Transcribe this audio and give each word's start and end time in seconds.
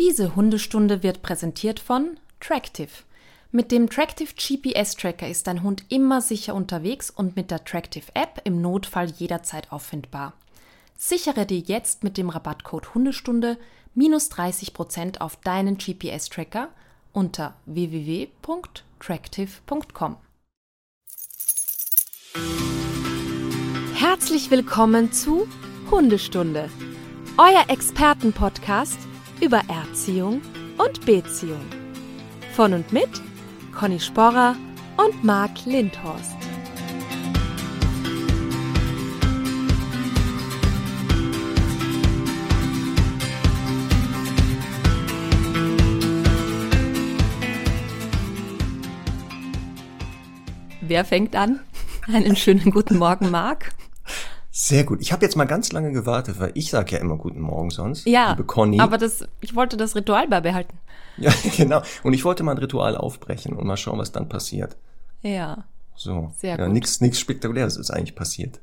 Diese 0.00 0.34
Hundestunde 0.34 1.02
wird 1.02 1.20
präsentiert 1.20 1.78
von 1.78 2.18
Tractive. 2.40 2.88
Mit 3.52 3.70
dem 3.70 3.90
Tractive 3.90 4.32
GPS 4.34 4.94
Tracker 4.94 5.28
ist 5.28 5.46
dein 5.46 5.62
Hund 5.62 5.84
immer 5.90 6.22
sicher 6.22 6.54
unterwegs 6.54 7.10
und 7.10 7.36
mit 7.36 7.50
der 7.50 7.66
Tractive 7.66 8.06
App 8.14 8.40
im 8.44 8.62
Notfall 8.62 9.10
jederzeit 9.10 9.70
auffindbar. 9.70 10.32
Sichere 10.96 11.44
dir 11.44 11.58
jetzt 11.58 12.02
mit 12.02 12.16
dem 12.16 12.30
Rabattcode 12.30 12.94
Hundestunde 12.94 13.58
minus 13.94 14.30
30% 14.30 15.20
auf 15.20 15.36
deinen 15.36 15.76
GPS 15.76 16.30
Tracker 16.30 16.70
unter 17.12 17.54
www.tractive.com. 17.66 20.16
Herzlich 23.96 24.50
willkommen 24.50 25.12
zu 25.12 25.46
Hundestunde, 25.90 26.70
euer 27.36 27.68
Expertenpodcast 27.68 29.09
über 29.40 29.62
Erziehung 29.68 30.42
und 30.76 31.06
Beziehung. 31.06 31.64
Von 32.54 32.74
und 32.74 32.92
mit 32.92 33.08
Conny 33.74 33.98
Sporrer 33.98 34.54
und 34.96 35.24
Marc 35.24 35.64
Lindhorst. 35.64 36.36
Wer 50.82 51.04
fängt 51.04 51.36
an? 51.36 51.60
Einen 52.12 52.34
schönen 52.34 52.72
guten 52.72 52.98
Morgen, 52.98 53.30
Marc. 53.30 53.72
Sehr 54.60 54.84
gut. 54.84 55.00
Ich 55.00 55.10
habe 55.10 55.24
jetzt 55.24 55.36
mal 55.36 55.46
ganz 55.46 55.72
lange 55.72 55.90
gewartet, 55.90 56.38
weil 56.38 56.50
ich 56.52 56.68
sage 56.68 56.92
ja 56.92 56.98
immer 56.98 57.16
guten 57.16 57.40
Morgen 57.40 57.70
sonst. 57.70 58.06
Ja, 58.06 58.32
liebe 58.32 58.44
Conny. 58.44 58.78
aber 58.78 58.98
das, 58.98 59.24
ich 59.40 59.54
wollte 59.54 59.78
das 59.78 59.96
Ritual 59.96 60.28
beibehalten. 60.28 60.78
Ja, 61.16 61.32
genau. 61.54 61.82
Und 62.02 62.14
ich 62.14 62.24
wollte 62.24 62.42
mal 62.42 62.52
ein 62.52 62.58
Ritual 62.58 62.96
aufbrechen 62.96 63.54
und 63.54 63.66
mal 63.66 63.76
schauen, 63.76 63.98
was 63.98 64.12
dann 64.12 64.28
passiert. 64.28 64.76
Ja. 65.20 65.64
So. 65.94 66.32
Sehr 66.36 66.56
ja, 66.56 66.64
gut. 66.64 66.72
Nichts 66.72 67.00
nix 67.02 67.18
Spektakuläres 67.18 67.76
ist 67.76 67.90
eigentlich 67.90 68.14
passiert. 68.14 68.60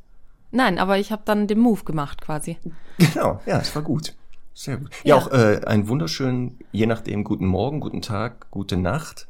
Nein, 0.52 0.80
aber 0.80 0.98
ich 0.98 1.12
habe 1.12 1.22
dann 1.26 1.48
den 1.48 1.59
Move 1.59 1.84
gemacht 1.84 2.22
quasi. 2.22 2.58
Genau, 2.98 3.42
ja, 3.45 3.59
es 3.59 3.76
war 3.76 3.84
gut. 3.84 4.16
Sehr 4.54 4.78
gut. 4.78 4.89
Ja, 5.04 5.16
ja 5.16 5.22
auch 5.22 5.32
äh, 5.32 5.61
einen 5.66 5.88
wunderschönen, 5.88 6.58
je 6.72 6.86
nachdem, 6.86 7.23
guten 7.23 7.45
Morgen, 7.45 7.80
guten 7.80 8.02
Tag, 8.02 8.50
gute 8.50 8.78
Nacht. 8.78 9.28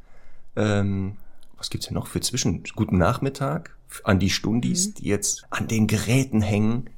Ähm, 0.55 1.17
was 1.57 1.69
gibt's 1.69 1.87
denn 1.87 1.95
noch 1.95 2.07
für 2.07 2.21
zwischen? 2.21 2.63
Guten 2.75 2.97
Nachmittag 2.97 3.76
an 4.03 4.19
die 4.19 4.29
Stundis, 4.29 4.87
mhm. 4.87 4.93
die 4.95 5.05
jetzt 5.05 5.45
an 5.49 5.67
den 5.67 5.87
Geräten 5.87 6.41
hängen 6.41 6.89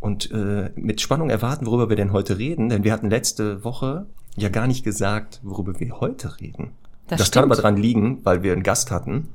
und 0.00 0.30
äh, 0.30 0.70
mit 0.76 1.00
Spannung 1.00 1.30
erwarten, 1.30 1.66
worüber 1.66 1.88
wir 1.88 1.96
denn 1.96 2.12
heute 2.12 2.38
reden. 2.38 2.68
Denn 2.68 2.84
wir 2.84 2.92
hatten 2.92 3.10
letzte 3.10 3.64
Woche 3.64 4.06
ja 4.36 4.48
gar 4.48 4.66
nicht 4.66 4.84
gesagt, 4.84 5.40
worüber 5.42 5.80
wir 5.80 6.00
heute 6.00 6.40
reden. 6.40 6.72
Das, 7.08 7.18
das 7.18 7.30
kann 7.30 7.44
aber 7.44 7.56
dran 7.56 7.76
liegen, 7.76 8.24
weil 8.24 8.42
wir 8.42 8.52
einen 8.52 8.62
Gast 8.62 8.90
hatten 8.90 9.28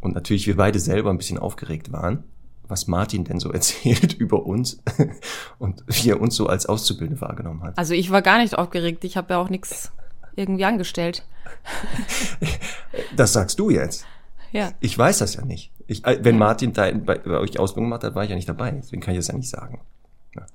und 0.00 0.14
natürlich 0.14 0.46
wir 0.46 0.56
beide 0.56 0.78
selber 0.78 1.10
ein 1.10 1.18
bisschen 1.18 1.38
aufgeregt 1.38 1.92
waren, 1.92 2.24
was 2.66 2.86
Martin 2.86 3.24
denn 3.24 3.38
so 3.38 3.52
erzählt 3.52 4.14
über 4.14 4.46
uns 4.46 4.82
und 5.58 5.84
wie 5.86 6.10
er 6.10 6.20
uns 6.20 6.36
so 6.36 6.46
als 6.46 6.66
Auszubildende 6.66 7.20
wahrgenommen 7.20 7.62
hat. 7.62 7.78
Also 7.78 7.94
ich 7.94 8.10
war 8.10 8.22
gar 8.22 8.38
nicht 8.38 8.56
aufgeregt, 8.56 9.04
ich 9.04 9.16
habe 9.16 9.34
ja 9.34 9.38
auch 9.38 9.50
nichts 9.50 9.92
irgendwie 10.34 10.64
angestellt. 10.64 11.24
Das 13.14 13.32
sagst 13.32 13.58
du 13.58 13.70
jetzt. 13.70 14.04
Ja. 14.52 14.72
Ich 14.80 14.96
weiß 14.96 15.18
das 15.18 15.34
ja 15.34 15.44
nicht. 15.44 15.72
Ich, 15.86 16.04
äh, 16.04 16.18
wenn 16.22 16.38
Martin 16.38 16.72
da 16.72 16.90
bei, 16.92 17.18
bei 17.18 17.38
euch 17.38 17.58
Ausbildung 17.58 17.90
gemacht 17.90 18.04
hat, 18.04 18.14
war 18.14 18.24
ich 18.24 18.30
ja 18.30 18.36
nicht 18.36 18.48
dabei. 18.48 18.70
Deswegen 18.72 19.02
kann 19.02 19.14
ich 19.14 19.18
das 19.18 19.28
ja 19.28 19.34
nicht 19.34 19.50
sagen. 19.50 19.80
Ja, 20.34 20.46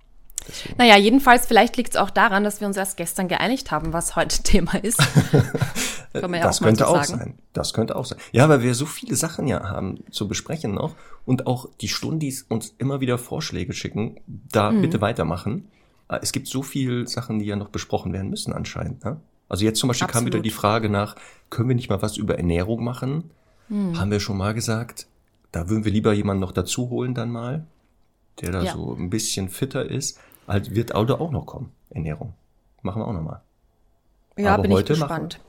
naja, 0.78 0.98
jedenfalls, 0.98 1.46
vielleicht 1.46 1.78
liegt 1.78 1.92
es 1.92 1.96
auch 1.98 2.10
daran, 2.10 2.44
dass 2.44 2.62
wir 2.62 2.68
uns 2.68 2.78
erst 2.78 2.98
gestern 2.98 3.28
geeinigt 3.28 3.72
haben, 3.72 3.94
was 3.94 4.16
heute 4.16 4.44
Thema 4.44 4.76
ist. 4.84 5.00
Kann 6.14 6.34
ja 6.34 6.42
das 6.42 6.60
auch 6.60 6.66
könnte 6.66 6.84
so 6.84 6.90
auch 6.90 7.04
sein. 7.04 7.36
Das 7.54 7.74
könnte 7.74 7.96
auch 7.96 8.04
sein. 8.04 8.20
Ja, 8.34 8.50
weil 8.50 8.62
wir 8.62 8.76
so 8.76 8.86
viele 8.86 9.16
Sachen 9.16 9.48
ja 9.48 9.70
haben 9.70 10.04
zu 10.12 10.28
besprechen 10.28 10.74
noch 10.74 10.96
und 11.26 11.48
auch 11.48 11.70
die 11.80 11.88
Stundis 11.88 12.44
uns 12.44 12.76
immer 12.80 13.00
wieder 13.00 13.18
Vorschläge 13.18 13.72
schicken, 13.72 14.20
da 14.28 14.72
mhm. 14.72 14.82
bitte 14.82 15.00
weitermachen. 15.00 15.70
Äh, 16.10 16.20
es 16.22 16.34
gibt 16.34 16.48
so 16.48 16.64
viele 16.64 17.08
Sachen, 17.08 17.40
die 17.40 17.46
ja 17.46 17.56
noch 17.56 17.70
besprochen 17.70 18.12
werden 18.12 18.30
müssen 18.30 18.52
anscheinend. 18.52 19.06
Ne? 19.06 19.22
Also 19.48 19.64
jetzt 19.64 19.80
zum 19.80 19.88
Beispiel 19.88 20.06
Absolut. 20.06 20.26
kam 20.26 20.34
wieder 20.34 20.44
die 20.44 20.50
Frage 20.50 20.90
nach, 20.90 21.16
können 21.50 21.70
wir 21.70 21.76
nicht 21.76 21.90
mal 21.90 22.02
was 22.02 22.18
über 22.18 22.36
Ernährung 22.36 22.84
machen? 22.84 23.32
Hm. 23.72 23.98
Haben 23.98 24.12
wir 24.12 24.20
schon 24.20 24.38
mal 24.38 24.54
gesagt. 24.54 25.08
Da 25.52 25.70
würden 25.70 25.86
wir 25.86 25.92
lieber 25.92 26.14
jemanden 26.14 26.42
noch 26.42 26.52
dazu 26.52 26.90
holen 26.90 27.16
dann 27.16 27.32
mal, 27.32 27.66
der 28.42 28.52
da 28.52 28.62
ja. 28.62 28.74
so 28.74 28.94
ein 28.94 29.10
bisschen 29.10 29.50
fitter 29.50 29.86
ist. 29.90 30.20
Halt 30.48 30.76
wird 30.76 30.94
Auto 30.94 31.16
auch 31.16 31.32
noch 31.32 31.46
kommen, 31.46 31.72
Ernährung. 31.90 32.34
Machen 32.82 33.02
wir 33.02 33.08
auch 33.08 33.14
noch 33.14 33.22
mal. 33.22 33.42
Ja, 34.38 34.56
Aber 34.56 34.64
bin 34.64 34.72
ich 34.72 34.86
gespannt. 34.86 35.40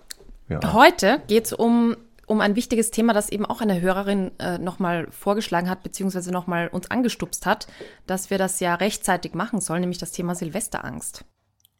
Wir, 0.46 0.60
ja. 0.62 0.72
Heute 0.72 1.20
geht's 1.26 1.52
um 1.52 1.96
um 2.26 2.40
ein 2.40 2.56
wichtiges 2.56 2.90
Thema, 2.90 3.12
das 3.12 3.30
eben 3.30 3.44
auch 3.44 3.60
eine 3.60 3.80
Hörerin 3.80 4.30
äh, 4.38 4.56
nochmal 4.56 5.08
vorgeschlagen 5.10 5.68
hat, 5.68 5.82
beziehungsweise 5.82 6.30
nochmal 6.30 6.68
uns 6.68 6.90
angestupst 6.90 7.44
hat, 7.44 7.66
dass 8.06 8.30
wir 8.30 8.38
das 8.38 8.60
ja 8.60 8.74
rechtzeitig 8.76 9.34
machen 9.34 9.60
sollen, 9.60 9.80
nämlich 9.80 9.98
das 9.98 10.12
Thema 10.12 10.34
Silvesterangst. 10.34 11.26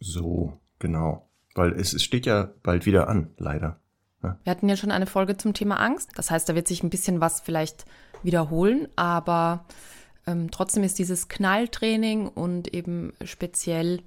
So, 0.00 0.58
genau. 0.78 1.28
Weil 1.54 1.72
es, 1.72 1.94
es 1.94 2.02
steht 2.02 2.26
ja 2.26 2.50
bald 2.62 2.86
wieder 2.86 3.08
an, 3.08 3.30
leider. 3.38 3.78
Wir 4.22 4.50
hatten 4.50 4.68
ja 4.68 4.76
schon 4.76 4.90
eine 4.90 5.06
Folge 5.06 5.36
zum 5.36 5.54
Thema 5.54 5.76
Angst. 5.76 6.10
Das 6.16 6.30
heißt, 6.30 6.48
da 6.48 6.54
wird 6.54 6.68
sich 6.68 6.82
ein 6.82 6.90
bisschen 6.90 7.20
was 7.20 7.40
vielleicht 7.40 7.84
wiederholen, 8.22 8.88
aber 8.96 9.64
ähm, 10.26 10.50
trotzdem 10.50 10.84
ist 10.84 10.98
dieses 10.98 11.28
Knalltraining 11.28 12.28
und 12.28 12.72
eben 12.72 13.12
speziell 13.24 14.02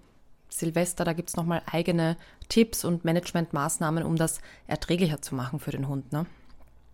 Silvester, 0.50 1.04
da 1.04 1.14
gibt 1.14 1.30
es 1.30 1.36
nochmal 1.36 1.62
eigene 1.70 2.18
Tipps 2.48 2.86
und 2.86 3.04
Managementmaßnahmen, 3.04 4.04
um 4.04 4.16
das 4.16 4.40
erträglicher 4.68 5.22
zu 5.22 5.36
machen 5.36 5.60
für 5.60 5.72
den 5.72 5.88
Hund. 5.88 6.14
Ne? 6.14 6.26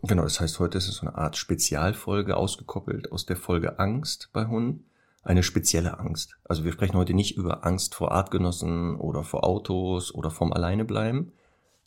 Genau, 0.04 0.24
das 0.24 0.40
heißt, 0.40 0.60
heute 0.60 0.80
ist 0.80 0.88
es 0.88 0.96
so 0.96 1.08
eine 1.08 1.16
Art 1.16 1.38
Spezialfolge 1.38 2.36
ausgekoppelt 2.36 3.12
aus 3.12 3.26
der 3.26 3.38
Folge 3.38 3.78
Angst 3.78 4.30
bei 4.34 4.48
Hunden. 4.48 4.86
Eine 5.24 5.44
spezielle 5.44 6.00
Angst. 6.00 6.38
Also 6.46 6.64
wir 6.64 6.72
sprechen 6.72 6.98
heute 6.98 7.14
nicht 7.14 7.38
über 7.38 7.64
Angst 7.64 7.94
vor 7.94 8.12
Artgenossen 8.12 8.96
oder 8.96 9.24
vor 9.24 9.44
Autos 9.44 10.12
oder 10.16 10.32
vom 10.32 10.52
Alleinebleiben, 10.52 11.32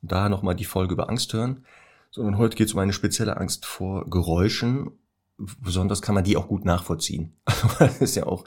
da 0.06 0.28
nochmal 0.28 0.54
die 0.54 0.64
Folge 0.64 0.94
über 0.94 1.08
Angst 1.08 1.32
hören, 1.32 1.64
sondern 2.10 2.38
heute 2.38 2.56
geht 2.56 2.68
es 2.68 2.74
um 2.74 2.80
eine 2.80 2.92
spezielle 2.92 3.36
Angst 3.36 3.66
vor 3.66 4.08
Geräuschen. 4.08 4.92
Besonders 5.36 6.02
kann 6.02 6.14
man 6.14 6.24
die 6.24 6.36
auch 6.36 6.48
gut 6.48 6.64
nachvollziehen. 6.64 7.32
Also 7.46 7.68
das 7.78 8.00
ist 8.00 8.14
ja 8.14 8.26
auch, 8.26 8.44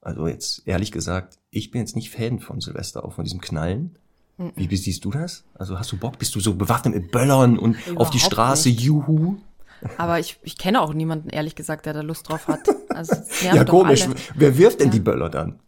also 0.00 0.26
jetzt 0.26 0.66
ehrlich 0.66 0.92
gesagt, 0.92 1.38
ich 1.50 1.70
bin 1.70 1.80
jetzt 1.80 1.96
nicht 1.96 2.10
Fan 2.10 2.38
von 2.40 2.60
Silvester, 2.60 3.04
auch 3.04 3.12
von 3.12 3.24
diesem 3.24 3.40
Knallen. 3.40 3.98
Wie, 4.54 4.70
wie 4.70 4.76
siehst 4.76 5.04
du 5.04 5.10
das? 5.10 5.44
Also 5.54 5.78
hast 5.80 5.90
du 5.90 5.96
Bock? 5.96 6.18
Bist 6.18 6.34
du 6.34 6.40
so 6.40 6.54
bewaffnet 6.54 6.94
mit 6.94 7.10
Böllern 7.10 7.58
und 7.58 7.74
Überhaupt 7.86 8.00
auf 8.00 8.10
die 8.10 8.20
Straße, 8.20 8.68
nicht. 8.68 8.80
juhu? 8.80 9.38
Aber 9.96 10.20
ich, 10.20 10.38
ich 10.42 10.56
kenne 10.56 10.80
auch 10.80 10.94
niemanden, 10.94 11.28
ehrlich 11.28 11.56
gesagt, 11.56 11.86
der 11.86 11.92
da 11.92 12.02
Lust 12.02 12.28
drauf 12.28 12.46
hat. 12.46 12.60
Also, 12.90 13.16
ja, 13.42 13.64
komisch. 13.64 14.04
Alle. 14.04 14.14
Wer 14.36 14.56
wirft 14.56 14.80
denn 14.80 14.88
ja. 14.88 14.92
die 14.92 15.00
Böller 15.00 15.28
dann? 15.28 15.58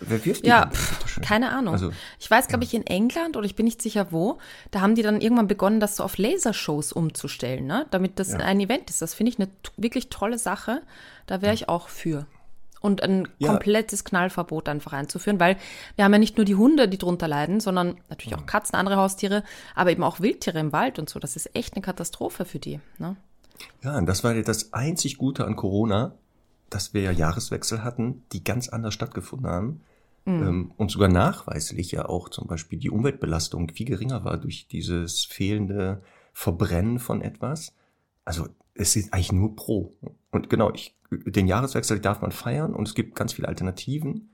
Wer 0.00 0.24
wirft 0.24 0.44
die 0.44 0.48
ja, 0.48 0.70
pff, 0.70 1.20
keine 1.20 1.50
Ahnung. 1.50 1.74
Also, 1.74 1.92
ich 2.18 2.30
weiß, 2.30 2.48
glaube 2.48 2.64
ich, 2.64 2.74
in 2.74 2.86
England 2.86 3.36
oder 3.36 3.46
ich 3.46 3.54
bin 3.54 3.64
nicht 3.64 3.82
sicher 3.82 4.08
wo, 4.10 4.38
da 4.70 4.80
haben 4.80 4.94
die 4.94 5.02
dann 5.02 5.20
irgendwann 5.20 5.46
begonnen, 5.46 5.80
das 5.80 5.96
so 5.96 6.04
auf 6.04 6.18
Lasershows 6.18 6.92
umzustellen, 6.92 7.66
ne? 7.66 7.86
damit 7.90 8.18
das 8.18 8.32
ja. 8.32 8.38
ein 8.38 8.60
Event 8.60 8.90
ist. 8.90 9.02
Das 9.02 9.14
finde 9.14 9.32
ich 9.32 9.38
eine 9.38 9.48
wirklich 9.76 10.08
tolle 10.08 10.38
Sache. 10.38 10.82
Da 11.26 11.42
wäre 11.42 11.54
ich 11.54 11.68
auch 11.68 11.88
für. 11.88 12.26
Und 12.80 13.02
ein 13.02 13.28
komplettes 13.42 14.04
Knallverbot 14.04 14.66
einfach 14.68 14.94
einzuführen, 14.94 15.38
weil 15.38 15.58
wir 15.96 16.04
haben 16.04 16.12
ja 16.12 16.18
nicht 16.18 16.38
nur 16.38 16.46
die 16.46 16.54
Hunde, 16.54 16.88
die 16.88 16.96
drunter 16.96 17.28
leiden, 17.28 17.60
sondern 17.60 17.98
natürlich 18.08 18.34
auch 18.34 18.46
Katzen, 18.46 18.74
andere 18.74 18.96
Haustiere, 18.96 19.44
aber 19.74 19.90
eben 19.90 20.02
auch 20.02 20.20
Wildtiere 20.20 20.58
im 20.58 20.72
Wald 20.72 20.98
und 20.98 21.10
so. 21.10 21.20
Das 21.20 21.36
ist 21.36 21.54
echt 21.54 21.74
eine 21.74 21.82
Katastrophe 21.82 22.46
für 22.46 22.58
die. 22.58 22.80
Ne? 22.96 23.16
Ja, 23.82 23.98
und 23.98 24.06
das 24.06 24.24
war 24.24 24.34
ja 24.34 24.40
das 24.40 24.72
einzig 24.72 25.18
Gute 25.18 25.44
an 25.44 25.56
Corona, 25.56 26.14
dass 26.70 26.94
wir 26.94 27.02
ja 27.02 27.10
Jahreswechsel 27.10 27.84
hatten, 27.84 28.22
die 28.32 28.42
ganz 28.44 28.70
anders 28.70 28.94
stattgefunden 28.94 29.50
haben. 29.50 29.82
Mhm. 30.24 30.42
Ähm, 30.42 30.72
und 30.76 30.90
sogar 30.90 31.08
nachweislich 31.08 31.92
ja 31.92 32.06
auch 32.06 32.28
zum 32.28 32.46
Beispiel 32.46 32.78
die 32.78 32.90
Umweltbelastung 32.90 33.70
viel 33.70 33.86
geringer 33.86 34.24
war 34.24 34.38
durch 34.38 34.68
dieses 34.68 35.24
fehlende 35.24 36.02
Verbrennen 36.32 36.98
von 36.98 37.22
etwas. 37.22 37.74
Also 38.24 38.48
es 38.74 38.96
ist 38.96 39.12
eigentlich 39.12 39.32
nur 39.32 39.56
pro. 39.56 39.94
Und 40.30 40.50
genau, 40.50 40.72
ich, 40.72 40.96
den 41.10 41.46
Jahreswechsel 41.46 42.00
darf 42.00 42.20
man 42.20 42.32
feiern 42.32 42.74
und 42.74 42.88
es 42.88 42.94
gibt 42.94 43.14
ganz 43.14 43.32
viele 43.32 43.48
Alternativen. 43.48 44.30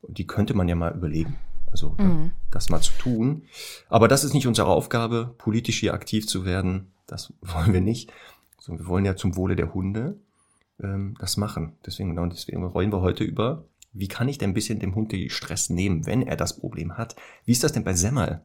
Und 0.00 0.18
die 0.18 0.26
könnte 0.26 0.54
man 0.54 0.68
ja 0.68 0.74
mal 0.74 0.94
überlegen. 0.94 1.36
Also 1.70 1.94
mhm. 1.98 2.32
das 2.50 2.70
mal 2.70 2.80
zu 2.80 2.92
tun. 2.92 3.42
Aber 3.88 4.08
das 4.08 4.24
ist 4.24 4.34
nicht 4.34 4.46
unsere 4.46 4.68
Aufgabe, 4.68 5.34
politisch 5.38 5.80
hier 5.80 5.94
aktiv 5.94 6.26
zu 6.26 6.44
werden. 6.44 6.92
Das 7.06 7.32
wollen 7.42 7.72
wir 7.72 7.80
nicht. 7.80 8.12
Sondern 8.58 8.86
wir 8.86 8.88
wollen 8.88 9.04
ja 9.04 9.16
zum 9.16 9.36
Wohle 9.36 9.56
der 9.56 9.74
Hunde 9.74 10.18
ähm, 10.80 11.14
das 11.18 11.36
machen. 11.36 11.76
Deswegen, 11.84 12.10
genau, 12.10 12.26
deswegen 12.26 12.64
rollen 12.64 12.92
wir 12.92 13.00
heute 13.00 13.24
über 13.24 13.64
wie 13.92 14.08
kann 14.08 14.28
ich 14.28 14.38
denn 14.38 14.50
ein 14.50 14.54
bisschen 14.54 14.78
dem 14.78 14.94
Hund 14.94 15.12
die 15.12 15.30
Stress 15.30 15.70
nehmen, 15.70 16.06
wenn 16.06 16.22
er 16.22 16.36
das 16.36 16.58
Problem 16.58 16.96
hat? 16.96 17.16
Wie 17.44 17.52
ist 17.52 17.64
das 17.64 17.72
denn 17.72 17.84
bei 17.84 17.94
Semmel? 17.94 18.42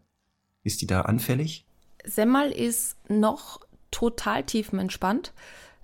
Ist 0.64 0.82
die 0.82 0.88
da 0.88 1.02
anfällig? 1.02 1.66
Semmel 2.06 2.52
ist 2.52 2.98
noch 3.10 3.62
total 3.92 4.44
tiefenentspannt. 4.44 5.34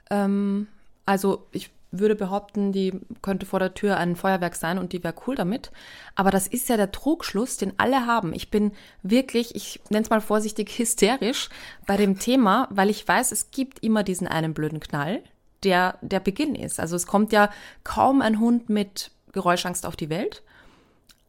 Ähm, 0.09 0.67
also 1.05 1.47
ich 1.51 1.71
würde 1.91 2.15
behaupten, 2.15 2.71
die 2.71 2.93
könnte 3.21 3.45
vor 3.45 3.59
der 3.59 3.73
Tür 3.73 3.97
ein 3.97 4.15
Feuerwerk 4.15 4.55
sein 4.55 4.77
und 4.77 4.93
die 4.93 5.03
wäre 5.03 5.15
cool 5.25 5.35
damit. 5.35 5.71
Aber 6.15 6.29
das 6.31 6.47
ist 6.47 6.69
ja 6.69 6.77
der 6.77 6.91
Trugschluss, 6.91 7.57
den 7.57 7.73
alle 7.77 8.05
haben. 8.05 8.33
Ich 8.33 8.51
bin 8.51 8.71
wirklich, 9.01 9.55
ich 9.55 9.79
nenne 9.89 10.03
es 10.03 10.09
mal 10.09 10.21
vorsichtig, 10.21 10.77
hysterisch 10.77 11.49
bei 11.87 11.97
dem 11.97 12.19
Thema, 12.19 12.67
weil 12.69 12.89
ich 12.89 13.07
weiß, 13.07 13.31
es 13.31 13.51
gibt 13.51 13.83
immer 13.83 14.03
diesen 14.03 14.27
einen 14.27 14.53
blöden 14.53 14.79
Knall, 14.79 15.23
der 15.63 15.97
der 16.01 16.19
Beginn 16.19 16.55
ist. 16.55 16.79
Also 16.79 16.95
es 16.95 17.07
kommt 17.07 17.31
ja 17.31 17.49
kaum 17.83 18.21
ein 18.21 18.39
Hund 18.39 18.69
mit 18.69 19.11
Geräuschangst 19.31 19.85
auf 19.85 19.95
die 19.95 20.09
Welt. 20.09 20.43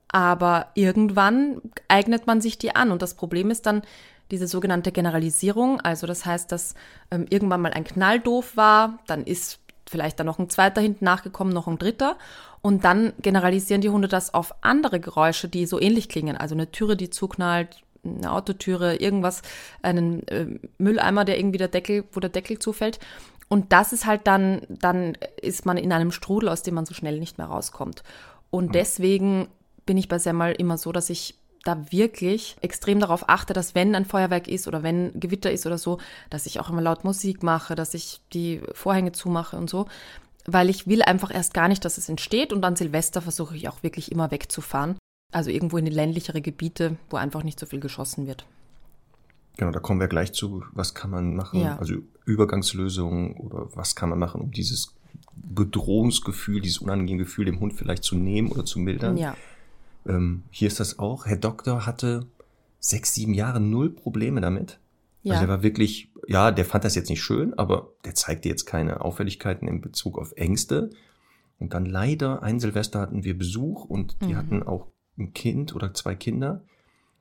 Aber 0.08 0.68
irgendwann 0.74 1.60
eignet 1.88 2.26
man 2.26 2.40
sich 2.40 2.58
die 2.58 2.74
an. 2.74 2.90
Und 2.90 3.02
das 3.02 3.14
Problem 3.14 3.50
ist 3.50 3.66
dann 3.66 3.82
diese 4.30 4.46
sogenannte 4.46 4.92
Generalisierung. 4.92 5.80
Also 5.80 6.06
das 6.06 6.26
heißt, 6.26 6.50
dass 6.52 6.74
ähm, 7.10 7.26
irgendwann 7.30 7.60
mal 7.60 7.72
ein 7.72 7.84
Knall 7.84 8.20
doof 8.20 8.56
war, 8.56 8.98
dann 9.06 9.24
ist 9.24 9.60
vielleicht 9.88 10.20
dann 10.20 10.26
noch 10.26 10.38
ein 10.38 10.48
zweiter 10.48 10.80
hinten 10.80 11.04
nachgekommen, 11.04 11.52
noch 11.52 11.66
ein 11.66 11.78
dritter. 11.78 12.16
Und 12.62 12.84
dann 12.84 13.12
generalisieren 13.20 13.80
die 13.80 13.88
Hunde 13.88 14.08
das 14.08 14.34
auf 14.34 14.54
andere 14.60 15.00
Geräusche, 15.00 15.48
die 15.48 15.66
so 15.66 15.80
ähnlich 15.80 16.08
klingen. 16.08 16.36
Also 16.36 16.54
eine 16.54 16.70
Türe, 16.70 16.96
die 16.96 17.10
zuknallt, 17.10 17.82
eine 18.04 18.30
Autotüre, 18.32 18.96
irgendwas, 18.96 19.42
einen 19.82 20.26
äh, 20.28 20.46
Mülleimer, 20.78 21.24
der 21.24 21.38
irgendwie 21.38 21.58
der 21.58 21.68
Deckel, 21.68 22.04
wo 22.12 22.20
der 22.20 22.30
Deckel 22.30 22.58
zufällt. 22.58 22.98
Und 23.50 23.72
das 23.72 23.92
ist 23.92 24.06
halt 24.06 24.26
dann, 24.28 24.62
dann 24.68 25.18
ist 25.42 25.66
man 25.66 25.76
in 25.76 25.92
einem 25.92 26.12
Strudel, 26.12 26.48
aus 26.48 26.62
dem 26.62 26.74
man 26.74 26.86
so 26.86 26.94
schnell 26.94 27.18
nicht 27.18 27.36
mehr 27.36 27.48
rauskommt. 27.48 28.04
Und 28.50 28.74
deswegen 28.76 29.48
bin 29.86 29.98
ich 29.98 30.08
bei 30.08 30.20
Semmel 30.20 30.54
immer 30.54 30.78
so, 30.78 30.92
dass 30.92 31.10
ich 31.10 31.34
da 31.64 31.90
wirklich 31.90 32.56
extrem 32.62 33.00
darauf 33.00 33.28
achte, 33.28 33.52
dass 33.52 33.74
wenn 33.74 33.94
ein 33.94 34.06
Feuerwerk 34.06 34.48
ist 34.48 34.68
oder 34.68 34.84
wenn 34.84 35.18
Gewitter 35.18 35.50
ist 35.50 35.66
oder 35.66 35.78
so, 35.78 35.98
dass 36.30 36.46
ich 36.46 36.60
auch 36.60 36.70
immer 36.70 36.80
laut 36.80 37.04
Musik 37.04 37.42
mache, 37.42 37.74
dass 37.74 37.92
ich 37.92 38.20
die 38.32 38.62
Vorhänge 38.72 39.12
zumache 39.12 39.56
und 39.56 39.68
so, 39.68 39.86
weil 40.46 40.70
ich 40.70 40.86
will 40.86 41.02
einfach 41.02 41.34
erst 41.34 41.52
gar 41.52 41.68
nicht, 41.68 41.84
dass 41.84 41.98
es 41.98 42.08
entsteht 42.08 42.52
und 42.52 42.64
an 42.64 42.76
Silvester 42.76 43.20
versuche 43.20 43.56
ich 43.56 43.68
auch 43.68 43.82
wirklich 43.82 44.10
immer 44.10 44.30
wegzufahren. 44.30 44.96
Also 45.32 45.50
irgendwo 45.50 45.76
in 45.76 45.84
die 45.84 45.90
ländlichere 45.90 46.40
Gebiete, 46.40 46.96
wo 47.10 47.16
einfach 47.16 47.42
nicht 47.42 47.60
so 47.60 47.66
viel 47.66 47.80
geschossen 47.80 48.26
wird. 48.26 48.46
Genau, 49.60 49.72
da 49.72 49.80
kommen 49.80 50.00
wir 50.00 50.08
gleich 50.08 50.32
zu, 50.32 50.64
was 50.72 50.94
kann 50.94 51.10
man 51.10 51.36
machen, 51.36 51.60
ja. 51.60 51.76
also 51.76 51.96
Übergangslösungen 52.24 53.34
oder 53.34 53.68
was 53.76 53.94
kann 53.94 54.08
man 54.08 54.18
machen, 54.18 54.40
um 54.40 54.52
dieses 54.52 54.96
Bedrohungsgefühl, 55.34 56.62
dieses 56.62 56.78
unangenehme 56.78 57.24
Gefühl 57.24 57.44
dem 57.44 57.60
Hund 57.60 57.74
vielleicht 57.74 58.02
zu 58.02 58.16
nehmen 58.16 58.50
oder 58.50 58.64
zu 58.64 58.78
mildern. 58.78 59.18
Ja. 59.18 59.36
Ähm, 60.06 60.44
hier 60.48 60.66
ist 60.66 60.80
das 60.80 60.98
auch. 60.98 61.26
Herr 61.26 61.36
Doktor 61.36 61.84
hatte 61.84 62.26
sechs, 62.78 63.12
sieben 63.12 63.34
Jahre 63.34 63.60
null 63.60 63.90
Probleme 63.90 64.40
damit. 64.40 64.80
Ja. 65.24 65.34
Also 65.34 65.44
er 65.44 65.48
war 65.50 65.62
wirklich, 65.62 66.10
ja, 66.26 66.52
der 66.52 66.64
fand 66.64 66.84
das 66.84 66.94
jetzt 66.94 67.10
nicht 67.10 67.22
schön, 67.22 67.52
aber 67.58 67.92
der 68.06 68.14
zeigte 68.14 68.48
jetzt 68.48 68.64
keine 68.64 69.02
Auffälligkeiten 69.02 69.68
in 69.68 69.82
Bezug 69.82 70.18
auf 70.18 70.32
Ängste. 70.36 70.88
Und 71.58 71.74
dann 71.74 71.84
leider 71.84 72.42
ein 72.42 72.60
Silvester 72.60 72.98
hatten 72.98 73.24
wir 73.24 73.36
Besuch 73.36 73.84
und 73.84 74.16
die 74.22 74.32
mhm. 74.32 74.36
hatten 74.36 74.62
auch 74.62 74.86
ein 75.18 75.34
Kind 75.34 75.74
oder 75.74 75.92
zwei 75.92 76.14
Kinder. 76.14 76.64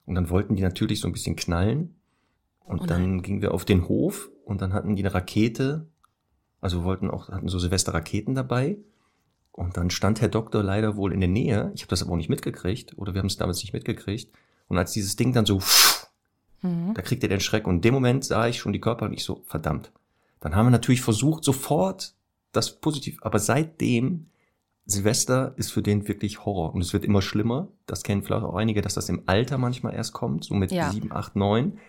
Und 0.06 0.16
dann 0.16 0.30
wollten 0.30 0.56
die 0.56 0.64
natürlich 0.64 1.02
so 1.02 1.08
ein 1.10 1.12
bisschen 1.12 1.36
knallen. 1.36 1.99
Und 2.70 2.82
oh 2.82 2.86
dann 2.86 3.24
gingen 3.24 3.42
wir 3.42 3.52
auf 3.52 3.66
den 3.66 3.88
Hof 3.88 4.30
und 4.46 4.62
dann 4.62 4.74
hatten 4.74 4.96
die 4.96 5.02
eine 5.02 5.12
Rakete, 5.12 5.88
also 6.62 6.84
wollten 6.84 7.10
auch, 7.10 7.30
hatten 7.30 7.48
so 7.48 7.58
Silvester-Raketen 7.58 8.36
dabei. 8.36 8.78
Und 9.52 9.76
dann 9.76 9.90
stand 9.90 10.22
Herr 10.22 10.30
Doktor 10.30 10.62
leider 10.62 10.96
wohl 10.96 11.12
in 11.12 11.20
der 11.20 11.30
Nähe. 11.30 11.72
Ich 11.74 11.82
habe 11.82 11.90
das 11.90 12.04
aber 12.04 12.12
auch 12.12 12.18
nicht 12.18 12.30
mitgekriegt 12.30 12.96
oder 12.96 13.16
wir 13.16 13.20
haben 13.22 13.28
es 13.28 13.38
damals 13.38 13.64
nicht 13.64 13.74
mitgekriegt. 13.74 14.32
Und 14.68 14.78
als 14.78 14.92
dieses 14.92 15.16
Ding 15.16 15.34
dann 15.34 15.48
so, 15.48 15.60
mhm. 16.62 16.94
da 16.94 17.02
kriegt 17.02 17.24
er 17.24 17.30
den 17.30 17.40
Schreck. 17.40 17.66
Und 17.66 17.78
in 17.78 17.82
dem 17.82 17.96
Moment 17.96 18.24
sah 18.24 18.48
ich 18.48 18.60
schon 18.60 18.72
die 18.72 18.80
Körper 18.80 19.06
und 19.06 19.14
ich 19.14 19.24
so, 19.24 19.42
verdammt. 19.48 19.92
Dann 20.40 20.56
haben 20.56 20.68
wir 20.68 20.72
natürlich 20.72 21.02
versucht, 21.02 21.44
sofort 21.44 22.14
das 22.52 22.80
positiv. 22.80 23.18
Aber 23.22 23.40
seitdem, 23.40 24.28
Silvester 24.86 25.54
ist 25.58 25.72
für 25.72 25.82
den 25.82 26.08
wirklich 26.08 26.46
Horror. 26.46 26.76
Und 26.76 26.82
es 26.82 26.94
wird 26.94 27.04
immer 27.04 27.24
schlimmer. 27.24 27.68
Das 27.88 28.04
kennen 28.04 28.22
vielleicht 28.22 28.44
auch 28.44 28.56
einige, 28.56 28.82
dass 28.82 28.94
das 28.94 29.10
im 29.10 29.24
Alter 29.26 29.58
manchmal 29.58 29.96
erst 29.96 30.14
kommt, 30.14 30.44
so 30.44 30.54
mit 30.54 30.70
sieben, 30.70 31.12
acht, 31.12 31.36
neun 31.36 31.80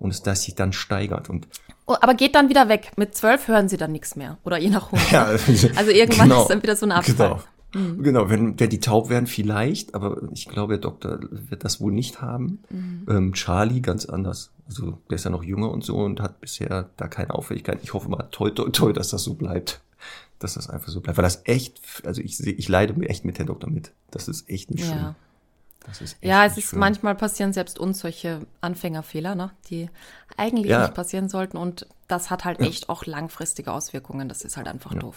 und 0.00 0.10
es 0.10 0.22
das 0.22 0.42
sich 0.42 0.56
dann 0.56 0.72
steigert. 0.72 1.30
Und 1.30 1.46
oh, 1.86 1.94
aber 2.00 2.14
geht 2.14 2.34
dann 2.34 2.48
wieder 2.48 2.68
weg. 2.68 2.90
Mit 2.96 3.14
zwölf 3.14 3.46
hören 3.46 3.68
sie 3.68 3.76
dann 3.76 3.92
nichts 3.92 4.16
mehr. 4.16 4.38
Oder 4.44 4.58
je 4.58 4.70
nach 4.70 4.90
Hund. 4.90 5.00
Ja, 5.12 5.26
also 5.26 5.90
irgendwann 5.90 6.28
genau, 6.28 6.42
ist 6.42 6.48
dann 6.48 6.62
wieder 6.62 6.74
so 6.74 6.86
ein 6.86 6.92
Abfall. 6.92 7.14
Genau. 7.14 7.40
Mhm. 7.72 8.02
Genau, 8.02 8.28
wenn, 8.28 8.58
wenn 8.58 8.70
die 8.70 8.80
taub 8.80 9.10
werden, 9.10 9.26
vielleicht, 9.26 9.94
aber 9.94 10.22
ich 10.32 10.48
glaube, 10.48 10.72
der 10.72 10.80
Doktor 10.80 11.20
wird 11.30 11.64
das 11.64 11.80
wohl 11.80 11.92
nicht 11.92 12.20
haben. 12.20 12.58
Mhm. 12.70 13.06
Ähm, 13.08 13.32
Charlie 13.34 13.80
ganz 13.80 14.06
anders. 14.06 14.50
Also 14.66 14.98
der 15.08 15.16
ist 15.16 15.24
ja 15.24 15.30
noch 15.30 15.44
jünger 15.44 15.70
und 15.70 15.84
so 15.84 15.98
und 15.98 16.20
hat 16.20 16.40
bisher 16.40 16.90
da 16.96 17.06
keine 17.06 17.34
Auffälligkeit. 17.34 17.80
Ich 17.82 17.92
hoffe 17.92 18.08
mal, 18.08 18.28
toi, 18.30 18.50
toi, 18.50 18.70
toi, 18.70 18.92
dass 18.92 19.10
das 19.10 19.22
so 19.22 19.34
bleibt. 19.34 19.80
Dass 20.38 20.54
das 20.54 20.70
einfach 20.70 20.88
so 20.88 21.00
bleibt. 21.00 21.18
Weil 21.18 21.22
das 21.22 21.42
echt, 21.44 21.80
also 22.04 22.22
ich, 22.22 22.40
ich 22.40 22.68
leide 22.68 22.94
echt 23.06 23.24
mit 23.24 23.38
Herrn 23.38 23.48
Doktor 23.48 23.68
mit. 23.70 23.92
Das 24.10 24.26
ist 24.26 24.48
echt 24.48 24.70
nicht 24.70 24.84
schön 24.84 24.96
ja, 24.96 25.14
es 26.44 26.56
ist 26.56 26.70
schön. 26.70 26.78
manchmal 26.78 27.14
passieren 27.14 27.52
selbst 27.52 27.78
uns 27.78 28.00
solche 28.00 28.46
Anfängerfehler, 28.60 29.34
ne, 29.34 29.50
die 29.68 29.88
eigentlich 30.36 30.66
ja. 30.66 30.82
nicht 30.82 30.94
passieren 30.94 31.28
sollten. 31.28 31.56
Und 31.56 31.86
das 32.08 32.30
hat 32.30 32.44
halt 32.44 32.60
ja. 32.60 32.66
echt 32.66 32.88
auch 32.88 33.06
langfristige 33.06 33.72
Auswirkungen. 33.72 34.28
Das 34.28 34.42
ist 34.42 34.56
halt 34.56 34.68
einfach 34.68 34.92
ja. 34.92 35.00
doof. 35.00 35.16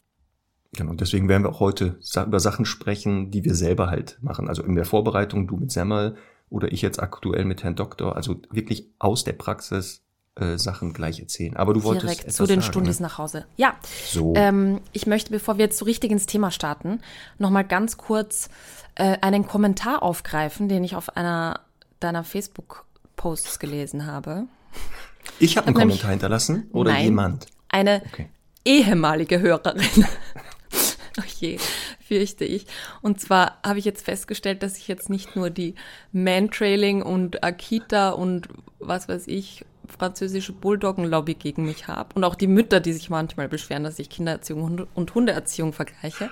Genau, 0.76 0.94
deswegen 0.94 1.30
werden 1.30 1.44
wir 1.44 1.50
auch 1.50 1.60
heute 1.60 2.00
über 2.16 2.40
Sachen 2.40 2.66
sprechen, 2.66 3.30
die 3.30 3.44
wir 3.44 3.54
selber 3.54 3.88
halt 3.88 4.18
machen. 4.22 4.48
Also 4.48 4.64
in 4.64 4.76
der 4.76 4.86
Vorbereitung, 4.86 5.48
du 5.48 5.58
mit 5.58 5.72
Semmel 5.72 6.16
oder 6.50 6.72
ich 6.72 6.82
jetzt 6.82 7.02
aktuell 7.02 7.46
mit 7.46 7.64
Herrn 7.64 7.76
Doktor. 7.76 8.16
Also 8.16 8.42
wirklich 8.50 8.92
aus 9.00 9.24
der 9.24 9.34
Praxis 9.34 10.03
äh, 10.36 10.58
Sachen 10.58 10.94
gleich 10.94 11.20
erzählen. 11.20 11.56
Aber 11.56 11.74
du 11.74 11.84
wolltest 11.84 12.06
direkt 12.06 12.34
zu 12.34 12.46
den 12.46 12.62
sagen, 12.62 12.72
Stundis 12.72 13.00
ne? 13.00 13.06
nach 13.08 13.18
Hause. 13.20 13.46
Ja. 13.56 13.76
So. 14.08 14.34
Ähm, 14.36 14.82
ich 14.92 15.06
möchte, 15.06 15.30
bevor 15.32 15.58
wir 15.58 15.66
jetzt 15.66 15.78
so 15.78 15.86
richtig 15.86 16.12
ins 16.12 16.26
Thema 16.26 16.50
starten, 16.50 17.02
noch 17.38 17.52
mal 17.52 17.64
ganz 17.64 17.98
kurz 17.98 18.50
äh, 18.96 19.18
einen 19.22 19.46
Kommentar 19.46 20.02
aufgreifen, 20.02 20.70
den 20.70 20.84
ich 20.84 20.96
auf 20.96 21.16
einer 21.16 21.60
deiner 22.00 22.24
Facebook-Posts 22.24 23.60
gelesen 23.60 24.08
habe. 24.08 24.46
Ich 25.40 25.56
habe 25.56 25.68
einen 25.68 25.76
hab 25.76 25.82
Kommentar 25.84 26.10
hinterlassen 26.10 26.68
oder 26.74 26.92
nein, 26.94 27.04
jemand? 27.04 27.46
Eine 27.70 28.02
okay. 28.12 28.28
ehemalige 28.66 29.40
Hörerin. 29.40 29.84
oh 31.20 31.24
je, 31.40 31.60
fürchte 32.06 32.44
ich. 32.44 32.66
Und 33.02 33.22
zwar 33.22 33.60
habe 33.64 33.80
ich 33.80 33.86
jetzt 33.86 34.04
festgestellt, 34.04 34.64
dass 34.64 34.78
ich 34.78 34.88
jetzt 34.88 35.10
nicht 35.10 35.36
nur 35.36 35.50
die 35.50 35.76
Mantrailing 36.12 37.04
und 37.04 37.44
Akita 37.44 38.10
und 38.10 38.48
was 38.80 39.08
weiß 39.08 39.28
ich 39.28 39.64
französische 39.88 40.54
Bulldoggen-Lobby 40.54 41.36
gegen 41.36 41.66
mich 41.66 41.88
habe 41.88 42.10
und 42.16 42.24
auch 42.24 42.36
die 42.36 42.48
Mütter, 42.48 42.80
die 42.80 42.94
sich 42.94 43.10
manchmal 43.10 43.48
beschweren, 43.48 43.84
dass 43.84 44.00
ich 44.00 44.10
Kindererziehung 44.10 44.88
und 44.94 45.16
Hundeerziehung 45.16 45.74
vergleiche, 45.74 46.30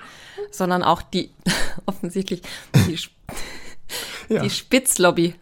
sondern 0.51 0.83
auch 0.83 1.01
die 1.01 1.31
offensichtlich 1.86 2.42
die, 2.75 2.98
ja. 4.30 4.42
die 4.42 4.50
Spitzlobby. 4.50 5.36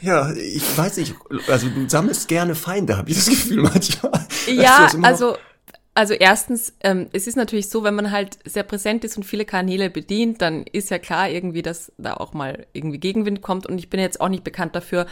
Ja, 0.00 0.32
ich 0.32 0.76
weiß 0.76 0.98
nicht, 0.98 1.14
also 1.48 1.68
du 1.68 1.88
sammelst 1.88 2.28
gerne 2.28 2.54
Feinde, 2.54 2.96
habe 2.96 3.10
ich 3.10 3.16
das 3.16 3.28
Gefühl 3.28 3.62
manchmal. 3.62 4.26
Ja, 4.46 4.88
also 5.02 5.36
also 5.94 6.14
erstens, 6.14 6.72
ähm, 6.80 7.08
es 7.12 7.26
ist 7.26 7.36
natürlich 7.36 7.68
so, 7.68 7.84
wenn 7.84 7.94
man 7.94 8.10
halt 8.10 8.38
sehr 8.46 8.62
präsent 8.62 9.04
ist 9.04 9.18
und 9.18 9.24
viele 9.24 9.44
Kanäle 9.44 9.90
bedient, 9.90 10.40
dann 10.40 10.64
ist 10.64 10.90
ja 10.90 10.98
klar 10.98 11.28
irgendwie, 11.28 11.60
dass 11.60 11.92
da 11.98 12.14
auch 12.14 12.32
mal 12.32 12.66
irgendwie 12.72 12.98
Gegenwind 12.98 13.42
kommt. 13.42 13.66
Und 13.66 13.76
ich 13.78 13.90
bin 13.90 14.00
jetzt 14.00 14.18
auch 14.20 14.30
nicht 14.30 14.42
bekannt 14.42 14.74
dafür, 14.74 15.06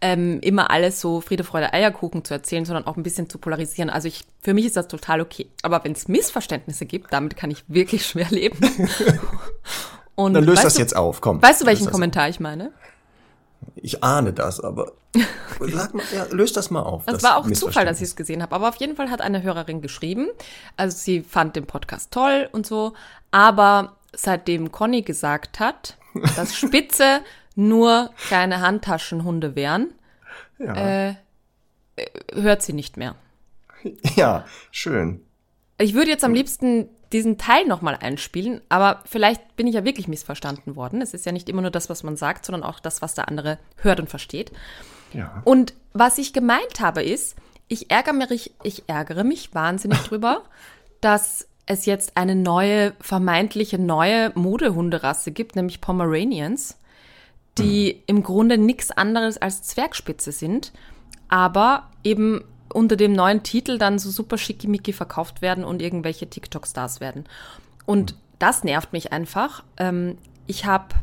ähm, 0.00 0.40
immer 0.40 0.70
alles 0.70 1.00
so 1.02 1.20
Friede, 1.20 1.44
Freude, 1.44 1.74
Eierkuchen 1.74 2.24
zu 2.24 2.32
erzählen, 2.32 2.64
sondern 2.64 2.86
auch 2.86 2.96
ein 2.96 3.02
bisschen 3.02 3.28
zu 3.28 3.36
polarisieren. 3.36 3.90
Also 3.90 4.08
ich, 4.08 4.24
für 4.40 4.54
mich 4.54 4.64
ist 4.64 4.76
das 4.76 4.88
total 4.88 5.20
okay. 5.20 5.48
Aber 5.62 5.84
wenn 5.84 5.92
es 5.92 6.08
Missverständnisse 6.08 6.86
gibt, 6.86 7.12
damit 7.12 7.36
kann 7.36 7.50
ich 7.50 7.64
wirklich 7.68 8.06
schwer 8.06 8.28
leben. 8.30 8.58
Und 10.14 10.34
dann 10.34 10.44
löst 10.44 10.64
das 10.64 10.74
du, 10.74 10.80
jetzt 10.80 10.96
auf, 10.96 11.20
komm. 11.20 11.42
Weißt 11.42 11.60
du, 11.60 11.66
welchen 11.66 11.90
Kommentar 11.90 12.24
auf. 12.24 12.30
ich 12.30 12.40
meine? 12.40 12.72
Ich 13.76 14.02
ahne 14.02 14.32
das, 14.32 14.60
aber 14.60 14.92
sag 15.60 15.94
mal, 15.94 16.04
ja, 16.14 16.26
löst 16.30 16.56
das 16.56 16.70
mal 16.70 16.82
auf. 16.82 17.04
Das, 17.04 17.14
das 17.14 17.22
war 17.22 17.36
auch 17.36 17.50
Zufall, 17.50 17.84
dass 17.84 17.98
ich 17.98 18.08
es 18.08 18.16
gesehen 18.16 18.42
habe. 18.42 18.54
Aber 18.54 18.68
auf 18.68 18.76
jeden 18.76 18.96
Fall 18.96 19.10
hat 19.10 19.20
eine 19.20 19.42
Hörerin 19.42 19.80
geschrieben. 19.80 20.28
Also 20.76 20.96
sie 20.96 21.22
fand 21.22 21.56
den 21.56 21.66
Podcast 21.66 22.12
toll 22.12 22.48
und 22.52 22.66
so. 22.66 22.94
Aber 23.30 23.96
seitdem 24.12 24.72
Conny 24.72 25.02
gesagt 25.02 25.60
hat, 25.60 25.96
dass 26.36 26.54
Spitze 26.56 27.20
nur 27.54 28.10
kleine 28.28 28.60
Handtaschenhunde 28.60 29.54
wären, 29.54 29.92
ja. 30.58 31.08
äh, 31.08 31.14
hört 32.32 32.62
sie 32.62 32.72
nicht 32.72 32.96
mehr. 32.96 33.16
Ja, 34.16 34.44
schön. 34.70 35.22
Ich 35.78 35.94
würde 35.94 36.10
jetzt 36.10 36.24
am 36.24 36.34
liebsten 36.34 36.88
diesen 37.12 37.38
Teil 37.38 37.66
nochmal 37.66 37.96
einspielen, 38.00 38.60
aber 38.68 39.02
vielleicht 39.04 39.56
bin 39.56 39.66
ich 39.66 39.74
ja 39.74 39.84
wirklich 39.84 40.08
missverstanden 40.08 40.76
worden. 40.76 41.02
Es 41.02 41.14
ist 41.14 41.26
ja 41.26 41.32
nicht 41.32 41.48
immer 41.48 41.62
nur 41.62 41.70
das, 41.70 41.90
was 41.90 42.02
man 42.02 42.16
sagt, 42.16 42.46
sondern 42.46 42.62
auch 42.62 42.80
das, 42.80 43.02
was 43.02 43.14
der 43.14 43.28
andere 43.28 43.58
hört 43.76 44.00
und 44.00 44.08
versteht. 44.08 44.52
Ja. 45.12 45.42
Und 45.44 45.74
was 45.92 46.18
ich 46.18 46.32
gemeint 46.32 46.80
habe 46.80 47.02
ist, 47.02 47.36
ich 47.68 47.90
ärgere 47.90 48.14
mich, 48.14 48.54
ich 48.62 48.84
ärgere 48.86 49.24
mich 49.24 49.54
wahnsinnig 49.54 49.98
drüber, 50.00 50.42
dass 51.00 51.46
es 51.66 51.86
jetzt 51.86 52.16
eine 52.16 52.34
neue, 52.34 52.92
vermeintliche 53.00 53.78
neue 53.78 54.32
Modehunderasse 54.34 55.30
gibt, 55.32 55.56
nämlich 55.56 55.80
Pomeranians, 55.80 56.78
die 57.58 57.94
mhm. 57.94 58.02
im 58.06 58.22
Grunde 58.22 58.58
nichts 58.58 58.90
anderes 58.90 59.38
als 59.38 59.62
Zwergspitze 59.62 60.32
sind, 60.32 60.72
aber 61.28 61.90
eben 62.04 62.44
unter 62.72 62.96
dem 62.96 63.12
neuen 63.12 63.42
Titel 63.42 63.78
dann 63.78 63.98
so 63.98 64.10
super 64.10 64.38
schickimicki 64.38 64.92
verkauft 64.92 65.42
werden 65.42 65.64
und 65.64 65.82
irgendwelche 65.82 66.28
TikTok-Stars 66.28 67.00
werden. 67.00 67.24
Und 67.86 68.16
das 68.38 68.64
nervt 68.64 68.92
mich 68.92 69.12
einfach. 69.12 69.62
Ähm, 69.76 70.18
ich 70.46 70.64
habe 70.64 70.94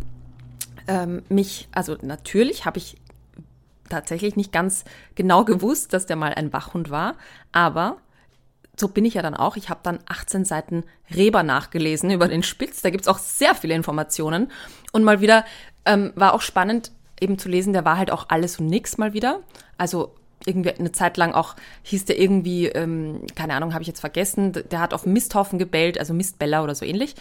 ähm, 0.87 1.23
mich, 1.29 1.67
also 1.71 1.97
natürlich 2.01 2.65
habe 2.65 2.77
ich 2.77 2.97
tatsächlich 3.89 4.35
nicht 4.35 4.51
ganz 4.51 4.85
genau 5.15 5.45
gewusst, 5.45 5.93
dass 5.93 6.05
der 6.05 6.15
mal 6.15 6.33
ein 6.33 6.53
Wachhund 6.53 6.89
war, 6.89 7.15
aber 7.51 7.97
so 8.79 8.87
bin 8.87 9.03
ich 9.03 9.15
ja 9.15 9.21
dann 9.21 9.35
auch. 9.35 9.57
Ich 9.57 9.69
habe 9.69 9.81
dann 9.83 9.99
18 10.07 10.45
Seiten 10.45 10.83
Reber 11.13 11.43
nachgelesen 11.43 12.11
über 12.11 12.27
den 12.27 12.43
Spitz. 12.43 12.81
Da 12.81 12.89
gibt 12.89 13.01
es 13.01 13.07
auch 13.09 13.17
sehr 13.17 13.53
viele 13.53 13.75
Informationen. 13.75 14.51
Und 14.93 15.03
mal 15.03 15.19
wieder 15.19 15.43
ähm, 15.85 16.13
war 16.15 16.33
auch 16.33 16.41
spannend, 16.41 16.91
eben 17.19 17.37
zu 17.37 17.49
lesen, 17.49 17.73
der 17.73 17.83
war 17.83 17.97
halt 17.97 18.09
auch 18.09 18.27
alles 18.29 18.59
und 18.59 18.67
nix 18.67 18.97
mal 18.97 19.11
wieder. 19.11 19.41
Also 19.77 20.15
irgendwie 20.49 20.71
eine 20.71 20.91
Zeit 20.91 21.17
lang 21.17 21.33
auch 21.33 21.55
hieß 21.83 22.05
der 22.05 22.19
irgendwie, 22.19 22.67
ähm, 22.67 23.21
keine 23.35 23.53
Ahnung, 23.53 23.73
habe 23.73 23.83
ich 23.83 23.87
jetzt 23.87 23.99
vergessen, 23.99 24.51
der 24.51 24.79
hat 24.79 24.93
auf 24.93 25.05
Misthaufen 25.05 25.59
gebellt, 25.59 25.99
also 25.99 26.13
Mistbeller 26.13 26.63
oder 26.63 26.75
so 26.75 26.85
ähnlich. 26.85 27.15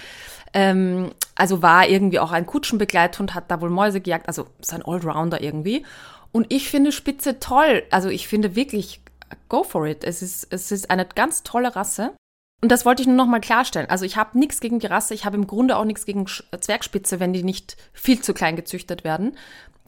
Ähm, 0.55 1.11
also 1.35 1.63
war 1.63 1.87
irgendwie 1.89 2.19
auch 2.19 2.33
ein 2.33 2.47
Kutschenbegleithund, 2.47 3.35
hat 3.35 3.51
da 3.51 3.61
wohl 3.61 3.71
Mäuse 3.71 4.01
gejagt, 4.01 4.29
also 4.29 4.47
ist 4.61 4.73
ein 4.73 4.85
Allrounder 4.85 5.41
irgendwie. 5.41 5.85
Und 6.33 6.47
ich 6.53 6.69
finde 6.69 6.93
Spitze 6.93 7.39
toll. 7.39 7.85
Also 7.91 8.09
ich 8.09 8.29
finde 8.29 8.55
wirklich, 8.57 9.01
go 9.49 9.63
for 9.63 9.87
it. 9.87 10.05
Es 10.05 10.23
ist, 10.23 10.47
es 10.51 10.73
ist 10.73 10.91
eine 10.91 11.07
ganz 11.07 11.43
tolle 11.43 11.75
Rasse. 11.75 12.13
Und 12.61 12.73
das 12.73 12.85
wollte 12.85 13.03
ich 13.03 13.09
nur 13.09 13.17
noch 13.17 13.27
mal 13.27 13.41
klarstellen. 13.41 13.89
Also 13.89 14.05
ich 14.05 14.17
habe 14.17 14.39
nichts 14.39 14.61
gegen 14.61 14.81
die 14.81 14.87
Rasse, 14.87 15.15
ich 15.15 15.25
habe 15.25 15.37
im 15.37 15.47
Grunde 15.47 15.77
auch 15.77 15.85
nichts 15.85 16.05
gegen 16.07 16.27
Zwergspitze, 16.27 17.21
wenn 17.21 17.33
die 17.33 17.45
nicht 17.45 17.77
viel 17.93 18.21
zu 18.21 18.35
klein 18.35 18.57
gezüchtet 18.57 19.05
werden. 19.05 19.37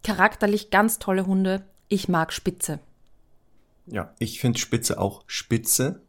Charakterlich 0.04 0.70
ganz 0.70 0.98
tolle 0.98 1.26
Hunde. 1.26 1.62
Ich 1.88 2.08
mag 2.08 2.32
Spitze. 2.32 2.78
Ja, 3.86 4.14
ich 4.18 4.40
finde 4.40 4.58
Spitze 4.58 4.98
auch 4.98 5.22
Spitze. 5.26 6.00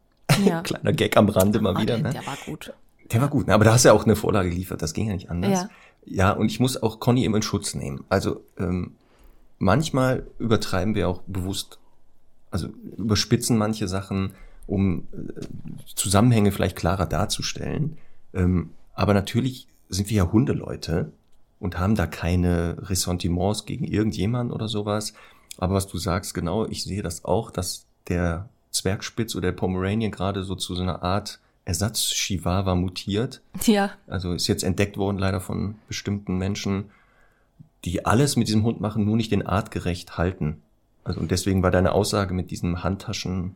Ja. 0.45 0.61
Kleiner 0.63 0.93
Gag 0.93 1.17
am 1.17 1.29
Rande 1.29 1.59
mal 1.61 1.77
wieder. 1.77 1.97
Ne? 1.97 2.11
Der 2.11 2.25
war 2.25 2.37
gut. 2.45 2.73
Der 3.11 3.21
war 3.21 3.27
gut, 3.27 3.47
ne? 3.47 3.53
aber 3.53 3.65
da 3.65 3.73
hast 3.73 3.83
du 3.83 3.89
ja 3.89 3.93
auch 3.93 4.05
eine 4.05 4.15
Vorlage 4.15 4.49
geliefert, 4.49 4.81
das 4.81 4.93
ging 4.93 5.07
ja 5.07 5.13
nicht 5.13 5.29
anders. 5.29 5.51
Ja, 5.51 5.69
ja 6.05 6.31
und 6.31 6.49
ich 6.49 6.59
muss 6.59 6.81
auch 6.81 6.99
Conny 6.99 7.25
immer 7.25 7.37
in 7.37 7.43
Schutz 7.43 7.75
nehmen. 7.75 8.05
Also 8.07 8.45
ähm, 8.57 8.95
manchmal 9.57 10.25
übertreiben 10.39 10.95
wir 10.95 11.09
auch 11.09 11.21
bewusst, 11.27 11.79
also 12.51 12.69
überspitzen 12.97 13.57
manche 13.57 13.89
Sachen, 13.89 14.31
um 14.65 15.07
äh, 15.11 15.41
Zusammenhänge 15.93 16.51
vielleicht 16.51 16.77
klarer 16.77 17.05
darzustellen. 17.05 17.97
Ähm, 18.33 18.71
aber 18.93 19.13
natürlich 19.13 19.67
sind 19.89 20.09
wir 20.09 20.17
ja 20.17 20.31
Hundeleute 20.31 21.11
und 21.59 21.77
haben 21.77 21.95
da 21.95 22.07
keine 22.07 22.77
Ressentiments 22.89 23.65
gegen 23.65 23.83
irgendjemand 23.83 24.51
oder 24.51 24.67
sowas. 24.67 25.13
Aber 25.61 25.75
was 25.75 25.87
du 25.87 25.99
sagst, 25.99 26.33
genau, 26.33 26.65
ich 26.65 26.83
sehe 26.83 27.03
das 27.03 27.23
auch, 27.23 27.51
dass 27.51 27.85
der 28.07 28.49
Zwergspitz 28.71 29.35
oder 29.35 29.49
der 29.49 29.57
Pomeranian 29.57 30.11
gerade 30.11 30.43
so 30.43 30.55
zu 30.55 30.73
so 30.73 30.81
einer 30.81 31.03
Art 31.03 31.39
Ersatz-Chihuahua 31.65 32.73
mutiert. 32.73 33.41
Ja. 33.65 33.91
Also 34.07 34.33
ist 34.33 34.47
jetzt 34.47 34.63
entdeckt 34.63 34.97
worden 34.97 35.19
leider 35.19 35.39
von 35.39 35.75
bestimmten 35.87 36.39
Menschen, 36.39 36.85
die 37.85 38.07
alles 38.07 38.37
mit 38.37 38.47
diesem 38.47 38.63
Hund 38.63 38.81
machen, 38.81 39.05
nur 39.05 39.15
nicht 39.15 39.31
den 39.31 39.45
artgerecht 39.45 40.17
halten. 40.17 40.63
Also 41.03 41.19
und 41.19 41.29
deswegen 41.29 41.61
war 41.61 41.69
deine 41.69 41.91
Aussage 41.91 42.33
mit 42.33 42.49
diesen 42.49 42.83
Handtaschen 42.83 43.55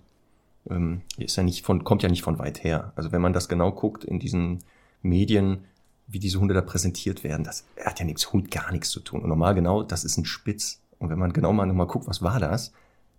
ähm, 0.70 1.02
ist 1.18 1.36
ja 1.38 1.44
nicht 1.44 1.66
von 1.66 1.84
kommt 1.84 2.04
ja 2.04 2.10
nicht 2.10 2.22
von 2.22 2.38
weit 2.38 2.64
her. 2.64 2.94
Also 2.96 3.12
wenn 3.12 3.22
man 3.22 3.34
das 3.34 3.50
genau 3.50 3.72
guckt 3.72 4.04
in 4.04 4.20
diesen 4.20 4.64
Medien, 5.02 5.66
wie 6.06 6.20
diese 6.20 6.40
Hunde 6.40 6.54
da 6.54 6.62
präsentiert 6.62 7.24
werden, 7.24 7.44
das 7.44 7.66
hat 7.84 8.00
ja 8.00 8.06
nichts 8.06 8.32
Hund 8.32 8.52
gar 8.52 8.72
nichts 8.72 8.92
zu 8.92 9.00
tun. 9.00 9.24
Und 9.24 9.30
normal 9.30 9.56
genau, 9.56 9.82
das 9.82 10.04
ist 10.04 10.18
ein 10.18 10.26
Spitz. 10.26 10.82
Und 11.00 11.10
wenn 11.10 11.20
man 11.20 11.34
genau 11.34 11.54
mal 11.54 11.66
nochmal 11.66 11.88
guckt, 11.88 12.08
was 12.08 12.22
war 12.22 12.40
das, 12.40 12.72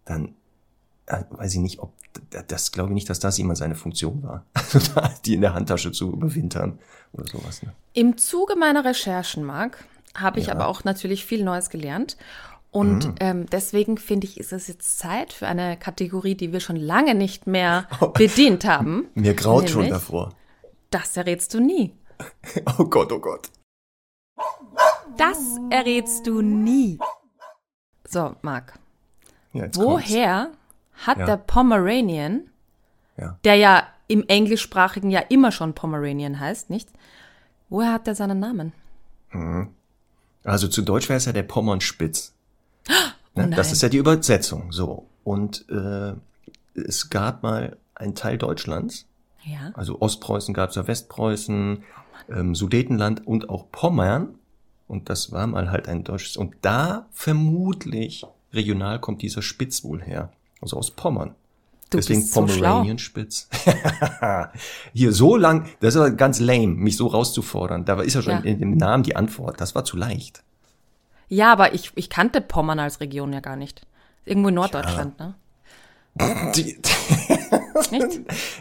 dann 0.04 0.34
äh, 1.06 1.22
weiß 1.30 1.54
ich 1.54 1.60
nicht, 1.60 1.78
ob 1.78 1.92
das 2.48 2.72
glaube 2.72 2.90
ich 2.90 2.94
nicht, 2.94 3.10
dass 3.10 3.20
das 3.20 3.38
jemand 3.38 3.58
seine 3.58 3.74
Funktion 3.74 4.22
war. 4.22 4.44
Die 5.24 5.34
in 5.34 5.40
der 5.40 5.54
Handtasche 5.54 5.92
zu 5.92 6.12
überwintern 6.12 6.78
oder 7.12 7.26
sowas. 7.26 7.62
Ne? 7.62 7.72
Im 7.92 8.16
Zuge 8.16 8.56
meiner 8.56 8.84
Recherchen, 8.84 9.44
Marc, 9.44 9.84
habe 10.14 10.40
ich 10.40 10.46
ja. 10.46 10.54
aber 10.54 10.68
auch 10.68 10.84
natürlich 10.84 11.24
viel 11.24 11.44
Neues 11.44 11.70
gelernt. 11.70 12.16
Und 12.70 13.06
mhm. 13.06 13.14
ähm, 13.20 13.46
deswegen 13.46 13.96
finde 13.96 14.26
ich, 14.26 14.38
ist 14.38 14.52
es 14.52 14.68
jetzt 14.68 14.98
Zeit 14.98 15.32
für 15.32 15.46
eine 15.46 15.78
Kategorie, 15.78 16.34
die 16.34 16.52
wir 16.52 16.60
schon 16.60 16.76
lange 16.76 17.14
nicht 17.14 17.46
mehr 17.46 17.88
oh. 18.00 18.08
bedient 18.08 18.64
haben. 18.64 19.06
Mir 19.14 19.34
graut 19.34 19.70
schon 19.70 19.88
davor. 19.88 20.34
Das 20.90 21.16
errätst 21.16 21.54
du 21.54 21.60
nie. 21.60 21.94
Oh 22.78 22.84
Gott, 22.84 23.12
oh 23.12 23.18
Gott. 23.18 23.50
Das 25.16 25.38
errätst 25.70 26.26
du 26.26 26.42
nie. 26.42 26.98
So, 28.08 28.36
Marc. 28.42 28.78
Ja, 29.52 29.68
woher 29.74 30.44
kommt's. 30.44 31.06
hat 31.06 31.18
ja. 31.18 31.26
der 31.26 31.36
Pomeranian, 31.36 32.42
ja. 33.16 33.38
der 33.44 33.54
ja 33.56 33.86
im 34.08 34.24
englischsprachigen 34.28 35.10
ja 35.10 35.20
immer 35.20 35.50
schon 35.52 35.74
Pomeranian 35.74 36.38
heißt, 36.38 36.70
nicht? 36.70 36.88
Woher 37.68 37.92
hat 37.92 38.06
er 38.06 38.14
seinen 38.14 38.38
Namen? 38.38 38.72
Mhm. 39.32 39.68
Also 40.44 40.68
zu 40.68 40.82
Deutsch 40.82 41.08
wäre 41.08 41.16
es 41.16 41.24
ja 41.24 41.32
der 41.32 41.42
Pommernspitz. 41.42 42.32
Oh 43.34 43.40
ne? 43.40 43.50
Das 43.50 43.72
ist 43.72 43.82
ja 43.82 43.88
die 43.88 43.96
Übersetzung. 43.96 44.70
So. 44.70 45.06
Und 45.24 45.66
äh, 45.68 46.12
es 46.78 47.10
gab 47.10 47.42
mal 47.42 47.76
einen 47.94 48.14
Teil 48.14 48.38
Deutschlands. 48.38 49.06
Ja. 49.42 49.72
Also 49.74 50.00
Ostpreußen 50.00 50.54
gab 50.54 50.70
es 50.70 50.76
ja 50.76 50.86
Westpreußen, 50.86 51.82
oh 51.82 52.32
ähm, 52.32 52.54
Sudetenland 52.54 53.26
und 53.26 53.48
auch 53.48 53.70
Pommern. 53.72 54.36
Und 54.88 55.08
das 55.08 55.32
war 55.32 55.46
mal 55.46 55.70
halt 55.70 55.88
ein 55.88 56.04
deutsches. 56.04 56.36
Und 56.36 56.54
da 56.62 57.06
vermutlich 57.10 58.24
regional 58.52 59.00
kommt 59.00 59.22
dieser 59.22 59.42
Spitz 59.42 59.84
wohl 59.84 60.02
her. 60.02 60.32
Also 60.60 60.76
aus 60.76 60.90
Pommern. 60.90 61.34
Du 61.90 61.98
Deswegen 61.98 62.28
Pomeranian 62.28 62.98
so 62.98 63.04
Spitz. 63.04 63.48
Hier 64.92 65.12
so 65.12 65.36
lang, 65.36 65.68
das 65.80 65.94
ist 65.94 66.00
aber 66.00 66.10
ganz 66.10 66.40
lame, 66.40 66.68
mich 66.68 66.96
so 66.96 67.06
rauszufordern. 67.06 67.84
Da 67.84 68.00
ist 68.00 68.14
ja 68.14 68.22
schon 68.22 68.32
ja. 68.32 68.40
in 68.40 68.58
dem 68.58 68.76
Namen 68.76 69.04
die 69.04 69.14
Antwort. 69.14 69.60
Das 69.60 69.76
war 69.76 69.84
zu 69.84 69.96
leicht. 69.96 70.42
Ja, 71.28 71.52
aber 71.52 71.74
ich, 71.74 71.92
ich 71.94 72.10
kannte 72.10 72.40
Pommern 72.40 72.80
als 72.80 73.00
Region 73.00 73.32
ja 73.32 73.40
gar 73.40 73.56
nicht. 73.56 73.86
Irgendwo 74.24 74.48
in 74.48 74.54
Norddeutschland, 74.56 75.14
ja. 75.20 75.26
ne? 75.26 76.52
Die, 76.56 76.78
nicht? 77.90 78.20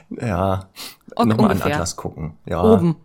Ja. 0.10 0.70
Nochmal 1.17 1.51
an 1.51 1.62
Atlas 1.62 1.96
gucken. 1.96 2.38
Ja. 2.46 2.62
Oben. 2.62 2.98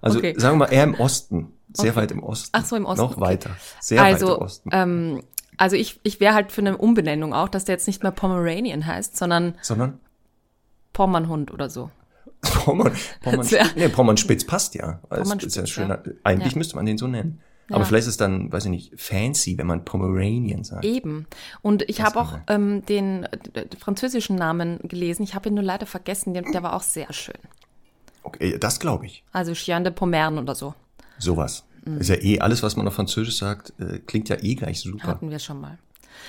Also 0.00 0.18
okay. 0.18 0.34
sagen 0.36 0.58
wir 0.58 0.66
mal 0.66 0.72
eher 0.72 0.84
im 0.84 0.94
Osten. 0.94 1.52
Sehr 1.82 1.92
okay. 1.92 2.02
weit 2.02 2.10
im 2.12 2.22
Osten. 2.22 2.50
Ach 2.52 2.64
so, 2.64 2.76
im 2.76 2.86
Osten. 2.86 3.02
Noch 3.02 3.12
okay. 3.12 3.20
weiter. 3.20 3.50
Sehr 3.80 4.02
also, 4.02 4.28
weit 4.28 4.36
im 4.36 4.42
Osten. 4.42 4.70
Ähm, 4.72 5.22
also 5.56 5.76
ich, 5.76 6.00
ich 6.02 6.20
wäre 6.20 6.34
halt 6.34 6.52
für 6.52 6.60
eine 6.60 6.78
Umbenennung 6.78 7.34
auch, 7.34 7.48
dass 7.48 7.64
der 7.64 7.74
jetzt 7.74 7.86
nicht 7.86 8.02
mehr 8.02 8.12
Pomeranian 8.12 8.86
heißt, 8.86 9.16
sondern, 9.16 9.54
sondern? 9.60 10.00
Pommernhund 10.92 11.52
oder 11.52 11.68
so. 11.68 11.90
Pommern, 12.40 12.92
Pommern, 13.20 13.46
nee, 13.74 13.88
Pommernspitz 13.88 14.46
passt 14.46 14.76
ja. 14.76 15.00
Pommernspitz, 15.08 15.44
ist 15.44 15.56
ja 15.56 15.66
schöner, 15.66 16.02
Eigentlich 16.22 16.52
ja. 16.52 16.58
müsste 16.58 16.76
man 16.76 16.86
den 16.86 16.96
so 16.96 17.08
nennen. 17.08 17.40
Ja. 17.68 17.76
Aber 17.76 17.84
vielleicht 17.84 18.04
ist 18.04 18.12
es 18.12 18.16
dann, 18.16 18.50
weiß 18.50 18.64
ich 18.66 18.70
nicht, 18.70 19.00
fancy, 19.00 19.58
wenn 19.58 19.66
man 19.66 19.84
Pomeranian 19.84 20.64
sagt. 20.64 20.84
Eben. 20.84 21.26
Und 21.60 21.82
ich 21.88 22.00
habe 22.00 22.18
auch 22.18 22.38
ähm, 22.46 22.84
den 22.86 23.24
äh, 23.24 23.66
französischen 23.78 24.36
Namen 24.36 24.78
gelesen. 24.84 25.22
Ich 25.22 25.34
habe 25.34 25.48
ihn 25.48 25.54
nur 25.54 25.64
leider 25.64 25.84
vergessen. 25.84 26.32
Der, 26.32 26.42
der 26.42 26.62
war 26.62 26.74
auch 26.74 26.82
sehr 26.82 27.12
schön. 27.12 27.36
Okay, 28.22 28.56
das 28.58 28.80
glaube 28.80 29.06
ich. 29.06 29.22
Also 29.32 29.52
Chien 29.52 29.84
de 29.84 29.92
Pommern 29.92 30.38
oder 30.38 30.54
so. 30.54 30.74
Sowas. 31.18 31.64
Mhm. 31.94 32.00
Ist 32.00 32.08
ja 32.08 32.16
eh, 32.16 32.40
alles, 32.40 32.62
was 32.62 32.76
man 32.76 32.86
auf 32.86 32.94
Französisch 32.94 33.38
sagt, 33.38 33.72
äh, 33.78 33.98
klingt 33.98 34.28
ja 34.28 34.36
eh 34.42 34.54
gleich 34.54 34.80
super. 34.80 35.08
Hatten 35.08 35.30
wir 35.30 35.38
schon 35.38 35.60
mal. 35.60 35.78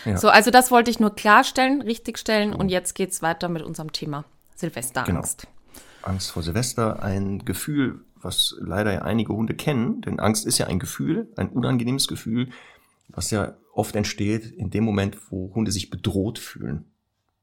Ja. 0.05 0.17
So, 0.17 0.29
also 0.29 0.51
das 0.51 0.71
wollte 0.71 0.91
ich 0.91 0.99
nur 0.99 1.15
klarstellen, 1.15 1.81
richtigstellen 1.81 2.53
und 2.53 2.69
jetzt 2.69 2.95
geht's 2.95 3.21
weiter 3.21 3.49
mit 3.49 3.63
unserem 3.63 3.91
Thema 3.91 4.25
Silvesterangst. 4.55 5.41
Genau. 5.41 5.53
Angst 6.01 6.31
vor 6.31 6.43
Silvester, 6.43 7.03
ein 7.03 7.43
Gefühl, 7.43 7.99
was 8.21 8.55
leider 8.59 8.93
ja 8.93 9.01
einige 9.01 9.33
Hunde 9.33 9.53
kennen, 9.53 10.01
denn 10.01 10.19
Angst 10.19 10.45
ist 10.45 10.57
ja 10.57 10.67
ein 10.67 10.79
Gefühl, 10.79 11.27
ein 11.35 11.49
unangenehmes 11.49 12.07
Gefühl, 12.07 12.49
was 13.09 13.31
ja 13.31 13.55
oft 13.73 13.95
entsteht 13.95 14.45
in 14.45 14.69
dem 14.69 14.83
Moment, 14.83 15.17
wo 15.29 15.53
Hunde 15.53 15.71
sich 15.71 15.89
bedroht 15.89 16.39
fühlen. 16.39 16.85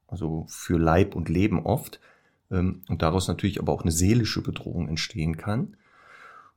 Also 0.07 0.45
für 0.49 0.77
Leib 0.77 1.15
und 1.15 1.29
Leben 1.29 1.65
oft. 1.65 1.99
Ähm, 2.49 2.83
und 2.87 3.01
daraus 3.01 3.27
natürlich 3.27 3.59
aber 3.59 3.73
auch 3.73 3.81
eine 3.81 3.91
seelische 3.91 4.41
Bedrohung 4.41 4.87
entstehen 4.87 5.37
kann. 5.37 5.75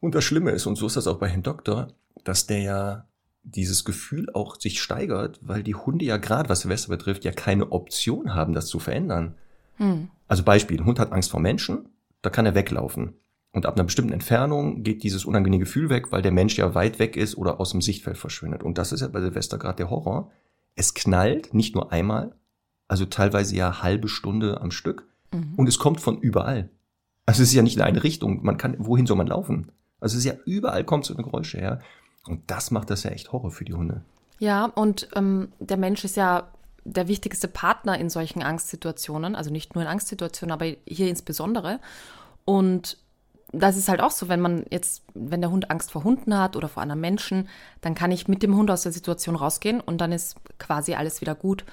Und 0.01 0.15
das 0.15 0.25
Schlimme 0.25 0.51
ist, 0.51 0.67
und 0.67 0.77
so 0.77 0.87
ist 0.87 0.97
das 0.97 1.07
auch 1.07 1.19
bei 1.19 1.29
Herrn 1.29 1.43
Doktor, 1.43 1.89
dass 2.25 2.47
der 2.47 2.61
ja 2.61 3.07
dieses 3.43 3.85
Gefühl 3.85 4.29
auch 4.35 4.59
sich 4.61 4.81
steigert, 4.81 5.39
weil 5.43 5.63
die 5.63 5.75
Hunde 5.75 6.05
ja 6.05 6.17
gerade, 6.17 6.49
was 6.49 6.61
Silvester 6.61 6.89
betrifft, 6.89 7.25
ja 7.25 7.33
keine 7.33 7.73
Option 7.73 8.35
haben, 8.35 8.53
das 8.53 8.67
zu 8.67 8.79
verändern. 8.79 9.35
Hm. 9.77 10.09
Also 10.29 10.43
Beispiel, 10.43 10.79
ein 10.79 10.87
Hund 10.87 10.99
hat 10.99 11.13
Angst 11.13 11.31
vor 11.31 11.41
Menschen, 11.41 11.89
da 12.23 12.31
kann 12.31 12.47
er 12.47 12.55
weglaufen. 12.55 13.15
Und 13.53 13.67
ab 13.67 13.75
einer 13.75 13.85
bestimmten 13.85 14.13
Entfernung 14.13 14.85
geht 14.85 15.03
dieses 15.03 15.25
unangenehme 15.25 15.65
Gefühl 15.65 15.91
weg, 15.91 16.13
weil 16.13 16.23
der 16.23 16.31
Mensch 16.31 16.57
ja 16.57 16.75
weit 16.75 16.99
weg 16.99 17.17
ist 17.17 17.37
oder 17.37 17.59
aus 17.61 17.73
dem 17.73 17.81
Sichtfeld 17.81 18.17
verschwindet. 18.17 18.63
Und 18.63 18.79
das 18.79 18.93
ist 18.93 19.01
ja 19.01 19.09
bei 19.09 19.21
Silvester 19.21 19.59
gerade 19.59 19.77
der 19.77 19.91
Horror. 19.91 20.31
Es 20.77 20.95
knallt 20.95 21.53
nicht 21.53 21.75
nur 21.75 21.91
einmal, 21.91 22.37
also 22.87 23.07
teilweise 23.07 23.57
ja 23.57 23.83
halbe 23.83 24.09
Stunde 24.09 24.61
am 24.61 24.71
Stück. 24.71 25.09
Mhm. 25.33 25.55
Und 25.57 25.69
es 25.69 25.79
kommt 25.79 26.01
von 26.01 26.19
überall. 26.19 26.71
Also 27.27 27.43
es 27.43 27.49
ist 27.49 27.55
ja 27.55 27.63
nicht 27.63 27.77
in 27.77 27.83
eine 27.83 28.05
Richtung. 28.05 28.45
Man 28.45 28.57
kann, 28.57 28.77
wohin 28.79 29.07
soll 29.07 29.17
man 29.17 29.27
laufen? 29.27 29.73
Also 30.01 30.15
es 30.15 30.25
ist 30.25 30.33
ja 30.33 30.39
überall 30.45 30.85
kommt 30.85 31.05
so 31.05 31.15
eine 31.15 31.23
Geräusche 31.23 31.59
her. 31.59 31.81
Und 32.27 32.51
das 32.51 32.71
macht 32.71 32.91
das 32.91 33.03
ja 33.03 33.11
echt 33.11 33.33
Horror 33.33 33.51
für 33.51 33.65
die 33.65 33.75
Hunde. 33.75 34.03
Ja, 34.39 34.65
und 34.65 35.09
ähm, 35.15 35.53
der 35.59 35.77
Mensch 35.77 36.05
ist 36.05 36.17
ja 36.17 36.49
der 36.85 37.09
wichtigste 37.09 37.49
Partner 37.49 37.99
in 37.99 38.09
solchen 38.09 38.43
Angstsituationen, 38.43 39.37
also 39.37 39.51
nicht 39.51 39.75
nur 39.75 39.83
in 39.83 39.89
Angstsituationen, 39.89 40.53
aber 40.53 40.67
hier 40.87 41.09
insbesondere. 41.09 41.79
Und 42.45 42.97
das 43.53 43.77
ist 43.77 43.89
halt 43.89 44.01
auch 44.01 44.13
so, 44.13 44.29
wenn 44.29 44.41
man 44.41 44.65
jetzt, 44.71 45.03
wenn 45.15 45.41
der 45.41 45.51
Hund 45.51 45.71
Angst 45.71 45.91
vor 45.91 46.05
Hunden 46.05 46.39
hat 46.39 46.57
oder 46.57 46.69
vor 46.69 46.83
anderen 46.83 47.01
Menschen, 47.01 47.49
dann 47.81 47.95
kann 47.95 48.13
ich 48.13 48.29
mit 48.29 48.43
dem 48.43 48.57
Hund 48.57 48.71
aus 48.71 48.83
der 48.83 48.93
Situation 48.93 49.37
rausgehen 49.37 49.81
und 49.81 50.01
dann 50.01 50.13
ist 50.13 50.37
quasi 50.59 50.95
alles 50.95 51.21
wieder 51.21 51.35
gut. 51.35 51.65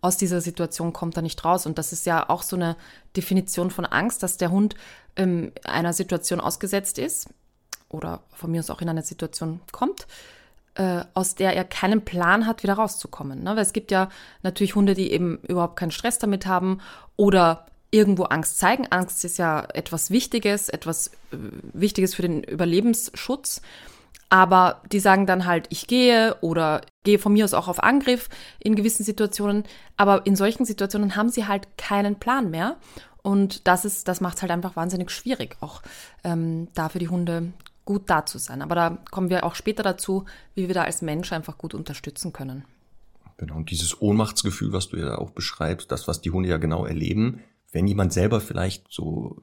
Aus 0.00 0.16
dieser 0.16 0.40
Situation 0.40 0.92
kommt 0.92 1.16
er 1.16 1.22
nicht 1.22 1.44
raus. 1.44 1.66
Und 1.66 1.78
das 1.78 1.92
ist 1.92 2.06
ja 2.06 2.28
auch 2.28 2.42
so 2.42 2.56
eine 2.56 2.76
Definition 3.16 3.70
von 3.70 3.86
Angst, 3.86 4.22
dass 4.22 4.36
der 4.36 4.50
Hund 4.50 4.74
ähm, 5.16 5.52
einer 5.64 5.92
Situation 5.92 6.40
ausgesetzt 6.40 6.98
ist 6.98 7.28
oder 7.88 8.22
von 8.34 8.50
mir 8.50 8.60
aus 8.60 8.70
auch 8.70 8.82
in 8.82 8.88
eine 8.88 9.02
Situation 9.02 9.60
kommt, 9.72 10.06
äh, 10.74 11.04
aus 11.14 11.34
der 11.34 11.54
er 11.54 11.64
keinen 11.64 12.04
Plan 12.04 12.46
hat, 12.46 12.62
wieder 12.62 12.74
rauszukommen. 12.74 13.42
Ne? 13.42 13.50
Weil 13.50 13.62
es 13.62 13.72
gibt 13.72 13.90
ja 13.90 14.08
natürlich 14.42 14.74
Hunde, 14.74 14.94
die 14.94 15.12
eben 15.12 15.38
überhaupt 15.48 15.76
keinen 15.76 15.90
Stress 15.90 16.18
damit 16.18 16.46
haben 16.46 16.80
oder 17.16 17.66
irgendwo 17.90 18.24
Angst 18.24 18.58
zeigen. 18.58 18.86
Angst 18.90 19.24
ist 19.24 19.38
ja 19.38 19.66
etwas 19.72 20.10
Wichtiges, 20.10 20.68
etwas 20.68 21.08
äh, 21.08 21.36
Wichtiges 21.72 22.14
für 22.14 22.22
den 22.22 22.42
Überlebensschutz. 22.42 23.62
Aber 24.28 24.82
die 24.90 24.98
sagen 24.98 25.26
dann 25.26 25.46
halt, 25.46 25.66
ich 25.70 25.86
gehe 25.86 26.36
oder 26.40 26.80
gehe 27.04 27.18
von 27.20 27.32
mir 27.32 27.44
aus 27.44 27.54
auch 27.54 27.68
auf 27.68 27.82
Angriff 27.82 28.28
in 28.58 28.74
gewissen 28.74 29.04
Situationen. 29.04 29.64
Aber 29.96 30.26
in 30.26 30.34
solchen 30.34 30.64
Situationen 30.64 31.14
haben 31.14 31.28
sie 31.28 31.46
halt 31.46 31.78
keinen 31.78 32.16
Plan 32.16 32.50
mehr. 32.50 32.76
Und 33.22 33.66
das 33.66 34.04
das 34.04 34.20
macht 34.20 34.36
es 34.36 34.42
halt 34.42 34.52
einfach 34.52 34.76
wahnsinnig 34.76 35.10
schwierig, 35.10 35.56
auch 35.60 35.82
ähm, 36.22 36.68
da 36.74 36.88
für 36.88 37.00
die 37.00 37.08
Hunde 37.08 37.52
gut 37.86 38.10
da 38.10 38.26
zu 38.26 38.36
sein. 38.36 38.60
Aber 38.60 38.74
da 38.74 38.98
kommen 39.10 39.30
wir 39.30 39.44
auch 39.44 39.54
später 39.54 39.82
dazu, 39.82 40.26
wie 40.54 40.68
wir 40.68 40.74
da 40.74 40.82
als 40.82 41.00
Mensch 41.00 41.32
einfach 41.32 41.56
gut 41.56 41.72
unterstützen 41.72 42.34
können. 42.34 42.64
Genau, 43.38 43.56
und 43.56 43.70
dieses 43.70 44.00
Ohnmachtsgefühl, 44.02 44.72
was 44.72 44.88
du 44.88 44.98
ja 44.98 45.16
auch 45.16 45.30
beschreibst, 45.30 45.90
das, 45.90 46.06
was 46.06 46.20
die 46.20 46.30
Hunde 46.30 46.50
ja 46.50 46.58
genau 46.58 46.84
erleben, 46.84 47.40
wenn 47.72 47.86
jemand 47.86 48.12
selber 48.12 48.40
vielleicht 48.40 48.86
so 48.90 49.42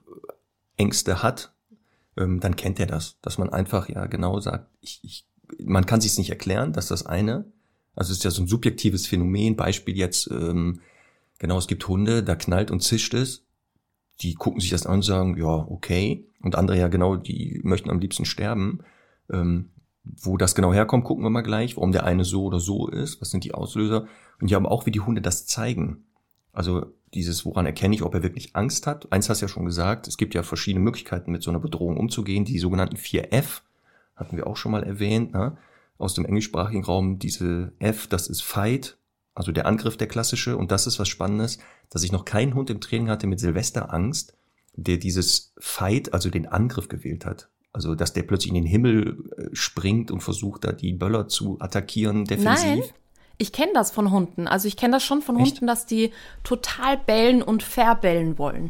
Ängste 0.77 1.23
hat, 1.23 1.53
ähm, 2.17 2.39
dann 2.39 2.55
kennt 2.55 2.79
er 2.79 2.87
das, 2.87 3.19
dass 3.21 3.37
man 3.37 3.49
einfach 3.49 3.89
ja 3.89 4.05
genau 4.07 4.39
sagt, 4.39 4.67
ich, 4.81 4.99
ich, 5.03 5.27
man 5.63 5.85
kann 5.85 6.01
sich 6.01 6.17
nicht 6.17 6.29
erklären, 6.29 6.73
dass 6.73 6.87
das 6.87 7.05
eine, 7.05 7.45
also 7.95 8.11
es 8.11 8.17
ist 8.17 8.23
ja 8.23 8.31
so 8.31 8.41
ein 8.41 8.47
subjektives 8.47 9.07
Phänomen, 9.07 9.55
Beispiel 9.55 9.95
jetzt, 9.95 10.29
ähm, 10.31 10.81
genau, 11.37 11.57
es 11.57 11.67
gibt 11.67 11.87
Hunde, 11.87 12.23
da 12.23 12.35
knallt 12.35 12.71
und 12.71 12.81
zischt 12.81 13.13
es, 13.13 13.42
die 14.23 14.35
gucken 14.35 14.59
sich 14.59 14.69
das 14.69 14.85
an 14.85 14.95
und 14.95 15.01
sagen, 15.03 15.37
ja, 15.37 15.45
okay, 15.45 16.27
und 16.41 16.55
andere 16.55 16.77
ja 16.77 16.87
genau, 16.87 17.15
die 17.15 17.59
möchten 17.63 17.89
am 17.89 17.99
liebsten 17.99 18.25
sterben. 18.25 18.79
Ähm, 19.31 19.69
wo 20.03 20.35
das 20.35 20.53
genau 20.53 20.73
herkommt, 20.73 21.05
gucken 21.05 21.23
wir 21.23 21.29
mal 21.29 21.41
gleich, 21.41 21.77
warum 21.77 21.93
der 21.93 22.03
eine 22.03 22.25
so 22.25 22.43
oder 22.43 22.59
so 22.59 22.89
ist, 22.89 23.21
was 23.21 23.31
sind 23.31 23.45
die 23.45 23.53
Auslöser 23.53 24.07
und 24.41 24.51
ja 24.51 24.57
aber 24.57 24.71
auch, 24.71 24.85
wie 24.85 24.91
die 24.91 24.99
Hunde 24.99 25.21
das 25.21 25.45
zeigen. 25.45 26.05
Also 26.51 26.87
dieses, 27.13 27.45
woran 27.45 27.65
erkenne 27.65 27.95
ich, 27.95 28.03
ob 28.03 28.13
er 28.13 28.23
wirklich 28.23 28.55
Angst 28.55 28.85
hat. 28.85 29.11
Eins 29.11 29.29
hast 29.29 29.41
du 29.41 29.45
ja 29.45 29.49
schon 29.49 29.65
gesagt, 29.65 30.07
es 30.07 30.17
gibt 30.17 30.33
ja 30.33 30.43
verschiedene 30.43 30.83
Möglichkeiten, 30.83 31.31
mit 31.31 31.41
so 31.41 31.51
einer 31.51 31.59
Bedrohung 31.59 31.97
umzugehen. 31.97 32.43
Die 32.43 32.59
sogenannten 32.59 32.97
4F 32.97 33.61
hatten 34.15 34.35
wir 34.35 34.47
auch 34.47 34.57
schon 34.57 34.71
mal 34.71 34.83
erwähnt, 34.83 35.33
ne? 35.33 35.57
aus 35.97 36.13
dem 36.15 36.25
englischsprachigen 36.25 36.83
Raum. 36.83 37.19
Diese 37.19 37.73
F, 37.79 38.07
das 38.07 38.27
ist 38.27 38.43
Fight, 38.43 38.97
also 39.35 39.51
der 39.51 39.65
Angriff, 39.65 39.97
der 39.97 40.07
klassische. 40.07 40.57
Und 40.57 40.71
das 40.71 40.87
ist 40.87 40.99
was 40.99 41.07
Spannendes, 41.07 41.59
dass 41.89 42.03
ich 42.03 42.11
noch 42.11 42.25
keinen 42.25 42.53
Hund 42.53 42.69
im 42.69 42.81
Training 42.81 43.09
hatte 43.09 43.27
mit 43.27 43.39
Silvesterangst, 43.39 44.35
der 44.75 44.97
dieses 44.97 45.53
Fight, 45.57 46.13
also 46.13 46.29
den 46.29 46.47
Angriff 46.47 46.87
gewählt 46.87 47.25
hat. 47.25 47.49
Also, 47.71 47.95
dass 47.95 48.13
der 48.13 48.23
plötzlich 48.23 48.49
in 48.49 48.55
den 48.55 48.65
Himmel 48.65 49.31
äh, 49.35 49.55
springt 49.55 50.11
und 50.11 50.21
versucht, 50.21 50.63
da 50.63 50.71
die 50.71 50.93
Böller 50.93 51.27
zu 51.27 51.57
attackieren, 51.59 52.25
defensiv. 52.25 52.65
Nein. 52.65 52.83
Ich 53.39 53.51
kenne 53.51 53.71
das 53.73 53.89
von 53.89 54.11
Hunden. 54.11 54.47
Also 54.47 54.67
ich 54.67 54.77
kenne 54.77 54.93
das 54.93 55.03
schon 55.03 55.23
von 55.23 55.37
Echt? 55.39 55.53
Hunden, 55.53 55.67
dass 55.67 55.87
die 55.87 56.11
total 56.43 56.97
bellen 56.97 57.41
und 57.41 57.63
verbellen 57.63 58.37
wollen. 58.37 58.69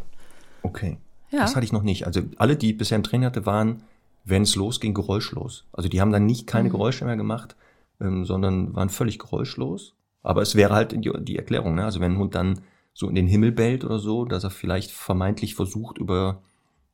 Okay. 0.62 0.98
Ja. 1.32 1.40
Das 1.40 1.56
hatte 1.56 1.66
ich 1.66 1.74
noch 1.74 1.84
nicht. 1.84 2.08
Also 2.08 2.22
alle, 2.38 2.56
die 2.56 2.72
ich 2.72 2.78
bisher 2.78 2.96
im 2.96 3.04
Training 3.04 3.26
hatte, 3.26 3.46
waren, 3.46 3.84
wenn 4.24 4.44
es 4.44 4.56
losging, 4.56 4.94
geräuschlos. 4.94 5.66
Also 5.74 5.90
die 5.90 6.00
haben 6.00 6.12
dann 6.12 6.26
nicht 6.26 6.48
keine 6.48 6.70
mhm. 6.70 6.74
Geräusche 6.74 7.04
mehr 7.04 7.18
gemacht, 7.18 7.58
ähm, 8.00 8.24
sondern 8.24 8.74
waren 8.74 8.90
völlig 8.90 9.20
geräuschlos. 9.20 9.96
Aber 10.24 10.42
es 10.42 10.56
wäre 10.56 10.74
halt 10.74 10.94
die, 10.94 11.12
die 11.22 11.38
Erklärung, 11.38 11.76
ne? 11.76 11.86
Also 11.86 12.00
wenn 12.00 12.14
ein 12.14 12.18
Hund 12.18 12.36
dann 12.36 12.62
so 12.94 13.10
in 13.10 13.16
den 13.16 13.28
Himmel 13.28 13.52
bellt 13.52 13.84
oder 13.84 14.00
so, 14.00 14.26
dass 14.26 14.44
er 14.44 14.50
vielleicht 14.50 14.92
vermeintlich 14.92 15.56
versucht, 15.56 15.98
über 15.98 16.42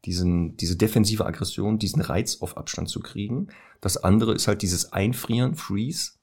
diesen, 0.05 0.55
diese 0.57 0.77
defensive 0.77 1.25
Aggression, 1.25 1.77
diesen 1.77 2.01
Reiz 2.01 2.41
auf 2.41 2.57
Abstand 2.57 2.89
zu 2.89 3.01
kriegen. 3.01 3.49
Das 3.81 3.97
andere 3.97 4.33
ist 4.33 4.47
halt 4.47 4.61
dieses 4.61 4.93
Einfrieren, 4.93 5.55
Freeze, 5.55 6.13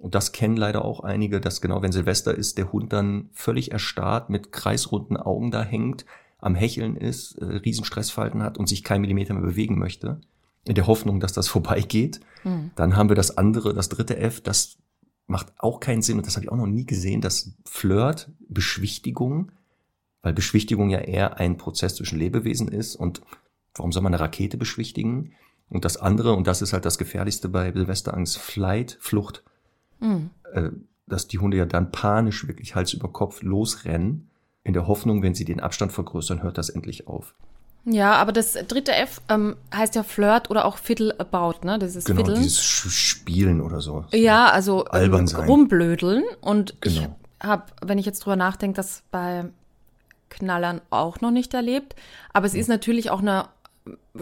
und 0.00 0.14
das 0.14 0.32
kennen 0.32 0.56
leider 0.56 0.82
auch 0.82 1.00
einige, 1.00 1.42
dass 1.42 1.60
genau 1.60 1.82
wenn 1.82 1.92
Silvester 1.92 2.34
ist, 2.34 2.56
der 2.56 2.72
Hund 2.72 2.90
dann 2.92 3.28
völlig 3.34 3.70
erstarrt 3.70 4.30
mit 4.30 4.50
kreisrunden 4.50 5.18
Augen 5.18 5.50
da 5.50 5.62
hängt, 5.62 6.06
am 6.38 6.54
Hecheln 6.54 6.96
ist, 6.96 7.36
äh, 7.36 7.44
Riesenstressfalten 7.44 8.42
hat 8.42 8.56
und 8.56 8.66
sich 8.66 8.82
kein 8.82 9.02
Millimeter 9.02 9.34
mehr 9.34 9.42
bewegen 9.42 9.78
möchte, 9.78 10.18
in 10.66 10.74
der 10.74 10.86
Hoffnung, 10.86 11.20
dass 11.20 11.34
das 11.34 11.48
vorbeigeht. 11.48 12.20
Mhm. 12.44 12.70
Dann 12.76 12.96
haben 12.96 13.10
wir 13.10 13.16
das 13.16 13.36
andere, 13.36 13.74
das 13.74 13.90
dritte 13.90 14.16
F, 14.16 14.40
das 14.40 14.78
macht 15.30 15.52
auch 15.58 15.80
keinen 15.80 16.02
Sinn 16.02 16.18
und 16.18 16.26
das 16.26 16.36
habe 16.36 16.44
ich 16.44 16.52
auch 16.52 16.56
noch 16.56 16.66
nie 16.66 16.84
gesehen, 16.84 17.20
das 17.20 17.54
Flirt, 17.64 18.30
Beschwichtigung, 18.48 19.52
weil 20.22 20.32
Beschwichtigung 20.32 20.90
ja 20.90 20.98
eher 20.98 21.38
ein 21.38 21.56
Prozess 21.56 21.94
zwischen 21.94 22.18
Lebewesen 22.18 22.68
ist 22.68 22.96
und 22.96 23.22
warum 23.74 23.92
soll 23.92 24.02
man 24.02 24.12
eine 24.12 24.22
Rakete 24.22 24.56
beschwichtigen? 24.56 25.32
Und 25.68 25.84
das 25.84 25.96
andere, 25.96 26.32
und 26.32 26.48
das 26.48 26.62
ist 26.62 26.72
halt 26.72 26.84
das 26.84 26.98
Gefährlichste 26.98 27.48
bei 27.48 27.72
Silvesterangst, 27.72 28.38
Flight, 28.38 28.98
Flucht. 29.00 29.44
Mhm. 30.00 30.30
Äh, 30.52 30.70
dass 31.06 31.28
die 31.28 31.38
Hunde 31.38 31.56
ja 31.56 31.64
dann 31.64 31.92
panisch 31.92 32.46
wirklich 32.46 32.74
Hals 32.74 32.92
über 32.92 33.08
Kopf 33.08 33.42
losrennen, 33.42 34.30
in 34.62 34.74
der 34.74 34.86
Hoffnung, 34.86 35.22
wenn 35.22 35.34
sie 35.34 35.44
den 35.44 35.60
Abstand 35.60 35.92
vergrößern, 35.92 36.42
hört 36.42 36.58
das 36.58 36.68
endlich 36.68 37.06
auf. 37.06 37.34
Ja, 37.84 38.14
aber 38.14 38.32
das 38.32 38.52
dritte 38.68 38.92
F 38.92 39.22
ähm, 39.28 39.56
heißt 39.74 39.94
ja 39.94 40.02
Flirt 40.02 40.50
oder 40.50 40.66
auch 40.66 40.76
Fiddle 40.76 41.18
about, 41.18 41.64
ne? 41.64 41.78
Das 41.78 41.96
ist 41.96 42.06
genau, 42.06 42.18
Fiddle. 42.18 42.34
dieses 42.36 42.60
Spielen 42.62 43.60
oder 43.60 43.80
so. 43.80 44.04
Ja, 44.12 44.50
also 44.50 44.84
ähm, 44.92 45.14
rumblödeln. 45.14 46.24
Und 46.40 46.80
genau. 46.80 47.16
ich 47.40 47.46
habe, 47.46 47.64
wenn 47.82 47.98
ich 47.98 48.06
jetzt 48.06 48.20
drüber 48.20 48.36
nachdenke, 48.36 48.76
das 48.76 49.02
bei 49.10 49.46
Knallern 50.28 50.80
auch 50.90 51.20
noch 51.20 51.30
nicht 51.30 51.54
erlebt. 51.54 51.96
Aber 52.32 52.46
es 52.46 52.52
ja. 52.52 52.60
ist 52.60 52.68
natürlich 52.68 53.10
auch 53.10 53.20
eine 53.20 53.48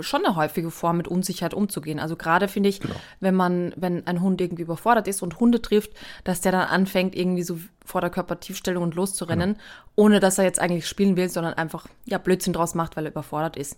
schon 0.01 0.25
eine 0.25 0.37
häufige 0.37 0.71
Form, 0.71 0.99
mit 0.99 1.09
Unsicherheit 1.09 1.55
umzugehen. 1.55 1.99
Also 1.99 2.17
gerade 2.17 2.49
finde 2.49 2.69
ich, 2.69 2.81
genau. 2.81 2.95
wenn 3.21 3.35
man, 3.35 3.73
wenn 3.77 4.07
ein 4.07 4.21
Hund 4.21 4.41
irgendwie 4.41 4.63
überfordert 4.63 5.09
ist 5.09 5.23
und 5.23 5.41
Hunde 5.41 5.61
trifft, 5.61 5.91
dass 6.25 6.41
der 6.41 6.53
dann 6.53 6.69
anfängt, 6.69 7.17
irgendwie 7.17 7.43
so 7.43 7.59
vor 7.85 8.01
der 8.01 8.11
Körpertiefstellung 8.11 8.83
und 8.83 8.95
loszurennen, 8.95 9.55
genau. 9.55 9.65
ohne 9.97 10.21
dass 10.21 10.39
er 10.39 10.45
jetzt 10.45 10.61
eigentlich 10.61 10.87
spielen 10.87 11.17
will, 11.17 11.29
sondern 11.29 11.55
einfach 11.55 11.87
ja 12.05 12.19
Blödsinn 12.19 12.53
draus 12.53 12.75
macht, 12.75 12.97
weil 12.97 13.07
er 13.07 13.11
überfordert 13.11 13.57
ist. 13.57 13.77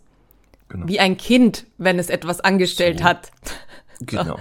Genau. 0.69 0.87
Wie 0.87 1.01
ein 1.01 1.17
Kind, 1.17 1.67
wenn 1.79 1.99
es 1.99 2.11
etwas 2.11 2.41
angestellt 2.41 2.99
so. 3.01 3.05
hat. 3.05 3.31
Genau. 4.03 4.39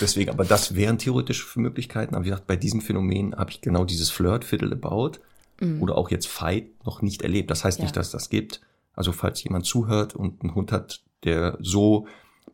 Deswegen, 0.00 0.30
aber 0.30 0.44
das 0.44 0.76
wären 0.76 0.96
theoretische 0.98 1.58
Möglichkeiten. 1.58 2.14
Aber 2.14 2.24
wie 2.24 2.28
gesagt, 2.28 2.46
bei 2.46 2.54
diesem 2.54 2.80
Phänomen 2.80 3.34
habe 3.34 3.50
ich 3.50 3.60
genau 3.60 3.84
dieses 3.84 4.08
Flirt, 4.08 4.44
Fiddle 4.44 4.70
about 4.70 5.18
mhm. 5.58 5.82
oder 5.82 5.96
auch 5.98 6.12
jetzt 6.12 6.28
Fight 6.28 6.68
noch 6.84 7.02
nicht 7.02 7.22
erlebt. 7.22 7.50
Das 7.50 7.64
heißt 7.64 7.78
ja. 7.78 7.84
nicht, 7.84 7.96
dass 7.96 8.12
das 8.12 8.30
gibt. 8.30 8.60
Also 8.94 9.12
falls 9.12 9.42
jemand 9.44 9.66
zuhört 9.66 10.14
und 10.14 10.42
einen 10.42 10.54
Hund 10.54 10.72
hat, 10.72 11.02
der 11.24 11.56
so 11.60 12.06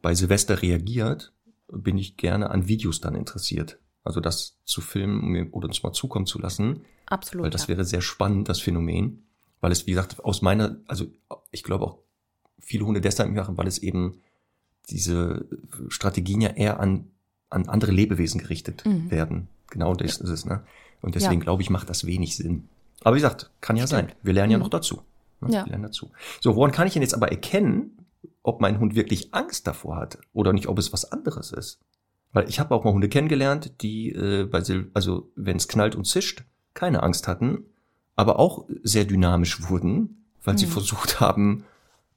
bei 0.03 0.14
Silvester 0.14 0.62
reagiert, 0.62 1.33
bin 1.68 1.99
ich 1.99 2.16
gerne 2.16 2.51
an 2.51 2.68
Videos 2.68 3.01
dann 3.01 3.14
interessiert. 3.14 3.79
Also 4.05 4.20
das 4.20 4.59
zu 4.64 4.81
filmen 4.81 5.51
oder 5.51 5.66
uns 5.66 5.83
mal 5.83 5.92
zukommen 5.92 6.27
zu 6.27 6.38
lassen. 6.38 6.83
Absolut. 7.07 7.44
Weil 7.44 7.51
das 7.51 7.62
ja. 7.62 7.68
wäre 7.68 7.85
sehr 7.85 8.03
spannend, 8.03 8.49
das 8.49 8.61
Phänomen. 8.61 9.25
Weil 9.61 9.72
es, 9.72 9.87
wie 9.87 9.92
gesagt, 9.92 10.25
aus 10.25 10.42
meiner, 10.42 10.77
also 10.87 11.07
ich 11.51 11.64
glaube 11.64 11.85
auch 11.85 11.99
viele 12.61 12.85
Hunde 12.85 13.01
deshalb 13.01 13.33
machen, 13.33 13.57
weil 13.57 13.66
es 13.66 13.79
eben 13.79 14.20
diese 14.90 15.49
Strategien 15.88 16.40
ja 16.40 16.51
eher 16.51 16.79
an, 16.79 17.11
an 17.51 17.68
andere 17.68 17.90
Lebewesen 17.90 18.40
gerichtet 18.40 18.85
mhm. 18.87 19.11
werden. 19.11 19.49
Genau 19.70 19.94
das 19.94 20.18
ist 20.18 20.29
es, 20.31 20.44
ne? 20.44 20.62
Und 21.03 21.14
deswegen 21.14 21.40
ja. 21.40 21.44
glaube 21.44 21.62
ich, 21.62 21.70
macht 21.70 21.90
das 21.90 22.07
wenig 22.07 22.37
Sinn. 22.37 22.68
Aber 23.03 23.16
wie 23.16 23.20
gesagt, 23.20 23.51
kann 23.61 23.77
ja 23.77 23.87
Stimmt. 23.87 24.11
sein. 24.11 24.16
Wir 24.22 24.33
lernen 24.33 24.53
ja 24.53 24.59
mhm. 24.59 24.62
noch 24.62 24.70
dazu. 24.70 25.03
Ne? 25.40 25.53
Ja. 25.53 25.64
Wir 25.64 25.70
lernen 25.70 25.85
dazu. 25.85 26.11
So, 26.40 26.57
woran 26.57 26.72
kann 26.72 26.87
ich 26.87 26.92
denn 26.92 27.03
jetzt 27.03 27.14
aber 27.14 27.31
erkennen, 27.31 28.07
ob 28.42 28.61
mein 28.61 28.79
Hund 28.79 28.94
wirklich 28.94 29.35
Angst 29.35 29.66
davor 29.66 29.96
hat 29.96 30.18
oder 30.33 30.53
nicht, 30.53 30.68
ob 30.68 30.79
es 30.79 30.92
was 30.92 31.11
anderes 31.11 31.53
ist. 31.53 31.81
Weil 32.33 32.49
ich 32.49 32.61
habe 32.61 32.75
auch 32.75 32.85
mal 32.85 32.92
Hunde 32.92 33.09
kennengelernt, 33.09 33.83
die 33.83 34.12
äh, 34.12 34.44
bei 34.44 34.62
Sil 34.62 34.90
also 34.94 35.31
wenn 35.37 35.57
es 35.57 35.68
knallt 35.68 35.96
und 35.96 36.05
zischt, 36.05 36.44
keine 36.75 37.03
Angst 37.03 37.29
hatten, 37.29 37.64
aber 38.14 38.38
auch 38.38 38.66
sehr 38.83 39.05
dynamisch 39.05 39.68
wurden, 39.68 40.27
weil 40.44 40.55
mhm. 40.55 40.59
sie 40.59 40.66
versucht 40.66 41.20
haben, 41.20 41.64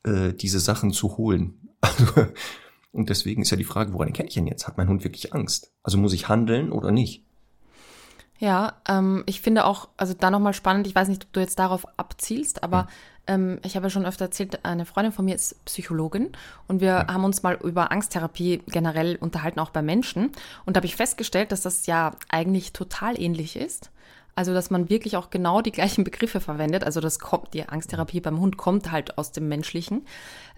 äh, 0.04 0.34
diese 0.34 0.60
Sachen 0.60 0.92
zu 0.92 1.18
holen. 1.18 1.56
Also, 1.82 2.26
und 2.92 3.10
deswegen 3.10 3.42
ist 3.42 3.52
ja 3.52 3.58
die 3.58 3.64
Frage, 3.64 3.94
woran 3.94 4.10
erkenne 4.10 4.28
ich 4.28 4.34
denn 4.34 4.48
jetzt? 4.48 4.68
Hat 4.68 4.78
mein 4.78 4.90
Hund 4.90 5.04
wirklich 5.04 5.34
Angst? 5.34 5.72
Also 5.84 5.98
muss 5.98 6.12
ich 6.12 6.28
handeln 6.28 6.72
oder 6.72 6.92
nicht? 6.92 7.24
Ja, 8.40 8.74
ähm, 8.88 9.24
ich 9.26 9.42
finde 9.42 9.66
auch, 9.66 9.90
also 9.98 10.14
da 10.14 10.32
nochmal 10.32 10.54
spannend, 10.54 10.88
ich 10.88 10.96
weiß 10.96 11.10
nicht, 11.10 11.26
ob 11.26 11.34
du 11.34 11.42
jetzt 11.42 11.60
darauf 11.60 11.86
abzielst, 11.98 12.64
aber 12.64 12.88
ähm, 13.28 13.60
ich 13.66 13.76
habe 13.76 13.88
ja 13.88 13.90
schon 13.90 14.06
öfter 14.06 14.26
erzählt, 14.26 14.64
eine 14.64 14.86
Freundin 14.86 15.12
von 15.12 15.26
mir 15.26 15.36
ist 15.36 15.64
Psychologin 15.66 16.32
und 16.68 16.80
wir 16.80 17.08
haben 17.08 17.26
uns 17.26 17.44
mal 17.44 17.60
über 17.62 17.92
Angsttherapie 17.92 18.64
generell 18.68 19.18
unterhalten, 19.18 19.60
auch 19.60 19.72
bei 19.72 19.82
Menschen. 19.82 20.32
Und 20.66 20.76
da 20.76 20.80
habe 20.80 20.88
ich 20.88 20.96
festgestellt, 20.96 21.52
dass 21.52 21.62
das 21.62 21.86
ja 21.86 22.16
eigentlich 22.30 22.72
total 22.72 23.20
ähnlich 23.22 23.58
ist. 23.58 23.92
Also, 24.36 24.54
dass 24.54 24.70
man 24.70 24.90
wirklich 24.90 25.18
auch 25.18 25.32
genau 25.32 25.60
die 25.62 25.74
gleichen 25.74 26.06
Begriffe 26.06 26.40
verwendet. 26.40 26.86
Also, 26.86 27.02
das 27.02 27.20
kommt, 27.20 27.54
die 27.54 27.68
Angsttherapie 27.68 28.22
beim 28.22 28.40
Hund 28.40 28.56
kommt 28.56 28.90
halt 28.90 29.18
aus 29.18 29.34
dem 29.34 29.50
Menschlichen. 29.50 30.06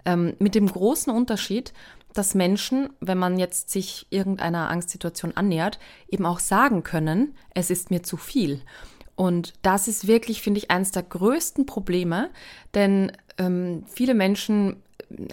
Ähm, 0.04 0.34
mit 0.38 0.54
dem 0.54 0.68
großen 0.68 1.12
Unterschied, 1.12 1.72
dass 2.14 2.34
Menschen, 2.34 2.90
wenn 3.00 3.18
man 3.18 3.38
jetzt 3.38 3.70
sich 3.70 4.06
irgendeiner 4.10 4.70
Angstsituation 4.70 5.36
annähert, 5.36 5.78
eben 6.08 6.26
auch 6.26 6.40
sagen 6.40 6.82
können, 6.82 7.34
es 7.54 7.70
ist 7.70 7.90
mir 7.90 8.02
zu 8.02 8.16
viel. 8.16 8.60
Und 9.14 9.52
das 9.62 9.88
ist 9.88 10.06
wirklich, 10.06 10.42
finde 10.42 10.58
ich, 10.58 10.70
eines 10.70 10.90
der 10.90 11.02
größten 11.02 11.66
Probleme, 11.66 12.30
denn 12.74 13.12
ähm, 13.38 13.84
viele 13.86 14.14
Menschen, 14.14 14.82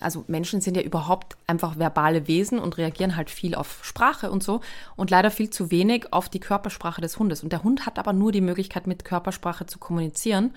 also 0.01 0.25
Menschen 0.27 0.61
sind 0.61 0.75
ja 0.75 0.83
überhaupt 0.83 1.37
einfach 1.47 1.79
verbale 1.79 2.27
Wesen 2.27 2.59
und 2.59 2.77
reagieren 2.77 3.15
halt 3.15 3.29
viel 3.29 3.55
auf 3.55 3.79
Sprache 3.83 4.31
und 4.31 4.43
so 4.43 4.61
und 4.95 5.09
leider 5.09 5.31
viel 5.31 5.49
zu 5.49 5.71
wenig 5.71 6.11
auf 6.11 6.27
die 6.27 6.41
Körpersprache 6.41 7.01
des 7.01 7.17
Hundes. 7.19 7.41
Und 7.41 7.53
der 7.53 7.63
Hund 7.63 7.85
hat 7.85 7.97
aber 7.97 8.13
nur 8.13 8.31
die 8.31 8.41
Möglichkeit, 8.41 8.85
mit 8.85 9.05
Körpersprache 9.05 9.65
zu 9.65 9.79
kommunizieren. 9.79 10.53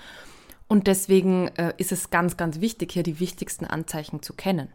Und 0.67 0.87
deswegen 0.87 1.49
äh, 1.57 1.75
ist 1.77 1.93
es 1.93 2.11
ganz, 2.11 2.37
ganz 2.37 2.61
wichtig, 2.61 2.93
hier 2.93 3.03
die 3.03 3.21
wichtigsten 3.21 3.67
Anzeichen 3.67 4.23
zu 4.23 4.33
kennen. 4.33 4.69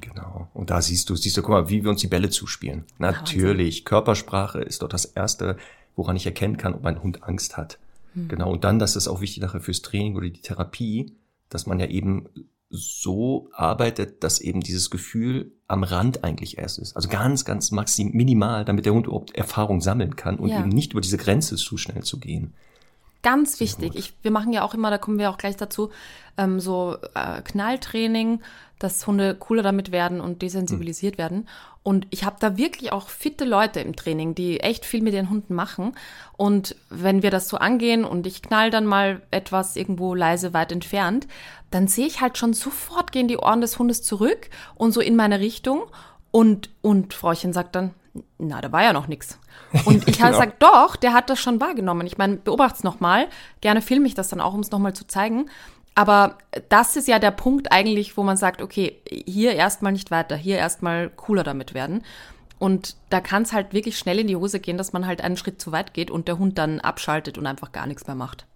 Genau. 0.00 0.48
Und 0.54 0.70
da 0.70 0.80
siehst 0.80 1.08
du, 1.10 1.16
siehst 1.16 1.36
du, 1.36 1.42
guck 1.42 1.50
mal, 1.50 1.68
wie 1.68 1.82
wir 1.82 1.90
uns 1.90 2.00
die 2.00 2.06
Bälle 2.06 2.30
zuspielen. 2.30 2.84
Natürlich, 2.98 3.80
ja, 3.80 3.84
Körpersprache 3.84 4.60
ist 4.60 4.82
doch 4.82 4.88
das 4.88 5.04
Erste, 5.04 5.56
woran 5.96 6.16
ich 6.16 6.26
erkennen 6.26 6.56
kann, 6.56 6.74
ob 6.74 6.82
mein 6.82 7.02
Hund 7.02 7.22
Angst 7.22 7.56
hat. 7.56 7.78
Mhm. 8.14 8.28
Genau. 8.28 8.50
Und 8.50 8.64
dann, 8.64 8.78
das 8.78 8.96
ist 8.96 9.08
auch 9.08 9.20
wichtig 9.20 9.42
nachher 9.42 9.60
fürs 9.60 9.82
Training 9.82 10.16
oder 10.16 10.28
die 10.28 10.40
Therapie, 10.40 11.14
dass 11.48 11.66
man 11.66 11.78
ja 11.78 11.86
eben 11.86 12.26
so 12.70 13.50
arbeitet, 13.52 14.24
dass 14.24 14.40
eben 14.40 14.60
dieses 14.60 14.90
Gefühl 14.90 15.52
am 15.68 15.84
Rand 15.84 16.24
eigentlich 16.24 16.56
erst 16.56 16.78
ist. 16.78 16.96
Also 16.96 17.10
ganz, 17.10 17.44
ganz 17.44 17.70
maxim, 17.70 18.12
minimal, 18.12 18.64
damit 18.64 18.86
der 18.86 18.94
Hund 18.94 19.06
überhaupt 19.06 19.36
Erfahrung 19.36 19.82
sammeln 19.82 20.16
kann 20.16 20.38
und 20.38 20.48
ja. 20.48 20.60
eben 20.60 20.70
nicht 20.70 20.92
über 20.92 21.02
diese 21.02 21.18
Grenze 21.18 21.56
zu 21.56 21.76
schnell 21.76 22.02
zu 22.02 22.18
gehen. 22.18 22.54
Ganz 23.22 23.60
wichtig. 23.60 23.94
Ich, 23.94 24.14
wir 24.22 24.32
machen 24.32 24.52
ja 24.52 24.62
auch 24.62 24.74
immer, 24.74 24.90
da 24.90 24.98
kommen 24.98 25.18
wir 25.18 25.30
auch 25.30 25.38
gleich 25.38 25.56
dazu, 25.56 25.90
ähm, 26.36 26.58
so 26.58 26.96
äh, 27.14 27.40
Knalltraining, 27.42 28.40
dass 28.80 29.06
Hunde 29.06 29.36
cooler 29.36 29.62
damit 29.62 29.92
werden 29.92 30.20
und 30.20 30.42
desensibilisiert 30.42 31.14
mhm. 31.14 31.18
werden. 31.18 31.48
Und 31.84 32.06
ich 32.10 32.24
habe 32.24 32.36
da 32.40 32.56
wirklich 32.56 32.92
auch 32.92 33.08
fitte 33.08 33.44
Leute 33.44 33.80
im 33.80 33.94
Training, 33.94 34.34
die 34.34 34.60
echt 34.60 34.84
viel 34.84 35.02
mit 35.02 35.14
ihren 35.14 35.30
Hunden 35.30 35.54
machen. 35.54 35.94
Und 36.36 36.76
wenn 36.90 37.22
wir 37.22 37.30
das 37.30 37.48
so 37.48 37.58
angehen 37.58 38.04
und 38.04 38.26
ich 38.26 38.42
knall 38.42 38.70
dann 38.70 38.86
mal 38.86 39.22
etwas 39.30 39.76
irgendwo 39.76 40.14
leise 40.14 40.52
weit 40.52 40.72
entfernt, 40.72 41.28
dann 41.70 41.88
sehe 41.88 42.06
ich 42.06 42.20
halt 42.20 42.38
schon 42.38 42.52
sofort 42.52 43.12
gehen 43.12 43.28
die 43.28 43.38
Ohren 43.38 43.60
des 43.60 43.78
Hundes 43.78 44.02
zurück 44.02 44.50
und 44.74 44.92
so 44.92 45.00
in 45.00 45.16
meine 45.16 45.40
Richtung. 45.40 45.84
Und, 46.30 46.70
und 46.82 47.14
Frauchen 47.14 47.52
sagt 47.52 47.76
dann, 47.76 47.94
na, 48.38 48.60
da 48.60 48.72
war 48.72 48.82
ja 48.82 48.92
noch 48.92 49.08
nichts. 49.08 49.38
Und 49.84 50.08
ich 50.08 50.20
habe 50.20 50.32
genau. 50.32 50.40
gesagt, 50.40 50.62
doch, 50.62 50.96
der 50.96 51.14
hat 51.14 51.30
das 51.30 51.38
schon 51.38 51.60
wahrgenommen. 51.60 52.06
Ich 52.06 52.18
meine, 52.18 52.36
beobacht's 52.36 52.84
nochmal. 52.84 53.28
Gerne 53.60 53.82
filme 53.82 54.06
ich 54.06 54.14
das 54.14 54.28
dann 54.28 54.40
auch, 54.40 54.54
um 54.54 54.60
es 54.60 54.70
nochmal 54.70 54.94
zu 54.94 55.06
zeigen. 55.06 55.48
Aber 55.94 56.38
das 56.68 56.96
ist 56.96 57.08
ja 57.08 57.18
der 57.18 57.30
Punkt 57.30 57.70
eigentlich, 57.70 58.16
wo 58.16 58.22
man 58.22 58.36
sagt, 58.36 58.62
okay, 58.62 59.02
hier 59.08 59.52
erstmal 59.52 59.92
nicht 59.92 60.10
weiter, 60.10 60.36
hier 60.36 60.56
erstmal 60.56 61.10
cooler 61.10 61.42
damit 61.42 61.74
werden. 61.74 62.02
Und 62.58 62.96
da 63.10 63.20
kann 63.20 63.42
es 63.42 63.52
halt 63.52 63.72
wirklich 63.72 63.98
schnell 63.98 64.20
in 64.20 64.28
die 64.28 64.36
Hose 64.36 64.60
gehen, 64.60 64.78
dass 64.78 64.92
man 64.92 65.06
halt 65.06 65.20
einen 65.20 65.36
Schritt 65.36 65.60
zu 65.60 65.72
weit 65.72 65.94
geht 65.94 66.10
und 66.10 66.28
der 66.28 66.38
Hund 66.38 66.58
dann 66.58 66.80
abschaltet 66.80 67.36
und 67.36 67.46
einfach 67.46 67.72
gar 67.72 67.86
nichts 67.86 68.06
mehr 68.06 68.16
macht. 68.16 68.46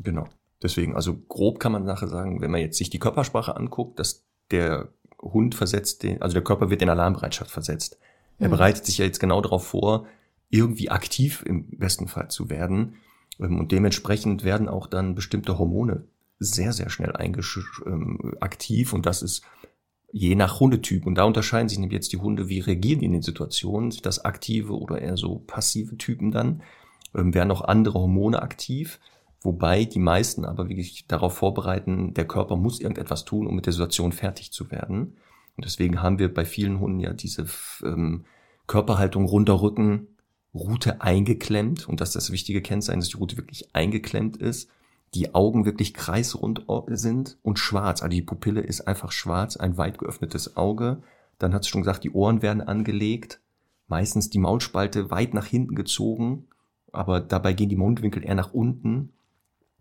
Genau. 0.00 0.28
Deswegen, 0.62 0.96
also 0.96 1.16
grob 1.28 1.60
kann 1.60 1.72
man 1.72 1.84
nachher 1.84 2.08
sagen, 2.08 2.40
wenn 2.40 2.50
man 2.50 2.60
jetzt 2.60 2.76
sich 2.76 2.90
die 2.90 2.98
Körpersprache 2.98 3.56
anguckt, 3.56 3.98
dass 3.98 4.26
der 4.50 4.88
Hund 5.20 5.54
versetzt 5.54 6.02
den, 6.02 6.20
also 6.22 6.34
der 6.34 6.44
Körper 6.44 6.70
wird 6.70 6.82
in 6.82 6.90
Alarmbereitschaft 6.90 7.50
versetzt. 7.50 7.98
Er 8.38 8.48
mhm. 8.48 8.52
bereitet 8.52 8.86
sich 8.86 8.98
ja 8.98 9.04
jetzt 9.04 9.20
genau 9.20 9.40
darauf 9.40 9.66
vor, 9.66 10.06
irgendwie 10.48 10.90
aktiv 10.90 11.42
im 11.46 11.78
besten 11.78 12.08
Fall 12.08 12.28
zu 12.28 12.50
werden. 12.50 12.96
Ähm, 13.40 13.58
und 13.58 13.72
dementsprechend 13.72 14.44
werden 14.44 14.68
auch 14.68 14.86
dann 14.86 15.14
bestimmte 15.14 15.58
Hormone 15.58 16.04
sehr, 16.38 16.72
sehr 16.72 16.90
schnell 16.90 17.12
ähm, 17.86 18.34
aktiv. 18.40 18.92
Und 18.92 19.06
das 19.06 19.22
ist 19.22 19.42
je 20.12 20.34
nach 20.34 20.60
Hundetyp. 20.60 21.06
Und 21.06 21.16
da 21.16 21.24
unterscheiden 21.24 21.68
sich 21.68 21.78
nämlich 21.78 21.96
jetzt 21.96 22.12
die 22.12 22.18
Hunde, 22.18 22.48
wie 22.48 22.60
reagieren 22.60 23.00
die 23.00 23.06
in 23.06 23.12
den 23.12 23.22
Situationen. 23.22 23.90
Sind 23.90 24.06
das 24.06 24.24
aktive 24.24 24.78
oder 24.78 25.00
eher 25.00 25.16
so 25.16 25.38
passive 25.46 25.96
Typen 25.96 26.30
dann? 26.30 26.62
Ähm, 27.14 27.34
werden 27.34 27.50
auch 27.50 27.62
andere 27.62 27.98
Hormone 27.98 28.40
aktiv? 28.40 29.00
Wobei 29.42 29.84
die 29.84 29.98
meisten 30.00 30.44
aber 30.44 30.68
wirklich 30.68 31.06
darauf 31.06 31.34
vorbereiten, 31.34 32.14
der 32.14 32.26
Körper 32.26 32.56
muss 32.56 32.80
irgendetwas 32.80 33.24
tun, 33.24 33.46
um 33.46 33.54
mit 33.54 33.66
der 33.66 33.72
Situation 33.72 34.12
fertig 34.12 34.52
zu 34.52 34.70
werden. 34.70 35.16
Und 35.56 35.64
deswegen 35.64 36.02
haben 36.02 36.18
wir 36.18 36.32
bei 36.32 36.44
vielen 36.44 36.80
Hunden 36.80 37.00
ja 37.00 37.12
diese 37.12 37.46
ähm, 37.82 38.24
Körperhaltung 38.66 39.24
runter 39.24 39.60
Rücken, 39.60 40.08
Rute 40.54 41.00
eingeklemmt. 41.00 41.88
Und 41.88 42.00
das 42.00 42.10
ist 42.10 42.16
das 42.16 42.30
wichtige 42.30 42.62
Kennzeichen, 42.62 43.00
dass 43.00 43.10
die 43.10 43.16
Rute 43.16 43.36
wirklich 43.36 43.74
eingeklemmt 43.74 44.36
ist. 44.36 44.70
Die 45.14 45.34
Augen 45.34 45.64
wirklich 45.64 45.94
kreisrund 45.94 46.66
sind 46.88 47.38
und 47.42 47.58
schwarz. 47.58 48.02
Also 48.02 48.10
die 48.10 48.22
Pupille 48.22 48.60
ist 48.60 48.82
einfach 48.82 49.12
schwarz, 49.12 49.56
ein 49.56 49.76
weit 49.76 49.98
geöffnetes 49.98 50.56
Auge. 50.56 51.02
Dann 51.38 51.54
hat 51.54 51.62
es 51.62 51.68
schon 51.68 51.82
gesagt, 51.82 52.04
die 52.04 52.10
Ohren 52.10 52.42
werden 52.42 52.60
angelegt. 52.60 53.40
Meistens 53.88 54.30
die 54.30 54.38
Maulspalte 54.38 55.10
weit 55.10 55.32
nach 55.32 55.46
hinten 55.46 55.74
gezogen. 55.74 56.48
Aber 56.92 57.20
dabei 57.20 57.52
gehen 57.52 57.68
die 57.68 57.76
Mundwinkel 57.76 58.24
eher 58.24 58.34
nach 58.34 58.52
unten. 58.52 59.12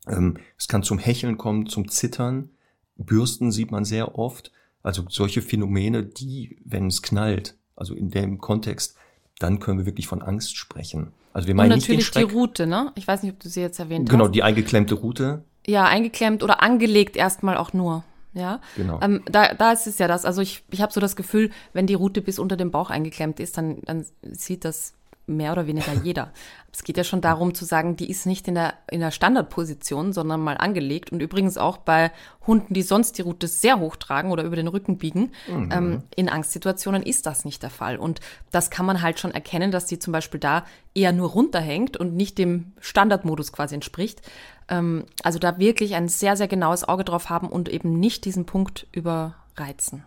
Ähm, 0.08 0.38
es 0.58 0.68
kann 0.68 0.84
zum 0.84 1.00
Hecheln 1.00 1.38
kommen, 1.38 1.68
zum 1.68 1.90
Zittern. 1.90 2.50
Bürsten 2.98 3.52
sieht 3.52 3.72
man 3.72 3.84
sehr 3.84 4.18
oft. 4.18 4.52
Also 4.86 5.04
solche 5.10 5.42
Phänomene, 5.42 6.04
die, 6.04 6.58
wenn 6.64 6.88
es 6.88 7.02
knallt, 7.02 7.56
also 7.76 7.96
in 7.96 8.12
dem 8.12 8.38
Kontext, 8.38 8.96
dann 9.40 9.60
können 9.60 9.80
wir 9.80 9.88
wirklich 9.88 10.08
von 10.08 10.22
Angst 10.22 10.56
sprechen. 10.56 11.12
Also 11.34 11.48
wir 11.48 11.56
meinen 11.56 11.72
Und 11.72 11.80
natürlich 11.80 11.98
nicht 11.98 12.16
den 12.16 12.22
Schreck. 12.22 12.30
die 12.30 12.36
Route, 12.36 12.68
ne? 12.68 12.92
Ich 12.94 13.08
weiß 13.08 13.24
nicht, 13.24 13.34
ob 13.34 13.40
du 13.40 13.50
sie 13.50 13.62
jetzt 13.62 13.80
erwähnt 13.80 14.08
genau, 14.08 14.26
hast. 14.26 14.28
Genau, 14.28 14.34
die 14.34 14.44
eingeklemmte 14.44 14.94
Route. 14.94 15.44
Ja, 15.66 15.86
eingeklemmt 15.86 16.44
oder 16.44 16.62
angelegt 16.62 17.16
erstmal 17.16 17.58
auch 17.58 17.74
nur. 17.74 18.04
Ja, 18.34 18.62
genau. 18.76 19.00
Ähm, 19.02 19.24
da, 19.26 19.56
da 19.56 19.72
ist 19.72 19.88
es 19.88 19.98
ja 19.98 20.08
das. 20.08 20.24
Also 20.24 20.42
ich, 20.42 20.64
ich 20.70 20.82
habe 20.82 20.94
so 20.94 21.02
das 21.02 21.16
Gefühl, 21.16 21.50
wenn 21.74 21.88
die 21.88 21.96
Route 21.96 22.22
bis 22.22 22.38
unter 22.38 22.56
dem 22.56 22.70
Bauch 22.70 22.92
eingeklemmt 22.92 23.40
ist, 23.40 23.58
dann, 23.58 23.82
dann 23.86 24.06
sieht 24.22 24.66
das 24.66 24.94
mehr 25.28 25.52
oder 25.52 25.68
weniger 25.68 25.94
jeder. 26.04 26.32
Es 26.72 26.84
geht 26.84 26.98
ja 26.98 27.04
schon 27.04 27.22
darum 27.22 27.54
zu 27.54 27.66
sagen, 27.66 27.96
die 27.96 28.10
ist 28.10 28.26
nicht 28.26 28.48
in 28.48 28.56
der, 28.56 28.74
in 28.92 29.00
der 29.00 29.12
Standardposition, 29.12 30.14
sondern 30.14 30.42
mal 30.42 30.58
angelegt. 30.58 31.12
Und 31.12 31.22
übrigens 31.22 31.58
auch 31.58 31.78
bei 31.78 32.12
Hunden, 32.46 32.74
die 32.74 32.82
sonst 32.82 33.18
die 33.18 33.22
Route 33.22 33.48
sehr 33.48 33.80
hoch 33.80 33.96
tragen 33.96 34.32
oder 34.32 34.44
über 34.44 34.56
den 34.56 34.68
Rücken 34.68 34.98
biegen, 34.98 35.32
mhm. 35.48 35.70
ähm, 35.72 36.04
in 36.16 36.30
Angstsituationen 36.30 37.02
ist 37.02 37.26
das 37.26 37.46
nicht 37.46 37.64
der 37.64 37.70
Fall. 37.70 37.98
Und 37.98 38.20
das 38.52 38.70
kann 38.70 38.86
man 38.86 39.02
halt 39.02 39.20
schon 39.20 39.32
erkennen, 39.32 39.72
dass 39.72 39.86
die 39.86 40.00
zum 40.00 40.12
Beispiel 40.12 40.40
da 40.40 40.66
eher 40.94 41.14
nur 41.14 41.30
runterhängt 41.30 41.98
und 41.98 42.16
nicht 42.16 42.38
dem 42.38 42.74
Standardmodus 42.80 43.52
quasi 43.52 43.76
entspricht. 43.76 44.22
Ähm, 44.68 45.06
also 45.24 45.40
da 45.40 45.58
wirklich 45.58 45.96
ein 45.96 46.08
sehr, 46.08 46.36
sehr 46.36 46.48
genaues 46.48 46.84
Auge 46.84 47.04
drauf 47.04 47.30
haben 47.30 47.48
und 47.48 47.70
eben 47.70 48.00
nicht 48.00 48.26
diesen 48.26 48.46
Punkt 48.46 48.88
überreizen. 48.92 50.04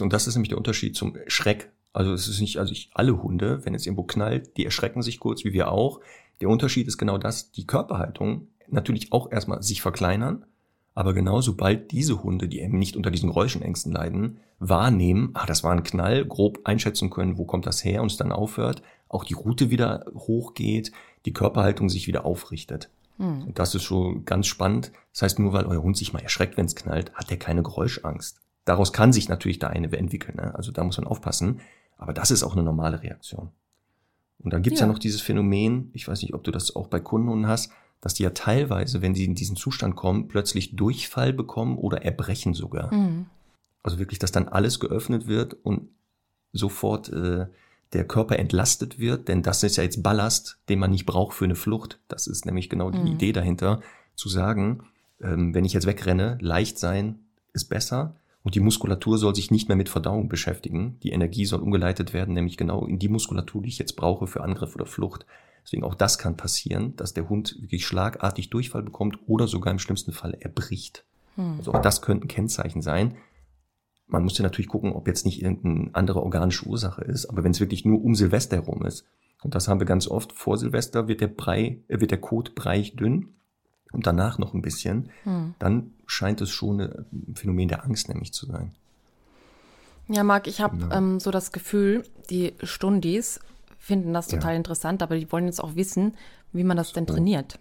Und 0.00 0.12
das 0.12 0.26
ist 0.26 0.34
nämlich 0.34 0.48
der 0.48 0.58
Unterschied 0.58 0.96
zum 0.96 1.16
Schreck 1.28 1.70
also 1.96 2.12
es 2.12 2.28
ist 2.28 2.40
nicht, 2.40 2.58
also 2.58 2.72
ich, 2.72 2.90
alle 2.94 3.22
Hunde, 3.22 3.64
wenn 3.64 3.74
es 3.74 3.86
irgendwo 3.86 4.04
knallt, 4.04 4.56
die 4.56 4.64
erschrecken 4.64 5.02
sich 5.02 5.18
kurz, 5.18 5.44
wie 5.44 5.52
wir 5.52 5.70
auch. 5.72 6.00
Der 6.40 6.48
Unterschied 6.48 6.86
ist 6.86 6.98
genau 6.98 7.18
das, 7.18 7.50
die 7.52 7.66
Körperhaltung 7.66 8.48
natürlich 8.68 9.12
auch 9.12 9.32
erstmal 9.32 9.62
sich 9.62 9.80
verkleinern, 9.80 10.44
aber 10.94 11.14
genau 11.14 11.40
sobald 11.40 11.90
diese 11.92 12.22
Hunde, 12.22 12.48
die 12.48 12.60
eben 12.60 12.78
nicht 12.78 12.96
unter 12.96 13.10
diesen 13.10 13.28
Geräuschenängsten 13.28 13.92
leiden, 13.92 14.38
wahrnehmen, 14.58 15.30
ah, 15.34 15.46
das 15.46 15.64
war 15.64 15.72
ein 15.72 15.82
Knall, 15.82 16.24
grob 16.24 16.60
einschätzen 16.64 17.10
können, 17.10 17.38
wo 17.38 17.44
kommt 17.44 17.66
das 17.66 17.84
her 17.84 18.02
und 18.02 18.10
es 18.10 18.16
dann 18.16 18.32
aufhört, 18.32 18.82
auch 19.08 19.24
die 19.24 19.34
Route 19.34 19.70
wieder 19.70 20.04
hochgeht, 20.14 20.92
die 21.24 21.32
Körperhaltung 21.32 21.88
sich 21.88 22.06
wieder 22.06 22.24
aufrichtet. 22.24 22.90
Und 23.46 23.58
das 23.58 23.74
ist 23.74 23.82
schon 23.84 24.24
ganz 24.24 24.46
spannend. 24.46 24.92
Das 25.12 25.22
heißt, 25.22 25.38
nur 25.38 25.52
weil 25.52 25.66
euer 25.66 25.82
Hund 25.82 25.96
sich 25.96 26.12
mal 26.12 26.22
erschreckt, 26.22 26.56
wenn 26.56 26.66
es 26.66 26.76
knallt, 26.76 27.12
hat 27.14 27.30
er 27.30 27.38
keine 27.38 27.62
Geräuschangst. 27.62 28.40
Daraus 28.66 28.92
kann 28.92 29.12
sich 29.12 29.28
natürlich 29.28 29.58
da 29.58 29.68
eine 29.68 29.90
entwickeln. 29.96 30.36
Ne? 30.36 30.54
Also 30.54 30.72
da 30.72 30.84
muss 30.84 30.98
man 30.98 31.06
aufpassen. 31.06 31.60
Aber 31.96 32.12
das 32.12 32.30
ist 32.30 32.42
auch 32.42 32.52
eine 32.52 32.62
normale 32.62 33.02
Reaktion. 33.02 33.50
Und 34.38 34.52
dann 34.52 34.62
gibt's 34.62 34.80
ja. 34.80 34.86
ja 34.86 34.92
noch 34.92 34.98
dieses 34.98 35.20
Phänomen, 35.20 35.90
ich 35.92 36.06
weiß 36.06 36.22
nicht, 36.22 36.34
ob 36.34 36.44
du 36.44 36.50
das 36.50 36.76
auch 36.76 36.88
bei 36.88 37.00
Kunden 37.00 37.46
hast, 37.46 37.72
dass 38.00 38.14
die 38.14 38.22
ja 38.22 38.30
teilweise, 38.30 39.02
wenn 39.02 39.14
sie 39.14 39.24
in 39.24 39.34
diesen 39.34 39.56
Zustand 39.56 39.96
kommen, 39.96 40.28
plötzlich 40.28 40.76
Durchfall 40.76 41.32
bekommen 41.32 41.78
oder 41.78 42.02
erbrechen 42.02 42.54
sogar. 42.54 42.92
Mhm. 42.94 43.26
Also 43.82 43.98
wirklich, 43.98 44.18
dass 44.18 44.32
dann 44.32 44.48
alles 44.48 44.80
geöffnet 44.80 45.26
wird 45.26 45.54
und 45.54 45.88
sofort 46.52 47.08
äh, 47.08 47.46
der 47.92 48.06
Körper 48.06 48.38
entlastet 48.38 48.98
wird, 48.98 49.28
denn 49.28 49.42
das 49.42 49.62
ist 49.62 49.76
ja 49.76 49.84
jetzt 49.84 50.02
Ballast, 50.02 50.58
den 50.68 50.78
man 50.78 50.90
nicht 50.90 51.06
braucht 51.06 51.34
für 51.34 51.44
eine 51.44 51.54
Flucht. 51.54 52.00
Das 52.08 52.26
ist 52.26 52.44
nämlich 52.44 52.68
genau 52.68 52.90
die 52.90 52.98
mhm. 52.98 53.06
Idee 53.06 53.32
dahinter, 53.32 53.80
zu 54.14 54.28
sagen, 54.28 54.84
ähm, 55.20 55.54
wenn 55.54 55.64
ich 55.64 55.72
jetzt 55.72 55.86
wegrenne, 55.86 56.38
leicht 56.40 56.78
sein 56.78 57.20
ist 57.52 57.66
besser, 57.66 58.16
und 58.46 58.54
die 58.54 58.60
Muskulatur 58.60 59.18
soll 59.18 59.34
sich 59.34 59.50
nicht 59.50 59.66
mehr 59.66 59.76
mit 59.76 59.88
Verdauung 59.88 60.28
beschäftigen. 60.28 61.00
Die 61.02 61.10
Energie 61.10 61.46
soll 61.46 61.60
umgeleitet 61.60 62.14
werden, 62.14 62.32
nämlich 62.32 62.56
genau 62.56 62.86
in 62.86 63.00
die 63.00 63.08
Muskulatur, 63.08 63.60
die 63.60 63.70
ich 63.70 63.78
jetzt 63.78 63.96
brauche 63.96 64.28
für 64.28 64.40
Angriff 64.40 64.76
oder 64.76 64.86
Flucht. 64.86 65.26
Deswegen 65.64 65.82
auch 65.82 65.96
das 65.96 66.16
kann 66.16 66.36
passieren, 66.36 66.94
dass 66.94 67.12
der 67.12 67.28
Hund 67.28 67.56
wirklich 67.60 67.84
schlagartig 67.84 68.48
Durchfall 68.48 68.84
bekommt 68.84 69.18
oder 69.26 69.48
sogar 69.48 69.72
im 69.72 69.80
schlimmsten 69.80 70.12
Fall 70.12 70.34
erbricht. 70.38 71.04
Hm. 71.34 71.56
Also 71.58 71.74
auch 71.74 71.82
das 71.82 72.02
könnten 72.02 72.28
Kennzeichen 72.28 72.82
sein. 72.82 73.16
Man 74.06 74.22
muss 74.22 74.38
ja 74.38 74.44
natürlich 74.44 74.68
gucken, 74.68 74.92
ob 74.92 75.08
jetzt 75.08 75.26
nicht 75.26 75.42
irgendeine 75.42 75.90
andere 75.94 76.22
organische 76.22 76.66
Ursache 76.66 77.02
ist. 77.02 77.26
Aber 77.26 77.42
wenn 77.42 77.50
es 77.50 77.58
wirklich 77.58 77.84
nur 77.84 78.00
um 78.00 78.14
Silvester 78.14 78.58
herum 78.58 78.86
ist 78.86 79.06
Und 79.42 79.56
das 79.56 79.66
haben 79.66 79.80
wir 79.80 79.86
ganz 79.88 80.06
oft. 80.06 80.32
Vor 80.32 80.56
Silvester 80.56 81.08
wird 81.08 81.20
der 81.20 81.26
Brei, 81.26 81.80
äh, 81.88 81.98
wird 81.98 82.12
der 82.12 82.20
Kot 82.20 82.54
breichdünn 82.54 83.30
und 83.96 84.06
danach 84.06 84.38
noch 84.38 84.52
ein 84.52 84.60
bisschen. 84.60 85.08
Hm. 85.24 85.54
Dann 85.58 85.92
scheint 86.06 86.42
es 86.42 86.50
schon 86.50 86.80
ein 86.80 87.34
Phänomen 87.34 87.68
der 87.68 87.84
Angst 87.84 88.08
nämlich 88.08 88.32
zu 88.32 88.46
sein. 88.46 88.72
Ja, 90.06 90.22
Marc, 90.22 90.46
ich 90.46 90.60
habe 90.60 90.76
ja. 90.82 90.98
ähm, 90.98 91.18
so 91.18 91.30
das 91.30 91.50
Gefühl, 91.50 92.04
die 92.30 92.52
Stundis 92.62 93.40
finden 93.78 94.12
das 94.12 94.28
total 94.28 94.52
ja. 94.52 94.58
interessant, 94.58 95.02
aber 95.02 95.18
die 95.18 95.32
wollen 95.32 95.46
jetzt 95.46 95.64
auch 95.64 95.74
wissen, 95.76 96.14
wie 96.52 96.62
man 96.62 96.76
das 96.76 96.92
denn 96.92 97.06
trainiert. 97.06 97.58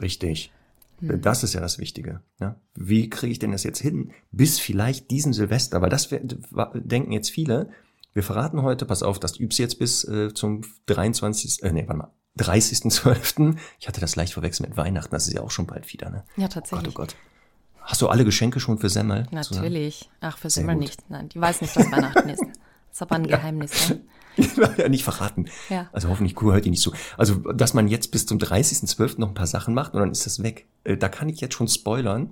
Richtig. 0.00 0.52
Hm. 0.98 1.20
Das 1.22 1.44
ist 1.44 1.52
ja 1.54 1.60
das 1.60 1.78
Wichtige. 1.78 2.20
Ja? 2.40 2.56
Wie 2.74 3.08
kriege 3.08 3.32
ich 3.32 3.38
denn 3.38 3.52
das 3.52 3.62
jetzt 3.62 3.80
hin? 3.80 4.10
Bis 4.32 4.58
vielleicht 4.58 5.12
diesen 5.12 5.32
Silvester, 5.32 5.80
weil 5.80 5.90
das 5.90 6.08
denken 6.10 7.12
jetzt 7.12 7.30
viele. 7.30 7.70
Wir 8.14 8.24
verraten 8.24 8.62
heute, 8.62 8.84
pass 8.84 9.04
auf, 9.04 9.20
das 9.20 9.38
übst 9.38 9.60
jetzt 9.60 9.78
bis 9.78 10.04
äh, 10.04 10.34
zum 10.34 10.62
23. 10.86 11.62
Äh, 11.62 11.72
nee, 11.72 11.84
warte 11.86 11.98
mal, 11.98 12.10
30.12. 12.38 13.56
Ich 13.78 13.88
hatte 13.88 14.00
das 14.00 14.16
leicht 14.16 14.32
verwechselt 14.32 14.68
mit 14.68 14.76
Weihnachten, 14.76 15.10
das 15.10 15.28
ist 15.28 15.34
ja 15.34 15.42
auch 15.42 15.50
schon 15.50 15.66
bald 15.66 15.92
wieder, 15.92 16.10
ne? 16.10 16.24
Ja, 16.36 16.48
tatsächlich. 16.48 16.88
Oh 16.88 16.92
Gott, 16.92 17.14
oh 17.14 17.16
Gott. 17.16 17.82
Hast 17.84 18.00
du 18.00 18.08
alle 18.08 18.24
Geschenke 18.24 18.60
schon 18.60 18.78
für 18.78 18.88
Semmel? 18.88 19.26
Natürlich. 19.30 20.08
Ach, 20.20 20.38
für 20.38 20.50
Semmel 20.50 20.76
nicht. 20.76 21.10
Nein, 21.10 21.28
die 21.28 21.40
weiß 21.40 21.60
nicht, 21.60 21.74
was 21.76 21.90
Weihnachten 21.90 22.28
ist. 22.28 22.40
Das 22.40 22.92
ist 22.92 23.02
aber 23.02 23.16
ein 23.16 23.26
Geheimnis. 23.26 23.90
Ne? 23.90 24.00
ja, 24.78 24.88
nicht 24.88 25.04
verraten. 25.04 25.46
Ja. 25.68 25.88
Also 25.92 26.08
hoffentlich 26.08 26.40
hört 26.40 26.64
ihr 26.64 26.70
nicht 26.70 26.82
so. 26.82 26.92
Also, 27.18 27.34
dass 27.52 27.74
man 27.74 27.88
jetzt 27.88 28.12
bis 28.12 28.24
zum 28.24 28.38
30.12. 28.38 29.18
noch 29.18 29.28
ein 29.28 29.34
paar 29.34 29.46
Sachen 29.46 29.74
macht 29.74 29.94
und 29.94 30.00
dann 30.00 30.10
ist 30.10 30.26
das 30.26 30.42
weg. 30.42 30.66
Äh, 30.84 30.96
da 30.96 31.08
kann 31.08 31.28
ich 31.28 31.40
jetzt 31.40 31.54
schon 31.54 31.68
spoilern. 31.68 32.30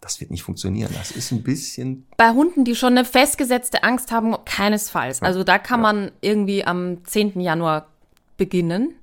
Das 0.00 0.20
wird 0.20 0.30
nicht 0.30 0.42
funktionieren. 0.42 0.92
Das 0.94 1.12
ist 1.12 1.32
ein 1.32 1.42
bisschen. 1.42 2.06
Bei 2.16 2.30
Hunden, 2.30 2.64
die 2.64 2.74
schon 2.74 2.92
eine 2.92 3.04
festgesetzte 3.04 3.84
Angst 3.84 4.10
haben, 4.10 4.36
keinesfalls. 4.44 5.22
Also 5.22 5.44
da 5.44 5.58
kann 5.58 5.80
ja. 5.80 5.92
man 5.92 6.12
irgendwie 6.20 6.64
am 6.64 7.04
10. 7.04 7.40
Januar 7.40 7.86
beginnen 8.36 8.94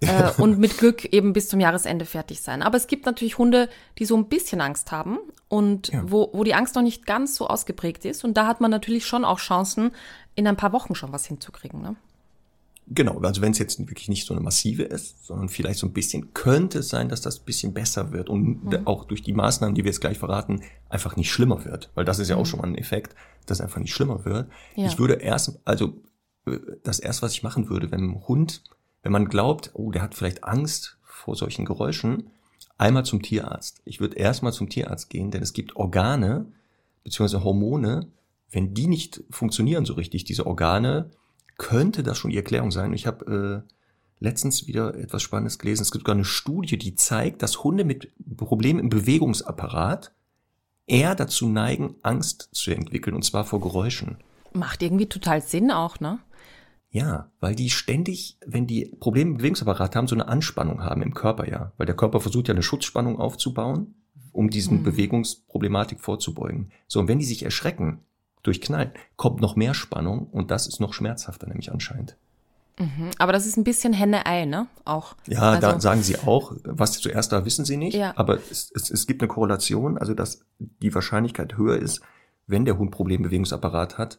äh, 0.00 0.30
und 0.38 0.58
mit 0.58 0.78
Glück 0.78 1.04
eben 1.12 1.32
bis 1.32 1.48
zum 1.48 1.60
Jahresende 1.60 2.04
fertig 2.04 2.40
sein. 2.40 2.62
Aber 2.62 2.76
es 2.76 2.86
gibt 2.86 3.06
natürlich 3.06 3.38
Hunde, 3.38 3.68
die 3.98 4.04
so 4.04 4.16
ein 4.16 4.28
bisschen 4.28 4.60
Angst 4.60 4.92
haben 4.92 5.18
und 5.48 5.88
ja. 5.88 6.02
wo, 6.06 6.30
wo 6.32 6.44
die 6.44 6.54
Angst 6.54 6.74
noch 6.74 6.82
nicht 6.82 7.06
ganz 7.06 7.36
so 7.36 7.46
ausgeprägt 7.46 8.04
ist. 8.04 8.24
Und 8.24 8.36
da 8.36 8.46
hat 8.46 8.60
man 8.60 8.70
natürlich 8.70 9.06
schon 9.06 9.24
auch 9.24 9.38
Chancen, 9.38 9.92
in 10.34 10.46
ein 10.46 10.56
paar 10.56 10.72
Wochen 10.72 10.94
schon 10.94 11.12
was 11.12 11.26
hinzukriegen. 11.26 11.82
Ne? 11.82 11.96
Genau, 12.92 13.20
also 13.20 13.40
wenn 13.40 13.52
es 13.52 13.58
jetzt 13.58 13.78
wirklich 13.78 14.08
nicht 14.08 14.26
so 14.26 14.34
eine 14.34 14.42
massive 14.42 14.82
ist, 14.82 15.24
sondern 15.24 15.48
vielleicht 15.48 15.78
so 15.78 15.86
ein 15.86 15.92
bisschen, 15.92 16.34
könnte 16.34 16.80
es 16.80 16.88
sein, 16.88 17.08
dass 17.08 17.20
das 17.20 17.38
ein 17.38 17.44
bisschen 17.44 17.72
besser 17.72 18.10
wird 18.10 18.28
und 18.28 18.64
mhm. 18.64 18.86
auch 18.86 19.04
durch 19.04 19.22
die 19.22 19.32
Maßnahmen, 19.32 19.74
die 19.74 19.84
wir 19.84 19.90
jetzt 19.90 20.00
gleich 20.00 20.18
verraten, 20.18 20.62
einfach 20.88 21.14
nicht 21.14 21.30
schlimmer 21.30 21.64
wird. 21.64 21.90
Weil 21.94 22.04
das 22.04 22.18
ist 22.18 22.28
ja 22.28 22.36
auch 22.36 22.40
mhm. 22.40 22.46
schon 22.46 22.60
mal 22.60 22.66
ein 22.66 22.74
Effekt, 22.74 23.14
dass 23.46 23.58
es 23.58 23.64
einfach 23.64 23.80
nicht 23.80 23.92
schlimmer 23.92 24.24
wird. 24.24 24.48
Ja. 24.74 24.86
Ich 24.86 24.98
würde 24.98 25.14
erst, 25.14 25.60
also 25.64 26.00
äh, 26.46 26.58
das 26.82 26.98
erste, 26.98 27.22
was 27.22 27.32
ich 27.32 27.42
machen 27.42 27.68
würde, 27.68 27.92
wenn 27.92 28.10
ein 28.10 28.26
Hund 28.26 28.64
wenn 29.02 29.12
man 29.12 29.28
glaubt, 29.28 29.70
oh, 29.74 29.90
der 29.90 30.02
hat 30.02 30.14
vielleicht 30.14 30.44
Angst 30.44 30.98
vor 31.02 31.36
solchen 31.36 31.64
Geräuschen, 31.64 32.30
einmal 32.78 33.04
zum 33.04 33.22
Tierarzt. 33.22 33.82
Ich 33.84 34.00
würde 34.00 34.16
erstmal 34.16 34.52
zum 34.52 34.68
Tierarzt 34.68 35.10
gehen, 35.10 35.30
denn 35.30 35.42
es 35.42 35.52
gibt 35.52 35.76
Organe 35.76 36.46
beziehungsweise 37.04 37.44
Hormone, 37.44 38.08
wenn 38.50 38.74
die 38.74 38.86
nicht 38.86 39.22
funktionieren 39.30 39.84
so 39.84 39.94
richtig, 39.94 40.24
diese 40.24 40.46
Organe, 40.46 41.10
könnte 41.56 42.02
das 42.02 42.18
schon 42.18 42.30
die 42.30 42.36
Erklärung 42.36 42.70
sein. 42.70 42.92
Ich 42.92 43.06
habe 43.06 43.64
äh, 43.66 43.72
letztens 44.18 44.66
wieder 44.66 44.94
etwas 44.94 45.22
Spannendes 45.22 45.58
gelesen. 45.58 45.82
Es 45.82 45.90
gibt 45.90 46.02
sogar 46.02 46.14
eine 46.14 46.24
Studie, 46.24 46.78
die 46.78 46.94
zeigt, 46.94 47.42
dass 47.42 47.62
Hunde 47.64 47.84
mit 47.84 48.12
Problemen 48.36 48.80
im 48.80 48.88
Bewegungsapparat 48.88 50.12
eher 50.86 51.14
dazu 51.14 51.48
neigen, 51.48 51.96
Angst 52.02 52.48
zu 52.52 52.70
entwickeln, 52.72 53.14
und 53.14 53.24
zwar 53.24 53.44
vor 53.44 53.60
Geräuschen. 53.60 54.16
Macht 54.52 54.82
irgendwie 54.82 55.06
total 55.06 55.40
Sinn 55.40 55.70
auch, 55.70 56.00
ne? 56.00 56.18
Ja, 56.92 57.30
weil 57.38 57.54
die 57.54 57.70
ständig, 57.70 58.36
wenn 58.44 58.66
die 58.66 58.86
Probleme 58.98 59.30
im 59.30 59.36
Bewegungsapparat 59.36 59.94
haben, 59.94 60.08
so 60.08 60.16
eine 60.16 60.26
Anspannung 60.26 60.82
haben 60.82 61.02
im 61.02 61.14
Körper, 61.14 61.48
ja. 61.48 61.72
Weil 61.76 61.86
der 61.86 61.96
Körper 61.96 62.20
versucht 62.20 62.48
ja 62.48 62.54
eine 62.54 62.64
Schutzspannung 62.64 63.20
aufzubauen, 63.20 63.94
um 64.32 64.50
diesen 64.50 64.78
mhm. 64.78 64.82
Bewegungsproblematik 64.82 66.00
vorzubeugen. 66.00 66.72
So, 66.88 67.00
und 67.00 67.08
wenn 67.08 67.20
die 67.20 67.24
sich 67.24 67.44
erschrecken 67.44 68.00
durch 68.42 68.60
Knallen, 68.60 68.90
kommt 69.16 69.40
noch 69.40 69.54
mehr 69.54 69.74
Spannung 69.74 70.26
und 70.26 70.50
das 70.50 70.66
ist 70.66 70.80
noch 70.80 70.92
schmerzhafter, 70.92 71.46
nämlich 71.46 71.70
anscheinend. 71.70 72.16
Mhm. 72.78 73.10
Aber 73.18 73.32
das 73.32 73.46
ist 73.46 73.56
ein 73.56 73.64
bisschen 73.64 73.92
Henne-Ei, 73.92 74.46
ne? 74.46 74.66
Auch. 74.84 75.14
Ja, 75.26 75.52
also, 75.52 75.60
da 75.60 75.80
sagen 75.80 76.02
sie 76.02 76.18
auch, 76.18 76.54
was 76.64 76.92
zuerst 76.92 77.30
da 77.30 77.44
wissen 77.44 77.64
sie 77.64 77.76
nicht, 77.76 77.94
ja. 77.94 78.14
aber 78.16 78.38
es, 78.50 78.72
es, 78.74 78.90
es 78.90 79.06
gibt 79.06 79.22
eine 79.22 79.28
Korrelation, 79.28 79.96
also 79.96 80.14
dass 80.14 80.44
die 80.58 80.92
Wahrscheinlichkeit 80.92 81.56
höher 81.56 81.76
ist, 81.76 82.00
wenn 82.46 82.64
der 82.64 82.78
Hund 82.78 82.90
Problembewegungsapparat 82.90 83.98
hat, 83.98 84.18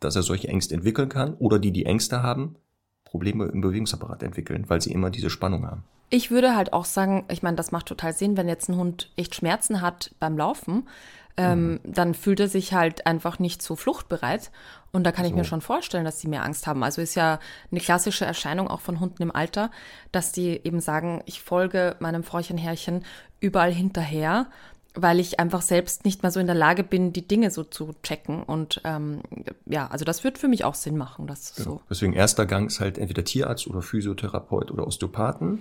dass 0.00 0.16
er 0.16 0.22
solche 0.22 0.48
Ängste 0.48 0.74
entwickeln 0.74 1.08
kann 1.08 1.34
oder 1.34 1.58
die, 1.58 1.72
die 1.72 1.86
Ängste 1.86 2.22
haben, 2.22 2.56
Probleme 3.04 3.46
im 3.46 3.60
Bewegungsapparat 3.60 4.22
entwickeln, 4.22 4.64
weil 4.68 4.80
sie 4.80 4.92
immer 4.92 5.10
diese 5.10 5.30
Spannung 5.30 5.66
haben. 5.66 5.84
Ich 6.10 6.30
würde 6.30 6.56
halt 6.56 6.72
auch 6.72 6.84
sagen, 6.84 7.24
ich 7.30 7.42
meine, 7.42 7.56
das 7.56 7.70
macht 7.70 7.86
total 7.86 8.12
Sinn, 8.12 8.36
wenn 8.36 8.48
jetzt 8.48 8.68
ein 8.68 8.76
Hund 8.76 9.10
echt 9.16 9.34
Schmerzen 9.34 9.80
hat 9.80 10.12
beim 10.18 10.36
Laufen, 10.36 10.88
ähm, 11.36 11.72
mhm. 11.72 11.80
dann 11.84 12.14
fühlt 12.14 12.40
er 12.40 12.48
sich 12.48 12.72
halt 12.72 13.06
einfach 13.06 13.38
nicht 13.38 13.62
so 13.62 13.76
fluchtbereit. 13.76 14.50
Und 14.92 15.04
da 15.04 15.12
kann 15.12 15.24
so. 15.24 15.30
ich 15.30 15.36
mir 15.36 15.44
schon 15.44 15.60
vorstellen, 15.60 16.04
dass 16.04 16.20
sie 16.20 16.28
mehr 16.28 16.44
Angst 16.44 16.66
haben. 16.66 16.82
Also 16.82 17.00
ist 17.00 17.14
ja 17.14 17.38
eine 17.70 17.80
klassische 17.80 18.24
Erscheinung 18.24 18.68
auch 18.68 18.80
von 18.80 18.98
Hunden 18.98 19.22
im 19.22 19.34
Alter, 19.34 19.70
dass 20.10 20.32
die 20.32 20.60
eben 20.64 20.80
sagen, 20.80 21.22
ich 21.26 21.42
folge 21.42 21.96
meinem 22.00 22.24
Fräuchchenherrchen 22.24 23.04
überall 23.38 23.72
hinterher 23.72 24.48
weil 24.94 25.20
ich 25.20 25.38
einfach 25.38 25.62
selbst 25.62 26.04
nicht 26.04 26.22
mehr 26.22 26.32
so 26.32 26.40
in 26.40 26.46
der 26.46 26.54
Lage 26.54 26.82
bin, 26.82 27.12
die 27.12 27.26
Dinge 27.26 27.50
so 27.50 27.64
zu 27.64 27.94
checken. 28.02 28.42
Und 28.42 28.80
ähm, 28.84 29.20
ja, 29.66 29.86
also 29.88 30.04
das 30.04 30.24
wird 30.24 30.38
für 30.38 30.48
mich 30.48 30.64
auch 30.64 30.74
Sinn 30.74 30.96
machen. 30.96 31.26
Das 31.26 31.54
genau. 31.54 31.70
so. 31.70 31.80
Deswegen 31.88 32.12
erster 32.12 32.46
Gang 32.46 32.68
ist 32.68 32.80
halt 32.80 32.98
entweder 32.98 33.24
Tierarzt 33.24 33.66
oder 33.66 33.82
Physiotherapeut 33.82 34.70
oder 34.70 34.86
Osteopathen. 34.86 35.60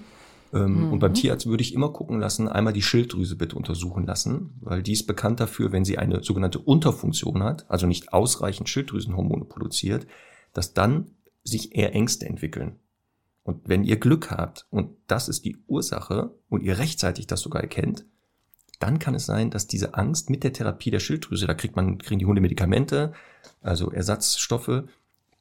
Ähm, 0.54 0.88
mhm. 0.88 0.94
Und 0.94 1.00
beim 1.00 1.14
Tierarzt 1.14 1.46
würde 1.46 1.62
ich 1.62 1.74
immer 1.74 1.90
gucken 1.90 2.20
lassen, 2.20 2.48
einmal 2.48 2.74
die 2.74 2.82
Schilddrüse 2.82 3.36
bitte 3.36 3.56
untersuchen 3.56 4.06
lassen, 4.06 4.56
weil 4.62 4.82
die 4.82 4.94
ist 4.94 5.06
bekannt 5.06 5.40
dafür, 5.40 5.72
wenn 5.72 5.86
sie 5.86 5.98
eine 5.98 6.24
sogenannte 6.24 6.60
Unterfunktion 6.60 7.44
hat, 7.44 7.70
also 7.70 7.86
nicht 7.86 8.14
ausreichend 8.14 8.68
Schilddrüsenhormone 8.68 9.46
produziert, 9.46 10.08
dass 10.54 10.74
dann 10.74 11.12
sich 11.44 11.76
eher 11.76 11.94
Ängste 11.94 12.26
entwickeln. 12.26 12.80
Und 13.44 13.68
wenn 13.68 13.84
ihr 13.84 13.98
Glück 13.98 14.32
habt 14.32 14.66
und 14.70 14.92
das 15.08 15.30
ist 15.30 15.46
die 15.46 15.58
Ursache 15.68 16.36
und 16.50 16.62
ihr 16.64 16.78
rechtzeitig 16.78 17.28
das 17.28 17.42
sogar 17.42 17.62
erkennt, 17.62 18.06
dann 18.80 19.00
kann 19.00 19.16
es 19.16 19.26
sein, 19.26 19.52
dass 19.52 19.68
diese 19.68 19.94
Angst 19.94 20.30
mit 20.30 20.44
der 20.44 20.54
Therapie 20.54 20.92
der 20.92 21.00
Schilddrüse, 21.00 21.48
da 21.48 21.54
kriegt 21.54 21.76
man, 21.76 21.98
kriegen 21.98 22.20
die 22.20 22.26
Hunde 22.26 22.42
Medikamente, 22.42 23.14
also 23.62 23.92
Ersatzstoffe, 23.92 24.84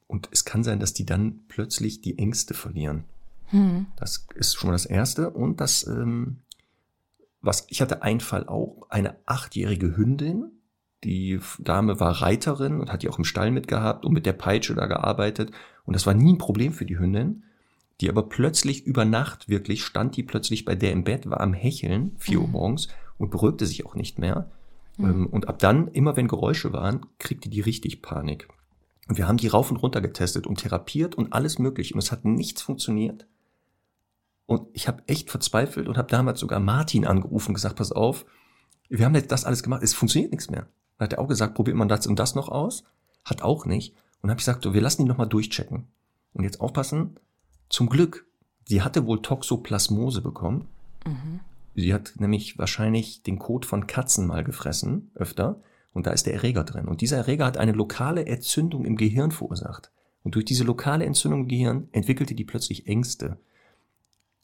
und 0.09 0.29
es 0.33 0.45
kann 0.45 0.65
sein, 0.65 0.81
dass 0.81 0.95
die 0.95 1.07
dann 1.07 1.41
plötzlich 1.49 2.01
die 2.01 2.19
Ängste 2.19 2.55
verlieren. 2.55 3.05
Hm. 3.51 3.87
Das 3.97 4.27
ist 4.35 4.57
schon 4.57 4.69
mal 4.69 4.75
das 4.75 4.87
Erste. 4.87 5.31
Und 5.31 5.61
das, 5.61 5.87
ähm, 5.87 6.39
was, 7.43 7.67
ich 7.69 7.81
hatte 7.81 8.03
einen 8.03 8.21
Fall 8.21 8.49
auch, 8.49 8.87
eine 8.89 9.17
achtjährige 9.27 9.97
Hündin, 9.97 10.51
die 11.05 11.39
Dame 11.59 12.01
war 12.01 12.23
Reiterin 12.23 12.81
und 12.81 12.91
hat 12.91 13.03
die 13.03 13.09
auch 13.09 13.19
im 13.19 13.25
Stall 13.25 13.51
mitgehabt 13.51 14.05
und 14.05 14.13
mit 14.13 14.27
der 14.27 14.33
Peitsche 14.33 14.75
da 14.75 14.87
gearbeitet. 14.87 15.53
Und 15.85 15.95
das 15.95 16.07
war 16.07 16.15
nie 16.15 16.33
ein 16.33 16.39
Problem 16.39 16.73
für 16.73 16.87
die 16.87 16.99
Hündin. 16.99 17.45
Die 18.01 18.09
aber 18.09 18.29
plötzlich 18.29 18.87
über 18.87 19.05
Nacht 19.05 19.49
wirklich 19.49 19.85
stand 19.85 20.17
die 20.17 20.23
plötzlich 20.23 20.65
bei 20.65 20.75
der 20.75 20.93
im 20.93 21.05
Bett, 21.05 21.29
war 21.29 21.41
am 21.41 21.53
Hecheln, 21.53 22.13
vier 22.19 22.41
Uhr 22.41 22.47
hm. 22.47 22.53
morgens 22.53 22.89
und 23.19 23.31
beruhigte 23.31 23.67
sich 23.67 23.85
auch 23.87 23.95
nicht 23.95 24.19
mehr. 24.19 24.51
Mhm. 24.97 25.27
Und 25.27 25.49
ab 25.49 25.59
dann, 25.59 25.89
immer 25.89 26.17
wenn 26.17 26.29
Geräusche 26.29 26.73
waren, 26.73 27.07
kriegte 27.19 27.49
die 27.49 27.61
richtig 27.61 28.03
Panik. 28.03 28.49
Und 29.09 29.17
wir 29.17 29.27
haben 29.27 29.39
die 29.39 29.49
rauf 29.49 29.71
und 29.71 29.79
runter 29.79 30.01
getestet 30.01 30.47
und 30.47 30.61
therapiert 30.61 31.15
und 31.15 31.33
alles 31.33 31.59
mögliche. 31.59 31.95
Und 31.95 32.01
es 32.01 32.13
hat 32.13 32.25
nichts 32.25 32.63
funktioniert. 32.63 33.27
Und 34.47 34.69
ich 34.73 34.89
habe 34.89 35.03
echt 35.07 35.31
verzweifelt 35.31 35.89
und 35.89 35.99
habe 35.99 36.09
damals 36.09 36.41
sogar 36.41 36.61
Martin 36.61 37.07
angerufen 37.07 37.51
und 37.51 37.55
gesagt, 37.55 37.77
pass 37.77 37.93
auf, 37.93 38.25
wir 38.89 39.05
haben 39.05 39.15
jetzt 39.15 39.31
das 39.31 39.45
alles 39.45 39.63
gemacht, 39.63 39.83
es 39.83 39.95
funktioniert 39.95 40.33
nichts 40.33 40.51
mehr. 40.51 40.69
Dann 40.97 41.07
hat 41.07 41.13
er 41.13 41.19
auch 41.19 41.29
gesagt, 41.29 41.55
probiert 41.55 41.77
man 41.77 41.89
das 41.89 42.07
und 42.07 42.19
das 42.19 42.35
noch 42.35 42.49
aus? 42.49 42.85
Hat 43.25 43.43
auch 43.43 43.67
nicht. 43.67 43.95
Und 44.21 44.31
habe 44.31 44.41
ich 44.41 44.45
gesagt, 44.47 44.65
so, 44.65 44.75
wir 44.75 44.81
lassen 44.81 45.03
die 45.03 45.09
nochmal 45.09 45.29
durchchecken. 45.29 45.87
Und 46.33 46.45
jetzt 46.45 46.61
aufpassen, 46.61 47.19
zum 47.69 47.89
Glück, 47.89 48.27
sie 48.67 48.83
hatte 48.83 49.07
wohl 49.07 49.23
Toxoplasmose 49.23 50.23
bekommen. 50.23 50.67
Mhm. 51.07 51.41
Sie 51.81 51.95
hat 51.95 52.15
nämlich 52.19 52.59
wahrscheinlich 52.59 53.23
den 53.23 53.39
Kot 53.39 53.67
von 53.67 53.87
Katzen 53.87 54.27
mal 54.27 54.45
gefressen, 54.45 55.11
öfter, 55.15 55.63
und 55.93 56.07
da 56.07 56.11
ist 56.11 56.27
der 56.27 56.35
Erreger 56.35 56.65
drin. 56.65 56.87
Und 56.87 57.01
dieser 57.01 57.17
Erreger 57.17 57.47
hat 57.47 57.57
eine 57.57 57.73
lokale 57.73 58.27
Entzündung 58.27 58.85
im 58.85 58.97
Gehirn 58.97 59.31
verursacht. 59.31 59.91
Und 60.23 60.35
durch 60.35 60.45
diese 60.45 60.65
lokale 60.65 61.05
Entzündung 61.05 61.43
im 61.43 61.49
Gehirn 61.49 61.89
entwickelte 61.93 62.35
die 62.35 62.45
plötzlich 62.45 62.87
Ängste. 62.87 63.39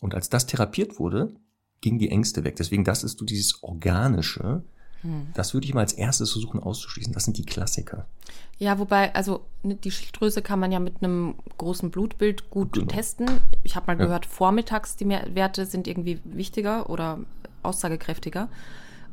Und 0.00 0.14
als 0.14 0.30
das 0.30 0.46
therapiert 0.46 0.98
wurde, 0.98 1.34
gingen 1.80 1.98
die 1.98 2.10
Ängste 2.10 2.44
weg. 2.44 2.56
Deswegen, 2.56 2.84
das 2.84 3.04
ist 3.04 3.18
so 3.18 3.24
dieses 3.24 3.62
Organische, 3.62 4.62
hm. 5.04 5.28
Das 5.34 5.52
würde 5.52 5.66
ich 5.66 5.74
mal 5.74 5.82
als 5.82 5.92
erstes 5.92 6.32
versuchen 6.32 6.60
auszuschließen. 6.60 7.12
Das 7.12 7.24
sind 7.24 7.36
die 7.36 7.44
Klassiker. 7.44 8.08
Ja, 8.58 8.78
wobei, 8.78 9.14
also 9.14 9.44
ne, 9.62 9.74
die 9.74 9.90
Schilddrüse 9.90 10.42
kann 10.42 10.60
man 10.60 10.72
ja 10.72 10.78
mit 10.78 11.02
einem 11.02 11.34
großen 11.58 11.90
Blutbild 11.90 12.50
gut 12.50 12.72
genau. 12.72 12.86
testen. 12.86 13.26
Ich 13.62 13.76
habe 13.76 13.86
mal 13.86 13.98
ja. 13.98 14.06
gehört, 14.06 14.26
vormittags 14.26 14.96
die 14.96 15.08
Werte 15.08 15.66
sind 15.66 15.88
irgendwie 15.88 16.20
wichtiger 16.24 16.88
oder 16.88 17.18
aussagekräftiger. 17.62 18.48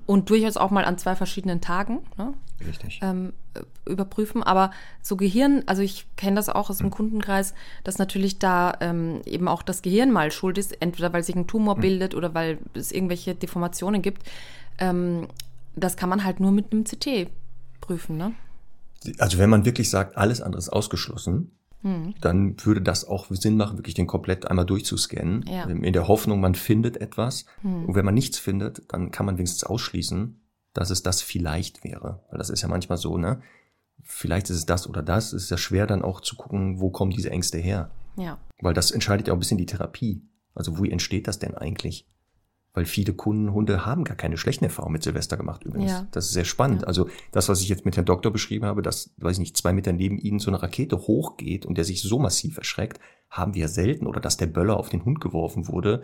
und 0.05 0.29
durchaus 0.29 0.57
auch 0.57 0.71
mal 0.71 0.85
an 0.85 0.97
zwei 0.97 1.15
verschiedenen 1.15 1.61
Tagen 1.61 1.99
ne? 2.17 2.33
Richtig. 2.67 2.99
Ähm, 3.01 3.33
überprüfen. 3.85 4.43
Aber 4.43 4.71
so 5.01 5.15
Gehirn, 5.15 5.63
also 5.65 5.81
ich 5.81 6.05
kenne 6.15 6.35
das 6.35 6.49
auch 6.49 6.69
aus 6.69 6.77
dem 6.77 6.87
hm. 6.87 6.91
Kundenkreis, 6.91 7.53
dass 7.83 7.97
natürlich 7.97 8.39
da 8.39 8.73
ähm, 8.81 9.21
eben 9.25 9.47
auch 9.47 9.63
das 9.63 9.81
Gehirn 9.81 10.11
mal 10.11 10.31
schuld 10.31 10.57
ist, 10.57 10.81
entweder 10.81 11.13
weil 11.13 11.23
sich 11.23 11.35
ein 11.35 11.47
Tumor 11.47 11.75
hm. 11.75 11.81
bildet 11.81 12.15
oder 12.15 12.33
weil 12.33 12.59
es 12.73 12.91
irgendwelche 12.91 13.35
Deformationen 13.35 14.01
gibt. 14.01 14.23
Ähm, 14.77 15.27
das 15.75 15.97
kann 15.97 16.09
man 16.09 16.23
halt 16.23 16.39
nur 16.39 16.51
mit 16.51 16.71
einem 16.71 16.83
CT 16.83 17.29
prüfen, 17.79 18.17
ne? 18.17 18.33
Also 19.17 19.37
wenn 19.37 19.49
man 19.49 19.65
wirklich 19.65 19.89
sagt, 19.89 20.17
alles 20.17 20.41
andere 20.41 20.59
ist 20.59 20.69
ausgeschlossen, 20.69 21.51
hm. 21.81 22.13
dann 22.21 22.55
würde 22.63 22.81
das 22.81 23.05
auch 23.05 23.27
Sinn 23.29 23.57
machen, 23.57 23.77
wirklich 23.77 23.95
den 23.95 24.07
komplett 24.07 24.45
einmal 24.45 24.65
durchzuscannen, 24.65 25.45
ja. 25.47 25.63
in 25.63 25.93
der 25.93 26.07
Hoffnung, 26.07 26.39
man 26.39 26.55
findet 26.55 26.97
etwas. 26.97 27.45
Hm. 27.61 27.85
Und 27.85 27.95
wenn 27.95 28.05
man 28.05 28.13
nichts 28.13 28.37
findet, 28.37 28.83
dann 28.93 29.11
kann 29.11 29.25
man 29.25 29.37
wenigstens 29.37 29.63
ausschließen, 29.63 30.39
dass 30.73 30.89
es 30.89 31.03
das 31.03 31.21
vielleicht 31.21 31.83
wäre. 31.83 32.23
Weil 32.29 32.37
das 32.37 32.49
ist 32.49 32.61
ja 32.61 32.67
manchmal 32.67 32.97
so, 32.97 33.17
ne? 33.17 33.41
Vielleicht 34.03 34.49
ist 34.49 34.57
es 34.57 34.65
das 34.65 34.87
oder 34.87 35.03
das. 35.03 35.33
Es 35.33 35.43
ist 35.43 35.51
ja 35.51 35.57
schwer 35.57 35.85
dann 35.85 36.01
auch 36.01 36.21
zu 36.21 36.35
gucken, 36.35 36.79
wo 36.79 36.89
kommen 36.89 37.11
diese 37.11 37.29
Ängste 37.29 37.57
her. 37.59 37.91
Ja. 38.17 38.39
Weil 38.59 38.73
das 38.73 38.91
entscheidet 38.91 39.27
ja 39.27 39.33
auch 39.33 39.37
ein 39.37 39.39
bisschen 39.39 39.57
die 39.57 39.65
Therapie. 39.65 40.23
Also 40.55 40.81
wie 40.81 40.91
entsteht 40.91 41.27
das 41.27 41.39
denn 41.39 41.55
eigentlich? 41.55 42.07
Weil 42.73 42.85
viele 42.85 43.13
Kundenhunde 43.13 43.85
haben 43.85 44.05
gar 44.05 44.15
keine 44.15 44.37
schlechten 44.37 44.63
Erfahrungen 44.63 44.93
mit 44.93 45.03
Silvester 45.03 45.35
gemacht 45.35 45.63
übrigens. 45.63 45.91
Ja. 45.91 46.07
Das 46.11 46.27
ist 46.27 46.31
sehr 46.31 46.45
spannend. 46.45 46.83
Ja. 46.83 46.87
Also 46.87 47.09
das, 47.31 47.49
was 47.49 47.61
ich 47.61 47.67
jetzt 47.67 47.85
mit 47.85 47.97
Herrn 47.97 48.05
Doktor 48.05 48.31
beschrieben 48.31 48.65
habe, 48.65 48.81
dass, 48.81 49.13
weiß 49.17 49.33
ich 49.33 49.39
nicht, 49.39 49.57
zwei 49.57 49.73
Meter 49.73 49.91
neben 49.91 50.17
ihnen 50.17 50.39
so 50.39 50.49
eine 50.49 50.61
Rakete 50.61 50.97
hochgeht 50.97 51.65
und 51.65 51.77
der 51.77 51.83
sich 51.83 52.01
so 52.01 52.17
massiv 52.17 52.57
erschreckt, 52.57 52.99
haben 53.29 53.55
wir 53.55 53.67
selten. 53.67 54.07
Oder 54.07 54.21
dass 54.21 54.37
der 54.37 54.45
Böller 54.45 54.77
auf 54.77 54.89
den 54.89 55.03
Hund 55.03 55.19
geworfen 55.19 55.67
wurde. 55.67 56.03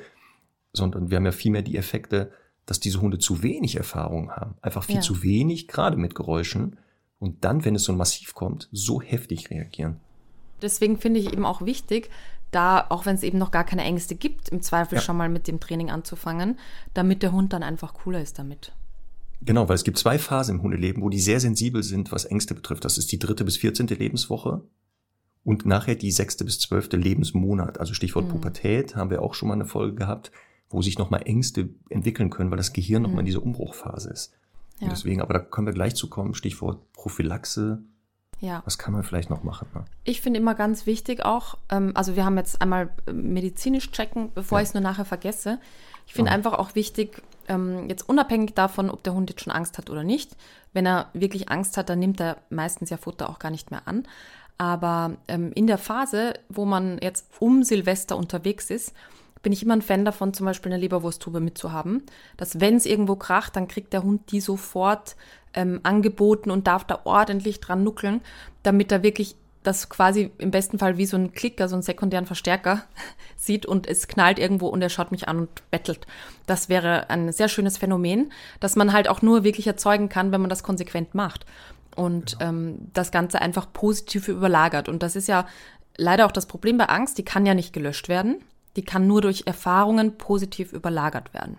Sondern 0.74 1.10
wir 1.10 1.18
haben 1.18 1.26
ja 1.26 1.32
vielmehr 1.32 1.62
die 1.62 1.78
Effekte, 1.78 2.32
dass 2.66 2.82
diese 2.82 3.00
Hunde 3.02 3.18
zu 3.18 3.44
wenig 3.44 3.78
Erfahrung 3.78 4.32
haben. 4.32 4.56
Einfach 4.62 4.84
viel 4.84 4.96
ja. 4.96 5.02
zu 5.02 5.24
wenig, 5.24 5.70
gerade 5.70 5.96
mit 5.96 6.16
Geräuschen. 6.16 6.78
Und 7.18 7.46
dann, 7.46 7.64
wenn 7.64 7.76
es 7.76 7.86
so 7.86 7.94
massiv 7.94 8.34
kommt, 8.34 8.68
so 8.74 9.02
heftig 9.02 9.50
reagieren. 9.50 10.02
Deswegen 10.62 10.98
finde 10.98 11.20
ich 11.20 11.32
eben 11.32 11.46
auch 11.46 11.62
wichtig, 11.62 12.10
da, 12.52 12.86
auch 12.90 13.06
wenn 13.06 13.16
es 13.16 13.24
eben 13.24 13.38
noch 13.38 13.52
gar 13.52 13.64
keine 13.64 13.84
Ängste 13.84 14.16
gibt, 14.16 14.50
im 14.50 14.62
Zweifel 14.62 14.96
ja. 14.96 15.02
schon 15.02 15.18
mal 15.18 15.30
mit 15.30 15.48
dem 15.48 15.60
Training 15.60 15.90
anzufangen, 15.90 16.58
damit 16.94 17.24
der 17.24 17.32
Hund 17.32 17.54
dann 17.54 17.64
einfach 17.64 17.94
cooler 17.94 18.22
ist 18.22 18.40
damit. 18.40 18.74
Genau, 19.42 19.70
weil 19.70 19.76
es 19.76 19.84
gibt 19.84 19.98
zwei 19.98 20.18
Phasen 20.18 20.56
im 20.56 20.62
Hundeleben, 20.64 21.04
wo 21.04 21.10
die 21.10 21.20
sehr 21.20 21.40
sensibel 21.40 21.84
sind, 21.84 22.12
was 22.12 22.26
Ängste 22.26 22.56
betrifft. 22.56 22.86
Das 22.86 22.98
ist 22.98 23.12
die 23.12 23.20
dritte 23.20 23.46
bis 23.46 23.58
vierzehnte 23.58 23.94
Lebenswoche 23.94 24.64
und 25.44 25.66
nachher 25.66 25.96
die 25.96 26.12
sechste 26.12 26.44
bis 26.44 26.60
zwölfte 26.60 26.98
Lebensmonat. 26.98 27.80
Also 27.80 27.94
Stichwort 27.94 28.26
mhm. 28.26 28.32
Pubertät 28.32 28.96
haben 28.96 29.10
wir 29.10 29.22
auch 29.22 29.34
schon 29.34 29.50
mal 29.50 29.54
eine 29.54 29.66
Folge 29.66 29.96
gehabt, 29.96 30.32
wo 30.70 30.82
sich 30.82 30.98
nochmal 30.98 31.22
Ängste 31.26 31.70
entwickeln 31.90 32.30
können, 32.30 32.50
weil 32.50 32.58
das 32.58 32.74
Gehirn 32.74 33.04
nochmal 33.04 33.18
mhm. 33.18 33.20
in 33.20 33.26
dieser 33.28 33.44
Umbruchphase 33.44 34.10
ist. 34.10 34.34
Ja. 34.80 34.88
Und 34.88 34.92
deswegen, 34.92 35.22
aber 35.22 35.36
da 35.36 35.40
können 35.40 35.68
wir 35.68 35.74
gleich 35.74 35.96
zu 35.96 36.10
kommen, 36.10 36.34
Stichwort 36.34 36.92
Prophylaxe, 36.94 37.84
ja. 38.40 38.62
Was 38.66 38.78
kann 38.78 38.94
man 38.94 39.04
vielleicht 39.04 39.30
noch 39.30 39.44
machen? 39.44 39.68
Ne? 39.74 39.86
Ich 40.04 40.22
finde 40.22 40.40
immer 40.40 40.56
ganz 40.56 40.86
wichtig 40.86 41.26
auch, 41.26 41.58
ähm, 41.70 41.92
also 41.96 42.16
wir 42.16 42.26
haben 42.26 42.38
jetzt 42.38 42.62
einmal 42.62 42.90
äh, 43.08 43.14
medizinisch 43.14 43.92
checken, 43.92 44.32
bevor 44.34 44.60
ja. 44.60 44.64
ich 44.64 44.70
es 44.70 44.74
nur 44.74 44.84
nachher 44.84 45.06
vergesse. 45.06 45.60
Ich 46.06 46.14
finde 46.14 46.32
oh. 46.32 46.34
einfach 46.34 46.54
auch 46.54 46.76
wichtig, 46.76 47.22
ähm, 47.48 47.90
jetzt 47.90 48.08
unabhängig 48.08 48.54
davon, 48.54 48.90
ob 48.90 49.04
der 49.04 49.14
Hund 49.14 49.30
jetzt 49.30 49.44
schon 49.44 49.54
Angst 49.54 49.78
hat 49.78 49.90
oder 49.90 50.04
nicht. 50.04 50.36
Wenn 50.74 50.86
er 50.86 51.10
wirklich 51.14 51.50
Angst 51.50 51.78
hat, 51.78 51.90
dann 51.90 52.00
nimmt 52.00 52.20
er 52.20 52.38
meistens 52.50 52.90
ja 52.90 52.98
Futter 52.98 53.30
auch 53.30 53.40
gar 53.40 53.52
nicht 53.52 53.72
mehr 53.72 53.82
an. 53.88 54.08
Aber 54.58 55.18
ähm, 55.28 55.52
in 55.54 55.68
der 55.68 55.78
Phase, 55.78 56.34
wo 56.50 56.66
man 56.66 56.98
jetzt 57.02 57.28
um 57.40 57.64
Silvester 57.64 58.18
unterwegs 58.18 58.70
ist, 58.70 58.94
bin 59.44 59.54
ich 59.54 59.64
immer 59.64 59.76
ein 59.76 59.82
Fan 59.82 60.04
davon, 60.04 60.34
zum 60.34 60.46
Beispiel 60.46 60.72
eine 60.72 60.82
Leberwursttube 60.82 61.40
mitzuhaben. 61.40 62.04
Dass 62.38 62.60
wenn 62.60 62.76
es 62.76 62.86
irgendwo 62.86 63.16
kracht, 63.16 63.56
dann 63.56 63.68
kriegt 63.68 63.94
der 63.94 64.04
Hund 64.04 64.32
die 64.32 64.42
sofort 64.42 65.16
ähm, 65.54 65.80
angeboten 65.84 66.52
und 66.52 66.68
darf 66.68 66.84
da 66.86 67.02
ordentlich 67.04 67.60
dran 67.60 67.84
nuckeln, 67.84 68.22
damit 68.64 68.92
er 68.92 69.04
wirklich 69.04 69.36
das 69.64 69.90
quasi 69.90 70.32
im 70.38 70.50
besten 70.50 70.80
Fall 70.80 70.98
wie 70.98 71.06
so 71.06 71.18
ein 71.18 71.34
Klicker, 71.34 71.68
so 71.68 71.76
einen 71.76 71.84
sekundären 71.84 72.26
Verstärker 72.26 72.84
sieht 73.36 73.66
und 73.66 73.86
es 73.86 74.08
knallt 74.08 74.40
irgendwo 74.40 74.68
und 74.68 74.82
er 74.82 74.90
schaut 74.90 75.12
mich 75.12 75.28
an 75.28 75.40
und 75.40 75.72
bettelt. 75.72 76.08
Das 76.46 76.70
wäre 76.70 77.10
ein 77.10 77.32
sehr 77.34 77.50
schönes 77.50 77.78
Phänomen, 77.78 78.32
das 78.60 78.76
man 78.76 78.94
halt 78.94 79.10
auch 79.10 79.22
nur 79.22 79.44
wirklich 79.44 79.68
erzeugen 79.68 80.10
kann, 80.10 80.32
wenn 80.32 80.42
man 80.42 80.50
das 80.50 80.64
konsequent 80.64 81.16
macht 81.16 81.46
und 81.96 82.40
genau. 82.40 82.50
ähm, 82.50 82.78
das 82.94 83.12
Ganze 83.12 83.42
einfach 83.42 83.72
positiv 83.74 84.30
überlagert. 84.30 84.88
Und 84.88 85.04
das 85.04 85.16
ist 85.18 85.28
ja 85.28 85.46
leider 85.98 86.26
auch 86.26 86.32
das 86.32 86.46
Problem 86.46 86.78
bei 86.78 86.86
Angst, 86.86 87.18
die 87.18 87.26
kann 87.26 87.46
ja 87.46 87.54
nicht 87.54 87.74
gelöscht 87.74 88.08
werden, 88.08 88.38
die 88.78 88.86
kann 88.86 89.06
nur 89.06 89.22
durch 89.22 89.44
Erfahrungen 89.48 90.18
positiv 90.18 90.72
überlagert 90.72 91.34
werden. 91.34 91.58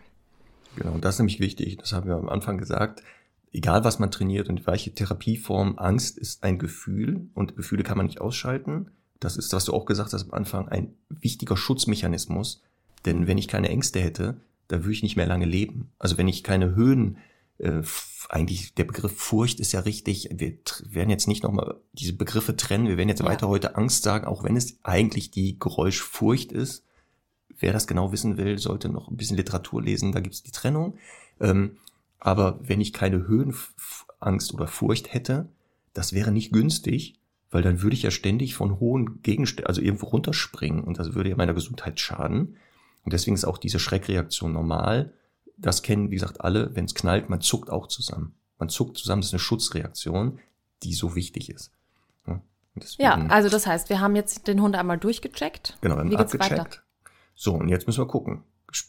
Genau, 0.77 0.97
das 0.99 1.17
ist 1.17 1.19
nämlich 1.19 1.41
wichtig, 1.41 1.77
das 1.79 1.93
haben 1.93 2.09
wir 2.09 2.15
am 2.15 2.29
Anfang 2.29 2.57
gesagt 2.57 3.03
egal 3.53 3.85
was 3.85 3.99
man 3.99 4.11
trainiert 4.11 4.49
und 4.49 4.67
welche 4.67 4.95
Therapieform, 4.95 5.79
Angst 5.79 6.19
ist 6.19 6.43
ein 6.45 6.59
Gefühl 6.59 7.29
und 7.35 7.57
Gefühle 7.57 7.83
kann 7.83 7.97
man 7.97 8.07
nicht 8.07 8.21
ausschalten. 8.21 8.91
Das 9.21 9.37
ist, 9.37 9.53
was 9.53 9.65
du 9.65 9.73
auch 9.73 9.87
gesagt 9.87 10.13
hast 10.13 10.25
am 10.25 10.35
Anfang, 10.35 10.69
ein 10.69 10.95
wichtiger 11.09 11.57
Schutzmechanismus. 11.57 12.63
Denn 13.05 13.27
wenn 13.27 13.39
ich 13.39 13.49
keine 13.49 13.69
Ängste 13.69 14.01
hätte, 14.01 14.41
da 14.69 14.79
würde 14.79 14.93
ich 14.93 15.03
nicht 15.03 15.17
mehr 15.17 15.27
lange 15.27 15.47
leben. 15.47 15.91
Also 15.99 16.19
wenn 16.19 16.29
ich 16.29 16.45
keine 16.45 16.75
Höhen, 16.75 17.19
äh, 17.59 17.83
eigentlich 18.29 18.75
der 18.75 18.85
Begriff 18.85 19.17
Furcht 19.17 19.61
ist 19.61 19.73
ja 19.73 19.81
richtig. 19.81 20.29
Wir 20.33 20.59
werden 20.91 21.11
jetzt 21.11 21.29
nicht 21.29 21.43
nochmal 21.43 21.77
diese 21.93 22.13
Begriffe 22.13 22.57
trennen. 22.57 22.87
Wir 22.87 22.97
werden 22.97 23.09
jetzt 23.09 23.21
ja. 23.21 23.27
weiter 23.27 23.49
heute 23.49 23.77
Angst 23.77 24.05
sagen, 24.05 24.27
auch 24.27 24.45
wenn 24.45 24.57
es 24.57 24.79
eigentlich 24.85 25.31
die 25.31 25.59
Geräuschfurcht 25.59 26.53
ist. 26.53 26.85
Wer 27.59 27.73
das 27.73 27.87
genau 27.87 28.13
wissen 28.13 28.37
will, 28.37 28.59
sollte 28.59 28.89
noch 28.89 29.09
ein 29.09 29.17
bisschen 29.17 29.37
Literatur 29.37 29.83
lesen. 29.83 30.13
Da 30.13 30.21
gibt 30.21 30.35
es 30.35 30.43
die 30.43 30.53
Trennung. 30.53 30.97
Ähm, 31.41 31.79
aber 32.19 32.59
wenn 32.63 32.81
ich 32.81 32.93
keine 32.93 33.27
Höhenangst 33.27 34.55
oder 34.55 34.67
Furcht 34.67 35.13
hätte, 35.13 35.49
das 35.93 36.13
wäre 36.13 36.33
nicht 36.33 36.53
günstig, 36.53 37.19
weil 37.51 37.63
dann 37.63 37.83
würde 37.83 37.95
ich 37.95 38.03
ja 38.03 38.11
ständig 38.11 38.55
von 38.55 38.79
hohen 38.79 39.23
Gegenständen, 39.23 39.67
also 39.67 39.81
irgendwo 39.81 40.07
runterspringen 40.07 40.83
und 40.83 40.99
das 40.99 41.15
würde 41.15 41.31
ja 41.31 41.37
meiner 41.37 41.55
Gesundheit 41.55 41.99
schaden. 41.99 42.57
Und 43.05 43.13
deswegen 43.13 43.35
ist 43.35 43.45
auch 43.45 43.59
diese 43.59 43.79
Schreckreaktion 43.79 44.53
normal. 44.53 45.15
Das 45.57 45.83
kennen, 45.83 46.11
wie 46.11 46.17
gesagt, 46.17 46.43
alle. 46.43 46.75
Wenn 46.77 46.85
es 46.85 46.95
knallt, 46.95 47.31
man 47.31 47.41
zuckt 47.41 47.71
auch 47.71 47.87
zusammen. 47.87 48.35
Man 48.59 48.69
zuckt 48.69 48.99
zusammen. 48.99 49.23
Das 49.23 49.29
ist 49.29 49.35
eine 49.35 49.41
Schutzreaktion, 49.41 50.41
die 50.83 50.93
so 50.93 51.15
wichtig 51.15 51.49
ist. 51.49 51.73
Deswegen, 52.83 53.03
ja, 53.03 53.27
also 53.27 53.49
das 53.49 53.67
heißt, 53.67 53.89
wir 53.89 54.01
haben 54.01 54.17
jetzt 54.17 54.47
den 54.47 54.61
Hund 54.63 54.77
einmal 54.77 54.99
durchgecheckt. 54.99 55.79
Genau, 55.81 55.97
wir 55.97 56.03
haben 56.03 56.17
abgecheckt. 56.17 56.83
So, 57.35 57.55
und 57.55 57.69
jetzt 57.69 57.87
müssen 57.87 58.01
wir 58.01 58.07
gucken. 58.07 58.43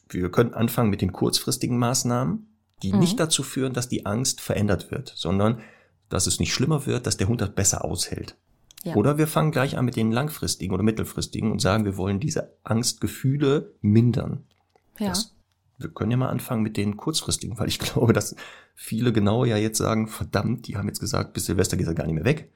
Wir 0.09 0.29
können 0.31 0.53
anfangen 0.53 0.89
mit 0.89 1.01
den 1.01 1.11
kurzfristigen 1.11 1.77
Maßnahmen 1.77 2.47
die 2.83 2.93
mhm. 2.93 2.99
nicht 2.99 3.19
dazu 3.19 3.43
führen, 3.43 3.73
dass 3.73 3.89
die 3.89 4.05
Angst 4.05 4.41
verändert 4.41 4.91
wird, 4.91 5.13
sondern 5.15 5.61
dass 6.09 6.27
es 6.27 6.39
nicht 6.39 6.53
schlimmer 6.53 6.85
wird, 6.85 7.05
dass 7.05 7.17
der 7.17 7.27
Hund 7.27 7.41
das 7.41 7.53
besser 7.53 7.85
aushält. 7.85 8.35
Ja. 8.83 8.95
Oder 8.95 9.17
wir 9.17 9.27
fangen 9.27 9.51
gleich 9.51 9.77
an 9.77 9.85
mit 9.85 9.95
den 9.95 10.11
langfristigen 10.11 10.73
oder 10.73 10.83
mittelfristigen 10.83 11.51
und 11.51 11.59
sagen, 11.59 11.85
wir 11.85 11.97
wollen 11.97 12.19
diese 12.19 12.53
Angstgefühle 12.63 13.73
mindern. 13.81 14.45
Ja. 14.97 15.09
Das, 15.09 15.35
wir 15.77 15.89
können 15.89 16.11
ja 16.11 16.17
mal 16.17 16.29
anfangen 16.29 16.63
mit 16.63 16.77
den 16.77 16.97
kurzfristigen, 16.97 17.59
weil 17.59 17.67
ich 17.67 17.79
glaube, 17.79 18.13
dass 18.13 18.35
viele 18.75 19.11
genau 19.11 19.45
ja 19.45 19.57
jetzt 19.57 19.77
sagen, 19.77 20.07
verdammt, 20.07 20.67
die 20.67 20.77
haben 20.77 20.87
jetzt 20.87 21.01
gesagt, 21.01 21.33
bis 21.33 21.45
Silvester 21.45 21.77
geht 21.77 21.87
er 21.87 21.93
gar 21.93 22.05
nicht 22.05 22.15
mehr 22.15 22.25
weg. 22.25 22.51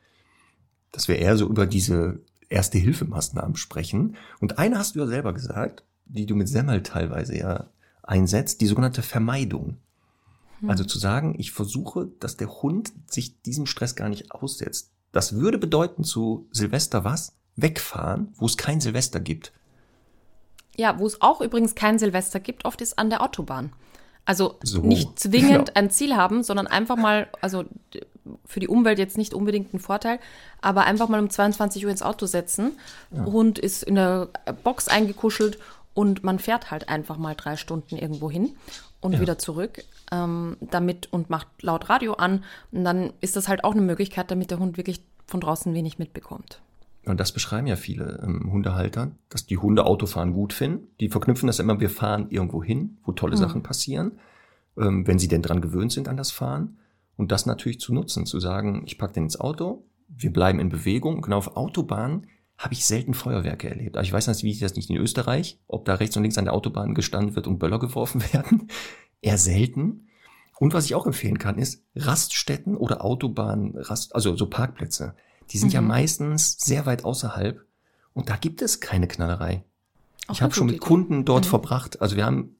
Dass 0.91 1.07
wir 1.07 1.17
eher 1.17 1.35
so 1.37 1.47
über 1.47 1.65
diese 1.65 2.21
erste 2.49 2.77
Hilfemaßnahmen 2.77 3.55
sprechen. 3.55 4.15
Und 4.39 4.59
eine 4.59 4.77
hast 4.77 4.95
du 4.95 4.99
ja 4.99 5.07
selber 5.07 5.33
gesagt, 5.33 5.83
die 6.05 6.25
du 6.25 6.35
mit 6.35 6.47
Semmel 6.47 6.83
teilweise 6.83 7.37
ja 7.37 7.69
einsetzt, 8.03 8.61
die 8.61 8.67
sogenannte 8.67 9.01
Vermeidung. 9.01 9.77
Mhm. 10.63 10.69
Also 10.69 10.85
zu 10.85 10.97
sagen, 10.97 11.35
ich 11.37 11.51
versuche, 11.51 12.09
dass 12.19 12.37
der 12.37 12.49
Hund 12.61 12.93
sich 13.07 13.41
diesem 13.41 13.65
Stress 13.65 13.95
gar 13.95 14.09
nicht 14.09 14.31
aussetzt. 14.31 14.91
Das 15.11 15.35
würde 15.35 15.57
bedeuten 15.57 16.03
zu 16.03 16.47
Silvester 16.51 17.03
was? 17.03 17.33
Wegfahren, 17.55 18.33
wo 18.35 18.47
es 18.47 18.57
kein 18.57 18.81
Silvester 18.81 19.19
gibt. 19.19 19.51
Ja, 20.75 20.97
wo 20.97 21.05
es 21.05 21.21
auch 21.21 21.41
übrigens 21.41 21.75
kein 21.75 21.99
Silvester 21.99 22.39
gibt, 22.39 22.65
oft 22.65 22.81
ist 22.81 22.97
an 22.97 23.11
der 23.11 23.21
Autobahn. 23.21 23.73
Also 24.25 24.57
so, 24.63 24.81
nicht 24.81 25.19
zwingend 25.19 25.67
genau. 25.67 25.71
ein 25.75 25.91
Ziel 25.91 26.15
haben, 26.15 26.43
sondern 26.43 26.65
einfach 26.65 26.95
mal, 26.95 27.27
also 27.41 27.65
für 28.45 28.61
die 28.61 28.69
Umwelt 28.69 28.97
jetzt 28.97 29.17
nicht 29.17 29.33
unbedingt 29.33 29.73
ein 29.73 29.79
Vorteil, 29.79 30.19
aber 30.61 30.85
einfach 30.85 31.09
mal 31.09 31.19
um 31.19 31.29
22 31.29 31.85
Uhr 31.85 31.91
ins 31.91 32.01
Auto 32.01 32.25
setzen. 32.25 32.71
Ja. 33.11 33.25
Hund 33.25 33.59
ist 33.59 33.83
in 33.83 33.95
der 33.95 34.29
Box 34.63 34.87
eingekuschelt 34.87 35.59
und 35.93 36.23
man 36.23 36.39
fährt 36.39 36.71
halt 36.71 36.89
einfach 36.89 37.17
mal 37.17 37.35
drei 37.35 37.57
Stunden 37.57 37.97
irgendwo 37.97 38.31
hin 38.31 38.55
und 39.03 39.13
ja. 39.13 39.19
wieder 39.19 39.37
zurück 39.37 39.83
ähm, 40.11 40.57
damit 40.61 41.11
und 41.11 41.29
macht 41.29 41.47
laut 41.61 41.89
Radio 41.89 42.13
an. 42.13 42.43
Und 42.71 42.83
dann 42.83 43.13
ist 43.21 43.35
das 43.35 43.47
halt 43.47 43.63
auch 43.63 43.73
eine 43.73 43.81
Möglichkeit, 43.81 44.31
damit 44.31 44.51
der 44.51 44.59
Hund 44.59 44.77
wirklich 44.77 45.01
von 45.27 45.41
draußen 45.41 45.73
wenig 45.73 45.99
mitbekommt. 45.99 46.61
Und 47.05 47.19
das 47.19 47.33
beschreiben 47.33 47.67
ja 47.67 47.75
viele 47.75 48.21
ähm, 48.23 48.49
Hundehalter, 48.51 49.11
dass 49.29 49.45
die 49.45 49.57
Hunde 49.57 49.85
Autofahren 49.85 50.33
gut 50.33 50.53
finden. 50.53 50.87
Die 51.01 51.09
verknüpfen 51.09 51.47
das 51.47 51.59
immer, 51.59 51.79
wir 51.79 51.89
fahren 51.89 52.27
irgendwo 52.29 52.63
hin, 52.63 52.97
wo 53.03 53.11
tolle 53.11 53.35
mhm. 53.35 53.39
Sachen 53.41 53.63
passieren, 53.63 54.13
ähm, 54.77 55.05
wenn 55.05 55.19
sie 55.19 55.27
denn 55.27 55.41
dran 55.41 55.61
gewöhnt 55.61 55.91
sind 55.91 56.07
an 56.07 56.15
das 56.15 56.31
Fahren. 56.31 56.77
Und 57.17 57.31
das 57.31 57.45
natürlich 57.45 57.79
zu 57.79 57.93
nutzen, 57.93 58.25
zu 58.25 58.39
sagen, 58.39 58.83
ich 58.85 58.97
packe 58.97 59.13
den 59.13 59.25
ins 59.25 59.39
Auto, 59.39 59.83
wir 60.07 60.31
bleiben 60.31 60.59
in 60.59 60.69
Bewegung. 60.69 61.21
Genau 61.21 61.37
auf 61.37 61.57
Autobahnen 61.57 62.27
habe 62.63 62.73
ich 62.73 62.85
selten 62.85 63.13
Feuerwerke 63.13 63.69
erlebt. 63.69 63.97
Aber 63.97 64.03
ich 64.03 64.13
weiß 64.13 64.27
nicht, 64.27 64.43
wie 64.43 64.51
ich 64.51 64.59
das 64.59 64.75
nicht 64.75 64.89
in 64.89 64.97
Österreich, 64.97 65.59
ob 65.67 65.85
da 65.85 65.95
rechts 65.95 66.15
und 66.15 66.23
links 66.23 66.37
an 66.37 66.45
der 66.45 66.53
Autobahn 66.53 66.95
gestanden 66.95 67.35
wird 67.35 67.47
und 67.47 67.59
Böller 67.59 67.79
geworfen 67.79 68.23
werden 68.33 68.69
eher 69.23 69.37
selten. 69.37 70.07
Und 70.59 70.73
was 70.73 70.85
ich 70.85 70.95
auch 70.95 71.07
empfehlen 71.07 71.39
kann, 71.39 71.57
ist 71.57 71.83
Raststätten 71.95 72.77
oder 72.77 73.03
Autobahnen, 73.03 73.75
Rast, 73.77 74.13
also 74.13 74.35
so 74.35 74.47
Parkplätze. 74.47 75.15
Die 75.49 75.57
sind 75.57 75.69
mhm. 75.69 75.73
ja 75.73 75.81
meistens 75.81 76.57
sehr 76.59 76.85
weit 76.85 77.05
außerhalb 77.05 77.65
und 78.13 78.29
da 78.29 78.35
gibt 78.35 78.61
es 78.61 78.79
keine 78.79 79.07
Knallerei. 79.07 79.63
Auch 80.27 80.35
ich 80.35 80.41
habe 80.41 80.53
schon 80.53 80.67
mit 80.67 80.79
Kunden 80.79 81.25
dort 81.25 81.45
mhm. 81.45 81.49
verbracht. 81.49 82.01
Also 82.01 82.15
wir 82.15 82.25
haben, 82.25 82.55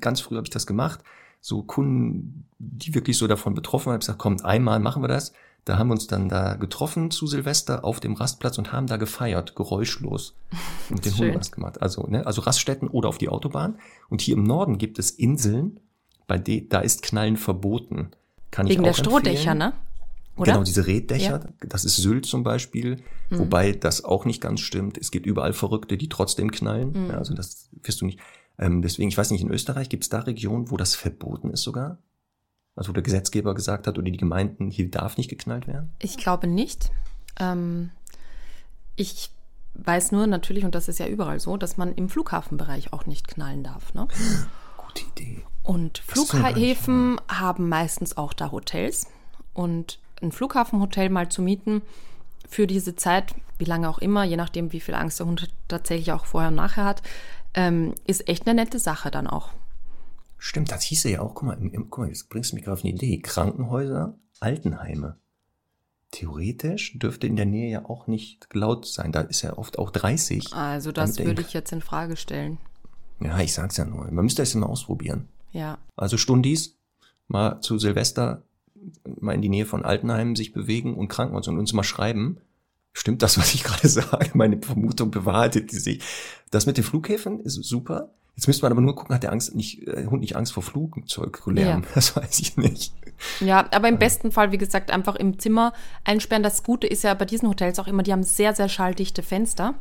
ganz 0.00 0.20
früh 0.20 0.36
habe 0.36 0.46
ich 0.46 0.50
das 0.50 0.66
gemacht, 0.66 1.00
so 1.40 1.62
Kunden, 1.62 2.48
die 2.58 2.94
wirklich 2.94 3.18
so 3.18 3.26
davon 3.26 3.54
betroffen 3.54 3.90
waren, 3.90 4.00
gesagt, 4.00 4.18
komm, 4.18 4.38
einmal 4.42 4.80
machen 4.80 5.02
wir 5.02 5.08
das. 5.08 5.32
Da 5.66 5.78
haben 5.78 5.88
wir 5.88 5.94
uns 5.94 6.06
dann 6.06 6.28
da 6.28 6.54
getroffen 6.54 7.10
zu 7.10 7.26
Silvester 7.26 7.84
auf 7.84 7.98
dem 7.98 8.14
Rastplatz 8.14 8.56
und 8.56 8.72
haben 8.72 8.86
da 8.86 8.98
gefeiert, 8.98 9.56
geräuschlos. 9.56 10.36
Und 10.90 11.04
den 11.04 11.18
Hund 11.18 11.34
was 11.34 11.50
gemacht. 11.50 11.82
Also, 11.82 12.06
ne, 12.06 12.24
also 12.24 12.42
Raststätten 12.42 12.86
oder 12.86 13.08
auf 13.08 13.18
die 13.18 13.28
Autobahn. 13.28 13.76
Und 14.08 14.20
hier 14.20 14.36
im 14.36 14.44
Norden 14.44 14.78
gibt 14.78 15.00
es 15.00 15.10
Inseln, 15.10 15.80
bei 16.28 16.38
denen, 16.38 16.68
da 16.68 16.78
ist 16.78 17.02
Knallen 17.02 17.36
verboten. 17.36 18.12
Kann 18.52 18.68
Wegen 18.68 18.84
ich 18.84 18.90
auch 18.90 18.94
der 18.94 19.02
Strohdächer, 19.02 19.54
ne? 19.54 19.72
Oder? 20.36 20.52
Genau, 20.52 20.64
diese 20.64 20.86
Reddächer, 20.86 21.40
ja. 21.40 21.66
das 21.66 21.84
ist 21.84 21.96
Sylt 21.96 22.26
zum 22.26 22.44
Beispiel, 22.44 23.02
mhm. 23.30 23.38
wobei 23.40 23.72
das 23.72 24.04
auch 24.04 24.24
nicht 24.24 24.40
ganz 24.40 24.60
stimmt. 24.60 24.96
Es 24.96 25.10
gibt 25.10 25.26
überall 25.26 25.52
Verrückte, 25.52 25.96
die 25.96 26.08
trotzdem 26.08 26.52
knallen. 26.52 26.92
Mhm. 26.92 27.10
Ja, 27.10 27.18
also 27.18 27.34
das 27.34 27.70
wirst 27.82 28.00
du 28.00 28.06
nicht. 28.06 28.20
Ähm, 28.56 28.82
deswegen, 28.82 29.08
ich 29.08 29.18
weiß 29.18 29.32
nicht, 29.32 29.42
in 29.42 29.50
Österreich 29.50 29.88
gibt 29.88 30.04
es 30.04 30.10
da 30.10 30.20
Regionen, 30.20 30.70
wo 30.70 30.76
das 30.76 30.94
verboten 30.94 31.50
ist 31.50 31.62
sogar? 31.62 31.98
Also 32.76 32.90
wo 32.90 32.92
der 32.92 33.02
Gesetzgeber 33.02 33.54
gesagt 33.54 33.86
hat 33.86 33.98
oder 33.98 34.10
die 34.10 34.16
Gemeinden, 34.16 34.70
hier 34.70 34.90
darf 34.90 35.16
nicht 35.16 35.30
geknallt 35.30 35.66
werden? 35.66 35.90
Ich 35.98 36.18
glaube 36.18 36.46
nicht. 36.46 36.90
Ähm, 37.40 37.90
ich 38.96 39.30
weiß 39.74 40.12
nur 40.12 40.26
natürlich, 40.26 40.64
und 40.64 40.74
das 40.74 40.88
ist 40.88 40.98
ja 40.98 41.06
überall 41.06 41.40
so, 41.40 41.56
dass 41.56 41.78
man 41.78 41.94
im 41.94 42.08
Flughafenbereich 42.08 42.92
auch 42.92 43.06
nicht 43.06 43.28
knallen 43.28 43.64
darf. 43.64 43.94
Ne? 43.94 44.06
Gute 44.76 45.04
Idee. 45.16 45.44
Und 45.62 45.98
Flughäfen 45.98 47.20
haben 47.28 47.68
meistens 47.68 48.16
auch 48.16 48.34
da 48.34 48.52
Hotels. 48.52 49.08
Und 49.54 49.98
ein 50.22 50.30
Flughafenhotel 50.30 51.08
mal 51.08 51.28
zu 51.28 51.42
mieten 51.42 51.82
für 52.48 52.66
diese 52.66 52.94
Zeit, 52.94 53.34
wie 53.58 53.64
lange 53.64 53.88
auch 53.88 53.98
immer, 53.98 54.22
je 54.24 54.36
nachdem, 54.36 54.72
wie 54.72 54.80
viel 54.80 54.94
Angst 54.94 55.18
der 55.18 55.26
Hund 55.26 55.48
tatsächlich 55.68 56.12
auch 56.12 56.26
vorher 56.26 56.50
und 56.50 56.56
nachher 56.56 56.84
hat, 56.84 57.02
ähm, 57.54 57.94
ist 58.06 58.28
echt 58.28 58.46
eine 58.46 58.62
nette 58.62 58.78
Sache 58.78 59.10
dann 59.10 59.26
auch. 59.26 59.50
Stimmt, 60.38 60.70
das 60.70 60.82
hieße 60.82 61.10
ja 61.10 61.20
auch, 61.20 61.34
guck 61.34 61.44
mal, 61.44 61.58
im, 61.58 61.72
im, 61.72 61.90
guck 61.90 62.04
mal, 62.04 62.08
jetzt 62.08 62.28
bringst 62.28 62.52
du 62.52 62.56
mich 62.56 62.64
gerade 62.64 62.78
auf 62.78 62.84
eine 62.84 62.92
Idee. 62.92 63.20
Krankenhäuser, 63.20 64.18
Altenheime. 64.40 65.16
Theoretisch 66.10 66.98
dürfte 66.98 67.26
in 67.26 67.36
der 67.36 67.46
Nähe 67.46 67.70
ja 67.70 67.84
auch 67.84 68.06
nicht 68.06 68.46
laut 68.52 68.86
sein. 68.86 69.12
Da 69.12 69.22
ist 69.22 69.42
ja 69.42 69.56
oft 69.56 69.78
auch 69.78 69.90
30. 69.90 70.52
Also 70.52 70.92
das 70.92 71.18
würde 71.18 71.42
ich 71.42 71.52
jetzt 71.52 71.72
in 71.72 71.80
Frage 71.80 72.16
stellen. 72.16 72.58
Ja, 73.20 73.38
ich 73.40 73.52
sag's 73.52 73.76
ja 73.76 73.84
nur. 73.84 74.04
Man 74.10 74.24
müsste 74.24 74.42
es 74.42 74.52
ja 74.52 74.60
mal 74.60 74.66
ausprobieren. 74.66 75.28
Ja. 75.52 75.78
Also 75.96 76.16
Stundis, 76.16 76.76
mal 77.28 77.60
zu 77.60 77.78
Silvester, 77.78 78.44
mal 79.20 79.34
in 79.34 79.42
die 79.42 79.48
Nähe 79.48 79.66
von 79.66 79.84
Altenheimen 79.84 80.36
sich 80.36 80.52
bewegen 80.52 80.94
und 80.96 81.08
Krankenhaus 81.08 81.48
und 81.48 81.58
uns 81.58 81.72
mal 81.72 81.82
schreiben. 81.82 82.38
Stimmt 82.92 83.22
das, 83.22 83.38
was 83.38 83.54
ich 83.54 83.64
gerade 83.64 83.88
sage? 83.88 84.30
Meine 84.34 84.60
Vermutung 84.60 85.10
bewahrheitet 85.10 85.72
die 85.72 85.78
sich. 85.78 86.02
Das 86.50 86.66
mit 86.66 86.76
den 86.76 86.84
Flughäfen 86.84 87.40
ist 87.40 87.54
super. 87.64 88.10
Jetzt 88.36 88.46
müsste 88.48 88.64
man 88.64 88.72
aber 88.72 88.82
nur 88.82 88.94
gucken, 88.94 89.14
hat 89.14 89.22
der 89.22 89.32
Angst 89.32 89.54
nicht, 89.54 89.88
äh, 89.88 90.06
Hund 90.06 90.20
nicht 90.20 90.36
Angst 90.36 90.52
vor 90.52 90.62
Flugzeuglärm? 90.62 91.82
Ja. 91.82 91.88
Das 91.94 92.14
weiß 92.14 92.38
ich 92.40 92.56
nicht. 92.58 92.92
Ja, 93.40 93.66
aber 93.72 93.88
im 93.88 93.98
besten 93.98 94.30
Fall, 94.30 94.52
wie 94.52 94.58
gesagt, 94.58 94.90
einfach 94.90 95.16
im 95.16 95.38
Zimmer 95.38 95.72
einsperren. 96.04 96.42
Das 96.42 96.62
Gute 96.62 96.86
ist 96.86 97.02
ja 97.02 97.14
bei 97.14 97.24
diesen 97.24 97.48
Hotels 97.48 97.78
auch 97.78 97.86
immer, 97.86 98.02
die 98.02 98.12
haben 98.12 98.22
sehr, 98.22 98.54
sehr 98.54 98.68
schalldichte 98.68 99.22
Fenster, 99.22 99.74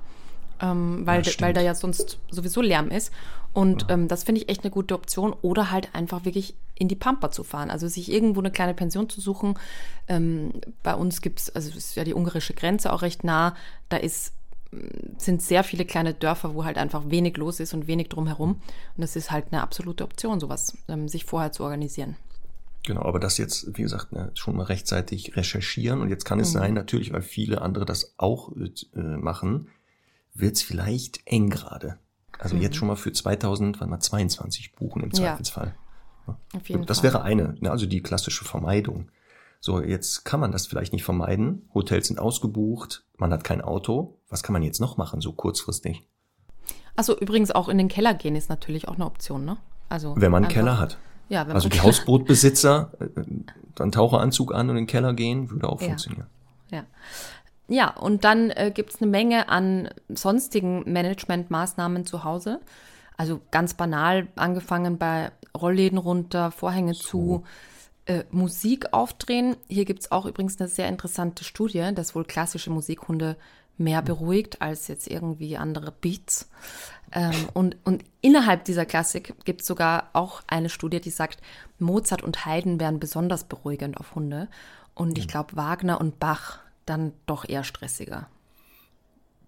ähm, 0.62 1.06
weil, 1.06 1.22
ja, 1.24 1.34
weil 1.40 1.54
da 1.54 1.60
ja 1.60 1.76
sonst 1.76 2.18
sowieso 2.32 2.62
Lärm 2.62 2.92
ist. 2.92 3.12
Und 3.52 3.84
ja. 3.84 3.90
ähm, 3.92 4.08
das 4.08 4.24
finde 4.24 4.42
ich 4.42 4.50
echt 4.50 4.64
eine 4.64 4.72
gute 4.72 4.96
Option. 4.96 5.34
Oder 5.42 5.72
halt 5.72 5.90
einfach 5.94 6.24
wirklich 6.24 6.56
in 6.76 6.88
die 6.88 6.96
Pampa 6.96 7.32
zu 7.32 7.44
fahren. 7.44 7.70
Also 7.70 7.88
sich 7.90 8.12
irgendwo 8.12 8.40
eine 8.40 8.52
kleine 8.52 8.74
Pension 8.74 9.10
zu 9.10 9.20
suchen. 9.20 9.60
Ähm, 10.08 10.54
bei 10.82 10.94
uns 10.94 11.22
gibt 11.22 11.40
es, 11.40 11.56
also 11.56 11.76
ist 11.76 11.96
ja 11.96 12.06
die 12.06 12.14
ungarische 12.14 12.54
Grenze 12.54 12.92
auch 12.92 13.02
recht 13.02 13.24
nah. 13.26 13.56
Da 13.90 13.98
ist 13.98 14.34
sind 15.18 15.42
sehr 15.42 15.64
viele 15.64 15.86
kleine 15.86 16.14
Dörfer, 16.14 16.54
wo 16.54 16.66
halt 16.66 16.78
einfach 16.78 17.10
wenig 17.10 17.38
los 17.38 17.60
ist 17.60 17.74
und 17.74 17.88
wenig 17.88 18.10
drumherum. 18.10 18.52
Und 18.52 19.02
das 19.02 19.16
ist 19.16 19.32
halt 19.32 19.48
eine 19.52 19.62
absolute 19.62 20.04
Option, 20.04 20.40
sowas, 20.40 20.78
ähm, 20.88 21.08
sich 21.08 21.26
vorher 21.26 21.52
zu 21.52 21.64
organisieren. 21.64 22.16
Genau, 22.86 23.02
aber 23.02 23.20
das 23.20 23.38
jetzt, 23.38 23.78
wie 23.78 23.82
gesagt, 23.82 24.12
ne, 24.12 24.32
schon 24.36 24.56
mal 24.56 24.64
rechtzeitig 24.64 25.36
recherchieren. 25.36 26.02
Und 26.02 26.10
jetzt 26.10 26.26
kann 26.26 26.40
es 26.40 26.54
mhm. 26.54 26.60
sein, 26.60 26.74
natürlich, 26.74 27.14
weil 27.14 27.24
viele 27.24 27.62
andere 27.62 27.86
das 27.86 28.14
auch 28.18 28.52
äh, 28.56 29.00
machen, 29.00 29.70
wird 30.34 30.56
es 30.56 30.62
vielleicht 30.62 31.22
eng 31.26 31.50
gerade. 31.50 31.98
Also 32.38 32.56
mhm. 32.56 32.62
jetzt 32.62 32.76
schon 32.76 32.88
mal 32.88 32.96
für 32.96 33.12
2022 33.12 34.74
buchen 34.76 35.02
im 35.04 35.14
Zweifelsfall. 35.14 35.74
Ja. 36.28 36.78
Das 36.86 37.00
Fall. 37.00 37.04
wäre 37.04 37.22
eine, 37.24 37.56
ne, 37.60 37.72
also 37.72 37.86
die 37.86 38.02
klassische 38.02 38.46
Vermeidung. 38.46 39.10
So, 39.66 39.82
jetzt 39.82 40.26
kann 40.26 40.40
man 40.40 40.52
das 40.52 40.68
vielleicht 40.68 40.94
nicht 40.94 41.04
vermeiden. 41.04 41.68
Hotels 41.74 42.06
sind 42.06 42.20
ausgebucht, 42.20 43.04
man 43.18 43.34
hat 43.34 43.44
kein 43.44 43.62
Auto. 43.62 44.20
Was 44.30 44.44
kann 44.44 44.54
man 44.54 44.62
jetzt 44.62 44.80
noch 44.80 44.98
machen, 44.98 45.22
so 45.22 45.34
kurzfristig? 45.34 46.04
Also 46.96 47.18
übrigens 47.18 47.50
auch 47.50 47.68
in 47.68 47.80
den 47.80 47.88
Keller 47.88 48.14
gehen 48.14 48.36
ist 48.36 48.48
natürlich 48.48 48.88
auch 48.88 48.94
eine 48.94 49.08
Option, 49.08 49.44
ne? 49.44 49.58
Also 49.90 50.14
wenn 50.18 50.32
man 50.32 50.44
einen 50.44 50.54
Keller 50.54 50.78
hat. 50.78 51.00
Ja, 51.30 51.48
wenn 51.48 51.56
also 51.56 51.68
die 51.68 51.82
Hausbootbesitzer 51.82 52.92
äh, 53.00 53.08
dann 53.74 53.92
Taucheranzug 53.92 54.54
an 54.54 54.70
und 54.70 54.78
in 54.78 54.84
den 54.84 54.88
Keller 54.88 55.16
gehen, 55.16 55.50
würde 55.50 55.68
auch 55.68 55.82
ja. 55.82 55.88
funktionieren. 55.88 56.28
Ja. 56.70 56.84
Ja, 57.68 57.90
und 57.90 58.24
dann 58.24 58.52
äh, 58.52 58.70
gibt 58.72 58.94
es 58.94 59.02
eine 59.02 59.10
Menge 59.10 59.50
an 59.50 59.90
sonstigen 60.10 60.84
Managementmaßnahmen 60.94 62.06
zu 62.06 62.24
Hause. 62.24 62.60
Also 63.18 63.42
ganz 63.50 63.74
banal, 63.74 64.28
angefangen 64.36 65.00
bei 65.00 65.32
Rollläden 65.58 65.98
runter, 65.98 66.52
Vorhänge 66.52 66.94
so. 66.94 67.02
zu, 67.02 67.44
äh, 68.06 68.24
Musik 68.32 68.94
aufdrehen. 68.94 69.58
Hier 69.68 69.86
gibt 69.86 70.02
es 70.02 70.12
auch 70.12 70.26
übrigens 70.26 70.60
eine 70.60 70.70
sehr 70.70 70.88
interessante 70.88 71.44
Studie, 71.44 71.92
dass 71.94 72.16
wohl 72.16 72.26
klassische 72.26 72.70
Musikhunde 72.70 73.38
mehr 73.78 74.00
hm. 74.00 74.06
beruhigt 74.06 74.62
als 74.62 74.88
jetzt 74.88 75.08
irgendwie 75.08 75.58
andere 75.58 75.92
Beats. 75.92 76.50
Ähm, 77.12 77.34
und, 77.54 77.78
und 77.84 78.04
innerhalb 78.22 78.66
dieser 78.66 78.86
Klassik 78.86 79.34
gibt 79.46 79.62
es 79.62 79.68
sogar 79.68 80.10
auch 80.14 80.42
eine 80.48 80.70
Studie, 80.70 81.02
die 81.02 81.10
sagt, 81.10 81.42
Mozart 81.80 82.24
und 82.24 82.46
Haydn 82.46 82.80
wären 82.80 83.00
besonders 83.00 83.44
beruhigend 83.44 83.98
auf 83.98 84.16
Hunde. 84.16 84.50
Und 84.94 85.18
ich 85.18 85.26
hm. 85.26 85.32
glaube, 85.32 85.56
Wagner 85.56 86.00
und 86.00 86.20
Bach 86.20 86.60
dann 86.86 87.14
doch 87.26 87.48
eher 87.48 87.64
stressiger. 87.64 88.28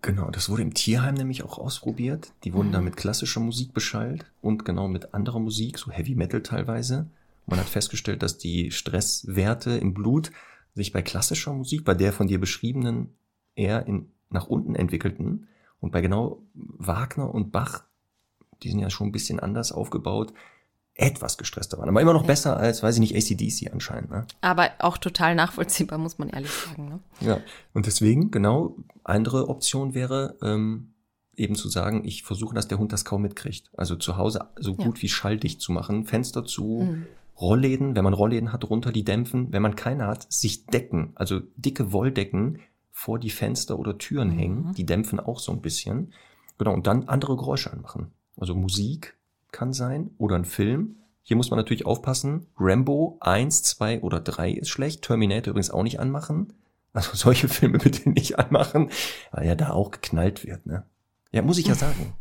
Genau, 0.01 0.29
das 0.29 0.49
wurde 0.49 0.61
im 0.61 0.73
Tierheim 0.73 1.15
nämlich 1.15 1.43
auch 1.43 1.57
ausprobiert. 1.57 2.31
Die 2.43 2.53
wurden 2.53 2.69
mhm. 2.69 2.73
da 2.73 2.81
mit 2.81 2.97
klassischer 2.97 3.39
Musik 3.39 3.73
beschallt 3.73 4.25
und 4.41 4.63
genau 4.63 4.87
mit 4.87 5.13
anderer 5.13 5.39
Musik, 5.39 5.77
so 5.77 5.91
Heavy 5.91 6.15
Metal 6.15 6.41
teilweise. 6.41 7.07
Man 7.47 7.59
hat 7.59 7.67
festgestellt, 7.67 8.21
dass 8.21 8.37
die 8.37 8.71
Stresswerte 8.71 9.71
im 9.71 9.93
Blut 9.93 10.31
sich 10.75 10.91
bei 10.91 11.01
klassischer 11.01 11.53
Musik, 11.53 11.85
bei 11.85 11.93
der 11.93 12.13
von 12.13 12.27
dir 12.27 12.39
beschriebenen, 12.39 13.15
eher 13.55 13.87
in, 13.87 14.11
nach 14.29 14.47
unten 14.47 14.75
entwickelten. 14.75 15.47
Und 15.79 15.91
bei 15.91 16.01
genau 16.01 16.43
Wagner 16.53 17.33
und 17.33 17.51
Bach, 17.51 17.83
die 18.61 18.69
sind 18.69 18.79
ja 18.79 18.89
schon 18.89 19.07
ein 19.07 19.11
bisschen 19.11 19.39
anders 19.39 19.71
aufgebaut, 19.71 20.33
etwas 20.97 21.37
gestresster 21.37 21.77
waren. 21.77 21.89
Aber 21.89 22.01
immer 22.01 22.13
noch 22.13 22.25
besser 22.25 22.57
als, 22.57 22.83
weiß 22.83 22.95
ich 22.95 23.01
nicht, 23.01 23.15
ACDC 23.15 23.71
anscheinend. 23.71 24.09
Ne? 24.09 24.25
Aber 24.41 24.71
auch 24.79 24.97
total 24.97 25.35
nachvollziehbar, 25.35 25.99
muss 25.99 26.17
man 26.17 26.29
ehrlich 26.29 26.51
sagen. 26.51 26.89
Ne? 26.89 26.99
Ja, 27.21 27.39
und 27.73 27.85
deswegen, 27.85 28.31
genau, 28.31 28.77
andere 29.03 29.47
Option 29.47 29.93
wäre, 29.93 30.37
ähm, 30.41 30.93
eben 31.35 31.55
zu 31.55 31.69
sagen, 31.69 32.03
ich 32.03 32.23
versuche, 32.23 32.55
dass 32.55 32.67
der 32.67 32.79
Hund 32.79 32.91
das 32.91 33.05
kaum 33.05 33.21
mitkriegt. 33.21 33.69
Also 33.77 33.95
zu 33.95 34.17
Hause 34.17 34.49
so 34.57 34.73
gut 34.73 34.97
ja. 34.97 35.03
wie 35.03 35.09
schalldicht 35.09 35.61
zu 35.61 35.71
machen, 35.71 36.05
Fenster 36.05 36.43
zu, 36.43 36.89
mhm. 36.89 37.05
Rollläden, 37.39 37.95
wenn 37.95 38.03
man 38.03 38.13
Rollläden 38.13 38.51
hat, 38.51 38.69
runter 38.69 38.91
die 38.91 39.03
dämpfen. 39.03 39.51
Wenn 39.51 39.61
man 39.61 39.75
keine 39.75 40.07
hat, 40.07 40.31
sich 40.31 40.65
decken, 40.65 41.11
also 41.15 41.41
dicke 41.55 41.91
Wolldecken 41.91 42.59
vor 42.91 43.19
die 43.19 43.29
Fenster 43.29 43.77
oder 43.77 43.97
Türen 43.97 44.29
mhm. 44.29 44.39
hängen. 44.39 44.73
Die 44.73 44.85
dämpfen 44.85 45.19
auch 45.19 45.39
so 45.39 45.51
ein 45.51 45.61
bisschen. 45.61 46.13
Genau, 46.57 46.73
und 46.73 46.87
dann 46.87 47.07
andere 47.07 47.37
Geräusche 47.37 47.71
anmachen. 47.71 48.11
Also 48.37 48.55
Musik 48.55 49.17
kann 49.51 49.73
sein 49.73 50.11
oder 50.17 50.35
ein 50.35 50.45
Film. 50.45 50.97
Hier 51.21 51.37
muss 51.37 51.51
man 51.51 51.57
natürlich 51.57 51.85
aufpassen. 51.85 52.47
Rambo 52.57 53.17
1, 53.19 53.63
2 53.63 54.01
oder 54.01 54.19
3 54.19 54.51
ist 54.51 54.69
schlecht. 54.69 55.03
Terminator 55.03 55.51
übrigens 55.51 55.71
auch 55.71 55.83
nicht 55.83 55.99
anmachen. 55.99 56.53
Also 56.93 57.11
solche 57.13 57.49
Filme 57.49 57.77
bitte 57.77 58.09
nicht 58.09 58.39
anmachen, 58.39 58.89
weil 59.31 59.45
ja 59.45 59.55
da 59.55 59.71
auch 59.71 59.91
geknallt 59.91 60.45
wird, 60.45 60.65
ne? 60.65 60.85
Ja, 61.37 61.43
muss 61.43 61.59
ich 61.59 61.67
ja 61.67 61.75
sagen. 61.75 62.13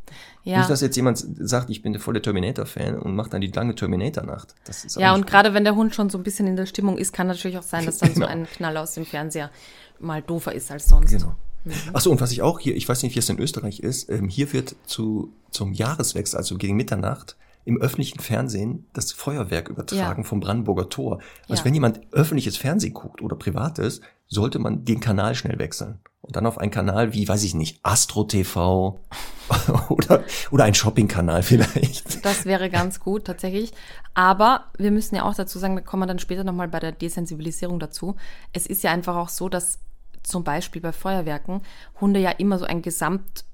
Ja. 0.45 0.59
Nicht, 0.59 0.69
dass 0.69 0.83
jetzt 0.83 0.95
jemand 0.95 1.25
sagt, 1.39 1.71
ich 1.71 1.81
bin 1.81 1.95
der 1.95 2.03
volle 2.03 2.21
Terminator-Fan 2.21 2.99
und 2.99 3.17
macht 3.17 3.33
dann 3.33 3.41
die 3.41 3.47
lange 3.47 3.75
Terminator-Nacht. 3.75 4.55
Ja, 4.97 5.15
und 5.15 5.27
gerade 5.27 5.55
wenn 5.55 5.65
der 5.65 5.75
Hund 5.75 5.95
schon 5.95 6.11
so 6.11 6.19
ein 6.19 6.23
bisschen 6.23 6.47
in 6.47 6.55
der 6.55 6.67
Stimmung 6.67 6.99
ist, 6.99 7.15
kann 7.15 7.27
natürlich 7.27 7.57
auch 7.57 7.63
sein, 7.63 7.87
dass 7.87 7.97
dann 7.99 8.13
genau. 8.13 8.27
so 8.27 8.31
ein 8.31 8.47
Knall 8.47 8.77
aus 8.77 8.93
dem 8.93 9.07
Fernseher 9.07 9.51
mal 9.99 10.21
doofer 10.21 10.53
ist 10.53 10.71
als 10.71 10.87
sonst. 10.87 11.11
Genau. 11.11 11.35
Mhm. 11.65 11.73
Achso, 11.95 12.11
und 12.11 12.21
was 12.21 12.31
ich 12.31 12.43
auch 12.43 12.61
hier, 12.61 12.77
ich 12.77 12.87
weiß 12.87 13.03
nicht, 13.03 13.15
wie 13.15 13.21
es 13.21 13.29
in 13.31 13.41
Österreich 13.41 13.81
ist, 13.81 14.11
ähm, 14.11 14.29
hier 14.29 14.53
wird 14.53 14.77
zu, 14.85 15.33
zum 15.51 15.73
Jahreswechsel, 15.73 16.37
also 16.37 16.59
gegen 16.59 16.77
Mitternacht, 16.77 17.37
im 17.67 17.81
öffentlichen 17.81 18.21
Fernsehen 18.21 18.87
das 18.93 19.13
Feuerwerk 19.13 19.69
übertragen 19.69 20.23
ja. 20.23 20.29
vom 20.29 20.41
Brandenburger 20.41 20.89
Tor. 20.89 21.21
Also 21.49 21.61
ja. 21.61 21.65
wenn 21.65 21.75
jemand 21.75 22.01
öffentliches 22.13 22.57
Fernsehen 22.57 22.95
guckt 22.95 23.21
oder 23.21 23.37
privates, 23.37 24.01
sollte 24.29 24.59
man 24.61 24.85
den 24.85 25.01
Kanal 25.01 25.35
schnell 25.35 25.59
wechseln. 25.59 25.99
Und 26.21 26.37
dann 26.37 26.47
auf 26.47 26.59
einen 26.59 26.71
Kanal 26.71 27.13
wie, 27.13 27.29
weiß 27.29 27.43
ich 27.43 27.55
nicht, 27.55 27.81
Astro 27.83 28.25
TV 28.25 29.01
oder, 29.89 30.25
oder 30.51 30.65
ein 30.65 30.75
Shopping-Kanal 30.75 31.43
vielleicht. 31.43 32.25
Das 32.25 32.45
wäre 32.45 32.71
ganz 32.71 33.01
gut, 33.01 33.25
tatsächlich. 33.25 33.73
Aber 34.15 34.67
wir 34.79 34.93
müssen 34.93 35.17
ja 35.17 35.25
auch 35.25 35.35
dazu 35.35 35.59
sagen, 35.59 35.77
da 35.77 35.83
kommen 35.83 36.05
wir 36.05 36.07
dann 36.07 36.21
später 36.21 36.45
nochmal 36.45 36.69
bei 36.69 36.81
der 36.81 36.93
Desensibilisierung 36.93 37.81
dazu. 37.81 38.15
Es 38.53 38.67
ist 38.67 38.85
ja 38.85 38.93
einfach 38.93 39.17
auch 39.17 39.29
so, 39.29 39.49
dass 39.49 39.81
zum 40.23 40.45
Beispiel 40.45 40.83
bei 40.83 40.93
Feuerwerken 40.93 41.63
Hunde 42.01 42.21
ja 42.21 42.31
immer 42.31 42.59
so 42.59 42.65
ein 42.65 42.83
Gesamt 42.83 43.45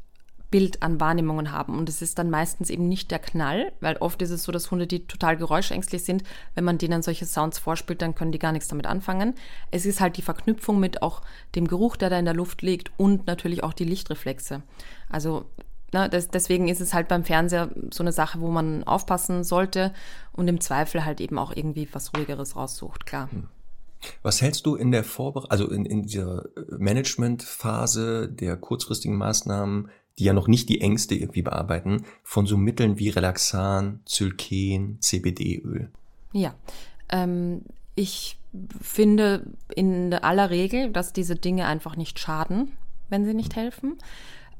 Bild 0.52 0.84
an 0.84 1.00
Wahrnehmungen 1.00 1.50
haben. 1.50 1.76
Und 1.76 1.88
es 1.88 2.00
ist 2.00 2.20
dann 2.20 2.30
meistens 2.30 2.70
eben 2.70 2.88
nicht 2.88 3.10
der 3.10 3.18
Knall, 3.18 3.72
weil 3.80 3.96
oft 3.96 4.22
ist 4.22 4.30
es 4.30 4.44
so, 4.44 4.52
dass 4.52 4.70
Hunde, 4.70 4.86
die 4.86 5.08
total 5.08 5.36
geräuschängstlich 5.36 6.04
sind, 6.04 6.22
wenn 6.54 6.62
man 6.62 6.78
denen 6.78 7.02
solche 7.02 7.26
Sounds 7.26 7.58
vorspielt, 7.58 8.00
dann 8.00 8.14
können 8.14 8.30
die 8.30 8.38
gar 8.38 8.52
nichts 8.52 8.68
damit 8.68 8.86
anfangen. 8.86 9.34
Es 9.72 9.84
ist 9.84 10.00
halt 10.00 10.16
die 10.16 10.22
Verknüpfung 10.22 10.78
mit 10.78 11.02
auch 11.02 11.22
dem 11.56 11.66
Geruch, 11.66 11.96
der 11.96 12.10
da 12.10 12.18
in 12.20 12.24
der 12.24 12.34
Luft 12.34 12.62
liegt 12.62 12.92
und 12.96 13.26
natürlich 13.26 13.64
auch 13.64 13.72
die 13.72 13.84
Lichtreflexe. 13.84 14.62
Also 15.08 15.46
na, 15.92 16.08
das, 16.08 16.28
deswegen 16.28 16.68
ist 16.68 16.80
es 16.80 16.94
halt 16.94 17.08
beim 17.08 17.24
Fernseher 17.24 17.70
so 17.90 18.02
eine 18.02 18.12
Sache, 18.12 18.40
wo 18.40 18.48
man 18.48 18.84
aufpassen 18.84 19.44
sollte 19.44 19.92
und 20.32 20.48
im 20.48 20.60
Zweifel 20.60 21.04
halt 21.04 21.20
eben 21.20 21.38
auch 21.38 21.54
irgendwie 21.54 21.88
was 21.92 22.14
Ruhigeres 22.14 22.56
raussucht, 22.56 23.04
klar. 23.04 23.30
Hm. 23.30 23.48
Was 24.22 24.42
hältst 24.42 24.66
du 24.66 24.74
in 24.74 24.90
der 24.90 25.04
Vorbereitung, 25.04 25.50
also 25.50 25.70
in, 25.70 25.84
in 25.84 26.02
dieser 26.02 26.46
Managementphase 26.70 28.28
der 28.28 28.56
kurzfristigen 28.56 29.16
Maßnahmen 29.16 29.90
die 30.18 30.24
ja 30.24 30.32
noch 30.32 30.48
nicht 30.48 30.68
die 30.68 30.80
Ängste 30.80 31.14
irgendwie 31.14 31.42
bearbeiten, 31.42 32.04
von 32.22 32.46
so 32.46 32.56
Mitteln 32.56 32.98
wie 32.98 33.08
Relaxan, 33.08 34.00
Zylken, 34.04 34.98
CBD-Öl? 35.00 35.90
Ja, 36.32 36.54
ähm, 37.10 37.62
ich 37.94 38.38
finde 38.80 39.46
in 39.74 40.12
aller 40.12 40.50
Regel, 40.50 40.90
dass 40.90 41.12
diese 41.12 41.36
Dinge 41.36 41.66
einfach 41.66 41.96
nicht 41.96 42.18
schaden, 42.18 42.72
wenn 43.08 43.24
sie 43.24 43.34
nicht 43.34 43.56
helfen 43.56 43.96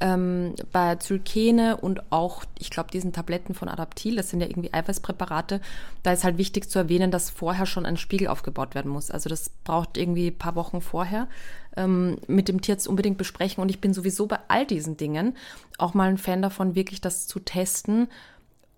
ähm, 0.02 0.54
bei 0.72 0.96
Zylkene 0.96 1.76
und 1.76 2.10
auch, 2.10 2.44
ich 2.58 2.70
glaube, 2.70 2.90
diesen 2.90 3.12
Tabletten 3.12 3.54
von 3.54 3.68
Adaptil, 3.68 4.16
das 4.16 4.30
sind 4.30 4.40
ja 4.40 4.48
irgendwie 4.48 4.74
Eiweißpräparate, 4.74 5.60
da 6.02 6.12
ist 6.12 6.24
halt 6.24 6.38
wichtig 6.38 6.68
zu 6.68 6.80
erwähnen, 6.80 7.12
dass 7.12 7.30
vorher 7.30 7.66
schon 7.66 7.86
ein 7.86 7.96
Spiegel 7.96 8.26
aufgebaut 8.26 8.74
werden 8.74 8.90
muss. 8.90 9.12
Also 9.12 9.28
das 9.28 9.50
braucht 9.62 9.96
irgendwie 9.96 10.28
ein 10.28 10.38
paar 10.38 10.56
Wochen 10.56 10.80
vorher 10.80 11.28
ähm, 11.76 12.18
mit 12.26 12.48
dem 12.48 12.60
Tierarzt 12.60 12.88
unbedingt 12.88 13.18
besprechen. 13.18 13.62
Und 13.62 13.68
ich 13.68 13.80
bin 13.80 13.94
sowieso 13.94 14.26
bei 14.26 14.38
all 14.48 14.66
diesen 14.66 14.96
Dingen 14.96 15.36
auch 15.78 15.94
mal 15.94 16.08
ein 16.08 16.18
Fan 16.18 16.42
davon, 16.42 16.74
wirklich 16.74 17.00
das 17.00 17.26
zu 17.26 17.40
testen 17.40 18.08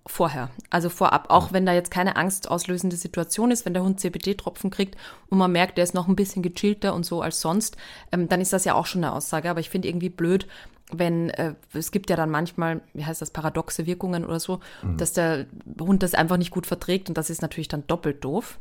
vorher, 0.06 0.50
also 0.68 0.90
vorab, 0.90 1.30
auch 1.30 1.52
wenn 1.52 1.64
da 1.64 1.72
jetzt 1.72 1.90
keine 1.90 2.16
angstauslösende 2.16 2.96
Situation 2.96 3.50
ist, 3.50 3.64
wenn 3.64 3.72
der 3.72 3.82
Hund 3.82 4.00
CBD-Tropfen 4.00 4.70
kriegt 4.70 4.96
und 5.30 5.38
man 5.38 5.50
merkt, 5.50 5.78
der 5.78 5.84
ist 5.84 5.94
noch 5.94 6.08
ein 6.08 6.16
bisschen 6.16 6.42
gechillter 6.42 6.94
und 6.94 7.06
so 7.06 7.22
als 7.22 7.40
sonst, 7.40 7.76
ähm, 8.12 8.28
dann 8.28 8.40
ist 8.40 8.52
das 8.52 8.66
ja 8.66 8.74
auch 8.74 8.86
schon 8.86 9.02
eine 9.02 9.14
Aussage. 9.14 9.48
Aber 9.48 9.60
ich 9.60 9.70
finde 9.70 9.88
irgendwie 9.88 10.10
blöd, 10.10 10.46
wenn 10.92 11.30
äh, 11.30 11.54
es 11.72 11.90
gibt 11.90 12.10
ja 12.10 12.16
dann 12.16 12.30
manchmal, 12.30 12.82
wie 12.92 13.04
heißt 13.04 13.22
das, 13.22 13.30
paradoxe 13.30 13.86
Wirkungen 13.86 14.26
oder 14.26 14.40
so, 14.40 14.60
mhm. 14.82 14.98
dass 14.98 15.14
der 15.14 15.46
Hund 15.80 16.02
das 16.02 16.14
einfach 16.14 16.36
nicht 16.36 16.50
gut 16.50 16.66
verträgt 16.66 17.08
und 17.08 17.16
das 17.16 17.30
ist 17.30 17.40
natürlich 17.40 17.68
dann 17.68 17.86
doppelt 17.86 18.22
doof. 18.22 18.58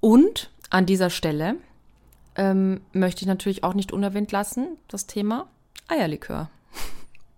Und 0.00 0.50
an 0.68 0.84
dieser 0.84 1.08
Stelle 1.08 1.56
ähm, 2.36 2.80
möchte 2.92 3.22
ich 3.22 3.26
natürlich 3.26 3.64
auch 3.64 3.74
nicht 3.74 3.92
unerwähnt 3.92 4.32
lassen, 4.32 4.76
das 4.88 5.06
Thema 5.06 5.48
Eierlikör. 5.88 6.50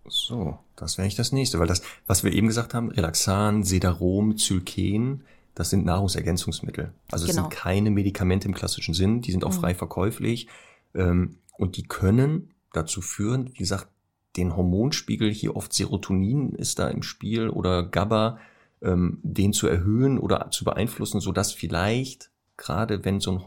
So, 0.08 0.58
das 0.76 0.98
wäre 0.98 1.06
nicht 1.06 1.18
das 1.18 1.32
nächste, 1.32 1.58
weil 1.58 1.66
das, 1.66 1.82
was 2.06 2.22
wir 2.22 2.32
eben 2.32 2.46
gesagt 2.46 2.74
haben, 2.74 2.90
Relaxan, 2.90 3.64
Sedarom, 3.64 4.36
Zylken, 4.36 5.24
das 5.54 5.70
sind 5.70 5.84
Nahrungsergänzungsmittel. 5.84 6.92
Also 7.10 7.24
es 7.24 7.30
genau. 7.32 7.48
sind 7.48 7.52
keine 7.52 7.90
Medikamente 7.90 8.46
im 8.46 8.54
klassischen 8.54 8.94
Sinn, 8.94 9.22
die 9.22 9.32
sind 9.32 9.44
auch 9.44 9.52
mhm. 9.52 9.60
frei 9.60 9.74
verkäuflich 9.74 10.48
ähm, 10.94 11.36
und 11.56 11.76
die 11.76 11.84
können 11.84 12.54
dazu 12.72 13.00
führen, 13.00 13.50
wie 13.54 13.58
gesagt, 13.58 13.88
den 14.36 14.54
Hormonspiegel, 14.54 15.32
hier 15.32 15.56
oft 15.56 15.72
Serotonin 15.72 16.52
ist 16.52 16.78
da 16.78 16.88
im 16.88 17.02
Spiel 17.02 17.48
oder 17.48 17.84
GABA, 17.84 18.38
ähm, 18.82 19.18
den 19.22 19.54
zu 19.54 19.66
erhöhen 19.66 20.18
oder 20.18 20.50
zu 20.50 20.64
beeinflussen, 20.64 21.20
so 21.20 21.32
dass 21.32 21.52
vielleicht, 21.52 22.30
gerade 22.58 23.04
wenn 23.04 23.20
so 23.20 23.30
ein 23.30 23.44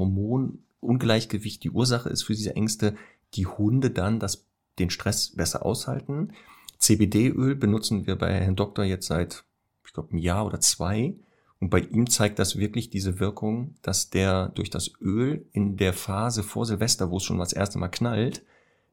Hormonungleichgewicht 0.81 1.63
die 1.63 1.71
Ursache 1.71 2.09
ist 2.09 2.23
für 2.23 2.33
diese 2.33 2.55
Ängste, 2.55 2.95
die 3.33 3.45
Hunde 3.45 3.91
dann 3.91 4.19
das, 4.19 4.47
den 4.79 4.89
Stress 4.89 5.35
besser 5.35 5.65
aushalten. 5.65 6.33
CBD-Öl 6.79 7.55
benutzen 7.55 8.07
wir 8.07 8.15
bei 8.15 8.33
Herrn 8.33 8.55
Doktor 8.55 8.85
jetzt 8.85 9.07
seit, 9.07 9.43
ich 9.85 9.93
glaube, 9.93 10.11
einem 10.11 10.19
Jahr 10.19 10.45
oder 10.45 10.59
zwei. 10.59 11.15
Und 11.59 11.69
bei 11.69 11.79
ihm 11.79 12.09
zeigt 12.09 12.39
das 12.39 12.57
wirklich 12.57 12.89
diese 12.89 13.19
Wirkung, 13.19 13.75
dass 13.81 14.09
der 14.09 14.49
durch 14.49 14.69
das 14.69 14.91
Öl 15.01 15.45
in 15.51 15.75
der 15.75 15.93
Phase 15.93 16.41
vor 16.41 16.65
Silvester, 16.65 17.11
wo 17.11 17.17
es 17.17 17.23
schon 17.23 17.37
das 17.37 17.53
erste 17.53 17.77
Mal 17.77 17.89
knallt, 17.89 18.43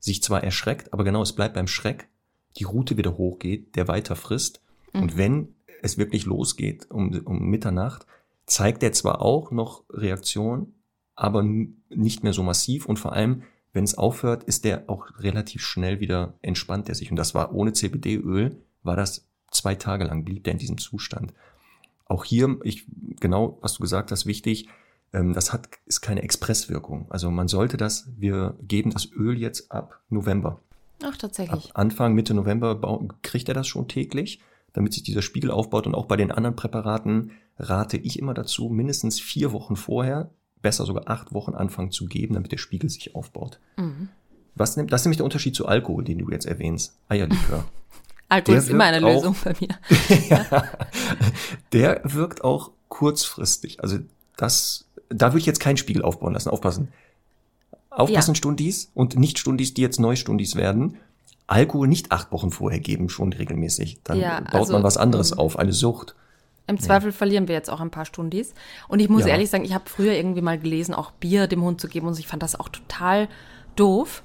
sich 0.01 0.23
zwar 0.23 0.43
erschreckt, 0.43 0.93
aber 0.93 1.05
genau, 1.05 1.23
es 1.23 1.33
bleibt 1.33 1.55
beim 1.55 1.69
Schreck, 1.69 2.09
die 2.57 2.65
Route 2.65 2.97
wieder 2.97 3.17
hochgeht, 3.17 3.77
der 3.77 3.89
weiter 3.89 4.17
frisst. 4.17 4.61
Mhm. 4.93 5.03
Und 5.03 5.17
wenn 5.17 5.55
es 5.83 5.97
wirklich 5.97 6.27
losgeht 6.27 6.91
um, 6.91 7.13
um 7.25 7.49
Mitternacht, 7.49 8.07
zeigt 8.47 8.83
er 8.83 8.93
zwar 8.93 9.23
auch 9.23 9.53
noch 9.53 9.85
Reaktion, 9.91 10.75
aber 11.17 11.43
nicht 11.43 12.23
mehr 12.23 12.33
so 12.33 12.43
massiv 12.43 12.87
und 12.87 12.99
vor 12.99 13.15
allem, 13.15 13.43
wenn 13.73 13.85
es 13.85 13.99
aufhört, 13.99 14.45
ist 14.45 14.65
der 14.65 14.89
auch 14.89 15.07
relativ 15.19 15.63
schnell 15.63 16.01
wieder 16.01 16.35
entspannt 16.43 16.89
er 16.89 16.95
sich. 16.95 17.11
Und 17.11 17.17
das 17.17 17.35
war 17.35 17.55
ohne 17.55 17.73
CBD-Öl, 17.73 18.57
war 18.83 18.97
das 18.97 19.27
zwei 19.51 19.75
Tage 19.75 20.05
lang, 20.05 20.25
blieb 20.25 20.45
der 20.45 20.53
in 20.53 20.59
diesem 20.59 20.79
Zustand. 20.79 21.33
Auch 22.07 22.25
hier, 22.25 22.59
ich, 22.63 22.87
genau, 23.21 23.59
was 23.63 23.75
du 23.75 23.81
gesagt 23.83 24.13
hast, 24.13 24.27
wichtig, 24.27 24.69
ähm, 25.13 25.33
das 25.33 25.53
hat, 25.53 25.69
ist 25.87 26.01
keine 26.01 26.23
Expresswirkung. 26.23 27.07
Also 27.11 27.31
man 27.31 27.49
sollte 27.49 27.77
das, 27.77 28.09
wir 28.17 28.57
geben 28.63 28.91
das 28.91 29.11
Öl 29.13 29.39
jetzt 29.39 29.73
ab 29.73 30.01
November. 30.09 30.61
Ach, 31.03 31.17
tatsächlich. 31.17 31.67
Ab 31.67 31.71
Anfang, 31.75 32.15
Mitte 32.15 32.35
November 32.35 32.81
kriegt 33.23 33.49
er 33.49 33.55
das 33.55 33.67
schon 33.67 33.89
täglich, 33.89 34.41
damit 34.73 34.95
sich 34.95 35.03
dieser 35.03 35.23
Spiegel 35.23 35.51
aufbaut. 35.51 35.87
Und 35.87 35.95
auch 35.95 36.07
bei 36.07 36.17
den 36.17 36.31
anderen 36.31 36.57
Präparaten 36.57 37.33
rate 37.59 37.97
ich 37.97 38.19
immer 38.19 38.35
dazu, 38.35 38.69
mindestens 38.69 39.21
vier 39.21 39.53
Wochen 39.53 39.77
vorher, 39.77 40.31
besser 40.67 40.85
sogar 40.85 41.09
acht 41.09 41.33
Wochen 41.33 41.55
anfangen 41.55 41.93
zu 41.93 42.07
geben, 42.07 42.35
damit 42.35 42.51
der 42.51 42.59
Spiegel 42.59 42.91
sich 42.91 43.15
aufbaut. 43.15 43.61
Mhm. 43.77 44.09
Was, 44.57 44.75
das 44.75 45.01
ist 45.01 45.07
nämlich 45.07 45.19
der 45.19 45.25
Unterschied 45.25 45.55
zu 45.55 45.67
Alkohol, 45.67 46.03
den 46.03 46.19
du 46.19 46.29
jetzt 46.31 46.45
erwähnst. 46.47 46.97
Eierlikör. 47.09 47.65
Alkohol 48.29 48.55
der 48.57 48.65
ist 48.65 48.71
immer 48.71 48.85
eine 48.85 48.99
Lösung 48.99 49.37
auch, 49.37 49.45
bei 49.45 49.55
mir. 49.61 49.79
ja, 50.29 50.65
der 51.73 52.01
wirkt 52.03 52.43
auch 52.43 52.73
kurzfristig. 52.89 53.81
Also 53.81 53.99
das 54.37 54.87
da 55.09 55.29
würde 55.29 55.39
ich 55.39 55.47
jetzt 55.47 55.61
keinen 55.61 55.77
Spiegel 55.77 56.03
aufbauen 56.03 56.33
lassen. 56.33 56.49
Aufpassen. 56.49 56.89
Aufpassen, 57.91 58.33
ja. 58.33 58.35
Stundis 58.35 58.91
und 58.93 59.17
nicht 59.17 59.39
Stundis, 59.39 59.73
die 59.73 59.83
jetzt 59.83 60.01
Neustundis 60.01 60.57
werden. 60.57 60.97
Alkohol 61.47 61.87
nicht 61.87 62.11
acht 62.11 62.33
Wochen 62.33 62.51
vorher 62.51 62.81
geben, 62.81 63.09
schon 63.09 63.33
regelmäßig. 63.33 64.01
Dann 64.03 64.19
ja, 64.19 64.41
baut 64.41 64.55
also, 64.55 64.73
man 64.73 64.83
was 64.83 64.97
anderes 64.97 65.31
um, 65.31 65.39
auf, 65.39 65.59
eine 65.61 65.73
Sucht. 65.73 66.17
Im 66.67 66.79
Zweifel 66.81 67.11
ja. 67.11 67.17
verlieren 67.17 67.49
wir 67.49 67.55
jetzt 67.55 67.71
auch 67.71 67.81
ein 67.81 67.91
paar 67.91 68.05
Stundis. 68.05 68.55
Und 68.89 69.01
ich 69.01 69.09
muss 69.09 69.23
ja. 69.23 69.29
ehrlich 69.29 69.51
sagen, 69.51 69.65
ich 69.65 69.75
habe 69.75 69.89
früher 69.89 70.13
irgendwie 70.13 70.41
mal 70.41 70.59
gelesen, 70.59 70.95
auch 70.95 71.13
Bier 71.13 71.47
dem 71.47 71.63
Hund 71.63 71.81
zu 71.81 71.89
geben 71.89 72.09
und 72.09 72.19
ich 72.19 72.27
fand 72.27 72.43
das 72.43 72.59
auch 72.59 72.69
total 72.69 73.29
doof. 73.77 74.23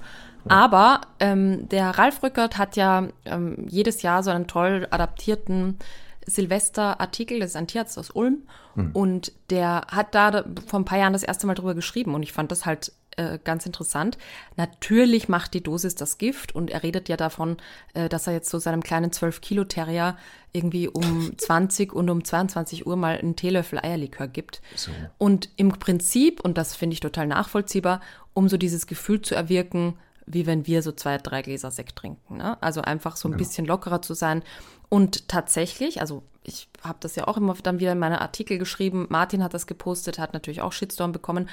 Aber 0.48 1.02
ähm, 1.20 1.68
der 1.68 1.90
Ralf 1.90 2.22
Rückert 2.22 2.58
hat 2.58 2.76
ja 2.76 3.08
ähm, 3.24 3.66
jedes 3.68 4.02
Jahr 4.02 4.22
so 4.22 4.30
einen 4.30 4.48
toll 4.48 4.88
adaptierten 4.90 5.78
Silvester-Artikel, 6.26 7.40
das 7.40 7.50
ist 7.50 7.56
ein 7.56 7.66
Tierarzt 7.66 7.98
aus 7.98 8.10
Ulm, 8.10 8.42
mhm. 8.74 8.90
und 8.92 9.32
der 9.50 9.82
hat 9.88 10.14
da 10.14 10.44
vor 10.66 10.80
ein 10.80 10.84
paar 10.84 10.98
Jahren 10.98 11.12
das 11.12 11.22
erste 11.22 11.46
Mal 11.46 11.54
drüber 11.54 11.74
geschrieben 11.74 12.14
und 12.14 12.22
ich 12.22 12.32
fand 12.32 12.50
das 12.50 12.66
halt 12.66 12.92
äh, 13.16 13.38
ganz 13.42 13.66
interessant. 13.66 14.18
Natürlich 14.56 15.28
macht 15.28 15.54
die 15.54 15.62
Dosis 15.62 15.94
das 15.94 16.18
Gift 16.18 16.54
und 16.54 16.70
er 16.70 16.82
redet 16.82 17.08
ja 17.08 17.16
davon, 17.16 17.56
äh, 17.94 18.08
dass 18.08 18.26
er 18.26 18.32
jetzt 18.32 18.50
so 18.50 18.58
seinem 18.58 18.82
kleinen 18.82 19.10
12-Kilo-Terrier 19.10 20.16
irgendwie 20.52 20.88
um 20.88 21.32
20 21.38 21.92
und 21.92 22.08
um 22.10 22.24
22 22.24 22.86
Uhr 22.86 22.96
mal 22.96 23.18
einen 23.18 23.36
Teelöffel 23.36 23.78
Eierlikör 23.80 24.28
gibt. 24.28 24.62
So. 24.74 24.90
Und 25.18 25.48
im 25.56 25.70
Prinzip, 25.70 26.40
und 26.40 26.58
das 26.58 26.74
finde 26.74 26.94
ich 26.94 27.00
total 27.00 27.26
nachvollziehbar, 27.26 28.00
um 28.34 28.48
so 28.48 28.56
dieses 28.56 28.86
Gefühl 28.86 29.22
zu 29.22 29.34
erwirken, 29.34 29.98
wie 30.26 30.46
wenn 30.46 30.66
wir 30.66 30.82
so 30.82 30.92
zwei, 30.92 31.18
drei 31.18 31.42
Gläser 31.42 31.70
Sekt 31.70 31.96
trinken. 31.96 32.38
Ne? 32.38 32.60
Also 32.62 32.80
einfach 32.82 33.16
so 33.16 33.28
ein 33.28 33.32
genau. 33.32 33.38
bisschen 33.38 33.66
lockerer 33.66 34.02
zu 34.02 34.14
sein. 34.14 34.42
Und 34.88 35.28
tatsächlich, 35.28 36.00
also 36.00 36.22
ich 36.44 36.68
habe 36.82 36.98
das 37.00 37.16
ja 37.16 37.28
auch 37.28 37.36
immer 37.36 37.54
dann 37.62 37.80
wieder 37.80 37.92
in 37.92 37.98
meine 37.98 38.20
Artikel 38.20 38.58
geschrieben, 38.58 39.06
Martin 39.08 39.42
hat 39.42 39.54
das 39.54 39.66
gepostet, 39.66 40.18
hat 40.18 40.32
natürlich 40.32 40.60
auch 40.60 40.72
Shitstorm 40.72 41.12
bekommen, 41.12 41.48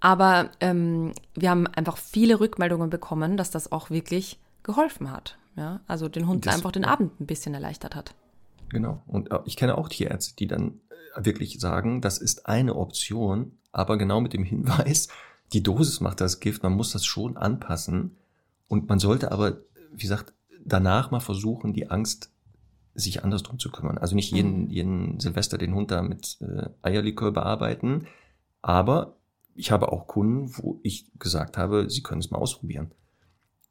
aber 0.00 0.50
ähm, 0.60 1.12
wir 1.34 1.50
haben 1.50 1.66
einfach 1.66 1.96
viele 1.96 2.40
Rückmeldungen 2.40 2.90
bekommen, 2.90 3.36
dass 3.36 3.50
das 3.50 3.72
auch 3.72 3.90
wirklich 3.90 4.38
geholfen 4.62 5.10
hat. 5.10 5.38
Ja? 5.56 5.80
Also 5.86 6.08
den 6.08 6.28
Hund 6.28 6.46
das, 6.46 6.56
einfach 6.56 6.72
den 6.72 6.84
Abend 6.84 7.20
ein 7.20 7.26
bisschen 7.26 7.54
erleichtert 7.54 7.94
hat. 7.94 8.14
Genau. 8.68 9.02
Und 9.06 9.30
äh, 9.30 9.38
ich 9.44 9.56
kenne 9.56 9.78
auch 9.78 9.88
Tierärzte, 9.88 10.34
die 10.36 10.46
dann 10.46 10.80
äh, 11.16 11.24
wirklich 11.24 11.60
sagen, 11.60 12.00
das 12.00 12.18
ist 12.18 12.46
eine 12.46 12.74
Option, 12.74 13.58
aber 13.72 13.98
genau 13.98 14.20
mit 14.20 14.32
dem 14.32 14.44
Hinweis, 14.44 15.08
die 15.52 15.62
Dosis 15.62 16.00
macht 16.00 16.20
das 16.20 16.40
Gift, 16.40 16.62
man 16.62 16.72
muss 16.72 16.92
das 16.92 17.04
schon 17.04 17.36
anpassen. 17.36 18.16
Und 18.68 18.88
man 18.88 18.98
sollte 18.98 19.30
aber, 19.30 19.58
wie 19.92 20.02
gesagt, 20.02 20.32
danach 20.64 21.10
mal 21.10 21.20
versuchen, 21.20 21.72
die 21.72 21.90
Angst 21.90 22.30
sich 22.94 23.24
anders 23.24 23.42
drum 23.42 23.58
zu 23.58 23.70
kümmern. 23.70 23.98
Also 23.98 24.14
nicht 24.14 24.32
jeden, 24.32 24.64
mhm. 24.64 24.70
jeden 24.70 25.20
Silvester 25.20 25.58
den 25.58 25.74
Hund 25.74 25.90
da 25.90 26.02
mit 26.02 26.38
äh, 26.40 26.68
Eierlikör 26.82 27.32
bearbeiten, 27.32 28.06
aber 28.62 29.16
ich 29.54 29.70
habe 29.70 29.92
auch 29.92 30.06
Kunden, 30.06 30.56
wo 30.56 30.80
ich 30.82 31.06
gesagt 31.18 31.56
habe, 31.56 31.88
sie 31.88 32.02
können 32.02 32.20
es 32.20 32.30
mal 32.30 32.38
ausprobieren. 32.38 32.90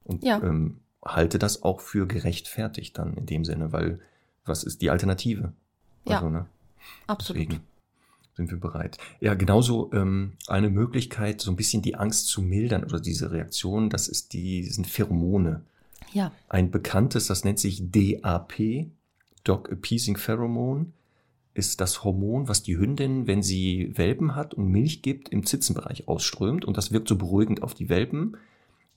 Und 0.03 0.23
ja. 0.23 0.41
ähm, 0.41 0.79
halte 1.03 1.39
das 1.39 1.63
auch 1.63 1.81
für 1.81 2.07
gerechtfertigt 2.07 2.97
dann 2.97 3.13
in 3.15 3.25
dem 3.25 3.45
Sinne, 3.45 3.71
weil 3.71 3.99
was 4.45 4.63
ist 4.63 4.81
die 4.81 4.89
Alternative? 4.89 5.53
Ja, 6.05 6.17
also, 6.17 6.29
ne? 6.29 6.45
absolut. 7.07 7.41
Deswegen 7.41 7.63
sind 8.35 8.51
wir 8.51 8.59
bereit. 8.59 8.97
Ja, 9.19 9.35
genauso 9.35 9.91
ähm, 9.93 10.33
eine 10.47 10.69
Möglichkeit, 10.69 11.41
so 11.41 11.51
ein 11.51 11.55
bisschen 11.55 11.81
die 11.81 11.95
Angst 11.95 12.27
zu 12.27 12.41
mildern 12.41 12.83
oder 12.83 12.99
diese 12.99 13.31
Reaktion, 13.31 13.89
das 13.89 14.07
ist 14.07 14.33
die, 14.33 14.63
sind 14.65 14.87
Pheromone. 14.87 15.61
Ja. 16.13 16.31
Ein 16.49 16.71
bekanntes, 16.71 17.27
das 17.27 17.43
nennt 17.43 17.59
sich 17.59 17.91
DAP, 17.91 18.87
Dog 19.43 19.69
Appeasing 19.69 20.17
Pheromone, 20.17 20.87
ist 21.53 21.81
das 21.81 22.03
Hormon, 22.03 22.47
was 22.47 22.63
die 22.63 22.77
Hündin, 22.77 23.27
wenn 23.27 23.43
sie 23.43 23.91
Welpen 23.95 24.35
hat 24.35 24.53
und 24.53 24.69
Milch 24.69 25.01
gibt, 25.01 25.29
im 25.29 25.45
Zitzenbereich 25.45 26.07
ausströmt 26.07 26.65
und 26.65 26.77
das 26.77 26.91
wirkt 26.91 27.07
so 27.07 27.15
beruhigend 27.15 27.61
auf 27.61 27.73
die 27.73 27.89
Welpen. 27.89 28.37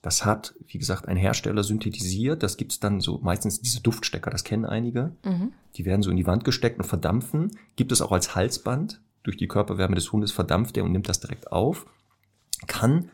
Das 0.01 0.25
hat, 0.25 0.55
wie 0.67 0.77
gesagt, 0.77 1.07
ein 1.07 1.17
Hersteller 1.17 1.63
synthetisiert. 1.63 2.41
Das 2.41 2.57
gibt's 2.57 2.79
dann 2.79 3.01
so 3.01 3.19
meistens 3.19 3.61
diese 3.61 3.81
Duftstecker, 3.81 4.29
das 4.29 4.43
kennen 4.43 4.65
einige. 4.65 5.15
Mhm. 5.23 5.53
Die 5.75 5.85
werden 5.85 6.01
so 6.01 6.09
in 6.09 6.17
die 6.17 6.27
Wand 6.27 6.43
gesteckt 6.43 6.79
und 6.79 6.85
verdampfen. 6.85 7.51
Gibt 7.75 7.91
es 7.91 8.01
auch 8.01 8.11
als 8.11 8.35
Halsband 8.35 9.01
durch 9.27 9.35
die 9.35 9.49
Körperwärme 9.49 9.95
des 9.95 10.13
Hundes 10.13 10.31
verdampft 10.31 10.77
er 10.77 10.85
und 10.85 10.93
nimmt 10.93 11.09
das 11.09 11.19
direkt 11.19 11.51
auf. 11.51 11.85
Kann 12.65 13.11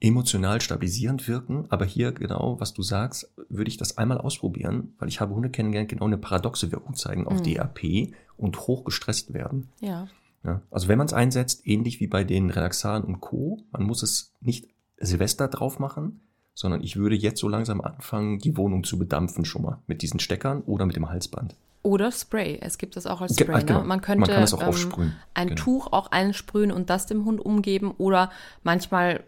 emotional 0.00 0.60
stabilisierend 0.60 1.26
wirken, 1.26 1.66
aber 1.70 1.84
hier 1.84 2.12
genau, 2.12 2.60
was 2.60 2.74
du 2.74 2.82
sagst, 2.82 3.32
würde 3.48 3.68
ich 3.68 3.76
das 3.76 3.96
einmal 3.96 4.18
ausprobieren, 4.18 4.94
weil 4.98 5.08
ich 5.08 5.20
habe 5.20 5.34
Hunde 5.34 5.50
kennengelernt, 5.50 5.88
genau 5.88 6.04
eine 6.04 6.18
paradoxe 6.18 6.70
Wirkung 6.70 6.94
zeigen 6.94 7.26
auf 7.26 7.40
mhm. 7.40 7.54
DAP 7.54 8.12
und 8.36 8.66
hoch 8.66 8.84
gestresst 8.84 9.32
werden. 9.32 9.68
Ja. 9.80 10.08
ja 10.44 10.60
also 10.70 10.88
wenn 10.88 10.98
man 10.98 11.06
es 11.06 11.14
einsetzt, 11.14 11.66
ähnlich 11.66 12.00
wie 12.00 12.06
bei 12.08 12.24
den 12.24 12.50
Relaxaren 12.50 13.04
und 13.04 13.20
Co., 13.20 13.62
man 13.72 13.84
muss 13.84 14.02
es 14.02 14.34
nicht 14.40 14.68
Silvester 14.98 15.48
drauf 15.48 15.78
machen, 15.78 16.20
sondern 16.52 16.82
ich 16.82 16.96
würde 16.96 17.16
jetzt 17.16 17.40
so 17.40 17.48
langsam 17.48 17.80
anfangen, 17.80 18.38
die 18.38 18.56
Wohnung 18.56 18.84
zu 18.84 18.98
bedampfen 18.98 19.44
schon 19.44 19.62
mal 19.62 19.78
mit 19.86 20.02
diesen 20.02 20.20
Steckern 20.20 20.62
oder 20.62 20.86
mit 20.86 20.96
dem 20.96 21.08
Halsband. 21.08 21.54
Oder 21.82 22.10
Spray. 22.10 22.58
Es 22.60 22.78
gibt 22.78 22.96
das 22.96 23.06
auch 23.06 23.20
als 23.20 23.38
Spray. 23.38 23.62
Genau. 23.64 23.82
Ne? 23.82 23.86
Man 23.86 24.00
könnte 24.00 24.32
Man 24.32 24.48
ähm, 24.60 25.12
ein 25.34 25.48
genau. 25.48 25.62
Tuch 25.62 25.92
auch 25.92 26.10
einsprühen 26.10 26.72
und 26.72 26.90
das 26.90 27.06
dem 27.06 27.24
Hund 27.24 27.40
umgeben. 27.40 27.92
Oder 27.92 28.30
manchmal 28.64 29.22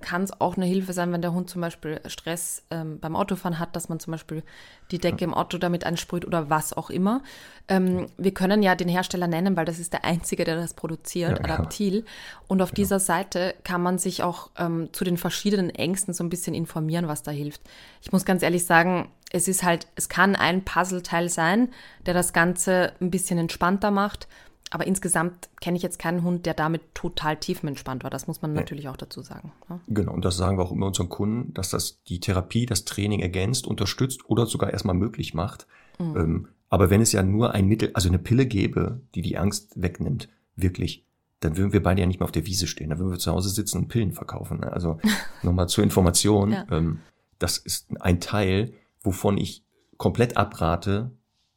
kann 0.00 0.22
es 0.22 0.40
auch 0.40 0.56
eine 0.56 0.66
Hilfe 0.66 0.92
sein, 0.92 1.12
wenn 1.12 1.22
der 1.22 1.32
Hund 1.32 1.50
zum 1.50 1.60
Beispiel 1.60 2.00
Stress 2.06 2.62
ähm, 2.70 2.98
beim 3.00 3.16
Autofahren 3.16 3.58
hat, 3.58 3.76
dass 3.76 3.88
man 3.88 4.00
zum 4.00 4.12
Beispiel 4.12 4.42
die 4.90 4.98
Decke 4.98 5.24
im 5.24 5.34
Auto 5.34 5.58
damit 5.58 5.84
ansprüht 5.84 6.24
oder 6.26 6.50
was 6.50 6.72
auch 6.72 6.90
immer. 6.90 7.22
Ähm, 7.68 8.06
wir 8.16 8.34
können 8.34 8.62
ja 8.62 8.74
den 8.74 8.88
Hersteller 8.88 9.26
nennen, 9.26 9.56
weil 9.56 9.64
das 9.64 9.78
ist 9.78 9.92
der 9.92 10.04
einzige, 10.04 10.44
der 10.44 10.56
das 10.56 10.74
produziert, 10.74 11.38
ja, 11.38 11.44
Adaptil. 11.44 12.04
Und 12.48 12.62
auf 12.62 12.70
genau. 12.70 12.76
dieser 12.76 13.00
Seite 13.00 13.54
kann 13.64 13.82
man 13.82 13.98
sich 13.98 14.22
auch 14.22 14.50
ähm, 14.58 14.88
zu 14.92 15.04
den 15.04 15.16
verschiedenen 15.16 15.70
Ängsten 15.70 16.14
so 16.14 16.24
ein 16.24 16.30
bisschen 16.30 16.54
informieren, 16.54 17.08
was 17.08 17.22
da 17.22 17.30
hilft. 17.30 17.62
Ich 18.02 18.12
muss 18.12 18.24
ganz 18.24 18.42
ehrlich 18.42 18.64
sagen, 18.64 19.10
es 19.32 19.46
ist 19.48 19.62
halt, 19.62 19.86
es 19.94 20.08
kann 20.08 20.34
ein 20.34 20.64
Puzzleteil 20.64 21.28
sein, 21.28 21.68
der 22.06 22.14
das 22.14 22.32
Ganze 22.32 22.92
ein 23.00 23.10
bisschen 23.10 23.38
entspannter 23.38 23.90
macht. 23.90 24.26
Aber 24.70 24.86
insgesamt 24.86 25.50
kenne 25.60 25.76
ich 25.76 25.82
jetzt 25.82 25.98
keinen 25.98 26.22
Hund, 26.22 26.46
der 26.46 26.54
damit 26.54 26.94
total 26.94 27.36
tiefenentspannt 27.36 28.04
war. 28.04 28.10
Das 28.10 28.28
muss 28.28 28.40
man 28.40 28.52
natürlich 28.52 28.88
auch 28.88 28.96
dazu 28.96 29.20
sagen. 29.20 29.52
Ne? 29.68 29.80
Genau, 29.88 30.12
und 30.12 30.24
das 30.24 30.36
sagen 30.36 30.58
wir 30.58 30.62
auch 30.62 30.70
immer 30.70 30.86
unseren 30.86 31.08
Kunden, 31.08 31.52
dass 31.54 31.70
das 31.70 32.02
die 32.04 32.20
Therapie, 32.20 32.66
das 32.66 32.84
Training 32.84 33.18
ergänzt, 33.18 33.66
unterstützt 33.66 34.30
oder 34.30 34.46
sogar 34.46 34.70
erstmal 34.72 34.94
möglich 34.94 35.34
macht. 35.34 35.66
Mhm. 35.98 36.16
Ähm, 36.16 36.48
aber 36.68 36.88
wenn 36.88 37.00
es 37.00 37.10
ja 37.10 37.24
nur 37.24 37.52
ein 37.52 37.66
Mittel, 37.66 37.90
also 37.94 38.08
eine 38.08 38.20
Pille 38.20 38.46
gäbe, 38.46 39.00
die 39.16 39.22
die 39.22 39.36
Angst 39.36 39.72
wegnimmt, 39.74 40.28
wirklich, 40.54 41.04
dann 41.40 41.56
würden 41.56 41.72
wir 41.72 41.82
beide 41.82 42.02
ja 42.02 42.06
nicht 42.06 42.20
mehr 42.20 42.26
auf 42.26 42.32
der 42.32 42.46
Wiese 42.46 42.68
stehen. 42.68 42.90
Dann 42.90 42.98
würden 43.00 43.10
wir 43.10 43.18
zu 43.18 43.32
Hause 43.32 43.48
sitzen 43.48 43.78
und 43.78 43.88
Pillen 43.88 44.12
verkaufen. 44.12 44.60
Ne? 44.60 44.72
Also 44.72 45.00
nochmal 45.42 45.68
zur 45.68 45.82
Information. 45.82 46.52
Ja. 46.52 46.66
Ähm, 46.70 47.00
das 47.40 47.58
ist 47.58 47.88
ein 48.00 48.20
Teil, 48.20 48.72
wovon 49.02 49.36
ich 49.36 49.64
komplett 49.96 50.36
abrate, 50.36 51.10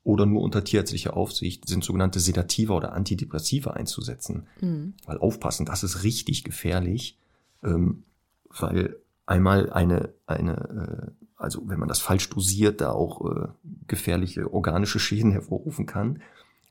oder 0.03 0.25
nur 0.25 0.41
unter 0.41 0.63
tierärztlicher 0.63 1.15
Aufsicht 1.15 1.67
sind 1.67 1.83
sogenannte 1.83 2.19
Sedativa 2.19 2.75
oder 2.75 2.93
Antidepressiva 2.93 3.71
einzusetzen. 3.71 4.47
Mhm. 4.59 4.95
Weil 5.05 5.17
aufpassen, 5.17 5.65
das 5.65 5.83
ist 5.83 6.03
richtig 6.03 6.43
gefährlich, 6.43 7.17
ähm, 7.63 8.03
weil 8.49 8.97
einmal 9.25 9.71
eine, 9.71 10.13
eine 10.27 11.11
äh, 11.17 11.25
also 11.37 11.67
wenn 11.67 11.79
man 11.79 11.89
das 11.89 11.99
falsch 11.99 12.29
dosiert, 12.29 12.81
da 12.81 12.91
auch 12.91 13.29
äh, 13.29 13.47
gefährliche 13.87 14.53
organische 14.53 14.99
Schäden 14.99 15.31
hervorrufen 15.33 15.85
kann. 15.85 16.21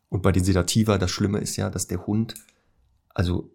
Und 0.09 0.22
bei 0.22 0.33
den 0.33 0.45
Sedativa, 0.45 0.99
das 0.99 1.11
Schlimme 1.11 1.39
ist 1.39 1.57
ja, 1.57 1.70
dass 1.70 1.87
der 1.87 2.07
Hund 2.07 2.35
also 3.14 3.51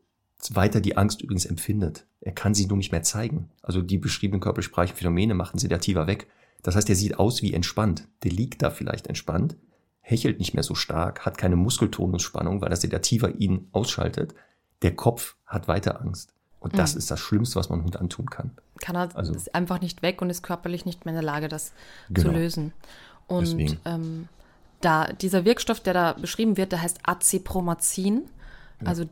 weiter 0.51 0.81
die 0.81 0.97
Angst 0.97 1.21
übrigens 1.21 1.45
empfindet. 1.45 2.05
Er 2.21 2.31
kann 2.31 2.53
sie 2.53 2.67
nur 2.67 2.77
nicht 2.77 2.91
mehr 2.91 3.03
zeigen. 3.03 3.49
Also 3.61 3.81
die 3.81 3.97
beschriebenen 3.97 4.41
körpersprachlichen 4.41 4.97
Phänomene 4.97 5.33
machen 5.33 5.59
Sedativa 5.59 6.07
weg. 6.07 6.27
Das 6.63 6.75
heißt, 6.75 6.89
er 6.89 6.95
sieht 6.95 7.19
aus 7.19 7.41
wie 7.41 7.53
entspannt. 7.53 8.07
Der 8.23 8.31
liegt 8.31 8.61
da 8.61 8.69
vielleicht 8.69 9.07
entspannt, 9.07 9.55
hechelt 10.07 10.39
nicht 10.39 10.53
mehr 10.53 10.63
so 10.63 10.73
stark, 10.73 11.25
hat 11.25 11.37
keine 11.37 11.57
Muskeltonusspannung, 11.57 12.61
weil 12.61 12.69
das 12.69 12.79
Sedativa 12.79 13.27
ihn 13.27 13.67
ausschaltet. 13.73 14.33
Der 14.81 14.95
Kopf 14.95 15.35
hat 15.45 15.67
weiter 15.67 15.99
Angst. 15.99 16.33
Und 16.61 16.77
das 16.77 16.93
mhm. 16.93 16.99
ist 16.99 17.11
das 17.11 17.19
Schlimmste, 17.19 17.59
was 17.59 17.69
man 17.69 17.83
Hund 17.83 17.97
antun 17.97 18.29
kann. 18.29 18.51
Kann 18.79 18.95
er 18.95 19.13
also, 19.15 19.33
ist 19.33 19.53
einfach 19.53 19.81
nicht 19.81 20.01
weg 20.01 20.21
und 20.21 20.29
ist 20.29 20.43
körperlich 20.43 20.85
nicht 20.85 21.03
mehr 21.03 21.13
in 21.13 21.19
der 21.19 21.25
Lage, 21.25 21.49
das 21.49 21.73
genau. 22.09 22.29
zu 22.29 22.33
lösen. 22.33 22.73
Und 23.27 23.77
ähm, 23.83 24.29
da 24.79 25.11
dieser 25.11 25.43
Wirkstoff, 25.43 25.81
der 25.81 25.93
da 25.93 26.13
beschrieben 26.13 26.55
wird, 26.55 26.71
der 26.71 26.81
heißt 26.81 26.99
Acepromazin. 27.03 28.29
Ja. 28.81 28.87
Also 28.87 29.05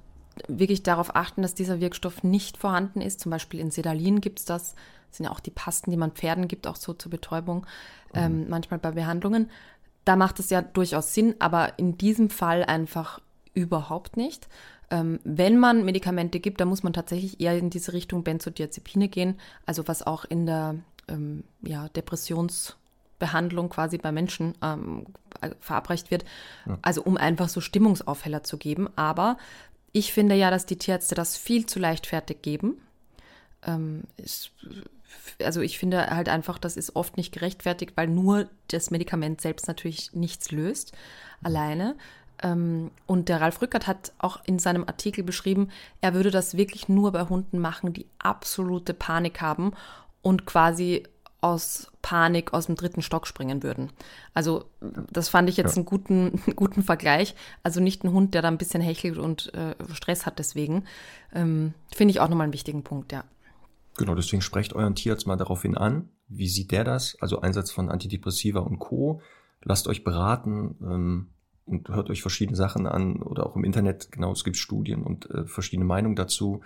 wirklich 0.48 0.84
darauf 0.84 1.14
achten, 1.14 1.42
dass 1.42 1.56
dieser 1.56 1.82
Wirkstoff 1.82 2.24
nicht 2.24 2.56
vorhanden 2.56 3.02
ist. 3.02 3.20
Zum 3.20 3.32
Beispiel 3.32 3.60
in 3.60 3.70
Sedalin 3.70 4.22
gibt 4.22 4.40
es 4.40 4.46
das. 4.46 4.76
das. 5.10 5.18
sind 5.18 5.26
ja 5.26 5.32
auch 5.32 5.42
die 5.42 5.52
Pasten, 5.52 5.92
die 5.92 5.98
man 5.98 6.12
Pferden 6.12 6.48
gibt, 6.48 6.68
auch 6.68 6.78
so 6.78 6.94
zur 6.94 7.10
Betäubung, 7.10 7.66
mhm. 8.14 8.20
ähm, 8.20 8.46
manchmal 8.50 8.80
bei 8.80 8.92
Behandlungen 8.92 9.50
da 10.06 10.16
macht 10.16 10.40
es 10.40 10.50
ja 10.50 10.62
durchaus 10.62 11.14
Sinn, 11.14 11.36
aber 11.40 11.78
in 11.78 11.98
diesem 11.98 12.30
Fall 12.30 12.64
einfach 12.64 13.20
überhaupt 13.54 14.18
nicht. 14.18 14.48
Ähm, 14.92 15.20
wenn 15.24 15.58
man 15.58 15.84
Medikamente 15.84 16.40
gibt, 16.40 16.62
dann 16.62 16.68
muss 16.68 16.84
man 16.84 16.94
tatsächlich 16.94 17.42
eher 17.42 17.58
in 17.58 17.72
diese 17.72 17.94
Richtung 17.94 18.24
Benzodiazepine 18.24 19.08
gehen, 19.10 19.40
also 19.66 19.88
was 19.88 20.06
auch 20.06 20.26
in 20.26 20.46
der 20.46 20.76
ähm, 21.08 21.44
ja, 21.62 21.90
Depressionsbehandlung 21.90 23.70
quasi 23.70 23.98
bei 23.98 24.12
Menschen 24.12 24.54
ähm, 24.62 25.08
verabreicht 25.60 26.12
wird, 26.12 26.24
ja. 26.68 26.78
also 26.84 27.02
um 27.02 27.18
einfach 27.18 27.50
so 27.50 27.62
Stimmungsaufheller 27.62 28.44
zu 28.44 28.58
geben. 28.58 28.90
Aber 28.96 29.38
ich 29.92 30.14
finde 30.14 30.36
ja, 30.36 30.52
dass 30.52 30.68
die 30.68 30.78
Tierärzte 30.78 31.16
das 31.16 31.36
viel 31.36 31.66
zu 31.66 31.80
leichtfertig 31.80 32.42
geben. 32.44 32.78
Ähm, 33.66 34.04
ist 34.18 34.52
also 35.44 35.62
ich 35.62 35.78
finde 35.80 36.08
halt 36.10 36.30
einfach, 36.30 36.58
das 36.58 36.78
ist 36.78 36.96
oft 36.96 37.18
nicht 37.18 37.34
gerechtfertigt, 37.34 37.94
weil 37.96 38.08
nur 38.08 38.48
das 38.70 38.92
Medikament 38.92 39.42
selbst 39.42 39.68
natürlich 39.68 40.14
nichts 40.14 40.52
löst, 40.52 40.94
alleine. 41.44 41.96
Ähm, 42.42 42.92
und 43.06 43.30
der 43.30 43.42
Ralf 43.42 43.62
Rückert 43.62 43.88
hat 43.88 44.12
auch 44.18 44.44
in 44.46 44.60
seinem 44.60 44.84
Artikel 44.84 45.24
beschrieben, 45.24 45.70
er 46.02 46.14
würde 46.14 46.32
das 46.32 46.58
wirklich 46.58 46.90
nur 46.90 47.12
bei 47.12 47.24
Hunden 47.24 47.60
machen, 47.60 47.94
die 47.94 48.08
absolute 48.20 48.94
Panik 48.94 49.42
haben 49.42 49.74
und 50.22 50.46
quasi 50.46 51.04
aus 51.42 51.92
Panik 52.02 52.54
aus 52.54 52.66
dem 52.66 52.76
dritten 52.76 53.04
Stock 53.04 53.28
springen 53.28 53.62
würden. 53.62 53.92
Also 54.34 54.66
das 55.12 55.30
fand 55.30 55.48
ich 55.48 55.58
jetzt 55.58 55.76
ja. 55.76 55.78
einen 55.78 55.86
guten, 55.86 56.42
guten 56.56 56.82
Vergleich. 56.82 57.36
Also 57.62 57.82
nicht 57.82 58.04
ein 58.04 58.12
Hund, 58.12 58.34
der 58.34 58.42
da 58.42 58.48
ein 58.48 58.58
bisschen 58.58 58.82
hechelt 58.82 59.20
und 59.20 59.54
äh, 59.54 59.76
Stress 59.94 60.26
hat 60.26 60.40
deswegen. 60.40 60.86
Ähm, 61.34 61.76
Finde 61.94 62.12
ich 62.12 62.20
auch 62.20 62.30
nochmal 62.30 62.46
einen 62.46 62.54
wichtigen 62.54 62.84
Punkt, 62.84 63.12
ja. 63.12 63.24
Genau, 63.98 64.16
deswegen 64.16 64.42
sprecht 64.42 64.74
euren 64.74 64.96
Tierarzt 64.96 65.28
mal 65.28 65.38
daraufhin 65.38 65.78
an. 65.78 66.10
Wie 66.28 66.48
sieht 66.48 66.72
der 66.72 66.84
das? 66.84 67.18
Also 67.22 67.42
Einsatz 67.42 67.72
von 67.72 67.90
Antidepressiva 67.90 68.60
und 68.60 68.80
Co. 68.80 69.22
Lasst 69.64 69.88
euch 69.88 70.04
beraten 70.04 70.76
ähm, 70.82 71.28
und 71.66 71.90
hört 71.90 72.10
euch 72.10 72.22
verschiedene 72.22 72.58
Sachen 72.58 72.88
an 72.88 73.22
oder 73.22 73.46
auch 73.46 73.56
im 73.56 73.64
Internet. 73.64 74.12
Genau, 74.12 74.32
es 74.32 74.44
gibt 74.44 74.58
Studien 74.58 75.04
und 75.04 75.30
äh, 75.32 75.46
verschiedene 75.46 75.86
Meinungen 75.86 76.16
dazu. 76.16 76.62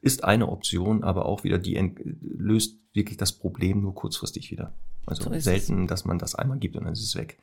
Ist 0.00 0.24
eine 0.24 0.48
Option, 0.48 1.04
aber 1.04 1.26
auch 1.26 1.44
wieder 1.44 1.58
die 1.58 1.76
löst 2.20 2.78
wirklich 2.94 3.18
das 3.18 3.32
Problem 3.32 3.82
nur 3.82 3.94
kurzfristig 3.94 4.50
wieder. 4.50 4.72
Also 5.06 5.24
so 5.24 5.38
selten, 5.38 5.86
dass 5.86 6.04
man 6.04 6.18
das 6.18 6.34
einmal 6.34 6.58
gibt 6.58 6.76
und 6.76 6.84
dann 6.84 6.92
ist 6.92 7.02
es 7.02 7.16
weg. 7.16 7.38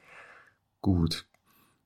Gut. 0.81 1.27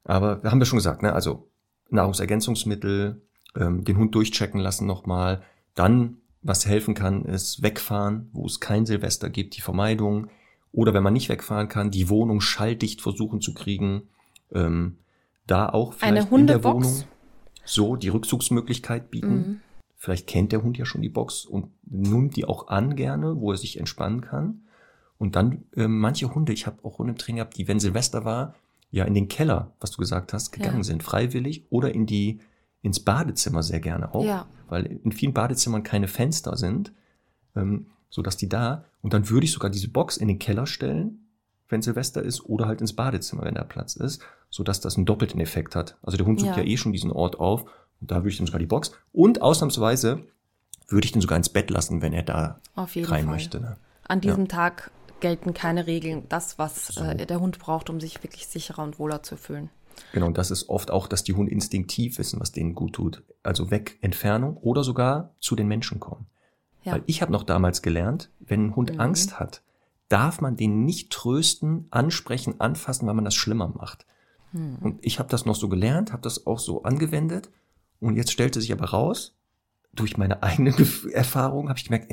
Aber 0.03 0.41
wir 0.43 0.51
haben 0.51 0.59
ja 0.59 0.65
schon 0.65 0.77
gesagt, 0.77 1.01
ne? 1.01 1.13
Also 1.13 1.49
Nahrungsergänzungsmittel, 1.89 3.21
ähm, 3.55 3.83
den 3.83 3.97
Hund 3.97 4.15
durchchecken 4.15 4.59
lassen 4.59 4.87
nochmal, 4.87 5.43
dann 5.75 6.20
was 6.41 6.65
helfen 6.65 6.93
kann, 6.93 7.25
ist 7.25 7.61
wegfahren, 7.61 8.29
wo 8.33 8.45
es 8.45 8.59
kein 8.59 8.85
Silvester 8.85 9.29
gibt, 9.29 9.57
die 9.57 9.61
Vermeidung. 9.61 10.27
Oder 10.71 10.93
wenn 10.93 11.03
man 11.03 11.13
nicht 11.13 11.29
wegfahren 11.29 11.67
kann, 11.67 11.91
die 11.91 12.09
Wohnung 12.09 12.41
schalldicht 12.41 13.01
versuchen 13.01 13.41
zu 13.41 13.53
kriegen. 13.53 14.03
Ähm, 14.53 14.97
da 15.47 15.69
auch 15.69 15.93
vielleicht 15.93 16.31
in 16.31 16.47
der 16.47 16.63
Wohnung 16.63 17.03
so 17.65 17.95
die 17.95 18.09
Rückzugsmöglichkeit 18.09 19.11
bieten. 19.11 19.33
Mhm. 19.33 19.59
Vielleicht 19.97 20.27
kennt 20.27 20.51
der 20.51 20.63
Hund 20.63 20.77
ja 20.77 20.85
schon 20.85 21.01
die 21.01 21.09
Box 21.09 21.45
und 21.45 21.67
nimmt 21.83 22.35
die 22.35 22.45
auch 22.45 22.69
an 22.69 22.95
gerne, 22.95 23.39
wo 23.39 23.51
er 23.51 23.57
sich 23.57 23.77
entspannen 23.77 24.21
kann. 24.21 24.61
Und 25.17 25.35
dann 25.35 25.65
äh, 25.75 25.87
manche 25.87 26.33
Hunde, 26.33 26.53
ich 26.53 26.65
habe 26.65 26.83
auch 26.83 26.97
Hunde 26.97 27.11
im 27.11 27.17
Training 27.17 27.37
gehabt, 27.37 27.57
die, 27.57 27.67
wenn 27.67 27.79
Silvester 27.79 28.25
war, 28.25 28.55
ja 28.89 29.05
in 29.05 29.13
den 29.13 29.27
Keller, 29.27 29.71
was 29.79 29.91
du 29.91 29.97
gesagt 29.97 30.33
hast, 30.33 30.51
gegangen 30.51 30.77
ja. 30.77 30.83
sind, 30.83 31.03
freiwillig 31.03 31.65
oder 31.69 31.93
in 31.93 32.05
die 32.05 32.39
ins 32.81 32.99
Badezimmer 32.99 33.63
sehr 33.63 33.79
gerne 33.79 34.13
auch, 34.13 34.25
ja. 34.25 34.47
weil 34.67 34.85
in 34.85 35.11
vielen 35.11 35.33
Badezimmern 35.33 35.83
keine 35.83 36.07
Fenster 36.07 36.57
sind, 36.57 36.91
ähm, 37.55 37.87
so 38.09 38.21
dass 38.21 38.37
die 38.37 38.49
da 38.49 38.85
und 39.01 39.13
dann 39.13 39.29
würde 39.29 39.45
ich 39.45 39.51
sogar 39.51 39.69
diese 39.69 39.89
Box 39.89 40.17
in 40.17 40.27
den 40.27 40.39
Keller 40.39 40.65
stellen, 40.65 41.27
wenn 41.69 41.81
Silvester 41.81 42.21
ist, 42.21 42.45
oder 42.45 42.67
halt 42.67 42.81
ins 42.81 42.93
Badezimmer, 42.93 43.43
wenn 43.43 43.55
da 43.55 43.63
Platz 43.63 43.95
ist, 43.95 44.21
so 44.49 44.63
dass 44.63 44.81
das 44.81 44.97
einen 44.97 45.05
doppelten 45.05 45.39
Effekt 45.39 45.75
hat. 45.75 45.97
Also 46.01 46.17
der 46.17 46.25
Hund 46.25 46.39
sucht 46.39 46.57
ja, 46.57 46.57
ja 46.57 46.63
eh 46.63 46.77
schon 46.77 46.91
diesen 46.91 47.11
Ort 47.11 47.39
auf 47.39 47.65
und 48.01 48.11
da 48.11 48.17
würde 48.17 48.29
ich 48.29 48.37
dann 48.37 48.47
sogar 48.47 48.59
die 48.59 48.65
Box 48.65 48.91
und 49.13 49.41
ausnahmsweise 49.41 50.25
würde 50.87 51.05
ich 51.05 51.11
den 51.11 51.21
sogar 51.21 51.37
ins 51.37 51.49
Bett 51.49 51.69
lassen, 51.69 52.01
wenn 52.01 52.13
er 52.13 52.23
da 52.23 52.59
rein 52.75 53.05
Fall. 53.05 53.23
möchte. 53.23 53.61
Ne? 53.61 53.77
An 54.07 54.19
diesem 54.19 54.41
ja. 54.41 54.47
Tag 54.47 54.91
gelten 55.21 55.53
keine 55.53 55.87
Regeln. 55.87 56.23
Das, 56.27 56.59
was 56.59 56.87
so. 56.87 57.03
äh, 57.03 57.25
der 57.25 57.39
Hund 57.39 57.59
braucht, 57.59 57.89
um 57.89 58.01
sich 58.01 58.21
wirklich 58.23 58.47
sicherer 58.47 58.83
und 58.83 58.99
wohler 58.99 59.23
zu 59.23 59.37
fühlen. 59.37 59.69
Genau, 60.13 60.27
und 60.27 60.37
das 60.37 60.51
ist 60.51 60.69
oft 60.69 60.91
auch, 60.91 61.07
dass 61.07 61.23
die 61.23 61.33
Hunde 61.33 61.51
instinktiv 61.51 62.17
wissen, 62.17 62.39
was 62.39 62.51
denen 62.51 62.75
gut 62.75 62.93
tut. 62.93 63.23
Also 63.43 63.71
weg, 63.71 63.97
Entfernung 64.01 64.57
oder 64.57 64.83
sogar 64.83 65.35
zu 65.39 65.55
den 65.55 65.67
Menschen 65.67 65.99
kommen. 65.99 66.27
Ja. 66.83 66.93
Weil 66.93 67.03
ich 67.05 67.21
habe 67.21 67.31
noch 67.31 67.43
damals 67.43 67.81
gelernt, 67.81 68.29
wenn 68.39 68.67
ein 68.67 68.75
Hund 68.75 68.93
mhm. 68.93 68.99
Angst 68.99 69.39
hat, 69.39 69.61
darf 70.09 70.41
man 70.41 70.57
den 70.57 70.83
nicht 70.83 71.11
trösten, 71.11 71.87
ansprechen, 71.91 72.59
anfassen, 72.59 73.07
weil 73.07 73.13
man 73.13 73.25
das 73.25 73.35
schlimmer 73.35 73.69
macht. 73.69 74.05
Mhm. 74.51 74.77
Und 74.81 75.05
ich 75.05 75.19
habe 75.19 75.29
das 75.29 75.45
noch 75.45 75.55
so 75.55 75.69
gelernt, 75.69 76.11
habe 76.11 76.23
das 76.23 76.45
auch 76.45 76.59
so 76.59 76.83
angewendet. 76.83 77.49
Und 77.99 78.17
jetzt 78.17 78.31
stellte 78.31 78.59
sich 78.59 78.71
aber 78.71 78.89
raus, 78.89 79.37
durch 79.93 80.17
meine 80.17 80.41
eigene 80.43 80.73
Erfahrung 81.13 81.69
habe 81.69 81.77
ich 81.77 81.85
gemerkt, 81.85 82.11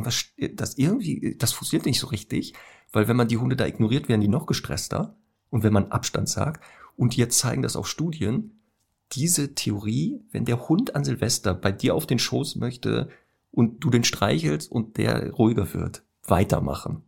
das 0.54 0.74
irgendwie, 0.78 1.36
das 1.38 1.52
funktioniert 1.52 1.86
nicht 1.86 2.00
so 2.00 2.08
richtig, 2.08 2.54
weil 2.92 3.08
wenn 3.08 3.16
man 3.16 3.28
die 3.28 3.36
Hunde 3.38 3.56
da 3.56 3.66
ignoriert, 3.66 4.08
werden 4.08 4.20
die 4.20 4.28
noch 4.28 4.46
gestresster. 4.46 5.16
Und 5.50 5.62
wenn 5.62 5.72
man 5.72 5.90
Abstand 5.90 6.28
sagt, 6.28 6.62
und 6.98 7.16
jetzt 7.16 7.38
zeigen 7.38 7.62
das 7.62 7.76
auch 7.76 7.86
Studien, 7.86 8.60
diese 9.12 9.54
Theorie, 9.54 10.20
wenn 10.32 10.44
der 10.44 10.68
Hund 10.68 10.96
an 10.96 11.04
Silvester 11.04 11.54
bei 11.54 11.72
dir 11.72 11.94
auf 11.94 12.06
den 12.06 12.18
Schoß 12.18 12.56
möchte 12.56 13.08
und 13.50 13.82
du 13.84 13.88
den 13.88 14.04
streichelst 14.04 14.70
und 14.70 14.98
der 14.98 15.30
ruhiger 15.30 15.72
wird, 15.72 16.02
weitermachen. 16.26 17.04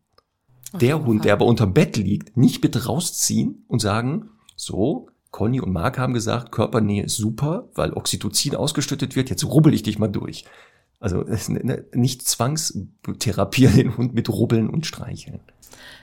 Auf 0.72 0.78
der 0.78 1.05
Hund, 1.05 1.18
Fall. 1.18 1.24
der 1.24 1.32
aber 1.34 1.47
unterm 1.47 1.74
Bett 1.74 1.97
liegt, 1.97 2.36
nicht 2.36 2.61
bitte 2.61 2.86
rausziehen 2.86 3.64
und 3.66 3.80
sagen, 3.80 4.30
so, 4.55 5.09
Conny 5.32 5.61
und 5.61 5.72
Mark 5.72 5.99
haben 5.99 6.14
gesagt, 6.14 6.53
Körpernähe 6.53 7.03
ist 7.03 7.16
super, 7.16 7.68
weil 7.74 7.93
Oxytocin 7.93 8.55
ausgeschüttet 8.55 9.16
wird, 9.16 9.28
jetzt 9.28 9.45
rubbel 9.45 9.74
ich 9.74 9.82
dich 9.82 9.99
mal 9.99 10.09
durch. 10.09 10.45
Also 11.01 11.22
ne, 11.22 11.61
ne, 11.64 11.84
nicht 11.92 12.22
zwangstherapieren 12.22 13.76
den 13.76 13.96
Hund 13.96 14.14
mit 14.14 14.28
Rubbeln 14.28 14.68
und 14.68 14.86
Streicheln. 14.86 15.40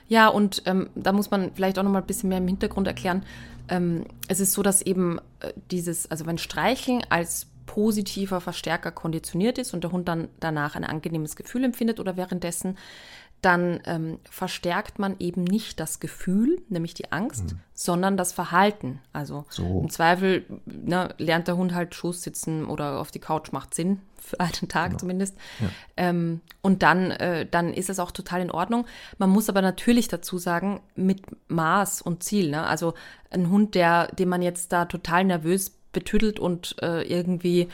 Ja, 0.08 0.28
und 0.28 0.62
ähm, 0.66 0.90
da 0.94 1.12
muss 1.12 1.30
man 1.30 1.52
vielleicht 1.54 1.78
auch 1.78 1.82
noch 1.82 1.90
mal 1.90 2.00
ein 2.00 2.06
bisschen 2.06 2.30
mehr 2.30 2.38
im 2.38 2.48
Hintergrund 2.48 2.86
erklären. 2.86 3.24
Ähm, 3.68 4.06
es 4.26 4.40
ist 4.40 4.52
so, 4.52 4.62
dass 4.62 4.82
eben 4.82 5.18
äh, 5.40 5.52
dieses, 5.70 6.10
also 6.10 6.26
wenn 6.26 6.38
Streicheln 6.38 7.02
als 7.10 7.46
positiver 7.66 8.40
Verstärker 8.40 8.90
konditioniert 8.90 9.58
ist 9.58 9.74
und 9.74 9.84
der 9.84 9.92
Hund 9.92 10.08
dann 10.08 10.28
danach 10.40 10.74
ein 10.74 10.84
angenehmes 10.84 11.36
Gefühl 11.36 11.64
empfindet 11.64 12.00
oder 12.00 12.16
währenddessen, 12.16 12.78
dann 13.42 13.80
ähm, 13.84 14.18
verstärkt 14.28 14.98
man 14.98 15.16
eben 15.20 15.44
nicht 15.44 15.78
das 15.78 16.00
Gefühl, 16.00 16.60
nämlich 16.68 16.94
die 16.94 17.12
Angst, 17.12 17.52
mhm. 17.52 17.60
sondern 17.72 18.16
das 18.16 18.32
Verhalten. 18.32 19.00
Also 19.12 19.44
so. 19.48 19.80
im 19.82 19.90
Zweifel 19.90 20.44
ne, 20.64 21.14
lernt 21.18 21.46
der 21.46 21.56
Hund 21.56 21.74
halt 21.74 21.94
Schoß 21.94 22.22
sitzen 22.22 22.64
oder 22.64 22.98
auf 22.98 23.12
die 23.12 23.20
Couch, 23.20 23.52
macht 23.52 23.74
Sinn, 23.74 24.00
für 24.20 24.40
einen 24.40 24.68
Tag 24.68 24.90
genau. 24.90 24.98
zumindest. 25.00 25.36
Ja. 25.60 25.68
Ähm, 25.96 26.40
und 26.62 26.82
dann, 26.82 27.10
äh, 27.10 27.46
dann 27.50 27.72
ist 27.72 27.90
es 27.90 27.98
auch 27.98 28.10
total 28.10 28.40
in 28.40 28.50
Ordnung. 28.50 28.86
Man 29.18 29.30
muss 29.30 29.48
aber 29.48 29.62
natürlich 29.62 30.08
dazu 30.08 30.38
sagen, 30.38 30.80
mit 30.96 31.22
Maß 31.48 32.02
und 32.02 32.22
Ziel. 32.22 32.50
Ne? 32.50 32.64
Also 32.64 32.94
ein 33.30 33.50
Hund, 33.50 33.74
der, 33.74 34.08
den 34.08 34.28
man 34.28 34.42
jetzt 34.42 34.72
da 34.72 34.84
total 34.84 35.24
nervös 35.24 35.70
betüttelt 35.92 36.38
und 36.38 36.76
äh, 36.82 37.02
irgendwie 37.02 37.68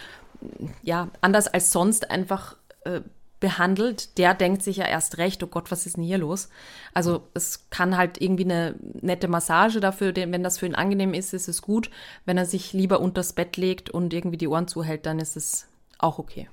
ja 0.82 1.08
anders 1.20 1.48
als 1.48 1.72
sonst 1.72 2.10
einfach 2.10 2.56
äh, 2.84 3.00
behandelt, 3.44 4.16
der 4.16 4.32
denkt 4.32 4.62
sich 4.62 4.78
ja 4.78 4.86
erst 4.86 5.18
recht, 5.18 5.42
oh 5.42 5.46
Gott, 5.46 5.70
was 5.70 5.84
ist 5.84 5.98
denn 5.98 6.04
hier 6.04 6.16
los? 6.16 6.48
Also 6.94 7.28
es 7.34 7.68
kann 7.68 7.94
halt 7.96 8.18
irgendwie 8.18 8.44
eine 8.44 8.74
nette 9.02 9.28
Massage 9.28 9.80
dafür, 9.80 10.16
wenn 10.16 10.42
das 10.42 10.58
für 10.58 10.64
ihn 10.64 10.74
angenehm 10.74 11.12
ist, 11.12 11.34
ist 11.34 11.48
es 11.48 11.60
gut. 11.60 11.90
Wenn 12.24 12.38
er 12.38 12.46
sich 12.46 12.72
lieber 12.72 13.00
unters 13.00 13.34
Bett 13.34 13.58
legt 13.58 13.90
und 13.90 14.14
irgendwie 14.14 14.38
die 14.38 14.48
Ohren 14.48 14.66
zuhält, 14.66 15.04
dann 15.04 15.18
ist 15.18 15.36
es 15.36 15.66
auch 15.98 16.18
okay. 16.18 16.48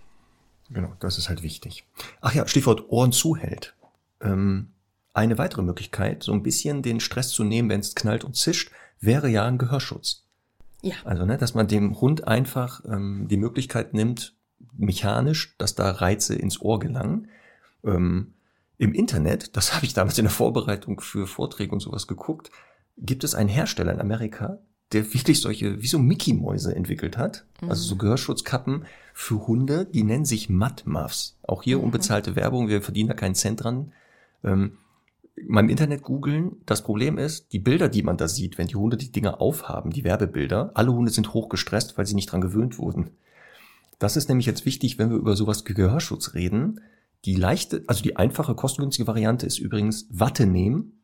Genau, 0.69 0.93
das 0.99 1.17
ist 1.17 1.29
halt 1.29 1.43
wichtig. 1.43 1.83
Ach 2.21 2.33
ja, 2.33 2.47
Stichwort 2.47 2.89
Ohren 2.89 3.11
zuhält. 3.11 3.75
Ähm, 4.21 4.71
eine 5.13 5.37
weitere 5.37 5.61
Möglichkeit, 5.61 6.23
so 6.23 6.31
ein 6.31 6.43
bisschen 6.43 6.81
den 6.81 6.99
Stress 6.99 7.29
zu 7.29 7.43
nehmen, 7.43 7.69
wenn 7.69 7.81
es 7.81 7.95
knallt 7.95 8.23
und 8.23 8.35
zischt, 8.35 8.71
wäre 8.99 9.27
ja 9.27 9.45
ein 9.45 9.57
Gehörschutz. 9.57 10.23
Ja. 10.81 10.95
Also, 11.03 11.25
ne, 11.25 11.37
dass 11.37 11.53
man 11.53 11.67
dem 11.67 11.99
Hund 11.99 12.27
einfach 12.27 12.83
ähm, 12.85 13.27
die 13.29 13.37
Möglichkeit 13.37 13.93
nimmt, 13.93 14.35
mechanisch, 14.73 15.55
dass 15.57 15.75
da 15.75 15.91
Reize 15.91 16.35
ins 16.35 16.61
Ohr 16.61 16.79
gelangen. 16.79 17.27
Ähm, 17.83 18.33
Im 18.77 18.93
Internet, 18.93 19.57
das 19.57 19.73
habe 19.75 19.85
ich 19.85 19.93
damals 19.93 20.17
in 20.17 20.25
der 20.25 20.31
Vorbereitung 20.31 21.01
für 21.01 21.27
Vorträge 21.27 21.73
und 21.73 21.81
sowas 21.81 22.07
geguckt, 22.07 22.51
gibt 22.97 23.23
es 23.23 23.35
einen 23.35 23.49
Hersteller 23.49 23.93
in 23.93 23.99
Amerika, 24.01 24.59
der 24.91 25.13
wirklich 25.13 25.41
solche, 25.41 25.81
wie 25.81 25.87
so 25.87 25.99
Mickey-Mäuse 25.99 26.75
entwickelt 26.75 27.17
hat. 27.17 27.45
Mhm. 27.61 27.69
Also 27.69 27.83
so 27.83 27.95
Gehörschutzkappen 27.95 28.85
für 29.13 29.47
Hunde, 29.47 29.85
die 29.85 30.03
nennen 30.03 30.25
sich 30.25 30.49
Mud-Muffs. 30.49 31.37
Auch 31.43 31.63
hier 31.63 31.77
mhm. 31.77 31.85
unbezahlte 31.85 32.35
Werbung, 32.35 32.67
wir 32.67 32.81
verdienen 32.81 33.09
da 33.09 33.15
keinen 33.15 33.35
Cent 33.35 33.63
dran. 33.63 33.93
Ähm, 34.43 34.77
mal 35.47 35.61
im 35.61 35.69
Internet 35.69 36.01
googeln. 36.01 36.57
Das 36.65 36.83
Problem 36.83 37.17
ist, 37.17 37.53
die 37.53 37.59
Bilder, 37.59 37.89
die 37.89 38.03
man 38.03 38.17
da 38.17 38.27
sieht, 38.27 38.57
wenn 38.57 38.67
die 38.67 38.75
Hunde 38.75 38.97
die 38.97 39.11
Dinger 39.11 39.41
aufhaben, 39.41 39.91
die 39.91 40.03
Werbebilder, 40.03 40.71
alle 40.73 40.93
Hunde 40.93 41.11
sind 41.11 41.33
hochgestresst, 41.33 41.97
weil 41.97 42.05
sie 42.05 42.15
nicht 42.15 42.31
dran 42.31 42.41
gewöhnt 42.41 42.77
wurden. 42.77 43.11
Das 43.99 44.17
ist 44.17 44.29
nämlich 44.29 44.47
jetzt 44.47 44.65
wichtig, 44.65 44.97
wenn 44.97 45.09
wir 45.09 45.17
über 45.17 45.35
sowas 45.35 45.63
wie 45.65 45.73
Gehörschutz 45.73 46.33
reden. 46.33 46.81
Die 47.25 47.35
leichte, 47.35 47.83
also 47.87 48.01
die 48.01 48.17
einfache, 48.17 48.55
kostengünstige 48.55 49.07
Variante 49.07 49.45
ist 49.45 49.59
übrigens 49.59 50.07
Watte 50.09 50.47
nehmen, 50.47 50.99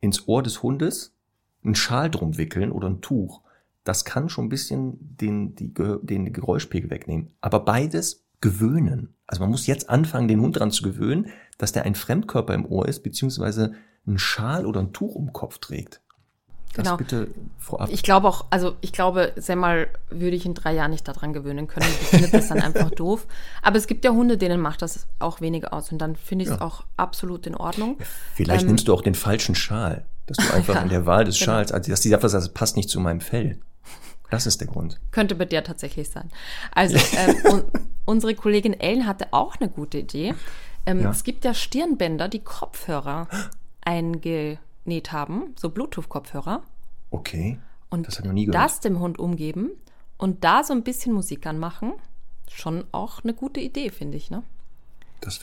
ins 0.00 0.28
Ohr 0.28 0.42
des 0.42 0.62
Hundes, 0.62 1.17
einen 1.64 1.74
Schal 1.74 2.10
drum 2.10 2.38
wickeln 2.38 2.72
oder 2.72 2.88
ein 2.88 3.00
Tuch. 3.00 3.42
Das 3.84 4.04
kann 4.04 4.28
schon 4.28 4.46
ein 4.46 4.50
bisschen 4.50 4.98
den, 5.00 5.54
die, 5.54 5.72
den 5.74 6.32
Geräuschpegel 6.32 6.90
wegnehmen. 6.90 7.32
Aber 7.40 7.60
beides 7.60 8.24
gewöhnen. 8.40 9.14
Also 9.26 9.42
man 9.42 9.50
muss 9.50 9.66
jetzt 9.66 9.90
anfangen, 9.90 10.28
den 10.28 10.40
Hund 10.40 10.58
dran 10.58 10.70
zu 10.70 10.82
gewöhnen, 10.82 11.28
dass 11.58 11.72
der 11.72 11.84
ein 11.84 11.94
Fremdkörper 11.94 12.54
im 12.54 12.66
Ohr 12.66 12.86
ist, 12.86 13.02
beziehungsweise 13.02 13.74
einen 14.06 14.18
Schal 14.18 14.66
oder 14.66 14.80
ein 14.80 14.92
Tuch 14.92 15.14
um 15.14 15.26
den 15.26 15.32
Kopf 15.32 15.58
trägt. 15.58 16.00
Das 16.74 16.84
genau. 16.84 16.96
bitte 16.96 17.28
vorab. 17.58 17.88
Ich 17.90 18.02
glaube 18.02 18.28
auch, 18.28 18.46
also 18.50 18.76
ich 18.80 18.92
glaube, 18.92 19.32
Semmel 19.36 19.88
würde 20.10 20.36
ich 20.36 20.46
in 20.46 20.54
drei 20.54 20.74
Jahren 20.74 20.90
nicht 20.90 21.08
daran 21.08 21.32
gewöhnen 21.32 21.66
können. 21.66 21.86
Ich 22.02 22.08
finde 22.08 22.28
das 22.28 22.48
dann 22.48 22.60
einfach 22.60 22.90
doof. 22.96 23.26
Aber 23.62 23.76
es 23.78 23.86
gibt 23.86 24.04
ja 24.04 24.12
Hunde, 24.12 24.36
denen 24.36 24.60
macht 24.60 24.82
das 24.82 25.06
auch 25.18 25.40
weniger 25.40 25.72
aus. 25.72 25.90
Und 25.90 25.98
dann 25.98 26.14
finde 26.14 26.44
ich 26.44 26.50
es 26.50 26.58
ja. 26.58 26.64
auch 26.64 26.84
absolut 26.96 27.46
in 27.46 27.56
Ordnung. 27.56 27.96
Vielleicht 28.34 28.62
ähm, 28.62 28.68
nimmst 28.68 28.86
du 28.86 28.94
auch 28.94 29.02
den 29.02 29.14
falschen 29.14 29.54
Schal. 29.54 30.04
Dass 30.28 30.36
du 30.36 30.54
einfach 30.54 30.76
ja, 30.76 30.82
in 30.82 30.88
der 30.88 31.06
Wahl 31.06 31.24
des 31.24 31.38
genau. 31.38 31.52
Schals, 31.52 31.72
also 31.72 31.90
dass 31.90 32.00
die 32.00 32.14
einfach 32.14 32.28
sagt, 32.28 32.44
das 32.44 32.52
passt 32.52 32.76
nicht 32.76 32.88
zu 32.88 33.00
meinem 33.00 33.20
Fell. 33.20 33.58
Das 34.30 34.46
ist 34.46 34.60
der 34.60 34.68
Grund. 34.68 35.00
Könnte 35.10 35.34
bei 35.34 35.46
dir 35.46 35.64
tatsächlich 35.64 36.10
sein. 36.10 36.30
Also 36.72 36.98
ähm, 37.16 37.64
unsere 38.04 38.34
Kollegin 38.34 38.78
Ellen 38.78 39.06
hatte 39.06 39.28
auch 39.32 39.56
eine 39.56 39.70
gute 39.70 39.98
Idee. 39.98 40.34
Ähm, 40.84 41.00
ja. 41.00 41.10
Es 41.10 41.24
gibt 41.24 41.44
ja 41.44 41.54
Stirnbänder, 41.54 42.28
die 42.28 42.40
Kopfhörer 42.40 43.26
einge 43.80 44.58
genäht 44.88 45.12
haben, 45.12 45.54
so 45.58 45.68
Bluetooth-Kopfhörer. 45.68 46.62
Okay. 47.10 47.58
Und 47.90 48.06
das, 48.06 48.22
das 48.50 48.80
dem 48.80 49.00
Hund 49.00 49.18
umgeben 49.18 49.70
und 50.16 50.44
da 50.44 50.64
so 50.64 50.72
ein 50.72 50.82
bisschen 50.82 51.12
Musik 51.12 51.46
anmachen, 51.46 51.92
schon 52.50 52.84
auch 52.92 53.22
eine 53.22 53.34
gute 53.34 53.60
Idee, 53.60 53.90
finde 53.90 54.16
ich, 54.16 54.30
ne? 54.30 54.42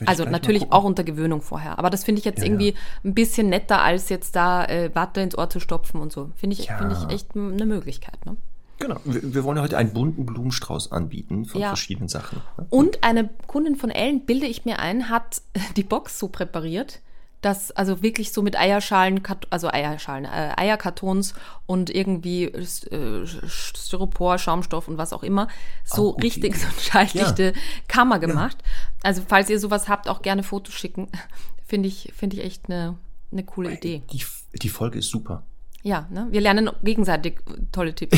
Also 0.06 0.24
natürlich 0.24 0.72
auch 0.72 0.84
unter 0.84 1.04
Gewöhnung 1.04 1.42
vorher. 1.42 1.78
Aber 1.78 1.90
das 1.90 2.04
finde 2.04 2.20
ich 2.20 2.24
jetzt 2.24 2.38
ja, 2.38 2.46
irgendwie 2.46 2.70
ja. 2.70 2.76
ein 3.04 3.14
bisschen 3.14 3.48
netter, 3.48 3.82
als 3.82 4.08
jetzt 4.08 4.36
da 4.36 4.64
äh, 4.64 4.94
Watte 4.94 5.20
ins 5.20 5.36
Ohr 5.36 5.50
zu 5.50 5.60
stopfen 5.60 6.00
und 6.00 6.12
so. 6.12 6.30
Finde 6.36 6.54
ich, 6.54 6.66
ja. 6.66 6.78
Find 6.78 6.92
ich 6.92 7.14
echt 7.14 7.36
eine 7.36 7.66
Möglichkeit. 7.66 8.24
Ne? 8.26 8.36
Genau. 8.78 8.96
Wir, 9.04 9.34
wir, 9.34 9.44
wollen 9.44 9.60
heute 9.60 9.78
einen 9.78 9.92
bunten 9.92 10.26
Blumenstrauß 10.26 10.92
anbieten 10.92 11.46
von 11.46 11.60
verschiedenen 11.60 12.08
Sachen. 12.08 12.42
Ne? 12.58 12.66
Und 12.70 13.04
eine 13.04 13.30
Kundin 13.46 13.76
von 13.76 13.90
Ellen, 13.90 14.26
bilde 14.26 14.46
ich 14.46 14.64
mir 14.64 14.78
ein, 14.78 15.08
hat 15.08 15.42
die 15.76 15.84
Box 15.84 16.18
so 16.18 16.28
präpariert, 16.28 17.00
das 17.46 17.70
also 17.70 18.02
wirklich 18.02 18.32
so 18.32 18.42
mit 18.42 18.58
Eierschalen, 18.58 19.22
also 19.50 19.68
Eierschalen, 19.68 20.24
äh, 20.24 20.52
Eierkartons 20.56 21.34
und 21.66 21.90
irgendwie 21.90 22.46
äh, 22.46 23.26
Styropor, 23.46 24.38
Schaumstoff 24.38 24.88
und 24.88 24.98
was 24.98 25.12
auch 25.12 25.22
immer, 25.22 25.46
so 25.84 26.14
auch 26.14 26.22
richtig 26.22 26.56
so 26.56 26.66
eine 26.66 26.80
schalldichte 26.80 27.44
ja. 27.54 27.60
Kammer 27.86 28.18
gemacht. 28.18 28.56
Ja. 28.60 28.98
Also 29.04 29.22
falls 29.26 29.48
ihr 29.48 29.60
sowas 29.60 29.88
habt, 29.88 30.08
auch 30.08 30.22
gerne 30.22 30.42
Fotos 30.42 30.74
schicken. 30.74 31.08
Finde 31.68 31.88
ich, 31.88 32.12
finde 32.14 32.36
ich 32.36 32.44
echt 32.44 32.66
eine, 32.66 32.96
eine 33.32 33.42
coole 33.42 33.72
Idee. 33.72 34.00
Die, 34.12 34.22
die 34.54 34.68
Folge 34.68 35.00
ist 35.00 35.10
super. 35.10 35.42
Ja, 35.82 36.06
ne? 36.10 36.28
wir 36.30 36.40
lernen 36.40 36.70
gegenseitig 36.84 37.40
tolle 37.72 37.92
Tipps. 37.92 38.16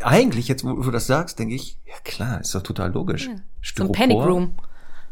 Eigentlich, 0.00 0.46
jetzt 0.46 0.62
wo 0.62 0.74
du 0.74 0.90
das 0.92 1.08
sagst, 1.08 1.40
denke 1.40 1.56
ich, 1.56 1.76
ja 1.86 1.96
klar, 2.04 2.40
ist 2.40 2.54
doch 2.54 2.62
total 2.62 2.92
logisch. 2.92 3.26
Ja. 3.26 3.34
So 3.74 3.82
ein 3.82 3.90
Panic 3.90 4.18
Room 4.18 4.54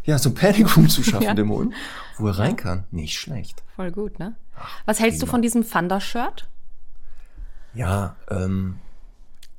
ja, 0.06 0.18
so 0.18 0.30
ein 0.30 0.34
Panic 0.34 0.76
Room 0.76 0.88
zu 0.88 1.02
schaffen, 1.02 1.24
ja. 1.24 1.34
dem 1.34 1.50
Hund, 1.50 1.74
wo 2.16 2.28
er 2.28 2.38
rein 2.38 2.56
kann. 2.56 2.84
Nicht 2.90 3.18
schlecht. 3.18 3.62
Voll 3.74 3.90
gut, 3.90 4.18
ne? 4.18 4.36
Ach, 4.56 4.80
Was 4.86 5.00
hältst 5.00 5.18
prima. 5.18 5.26
du 5.26 5.30
von 5.32 5.42
diesem 5.42 5.68
Thunder-Shirt? 5.68 6.48
Ja, 7.74 8.16
ähm. 8.30 8.76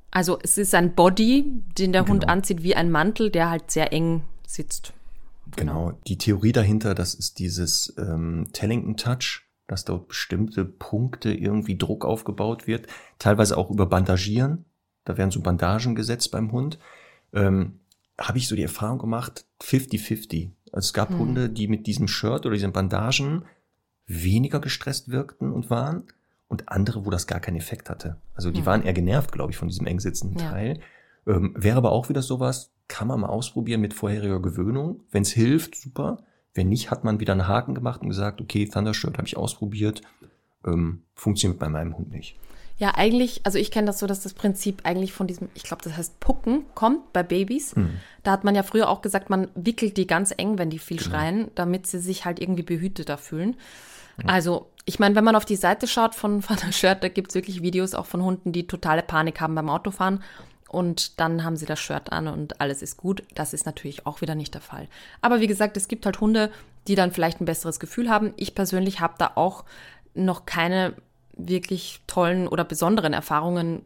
Also 0.10 0.39
es 0.41 0.58
ist 0.58 0.74
ein 0.74 0.95
Body, 0.95 1.62
den 1.78 1.91
der 1.91 2.02
genau. 2.02 2.14
Hund 2.14 2.30
anzieht 2.30 2.64
wie 2.64 2.76
ein 2.76 2.89
Mantel, 2.89 3.30
der 3.30 3.50
halt 3.50 3.70
sehr 3.70 3.93
eng 3.93 4.24
sitzt. 4.48 4.93
Genau. 5.56 5.88
genau. 5.88 6.00
Die 6.08 6.18
Theorie 6.18 6.54
dahinter, 6.54 6.95
das 6.95 7.14
ist 7.14 7.39
dieses 7.39 7.93
ähm, 7.98 8.48
Tellington 8.54 8.98
Touch, 8.98 9.43
dass 9.68 9.84
dort 9.86 10.08
bestimmte 10.08 10.66
Punkte 10.66 11.32
irgendwie 11.34 11.78
Druck 11.78 12.06
aufgebaut 12.06 12.68
wird, 12.68 12.88
teilweise 13.20 13.58
auch 13.58 13.70
über 13.70 13.86
Bandagieren. 13.86 14.66
Da 15.04 15.18
werden 15.18 15.32
so 15.32 15.41
Bandagen 15.41 15.93
gesetzt 15.93 16.32
beim 16.32 16.52
Hund. 16.52 16.80
Ähm, 17.34 17.80
Habe 18.20 18.38
ich 18.38 18.47
so 18.47 18.55
die 18.55 18.63
Erfahrung 18.63 18.99
gemacht, 18.99 19.45
50-50. 19.61 20.51
Also 20.72 20.88
es 20.88 20.93
gab 20.93 21.09
hm. 21.09 21.20
Hunde, 21.20 21.49
die 21.49 21.68
mit 21.68 21.88
diesem 21.88 22.07
Shirt 22.07 22.45
oder 22.45 22.55
diesen 22.55 22.74
Bandagen 22.74 23.45
weniger 24.05 24.59
gestresst 24.59 25.09
wirkten 25.09 25.51
und 25.51 25.70
waren 25.70 26.03
und 26.47 26.70
andere, 26.70 27.05
wo 27.05 27.09
das 27.09 27.28
gar 27.28 27.39
keinen 27.39 27.57
Effekt 27.57 27.89
hatte. 27.89 28.18
Also 28.34 28.51
die 28.51 28.59
hm. 28.59 28.65
waren 28.65 28.84
eher 28.84 28.93
genervt, 28.93 29.32
glaube 29.32 29.51
ich, 29.51 29.57
von 29.57 29.68
diesem 29.68 29.86
eng 29.86 29.99
sitzenden 29.99 30.39
ja. 30.39 30.49
Teil. 30.49 30.80
Ähm, 31.28 31.53
wäre 31.57 31.78
aber 31.78 31.91
auch 31.91 32.09
wieder 32.09 32.22
sowas, 32.22 32.72
kann 32.88 33.07
man 33.07 33.20
mal 33.20 33.28
ausprobieren 33.28 33.82
mit 33.82 33.93
vorheriger 33.93 34.41
Gewöhnung. 34.41 35.01
Wenn 35.11 35.24
es 35.24 35.32
hilft, 35.32 35.76
super. 35.76 36.24
Wenn 36.53 36.70
nicht, 36.70 36.89
hat 36.89 37.03
man 37.03 37.20
wieder 37.20 37.34
einen 37.34 37.47
Haken 37.47 37.76
gemacht 37.76 38.01
und 38.01 38.09
gesagt, 38.09 38.41
okay, 38.41 38.65
Thundershirt 38.65 39.18
habe 39.18 39.28
ich 39.28 39.38
ausprobiert, 39.38 40.01
ähm, 40.65 41.03
funktioniert 41.13 41.59
bei 41.59 41.70
meinem 41.70 41.97
Hund 41.97 42.09
nicht. 42.11 42.39
Ja, 42.80 42.93
eigentlich, 42.95 43.41
also 43.43 43.57
ich 43.57 43.71
kenne 43.71 43.88
das 43.88 43.97
so, 43.97 44.05
dass 44.05 44.21
das 44.21 44.34
Prinzip 44.34 44.82
eigentlich 44.84 45.11
von 45.11 45.25
diesem, 45.25 45.49
ich 45.55 45.63
glaube, 45.63 45.84
das 45.84 45.97
heißt 45.97 46.19
Pucken, 46.19 46.65
kommt 46.75 47.11
bei 47.11 47.23
Babys. 47.23 47.75
Hm. 47.75 47.99
Da 48.21 48.32
hat 48.32 48.43
man 48.43 48.53
ja 48.53 48.61
früher 48.61 48.89
auch 48.89 49.01
gesagt, 49.01 49.32
man 49.32 49.47
wickelt 49.55 49.97
die 49.97 50.05
ganz 50.05 50.34
eng, 50.38 50.59
wenn 50.59 50.69
die 50.69 50.78
viel 50.78 50.97
genau. 50.97 51.09
schreien, 51.09 51.51
damit 51.55 51.88
sie 51.88 51.99
sich 51.99 52.25
halt 52.25 52.39
irgendwie 52.39 52.63
behüteter 52.63 53.17
fühlen. 53.17 53.55
Ja. 54.21 54.30
Also, 54.30 54.69
ich 54.86 54.99
meine, 54.99 55.15
wenn 55.15 55.23
man 55.23 55.36
auf 55.36 55.45
die 55.45 55.55
Seite 55.55 55.88
schaut 55.88 56.13
von, 56.13 56.41
von 56.43 56.57
der 56.57 56.71
Shirt, 56.71 57.03
da 57.03 57.09
gibt 57.09 57.32
es 57.32 57.36
wirklich 57.36 57.63
Videos 57.63 57.95
auch 57.95 58.05
von 58.05 58.23
Hunden, 58.23 58.51
die 58.51 58.67
totale 58.67 59.01
Panik 59.01 59.41
haben 59.41 59.55
beim 59.55 59.69
Autofahren 59.69 60.23
und 60.69 61.19
dann 61.19 61.43
haben 61.43 61.55
sie 61.55 61.65
das 61.65 61.80
Shirt 61.80 62.11
an 62.11 62.28
und 62.28 62.61
alles 62.61 62.84
ist 62.84 62.97
gut. 62.97 63.23
Das 63.34 63.53
ist 63.53 63.65
natürlich 63.65 64.05
auch 64.05 64.21
wieder 64.21 64.36
nicht 64.36 64.53
der 64.53 64.61
Fall. 64.61 64.88
Aber 65.21 65.39
wie 65.39 65.47
gesagt, 65.47 65.78
es 65.78 65.88
gibt 65.88 66.05
halt 66.05 66.19
Hunde, 66.21 66.51
die 66.88 66.95
dann 66.95 67.11
vielleicht 67.11 67.41
ein 67.41 67.45
besseres 67.45 67.80
Gefühl 67.80 68.09
haben. 68.09 68.34
Ich 68.38 68.53
persönlich 68.53 68.99
habe 68.99 69.15
da 69.17 69.32
auch 69.36 69.65
noch 70.13 70.45
keine 70.45 70.93
wirklich 71.38 72.01
tollen 72.07 72.47
oder 72.47 72.63
besonderen 72.63 73.13
Erfahrungen 73.13 73.81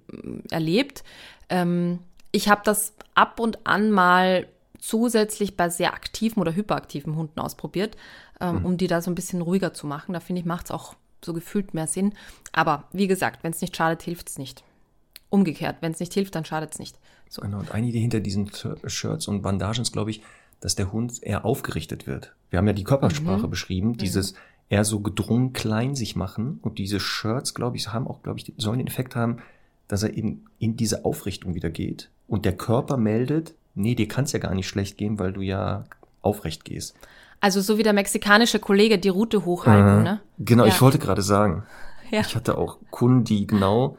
äh, 0.49 0.53
erlebt. 0.53 1.03
Ähm, 1.49 1.99
ich 2.31 2.49
habe 2.49 2.61
das 2.63 2.93
ab 3.13 3.39
und 3.39 3.65
an 3.65 3.91
mal 3.91 4.47
zusätzlich 4.79 5.57
bei 5.57 5.69
sehr 5.69 5.93
aktiven 5.93 6.41
oder 6.41 6.55
hyperaktiven 6.55 7.15
Hunden 7.15 7.39
ausprobiert, 7.39 7.95
ähm, 8.39 8.59
mhm. 8.59 8.65
um 8.65 8.77
die 8.77 8.87
da 8.87 9.01
so 9.01 9.11
ein 9.11 9.15
bisschen 9.15 9.41
ruhiger 9.41 9.73
zu 9.73 9.85
machen. 9.85 10.13
Da 10.13 10.19
finde 10.19 10.39
ich, 10.39 10.45
macht 10.45 10.65
es 10.65 10.71
auch 10.71 10.95
so 11.23 11.33
gefühlt 11.33 11.73
mehr 11.73 11.87
Sinn. 11.87 12.13
Aber 12.51 12.85
wie 12.91 13.07
gesagt, 13.07 13.43
wenn 13.43 13.51
es 13.51 13.61
nicht 13.61 13.75
schadet, 13.75 14.01
hilft 14.01 14.29
es 14.29 14.37
nicht. 14.37 14.63
Umgekehrt, 15.29 15.77
wenn 15.81 15.91
es 15.91 15.99
nicht 15.99 16.13
hilft, 16.13 16.35
dann 16.35 16.45
schadet 16.45 16.73
es 16.73 16.79
nicht. 16.79 16.97
So. 17.29 17.41
Genau, 17.41 17.59
und 17.59 17.71
eine 17.71 17.87
Idee 17.87 18.01
hinter 18.01 18.19
diesen 18.19 18.51
Shirts 18.87 19.27
und 19.27 19.41
Bandagen 19.41 19.83
ist, 19.83 19.93
glaube 19.93 20.11
ich, 20.11 20.21
dass 20.59 20.75
der 20.75 20.91
Hund 20.91 21.23
eher 21.23 21.45
aufgerichtet 21.45 22.07
wird. 22.07 22.35
Wir 22.49 22.57
haben 22.57 22.67
ja 22.67 22.73
die 22.73 22.83
Körpersprache 22.83 23.47
mhm. 23.47 23.49
beschrieben, 23.49 23.87
mhm. 23.89 23.97
Eher 24.71 24.85
so 24.85 25.01
gedrungen 25.01 25.51
klein 25.51 25.95
sich 25.95 26.15
machen. 26.15 26.59
Und 26.61 26.79
diese 26.79 26.99
Shirts, 26.99 27.53
glaube 27.53 27.75
ich, 27.75 27.89
haben 27.89 28.07
auch, 28.07 28.23
glaube 28.23 28.39
ich, 28.39 28.53
sollen 28.57 28.79
den 28.79 28.87
Effekt 28.87 29.15
haben, 29.15 29.37
dass 29.89 30.01
er 30.01 30.15
eben 30.15 30.45
in 30.59 30.77
diese 30.77 31.03
Aufrichtung 31.03 31.53
wieder 31.53 31.69
geht. 31.69 32.09
Und 32.27 32.45
der 32.45 32.55
Körper 32.55 32.95
meldet, 32.95 33.53
nee, 33.75 33.95
dir 33.95 34.07
kann 34.07 34.23
es 34.23 34.31
ja 34.31 34.39
gar 34.39 34.55
nicht 34.55 34.69
schlecht 34.69 34.97
gehen, 34.97 35.19
weil 35.19 35.33
du 35.33 35.41
ja 35.41 35.83
aufrecht 36.21 36.63
gehst. 36.63 36.95
Also 37.41 37.59
so 37.59 37.77
wie 37.77 37.83
der 37.83 37.91
mexikanische 37.91 38.59
Kollege 38.59 38.97
die 38.97 39.09
Route 39.09 39.43
hochhalten, 39.43 39.97
mhm. 39.97 40.03
ne? 40.03 40.21
Genau, 40.39 40.63
ja. 40.63 40.69
ich 40.69 40.81
wollte 40.81 40.99
gerade 40.99 41.21
sagen. 41.21 41.63
Ja. 42.09 42.21
Ich 42.21 42.35
hatte 42.35 42.57
auch 42.57 42.77
Kunden, 42.91 43.25
die 43.25 43.47
genau 43.47 43.97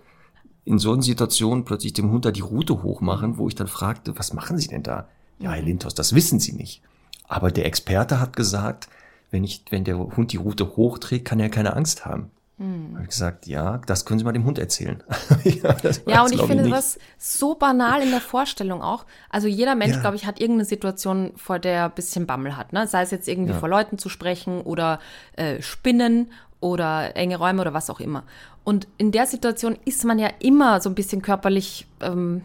in 0.64 0.79
solchen 0.79 1.03
Situationen 1.03 1.64
plötzlich 1.64 1.93
dem 1.93 2.11
Hund 2.11 2.25
da 2.25 2.31
die 2.31 2.41
Route 2.41 2.83
hochmachen, 2.83 3.37
wo 3.37 3.49
ich 3.49 3.55
dann 3.55 3.66
fragte, 3.66 4.16
was 4.18 4.33
machen 4.33 4.57
Sie 4.57 4.68
denn 4.68 4.83
da? 4.83 5.09
Ja, 5.39 5.53
Herr. 5.53 5.62
Lintos, 5.62 5.95
das 5.95 6.14
wissen 6.14 6.41
Sie 6.41 6.53
nicht. 6.53 6.81
Aber 7.29 7.51
der 7.51 7.66
Experte 7.66 8.20
hat 8.20 8.37
gesagt, 8.37 8.89
wenn 9.33 9.43
ich, 9.43 9.64
wenn 9.70 9.83
der 9.83 9.99
Hund 9.99 10.33
die 10.33 10.37
Route 10.37 10.76
hochträgt, 10.76 11.24
kann 11.24 11.41
er 11.41 11.49
keine 11.49 11.74
Angst 11.74 12.05
haben. 12.05 12.30
Hm. 12.59 12.91
Habe 12.93 13.03
ich 13.03 13.09
gesagt, 13.09 13.47
ja, 13.47 13.78
das 13.87 14.05
können 14.05 14.18
Sie 14.20 14.24
mal 14.24 14.33
dem 14.33 14.45
Hund 14.45 14.59
erzählen. 14.59 15.03
ja, 15.45 15.74
ja 16.07 16.22
und 16.22 16.33
ich 16.33 16.43
finde 16.43 16.68
das 16.68 16.99
so 17.18 17.55
banal 17.55 18.03
in 18.03 18.11
der 18.11 18.20
Vorstellung 18.20 18.83
auch. 18.83 19.07
Also 19.30 19.49
jeder 19.49 19.74
Mensch, 19.74 19.95
ja. 19.95 20.01
glaube 20.01 20.16
ich, 20.16 20.26
hat 20.26 20.39
irgendeine 20.39 20.66
Situation, 20.66 21.33
vor 21.37 21.59
der 21.59 21.72
er 21.72 21.85
ein 21.87 21.95
bisschen 21.95 22.26
Bammel 22.26 22.57
hat. 22.57 22.72
Ne? 22.72 22.87
Sei 22.87 23.03
es 23.03 23.11
jetzt 23.11 23.26
irgendwie 23.26 23.53
ja. 23.53 23.59
vor 23.59 23.68
Leuten 23.68 23.99
zu 23.99 24.09
sprechen 24.09 24.61
oder 24.61 25.01
äh, 25.37 25.61
Spinnen 25.62 26.30
oder 26.61 27.16
enge 27.16 27.37
Räume 27.37 27.62
oder 27.62 27.74
was 27.74 27.91
auch 27.91 28.01
immer. 28.01 28.22
Und 28.64 28.87
in 28.97 29.11
der 29.11 29.26
Situation 29.26 29.76
ist 29.85 30.05
man 30.05 30.18
ja 30.18 30.28
immer 30.39 30.80
so 30.80 30.91
ein 30.91 30.95
bisschen 30.95 31.22
körperlich 31.22 31.87
ähm, 32.01 32.43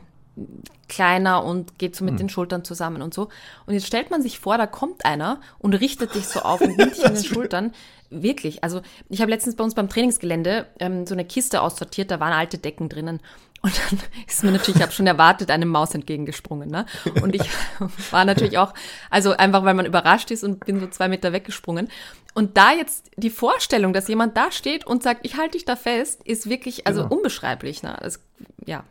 kleiner 0.88 1.44
und 1.44 1.78
geht 1.80 1.96
so 1.96 2.06
mit 2.06 2.14
hm. 2.14 2.18
den 2.18 2.30
Schultern 2.30 2.64
zusammen 2.64 3.02
und 3.02 3.14
so. 3.14 3.30
Und 3.66 3.74
jetzt 3.74 3.88
stellt 3.88 4.10
man 4.12 4.22
sich 4.22 4.40
vor, 4.40 4.58
da 4.58 4.68
kommt 4.68 5.06
einer 5.06 5.42
und 5.60 5.74
richtet 5.74 6.16
dich 6.16 6.28
so 6.28 6.42
auf 6.42 6.62
und 6.62 6.78
nimmt 6.78 6.96
dich 6.96 7.04
in 7.04 7.14
den 7.14 7.24
Schultern. 7.24 7.74
Wirklich. 8.10 8.64
Also 8.64 8.82
ich 9.10 9.22
habe 9.22 9.32
letztens 9.32 9.56
bei 9.56 9.64
uns 9.64 9.76
beim 9.76 9.90
Trainingsgelände 9.90 10.68
ähm, 10.80 11.06
so 11.06 11.14
eine 11.14 11.26
Kiste 11.26 11.62
aussortiert, 11.62 12.10
da 12.10 12.20
waren 12.20 12.32
alte 12.32 12.58
Decken 12.58 12.88
drinnen. 12.88 13.20
Und 13.62 13.74
dann 13.78 14.00
ist 14.28 14.44
mir 14.44 14.52
natürlich, 14.52 14.78
ich 14.78 14.82
habe 14.82 14.92
schon 14.92 15.08
erwartet, 15.08 15.52
eine 15.52 15.66
Maus 15.66 15.94
entgegengesprungen. 15.94 16.70
Ne? 16.70 16.86
Und 17.22 17.36
ich 17.36 17.50
war 18.12 18.26
natürlich 18.26 18.58
auch, 18.58 18.74
also 19.10 19.32
einfach, 19.32 19.64
weil 19.66 19.74
man 19.74 19.86
überrascht 19.86 20.32
ist 20.32 20.44
und 20.44 20.66
bin 20.66 20.80
so 20.80 20.88
zwei 20.88 21.10
Meter 21.10 21.34
weggesprungen. 21.34 21.90
Und 22.34 22.56
da 22.58 22.72
jetzt 22.72 23.10
die 23.18 23.32
Vorstellung, 23.32 23.94
dass 23.94 24.08
jemand 24.08 24.38
da 24.38 24.52
steht 24.52 24.86
und 24.86 25.04
sagt, 25.04 25.26
ich 25.26 25.38
halte 25.38 25.54
dich 25.54 25.66
da 25.66 25.76
fest, 25.76 26.22
ist 26.24 26.50
wirklich, 26.50 26.88
also 26.88 27.04
genau. 27.04 27.16
unbeschreiblich. 27.16 27.84
Ne? 27.84 27.98
Das, 28.00 28.20
ja. 28.66 28.84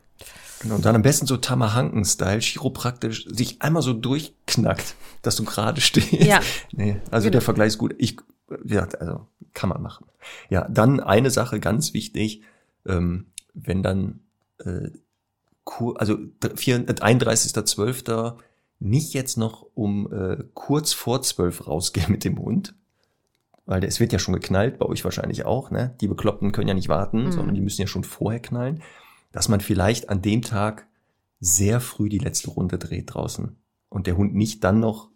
Genau, 0.60 0.76
und 0.76 0.84
dann 0.84 0.96
am 0.96 1.02
besten 1.02 1.26
so 1.26 1.36
Tamahanken-Style, 1.36 2.40
chiropraktisch, 2.40 3.26
sich 3.28 3.60
einmal 3.62 3.82
so 3.82 3.92
durchknackt, 3.92 4.94
dass 5.22 5.36
du 5.36 5.44
gerade 5.44 5.80
stehst. 5.80 6.12
Ja. 6.12 6.40
Nee, 6.72 7.00
also 7.10 7.26
genau. 7.26 7.32
der 7.32 7.40
Vergleich 7.42 7.68
ist 7.68 7.78
gut. 7.78 7.94
Ich, 7.98 8.16
ja, 8.64 8.88
also 8.98 9.26
kann 9.54 9.68
man 9.68 9.82
machen. 9.82 10.06
Ja, 10.48 10.66
dann 10.68 11.00
eine 11.00 11.30
Sache 11.30 11.60
ganz 11.60 11.94
wichtig, 11.94 12.42
ähm, 12.86 13.26
wenn 13.54 13.82
dann, 13.82 14.20
äh, 14.64 14.90
also 15.64 16.14
31.12. 16.14 18.30
Äh, 18.30 18.32
nicht 18.78 19.14
jetzt 19.14 19.38
noch 19.38 19.66
um 19.74 20.12
äh, 20.12 20.44
kurz 20.52 20.92
vor 20.92 21.22
zwölf 21.22 21.66
rausgehen 21.66 22.12
mit 22.12 22.24
dem 22.24 22.38
Hund, 22.38 22.74
weil 23.64 23.82
es 23.84 24.00
wird 24.00 24.12
ja 24.12 24.18
schon 24.18 24.34
geknallt, 24.34 24.78
bei 24.78 24.84
euch 24.84 25.02
wahrscheinlich 25.02 25.46
auch, 25.46 25.70
ne? 25.70 25.96
Die 26.02 26.08
Bekloppten 26.08 26.52
können 26.52 26.68
ja 26.68 26.74
nicht 26.74 26.90
warten, 26.90 27.24
mhm. 27.24 27.32
sondern 27.32 27.54
die 27.54 27.62
müssen 27.62 27.80
ja 27.80 27.86
schon 27.86 28.04
vorher 28.04 28.40
knallen 28.40 28.82
dass 29.36 29.50
man 29.50 29.60
vielleicht 29.60 30.08
an 30.08 30.22
dem 30.22 30.40
Tag 30.40 30.86
sehr 31.40 31.82
früh 31.82 32.08
die 32.08 32.16
letzte 32.16 32.48
Runde 32.48 32.78
dreht 32.78 33.12
draußen 33.12 33.54
und 33.90 34.06
der 34.06 34.16
Hund 34.16 34.34
nicht 34.34 34.64
dann 34.64 34.80
noch 34.80 35.10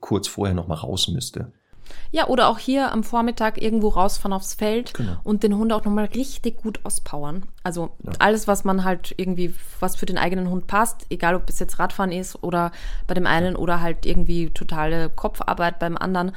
kurz 0.00 0.26
vorher 0.26 0.54
noch 0.54 0.68
mal 0.68 0.74
raus 0.74 1.08
müsste. 1.08 1.52
Ja, 2.10 2.28
oder 2.28 2.48
auch 2.48 2.58
hier 2.58 2.92
am 2.92 3.04
Vormittag 3.04 3.60
irgendwo 3.60 3.88
rausfahren 3.88 4.32
aufs 4.32 4.54
Feld 4.54 4.94
genau. 4.94 5.18
und 5.22 5.42
den 5.42 5.54
Hund 5.54 5.70
auch 5.74 5.84
nochmal 5.84 6.06
richtig 6.06 6.56
gut 6.56 6.80
auspowern. 6.84 7.42
Also 7.62 7.90
ja. 8.02 8.12
alles, 8.18 8.48
was 8.48 8.64
man 8.64 8.84
halt 8.84 9.14
irgendwie, 9.18 9.54
was 9.80 9.96
für 9.96 10.06
den 10.06 10.16
eigenen 10.16 10.48
Hund 10.48 10.66
passt, 10.66 11.04
egal 11.10 11.34
ob 11.34 11.50
es 11.50 11.58
jetzt 11.58 11.78
Radfahren 11.78 12.12
ist 12.12 12.42
oder 12.42 12.72
bei 13.06 13.12
dem 13.12 13.26
einen 13.26 13.54
oder 13.54 13.82
halt 13.82 14.06
irgendwie 14.06 14.48
totale 14.48 15.10
Kopfarbeit 15.10 15.78
beim 15.78 15.98
anderen, 15.98 16.32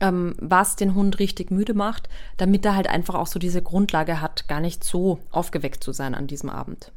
ähm, 0.00 0.34
was 0.40 0.76
den 0.76 0.94
Hund 0.94 1.18
richtig 1.18 1.50
müde 1.50 1.74
macht, 1.74 2.08
damit 2.36 2.64
er 2.64 2.76
halt 2.76 2.88
einfach 2.88 3.14
auch 3.14 3.26
so 3.26 3.38
diese 3.38 3.62
Grundlage 3.62 4.20
hat, 4.20 4.48
gar 4.48 4.60
nicht 4.60 4.84
so 4.84 5.20
aufgeweckt 5.30 5.82
zu 5.82 5.92
sein 5.92 6.14
an 6.14 6.26
diesem 6.26 6.50
Abend. 6.50 6.92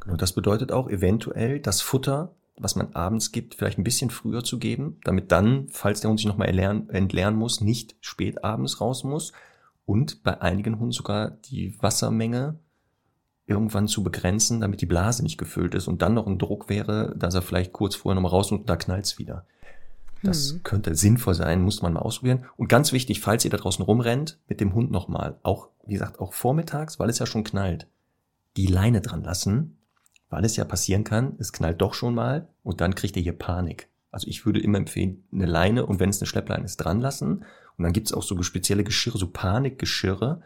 Genau, 0.00 0.16
das 0.16 0.32
bedeutet 0.32 0.72
auch 0.72 0.88
eventuell 0.88 1.60
das 1.60 1.80
Futter, 1.80 2.34
was 2.56 2.76
man 2.76 2.94
abends 2.94 3.32
gibt, 3.32 3.54
vielleicht 3.54 3.78
ein 3.78 3.84
bisschen 3.84 4.10
früher 4.10 4.42
zu 4.42 4.58
geben, 4.58 4.98
damit 5.04 5.30
dann, 5.32 5.68
falls 5.70 6.00
der 6.00 6.10
Hund 6.10 6.18
sich 6.18 6.26
nochmal 6.26 6.48
entleeren 6.48 7.36
muss, 7.36 7.60
nicht 7.60 7.96
spät 8.00 8.44
abends 8.44 8.80
raus 8.80 9.04
muss 9.04 9.32
und 9.86 10.22
bei 10.22 10.40
einigen 10.40 10.78
Hunden 10.78 10.92
sogar 10.92 11.30
die 11.30 11.80
Wassermenge 11.80 12.58
irgendwann 13.46 13.88
zu 13.88 14.02
begrenzen, 14.02 14.60
damit 14.60 14.82
die 14.82 14.86
Blase 14.86 15.22
nicht 15.22 15.38
gefüllt 15.38 15.74
ist 15.74 15.88
und 15.88 16.02
dann 16.02 16.14
noch 16.14 16.26
ein 16.26 16.38
Druck 16.38 16.68
wäre, 16.68 17.14
dass 17.16 17.34
er 17.34 17.42
vielleicht 17.42 17.72
kurz 17.72 17.94
vorher 17.94 18.14
nochmal 18.14 18.32
raus 18.32 18.52
und 18.52 18.68
da 18.68 18.76
knallt's 18.76 19.18
wieder. 19.18 19.46
Das 20.22 20.52
hm. 20.52 20.62
könnte 20.62 20.94
sinnvoll 20.94 21.34
sein, 21.34 21.62
muss 21.62 21.82
man 21.82 21.92
mal 21.92 22.00
ausprobieren. 22.00 22.44
Und 22.56 22.68
ganz 22.68 22.92
wichtig, 22.92 23.20
falls 23.20 23.44
ihr 23.44 23.50
da 23.50 23.56
draußen 23.56 23.84
rumrennt, 23.84 24.38
mit 24.48 24.60
dem 24.60 24.74
Hund 24.74 24.90
nochmal, 24.90 25.38
auch, 25.42 25.68
wie 25.86 25.94
gesagt, 25.94 26.18
auch 26.20 26.32
vormittags, 26.32 26.98
weil 26.98 27.08
es 27.08 27.18
ja 27.18 27.26
schon 27.26 27.44
knallt, 27.44 27.86
die 28.56 28.66
Leine 28.66 29.00
dran 29.00 29.22
lassen, 29.22 29.78
weil 30.30 30.44
es 30.44 30.56
ja 30.56 30.64
passieren 30.64 31.04
kann, 31.04 31.34
es 31.38 31.52
knallt 31.52 31.80
doch 31.80 31.94
schon 31.94 32.14
mal 32.14 32.48
und 32.62 32.80
dann 32.80 32.94
kriegt 32.94 33.16
ihr 33.16 33.22
hier 33.22 33.38
Panik. 33.38 33.88
Also 34.10 34.26
ich 34.26 34.44
würde 34.46 34.60
immer 34.60 34.78
empfehlen, 34.78 35.24
eine 35.32 35.46
Leine 35.46 35.86
und 35.86 36.00
wenn 36.00 36.10
es 36.10 36.20
eine 36.20 36.26
Schleppleine 36.26 36.64
ist, 36.64 36.78
dran 36.78 37.00
lassen. 37.00 37.44
Und 37.76 37.84
dann 37.84 37.92
gibt 37.92 38.08
es 38.08 38.12
auch 38.12 38.22
so 38.22 38.40
spezielle 38.42 38.84
Geschirre, 38.84 39.18
so 39.18 39.28
Panikgeschirre, 39.28 40.42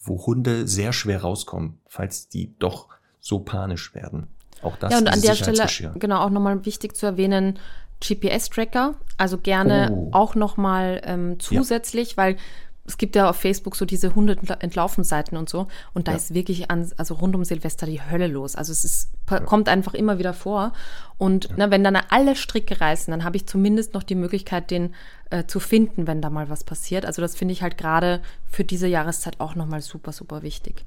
wo 0.00 0.26
Hunde 0.26 0.66
sehr 0.66 0.92
schwer 0.92 1.20
rauskommen, 1.20 1.78
falls 1.86 2.28
die 2.28 2.54
doch 2.58 2.88
so 3.20 3.38
panisch 3.38 3.94
werden. 3.94 4.26
Auch 4.62 4.76
das 4.76 4.92
ja, 4.92 4.98
und 4.98 5.08
an 5.08 5.20
der 5.20 5.34
Stelle, 5.34 5.92
genau, 5.98 6.20
auch 6.20 6.30
nochmal 6.30 6.64
wichtig 6.64 6.96
zu 6.96 7.06
erwähnen, 7.06 7.58
GPS-Tracker, 8.02 8.94
also 9.16 9.38
gerne 9.38 9.90
oh. 9.92 10.08
auch 10.12 10.34
nochmal 10.34 11.00
ähm, 11.04 11.38
zusätzlich, 11.38 12.12
ja. 12.12 12.16
weil 12.16 12.36
es 12.84 12.98
gibt 12.98 13.14
ja 13.14 13.30
auf 13.30 13.36
Facebook 13.36 13.76
so 13.76 13.84
diese 13.84 14.14
Hunde-Entlaufen-Seiten 14.14 15.36
und 15.36 15.48
so. 15.48 15.68
Und 15.94 16.08
da 16.08 16.12
ja. 16.12 16.18
ist 16.18 16.34
wirklich 16.34 16.70
an, 16.70 16.90
also 16.96 17.14
rund 17.14 17.36
um 17.36 17.44
Silvester 17.44 17.86
die 17.86 18.02
Hölle 18.02 18.26
los. 18.26 18.56
Also 18.56 18.72
es 18.72 18.84
ist, 18.84 19.12
ja. 19.30 19.38
kommt 19.40 19.68
einfach 19.68 19.94
immer 19.94 20.18
wieder 20.18 20.34
vor. 20.34 20.72
Und 21.16 21.50
na, 21.56 21.70
wenn 21.70 21.84
dann 21.84 21.96
alle 21.96 22.34
Stricke 22.34 22.80
reißen, 22.80 23.10
dann 23.12 23.22
habe 23.22 23.36
ich 23.36 23.46
zumindest 23.46 23.94
noch 23.94 24.02
die 24.02 24.16
Möglichkeit, 24.16 24.72
den 24.72 24.94
äh, 25.30 25.44
zu 25.44 25.60
finden, 25.60 26.08
wenn 26.08 26.20
da 26.20 26.28
mal 26.28 26.50
was 26.50 26.64
passiert. 26.64 27.06
Also 27.06 27.22
das 27.22 27.36
finde 27.36 27.52
ich 27.52 27.62
halt 27.62 27.78
gerade 27.78 28.20
für 28.50 28.64
diese 28.64 28.88
Jahreszeit 28.88 29.38
auch 29.38 29.54
nochmal 29.54 29.80
super, 29.80 30.10
super 30.10 30.42
wichtig. 30.42 30.84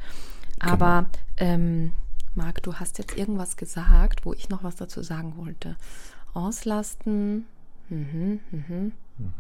Genau. 0.60 0.74
Aber 0.74 1.10
genau. 1.38 1.52
ähm, 1.54 1.92
Marc, 2.34 2.62
du 2.64 2.74
hast 2.76 2.98
jetzt 2.98 3.18
irgendwas 3.18 3.56
gesagt, 3.56 4.26
wo 4.26 4.34
ich 4.34 4.50
noch 4.50 4.64
was 4.64 4.76
dazu 4.76 5.02
sagen 5.02 5.36
wollte. 5.38 5.78
Auslasten. 6.36 7.46
Mhm, 7.90 8.40
mhm. 8.52 8.92
Mhm. 9.18 9.34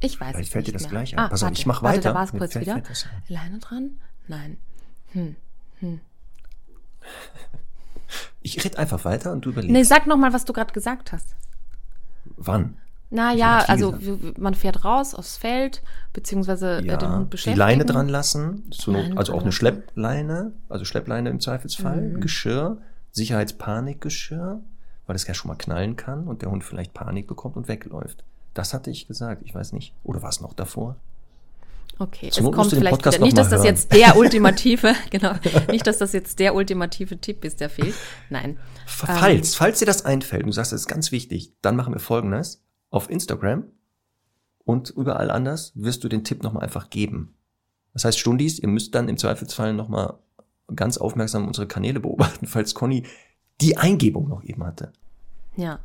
Ich 0.00 0.20
weiß 0.20 0.34
Vielleicht 0.34 0.52
fällt 0.52 0.66
dir 0.66 0.72
das 0.72 0.82
mehr. 0.82 0.90
gleich 0.90 1.14
ein. 1.14 1.18
Ah, 1.18 1.28
Pass 1.28 1.42
auf, 1.42 1.52
ich 1.52 1.66
mach 1.66 1.82
weiter. 1.82 1.96
Warte, 1.96 2.08
da 2.08 2.14
war 2.14 2.24
es 2.24 2.32
kurz 2.32 2.54
wieder. 2.56 2.82
Alleine 3.28 3.58
dran? 3.58 3.90
Nein. 4.28 4.58
Hm. 5.12 5.36
Hm. 5.80 6.00
Ich 8.42 8.62
rede 8.62 8.78
einfach 8.78 9.04
weiter 9.04 9.32
und 9.32 9.44
du 9.44 9.50
überlegst. 9.50 9.72
Nee, 9.72 9.82
sag 9.82 10.06
noch 10.06 10.16
mal, 10.16 10.32
was 10.32 10.44
du 10.44 10.52
gerade 10.52 10.72
gesagt 10.72 11.12
hast. 11.12 11.34
Wann? 12.36 12.76
Naja, 13.10 13.64
also 13.68 13.92
gesagt. 13.92 14.38
man 14.38 14.54
fährt 14.54 14.84
raus 14.84 15.14
aufs 15.14 15.36
Feld, 15.36 15.82
beziehungsweise 16.12 16.82
ja, 16.84 16.96
den 16.96 17.12
Hund 17.12 17.30
beschäftigen. 17.30 17.54
Die 17.54 17.58
Leine 17.58 17.84
dran 17.84 18.08
lassen, 18.08 18.64
Not, 18.86 19.16
also 19.16 19.34
auch 19.34 19.42
eine 19.42 19.52
Schleppleine, 19.52 20.52
also 20.68 20.84
Schleppleine 20.84 21.30
im 21.30 21.38
Zweifelsfall, 21.40 22.00
mhm. 22.00 22.20
Geschirr, 22.20 22.78
Sicherheitspanikgeschirr, 23.12 24.60
weil 25.06 25.16
es 25.16 25.26
ja 25.26 25.34
schon 25.34 25.48
mal 25.48 25.56
knallen 25.56 25.96
kann 25.96 26.26
und 26.26 26.42
der 26.42 26.50
Hund 26.50 26.64
vielleicht 26.64 26.94
Panik 26.94 27.26
bekommt 27.26 27.56
und 27.56 27.68
wegläuft. 27.68 28.24
Das 28.54 28.72
hatte 28.72 28.90
ich 28.90 29.08
gesagt, 29.08 29.42
ich 29.44 29.54
weiß 29.54 29.72
nicht. 29.72 29.92
Oder 30.04 30.22
war 30.22 30.28
es 30.28 30.40
noch 30.40 30.54
davor? 30.54 30.96
Okay, 31.98 32.30
Zum 32.30 32.46
es 32.46 32.52
kommt 32.52 32.70
vielleicht 32.70 33.04
wieder. 33.04 33.18
Nicht, 33.20 33.38
dass 33.38 33.50
das 33.50 33.60
hören. 33.60 33.66
jetzt 33.66 33.92
der 33.92 34.16
ultimative, 34.16 34.94
genau, 35.10 35.34
nicht, 35.70 35.86
dass 35.86 35.98
das 35.98 36.12
jetzt 36.12 36.38
der 36.40 36.54
ultimative 36.54 37.18
Tipp 37.18 37.44
ist, 37.44 37.60
der 37.60 37.70
fehlt. 37.70 37.94
Nein. 38.30 38.58
Falls, 38.86 39.52
ähm, 39.52 39.56
falls 39.58 39.78
dir 39.78 39.86
das 39.86 40.04
einfällt, 40.04 40.46
du 40.46 40.52
sagst, 40.52 40.72
das 40.72 40.82
ist 40.82 40.88
ganz 40.88 41.12
wichtig, 41.12 41.52
dann 41.62 41.76
machen 41.76 41.92
wir 41.92 42.00
folgendes. 42.00 42.62
Auf 42.90 43.10
Instagram 43.10 43.64
und 44.64 44.90
überall 44.90 45.30
anders 45.30 45.72
wirst 45.74 46.04
du 46.04 46.08
den 46.08 46.24
Tipp 46.24 46.42
nochmal 46.42 46.62
einfach 46.62 46.90
geben. 46.90 47.34
Das 47.92 48.04
heißt, 48.04 48.18
Stundis, 48.18 48.58
ihr 48.58 48.68
müsst 48.68 48.94
dann 48.94 49.08
im 49.08 49.16
Zweifelsfall 49.16 49.72
nochmal 49.72 50.14
ganz 50.74 50.96
aufmerksam 50.96 51.46
unsere 51.46 51.66
Kanäle 51.66 52.00
beobachten, 52.00 52.46
falls 52.46 52.74
Conny 52.74 53.04
die 53.60 53.76
Eingebung 53.76 54.28
noch 54.28 54.42
eben 54.44 54.64
hatte. 54.64 54.92
Ja. 55.56 55.78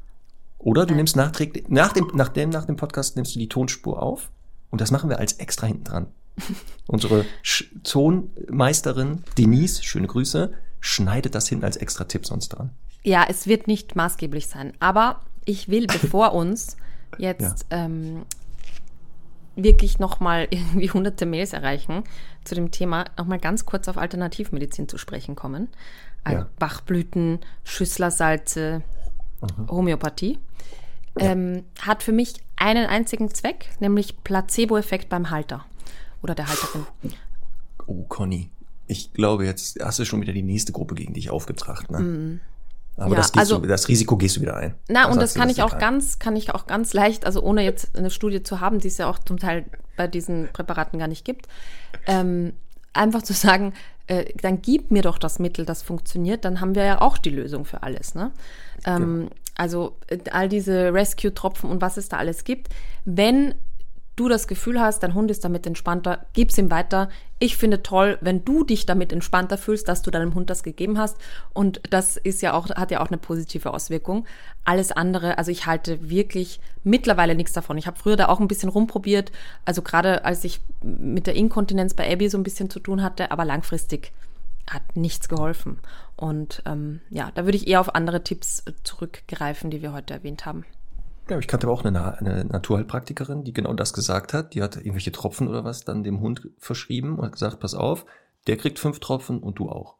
Oder 0.58 0.86
du 0.86 0.94
nimmst 0.94 1.16
nachträglich, 1.16 1.70
nach 1.70 1.94
dem, 1.94 2.12
nach 2.14 2.30
dem, 2.30 2.50
nach 2.50 2.66
dem 2.66 2.76
Podcast 2.76 3.16
nimmst 3.16 3.36
du 3.36 3.40
die 3.40 3.50
Tonspur 3.50 4.02
auf 4.02 4.32
und 4.70 4.82
das 4.82 4.92
machen 4.92 5.10
wir 5.10 5.20
als 5.20 5.34
extra 5.34 5.68
hinten 5.68 5.86
dran. 5.86 6.08
Unsere 6.88 7.26
Tonmeisterin 7.84 9.24
Denise, 9.38 9.84
schöne 9.84 10.08
Grüße, 10.08 10.54
schneidet 10.80 11.36
das 11.36 11.48
hin 11.48 11.64
als 11.64 11.78
extra 11.78 12.06
Tipp 12.06 12.26
sonst 12.26 12.50
dran. 12.50 12.72
Ja, 13.04 13.26
es 13.28 13.48
wird 13.48 13.68
nicht 13.68 13.96
maßgeblich 13.96 14.48
sein, 14.48 14.74
aber 14.80 15.22
ich 15.46 15.70
will, 15.70 15.88
bevor 16.02 16.34
uns 16.34 16.78
jetzt 17.18 17.66
ja. 17.72 17.86
ähm, 17.86 18.26
wirklich 19.56 20.00
nochmal 20.00 20.48
irgendwie 20.52 20.92
hunderte 20.92 21.26
Mails 21.26 21.54
erreichen 21.54 22.04
zu 22.44 22.56
dem 22.56 22.72
Thema, 22.72 23.06
nochmal 23.18 23.40
ganz 23.40 23.66
kurz 23.66 23.88
auf 23.88 23.98
Alternativmedizin 23.98 24.88
zu 24.88 24.98
sprechen 24.98 25.36
kommen. 25.36 25.70
Also 26.24 26.42
ja. 26.42 26.50
Bachblüten, 26.60 27.40
Schüsslersalze, 27.64 28.82
mhm. 29.42 29.70
Homöopathie 29.70 30.40
ähm, 31.18 31.64
hat 31.82 32.04
für 32.04 32.12
mich 32.12 32.34
einen 32.56 32.86
einzigen 32.86 33.34
Zweck, 33.34 33.70
nämlich 33.80 34.24
Placebo-Effekt 34.24 35.10
beim 35.10 35.30
Halter 35.30 35.66
oder 36.22 36.36
der 36.36 36.48
Halterin. 36.48 36.86
Oh, 37.88 38.04
Conny, 38.08 38.50
ich 38.88 39.14
glaube, 39.14 39.46
jetzt 39.46 39.80
hast 39.82 40.00
du 40.00 40.06
schon 40.06 40.22
wieder 40.22 40.34
die 40.34 40.44
nächste 40.44 40.72
Gruppe 40.72 40.96
gegen 40.96 41.14
dich 41.14 41.30
aufgetragen. 41.30 41.88
Ne? 41.90 42.00
Mm. 42.00 42.42
Aber 42.98 43.12
ja, 43.12 43.18
das, 43.18 43.34
also, 43.36 43.60
du, 43.60 43.68
das, 43.68 43.88
Risiko 43.88 44.18
gehst 44.18 44.36
du 44.36 44.42
wieder 44.42 44.58
ein. 44.58 44.76
Na, 44.90 45.06
das 45.06 45.14
und 45.14 45.22
das 45.22 45.34
kann 45.34 45.50
ich 45.50 45.62
auch 45.62 45.74
ein. 45.74 45.80
ganz, 45.80 46.20
kann 46.20 46.36
ich 46.36 46.54
auch 46.54 46.68
ganz 46.68 46.94
leicht, 46.94 47.26
also 47.26 47.42
ohne 47.42 47.64
jetzt 47.64 47.98
eine 47.98 48.10
Studie 48.10 48.44
zu 48.44 48.60
haben, 48.60 48.80
die 48.80 48.90
es 48.90 48.98
ja 48.98 49.10
auch 49.10 49.20
zum 49.20 49.40
Teil 49.40 49.66
bei 49.96 50.08
diesen 50.08 50.50
Präparaten 50.52 51.00
gar 51.00 51.08
nicht 51.08 51.24
gibt, 51.24 51.48
ähm, 52.08 52.54
einfach 52.92 53.22
zu 53.22 53.34
sagen, 53.34 53.74
äh, 54.10 54.26
dann 54.42 54.62
gib 54.62 54.92
mir 54.92 55.04
doch 55.04 55.18
das 55.20 55.40
Mittel, 55.40 55.66
das 55.66 55.84
funktioniert, 55.84 56.44
dann 56.44 56.60
haben 56.60 56.76
wir 56.76 56.84
ja 56.84 57.02
auch 57.02 57.18
die 57.18 57.30
Lösung 57.30 57.64
für 57.64 57.84
alles. 57.84 58.16
Ne? 58.16 58.32
Ähm, 58.86 59.24
ja. 59.24 59.30
Also 59.56 59.98
äh, 60.08 60.18
all 60.32 60.50
diese 60.50 60.94
Rescue-Tropfen 60.94 61.70
und 61.70 61.82
was 61.82 61.98
es 61.98 62.10
da 62.10 62.18
alles 62.18 62.44
gibt. 62.44 62.70
Wenn 63.06 63.54
du 64.20 64.28
das 64.28 64.48
Gefühl 64.48 64.80
hast, 64.80 65.04
dein 65.04 65.14
Hund 65.14 65.32
ist 65.32 65.46
damit 65.46 65.66
entspannter, 65.66 66.26
gib's 66.34 66.58
ihm 66.58 66.70
weiter. 66.70 67.10
Ich 67.40 67.56
finde 67.56 67.82
toll, 67.82 68.18
wenn 68.22 68.44
du 68.44 68.64
dich 68.64 68.86
damit 68.86 69.14
entspannter 69.14 69.58
fühlst, 69.58 69.88
dass 69.88 70.02
du 70.02 70.12
deinem 70.12 70.36
Hund 70.36 70.50
das 70.50 70.62
gegeben 70.62 70.98
hast. 70.98 71.18
Und 71.54 71.82
das 71.90 72.18
ist 72.18 72.42
ja 72.42 72.54
auch, 72.54 72.70
hat 72.70 72.92
ja 72.92 73.02
auch 73.02 73.08
eine 73.08 73.18
positive 73.18 73.74
Auswirkung. 73.74 74.26
Alles 74.66 74.92
andere, 74.92 75.38
also 75.38 75.52
ich 75.52 75.66
halte 75.66 76.10
wirklich 76.10 76.60
mittlerweile 76.84 77.36
nichts 77.36 77.54
davon. 77.54 77.78
Ich 77.78 77.88
habe 77.88 77.98
früher 77.98 78.18
da 78.18 78.28
auch 78.28 78.40
ein 78.40 78.50
bisschen 78.50 78.70
rumprobiert, 78.70 79.32
also 79.64 79.82
gerade 79.82 80.26
als 80.26 80.44
ich 80.44 80.60
mit 80.82 81.26
der 81.28 81.36
Inkontinenz 81.36 81.94
bei 81.94 82.12
Abby 82.12 82.30
so 82.30 82.38
ein 82.38 82.44
bisschen 82.44 82.70
zu 82.70 82.80
tun 82.80 83.02
hatte, 83.02 83.32
aber 83.32 83.46
langfristig 83.46 84.12
hat 84.70 84.96
nichts 84.96 85.30
geholfen. 85.30 85.80
Und 86.16 86.62
ähm, 86.66 87.00
ja, 87.10 87.32
da 87.34 87.46
würde 87.46 87.58
ich 87.58 87.68
eher 87.68 87.80
auf 87.80 87.96
andere 87.96 88.24
Tipps 88.24 88.64
zurückgreifen, 88.84 89.72
die 89.72 89.82
wir 89.82 89.94
heute 89.94 90.14
erwähnt 90.14 90.46
haben. 90.46 90.66
Ja, 91.30 91.38
ich 91.38 91.48
kannte 91.48 91.68
aber 91.68 91.74
auch 91.74 91.86
eine, 91.86 92.18
eine 92.18 92.46
Naturheilpraktikerin, 92.46 93.44
die 93.44 93.54
genau 93.54 93.74
das 93.74 93.94
gesagt 93.94 94.34
hat. 94.34 94.56
Die 94.56 94.64
hat 94.64 94.78
irgendwelche 94.78 95.12
Tropfen 95.12 95.48
oder 95.48 95.64
was 95.64 95.86
dann 95.86 96.04
dem 96.04 96.22
Hund 96.22 96.50
verschrieben 96.58 97.18
und 97.18 97.26
hat 97.26 97.34
gesagt, 97.34 97.60
pass 97.60 97.76
auf, 97.76 98.06
der 98.48 98.58
kriegt 98.58 98.80
fünf 98.80 99.00
Tropfen 99.00 99.40
und 99.40 99.60
du 99.60 99.70
auch. 99.70 99.98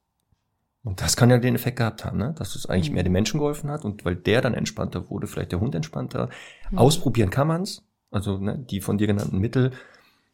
Und 0.84 1.02
das 1.02 1.16
kann 1.16 1.30
ja 1.30 1.38
den 1.38 1.56
Effekt 1.56 1.78
gehabt 1.78 2.06
haben, 2.06 2.18
ne? 2.18 2.34
dass 2.38 2.56
es 2.56 2.66
eigentlich 2.66 2.90
mhm. 2.90 2.96
mehr 2.96 3.04
dem 3.04 3.14
Menschen 3.14 3.40
geholfen 3.40 3.70
hat 3.70 3.86
und 3.86 4.06
weil 4.06 4.16
der 4.16 4.42
dann 4.42 4.54
entspannter 4.54 5.10
wurde, 5.10 5.28
vielleicht 5.28 5.52
der 5.52 5.60
Hund 5.60 5.76
entspannter. 5.76 6.30
Mhm. 6.72 6.78
Ausprobieren 6.78 7.30
kann 7.30 7.48
man's, 7.48 7.84
also 8.12 8.38
ne, 8.38 8.58
die 8.58 8.82
von 8.82 8.98
dir 8.98 9.08
genannten 9.08 9.40
Mittel. 9.40 9.72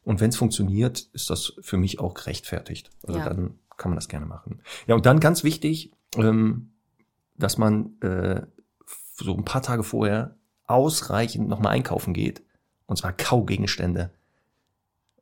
Und 0.04 0.22
wenn 0.22 0.30
es 0.30 0.38
funktioniert, 0.38 1.10
ist 1.14 1.30
das 1.30 1.54
für 1.62 1.78
mich 1.78 2.00
auch 2.00 2.14
gerechtfertigt. 2.14 2.92
Also 3.04 3.20
ja. 3.20 3.26
dann 3.28 3.60
kann 3.76 3.92
man 3.92 3.96
das 3.98 4.08
gerne 4.08 4.28
machen. 4.28 4.62
Ja, 4.88 4.96
und 4.96 5.06
dann 5.06 5.20
ganz 5.20 5.44
wichtig, 5.44 5.92
ähm, 6.16 6.70
dass 7.36 7.58
man 7.58 8.00
äh, 8.02 8.44
so 9.16 9.36
ein 9.36 9.46
paar 9.46 9.64
Tage 9.64 9.84
vorher 9.84 10.36
ausreichend 10.68 11.48
nochmal 11.48 11.74
einkaufen 11.74 12.14
geht. 12.14 12.42
Und 12.88 12.98
zwar 12.98 13.14
Kaugegenstände, 13.14 14.12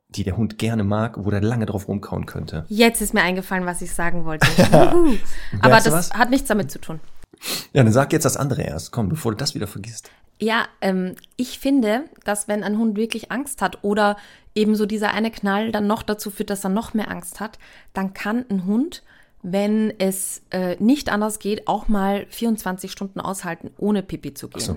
die 0.08 0.24
der 0.24 0.36
Hund 0.36 0.58
gerne 0.58 0.84
mag, 0.84 1.16
wo 1.24 1.30
er 1.30 1.40
lange 1.40 1.66
drauf 1.66 1.88
rumkauen 1.88 2.26
könnte. 2.26 2.64
Jetzt 2.68 3.00
ist 3.00 3.14
mir 3.14 3.22
eingefallen, 3.22 3.66
was 3.66 3.82
ich 3.82 3.92
sagen 3.92 4.24
wollte. 4.24 4.46
Aber 5.60 5.80
das 5.80 6.12
hat 6.12 6.30
nichts 6.30 6.48
damit 6.48 6.70
zu 6.70 6.78
tun. 6.78 7.00
Ja, 7.72 7.82
dann 7.82 7.92
sag 7.92 8.12
jetzt 8.12 8.24
das 8.24 8.36
andere 8.36 8.62
erst. 8.62 8.92
Komm, 8.92 9.08
bevor 9.08 9.32
du 9.32 9.36
das 9.36 9.54
wieder 9.54 9.66
vergisst. 9.66 10.10
Ja, 10.40 10.66
ähm, 10.80 11.14
ich 11.36 11.58
finde, 11.58 12.04
dass 12.24 12.48
wenn 12.48 12.64
ein 12.64 12.78
Hund 12.78 12.96
wirklich 12.96 13.30
Angst 13.30 13.62
hat 13.62 13.82
oder 13.82 14.16
eben 14.54 14.74
so 14.74 14.86
dieser 14.86 15.12
eine 15.12 15.30
Knall 15.30 15.72
dann 15.72 15.86
noch 15.86 16.02
dazu 16.02 16.30
führt, 16.30 16.50
dass 16.50 16.64
er 16.64 16.70
noch 16.70 16.94
mehr 16.94 17.10
Angst 17.10 17.40
hat, 17.40 17.58
dann 17.92 18.14
kann 18.14 18.44
ein 18.50 18.66
Hund 18.66 19.02
wenn 19.46 19.92
es 19.98 20.40
äh, 20.50 20.74
nicht 20.82 21.12
anders 21.12 21.38
geht, 21.38 21.68
auch 21.68 21.86
mal 21.86 22.24
24 22.30 22.90
Stunden 22.90 23.20
aushalten, 23.20 23.70
ohne 23.76 24.02
Pipi 24.02 24.32
zu 24.32 24.48
gehen. 24.48 24.60
So. 24.60 24.76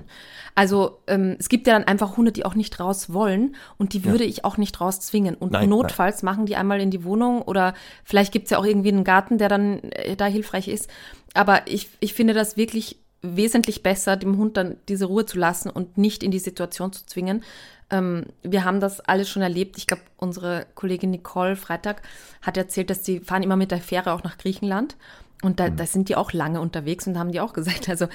Also 0.56 1.00
ähm, 1.08 1.38
es 1.40 1.48
gibt 1.48 1.68
ja 1.68 1.74
dann 1.74 1.86
einfach 1.86 2.18
Hunde, 2.18 2.34
die 2.34 2.46
auch 2.46 2.54
nicht 2.54 2.78
raus 2.82 3.14
wollen 3.14 3.56
und 3.78 3.94
die 3.94 4.04
würde 4.04 4.26
ja. 4.26 4.30
ich 4.30 4.44
auch 4.44 4.58
nicht 4.58 4.82
raus 4.82 5.00
zwingen. 5.00 5.36
Und 5.36 5.54
nein, 5.54 5.70
notfalls 5.70 6.22
nein. 6.22 6.36
machen 6.36 6.46
die 6.46 6.58
einmal 6.58 6.82
in 6.82 6.92
die 6.92 7.06
Wohnung 7.06 7.42
oder 7.44 7.76
vielleicht 8.04 8.34
gibt's 8.34 8.52
ja 8.52 8.58
auch 8.58 8.66
irgendwie 8.66 8.90
einen 8.90 9.06
Garten, 9.06 9.38
der 9.38 9.48
dann 9.48 9.80
äh, 9.84 10.18
da 10.18 10.26
hilfreich 10.26 10.68
ist. 10.68 10.90
Aber 11.34 11.62
ich, 11.68 11.88
ich 12.02 12.14
finde 12.14 12.34
das 12.34 12.58
wirklich 12.58 12.98
wesentlich 13.22 13.84
besser, 13.84 14.18
dem 14.18 14.38
Hund 14.38 14.58
dann 14.58 14.76
diese 14.90 15.06
Ruhe 15.06 15.26
zu 15.26 15.40
lassen 15.40 15.70
und 15.70 15.98
nicht 15.98 16.24
in 16.24 16.32
die 16.32 16.40
Situation 16.40 16.92
zu 16.92 17.06
zwingen, 17.06 17.42
ähm, 17.90 18.26
wir 18.44 18.64
haben 18.64 18.80
das 18.80 19.00
alles 19.00 19.30
schon 19.30 19.42
erlebt. 19.42 19.78
Ich 19.78 19.88
glaube, 19.88 20.04
unsere 20.18 20.66
Kollegin 20.76 21.12
Nicole 21.12 21.56
Freitag 21.56 22.02
hat 22.42 22.58
erzählt, 22.58 22.90
dass 22.90 23.06
sie 23.06 23.20
fahren 23.20 23.44
immer 23.44 23.56
mit 23.56 23.72
der 23.72 23.82
Fähre 23.82 24.12
auch 24.14 24.24
nach 24.24 24.38
Griechenland. 24.38 24.98
Und 25.42 25.60
da, 25.60 25.70
mhm. 25.70 25.78
da 25.78 25.86
sind 25.86 26.10
die 26.10 26.16
auch 26.16 26.34
lange 26.34 26.60
unterwegs 26.62 27.08
und 27.08 27.18
haben 27.18 27.32
die 27.32 27.40
auch 27.40 27.54
gesagt, 27.54 27.90
also 27.90 28.08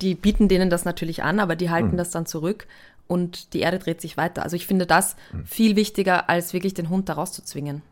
die 0.00 0.14
bieten 0.14 0.48
denen 0.48 0.70
das 0.70 0.84
natürlich 0.84 1.22
an, 1.22 1.40
aber 1.40 1.56
die 1.56 1.70
halten 1.70 1.92
mhm. 1.92 1.96
das 1.96 2.10
dann 2.10 2.26
zurück 2.26 2.66
und 3.06 3.52
die 3.54 3.60
Erde 3.60 3.78
dreht 3.78 4.00
sich 4.00 4.16
weiter. 4.16 4.42
Also 4.42 4.56
ich 4.56 4.66
finde 4.66 4.86
das 4.86 5.16
mhm. 5.32 5.46
viel 5.46 5.76
wichtiger, 5.76 6.28
als 6.28 6.52
wirklich 6.52 6.74
den 6.74 6.88
Hund 6.88 7.08
da 7.08 7.14
rauszuzwingen. 7.14 7.82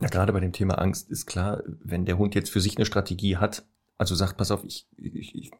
Ja, 0.00 0.08
gerade 0.08 0.32
bei 0.32 0.40
dem 0.40 0.52
Thema 0.52 0.78
Angst 0.78 1.10
ist 1.10 1.26
klar, 1.26 1.62
wenn 1.82 2.04
der 2.04 2.18
Hund 2.18 2.34
jetzt 2.34 2.50
für 2.50 2.60
sich 2.60 2.76
eine 2.76 2.86
Strategie 2.86 3.36
hat, 3.36 3.64
also 3.98 4.14
sagt, 4.14 4.36
pass 4.36 4.50
auf, 4.50 4.64
ich, 4.64 4.86
ich, 4.96 5.34
ich 5.34 5.50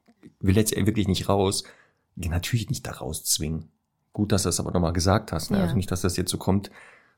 will 0.41 0.57
jetzt 0.57 0.75
wirklich 0.75 1.09
nicht 1.09 1.29
raus, 1.29 1.65
natürlich 2.17 2.69
nicht 2.69 2.87
da 2.87 2.93
rauszwingen. 2.93 3.71
Gut, 4.13 4.33
dass 4.33 4.43
du 4.43 4.49
das 4.49 4.61
aber 4.61 4.73
nochmal 4.73 4.93
gesagt 4.93 5.33
hast. 5.33 5.51
Ne? 5.51 5.59
Ja. 5.59 5.65
Also 5.65 5.77
nicht, 5.77 5.91
dass 5.91 6.03
das 6.03 6.17
jetzt 6.17 6.31
so 6.31 6.39
kommt, 6.39 6.71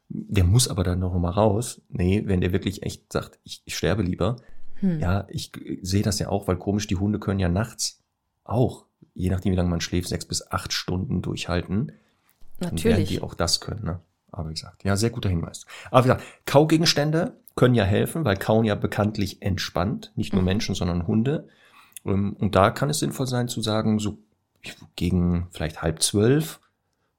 der 0.09 0.45
muss 0.45 0.69
aber 0.69 0.85
dann 0.85 0.99
noch 0.99 1.15
mal 1.19 1.31
raus. 1.31 1.81
Nee, 1.89 2.23
wenn 2.27 2.41
der 2.41 2.53
wirklich 2.53 2.83
echt 2.83 3.13
sagt, 3.13 3.39
ich, 3.43 3.63
ich 3.65 3.77
sterbe 3.77 4.03
lieber. 4.03 4.37
Hm. 4.77 5.01
Ja, 5.01 5.27
ich 5.29 5.53
sehe 5.83 6.03
das 6.03 6.19
ja 6.19 6.29
auch, 6.29 6.47
weil 6.47 6.57
komisch, 6.57 6.87
die 6.87 6.97
Hunde 6.97 7.19
können 7.19 7.41
ja 7.41 7.49
nachts 7.49 8.01
auch, 8.45 8.85
je 9.15 9.31
nachdem, 9.31 9.53
wie 9.53 9.57
lange 9.57 9.71
man 9.71 9.81
schläft, 9.81 10.09
sechs 10.09 10.27
bis 10.27 10.51
acht 10.51 10.73
Stunden 10.73 11.23
durchhalten. 11.23 11.93
Natürlich. 12.61 12.83
Dann 12.83 12.93
werden 12.93 13.07
die 13.07 13.23
auch 13.23 13.35
das 13.35 13.61
können. 13.61 13.85
Ne? 13.85 14.01
Aber 14.31 14.51
wie 14.51 14.55
gesagt, 14.55 14.85
ja, 14.85 14.97
sehr 14.97 15.11
guter 15.11 15.29
Hinweis. 15.29 15.65
Aber 15.91 16.05
wie 16.05 16.09
gesagt, 16.09 16.25
Kaugegenstände 16.47 17.37
können 17.57 17.75
ja 17.75 17.85
helfen, 17.85 18.25
weil 18.25 18.37
Kauen 18.37 18.65
ja 18.65 18.75
bekanntlich 18.75 19.43
entspannt, 19.43 20.13
nicht 20.17 20.33
nur 20.33 20.43
mhm. 20.43 20.47
Menschen, 20.47 20.75
sondern 20.75 21.07
Hunde. 21.07 21.49
Ähm, 22.05 22.35
und 22.35 22.55
da 22.55 22.71
kann 22.71 22.91
es 22.91 22.99
sinnvoll 22.99 23.27
sein 23.27 23.49
zu 23.49 23.63
sagen, 23.63 23.99
so 23.99 24.19
gegen 24.97 25.49
vielleicht 25.51 25.83
halb 25.83 26.03
zwölf 26.03 26.61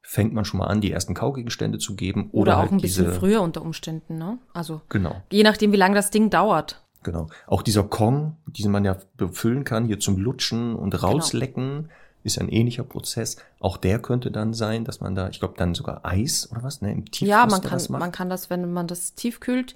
fängt 0.08 0.32
man 0.32 0.44
schon 0.44 0.58
mal 0.58 0.66
an, 0.66 0.80
die 0.80 0.92
ersten 0.92 1.14
Kaugegenstände 1.14 1.78
zu 1.78 1.96
geben. 1.96 2.28
Oder, 2.30 2.40
oder 2.40 2.56
auch 2.56 2.60
halt 2.60 2.72
ein 2.72 2.80
bisschen 2.80 3.06
diese, 3.06 3.18
früher 3.18 3.42
unter 3.42 3.60
Umständen, 3.60 4.16
ne? 4.18 4.38
Also 4.54 4.80
genau. 4.88 5.20
je 5.32 5.42
nachdem, 5.42 5.72
wie 5.72 5.76
lange 5.76 5.96
das 5.96 6.10
Ding 6.10 6.30
dauert. 6.30 6.80
Genau. 7.02 7.26
Auch 7.48 7.62
dieser 7.62 7.82
Kong, 7.82 8.36
diesen 8.46 8.70
man 8.70 8.84
ja 8.84 8.96
befüllen 9.16 9.64
kann, 9.64 9.84
hier 9.84 9.98
zum 9.98 10.16
Lutschen 10.16 10.76
und 10.76 10.90
genau. 10.90 11.08
rauslecken, 11.08 11.82
genau. 11.82 11.88
ist 12.22 12.38
ein 12.38 12.48
ähnlicher 12.48 12.84
Prozess. 12.84 13.36
Auch 13.58 13.76
der 13.76 13.98
könnte 13.98 14.30
dann 14.30 14.54
sein, 14.54 14.84
dass 14.84 15.00
man 15.00 15.16
da, 15.16 15.28
ich 15.28 15.40
glaube, 15.40 15.54
dann 15.56 15.74
sogar 15.74 16.04
Eis 16.04 16.48
oder 16.52 16.62
was, 16.62 16.82
ne, 16.82 16.92
im 16.92 17.04
Tiefkühl. 17.04 17.28
Ja, 17.28 17.46
man 17.46 17.60
kann, 17.60 17.80
man 17.88 18.12
kann 18.12 18.30
das, 18.30 18.48
wenn 18.48 18.72
man 18.72 18.86
das 18.86 19.14
tiefkühlt, 19.14 19.74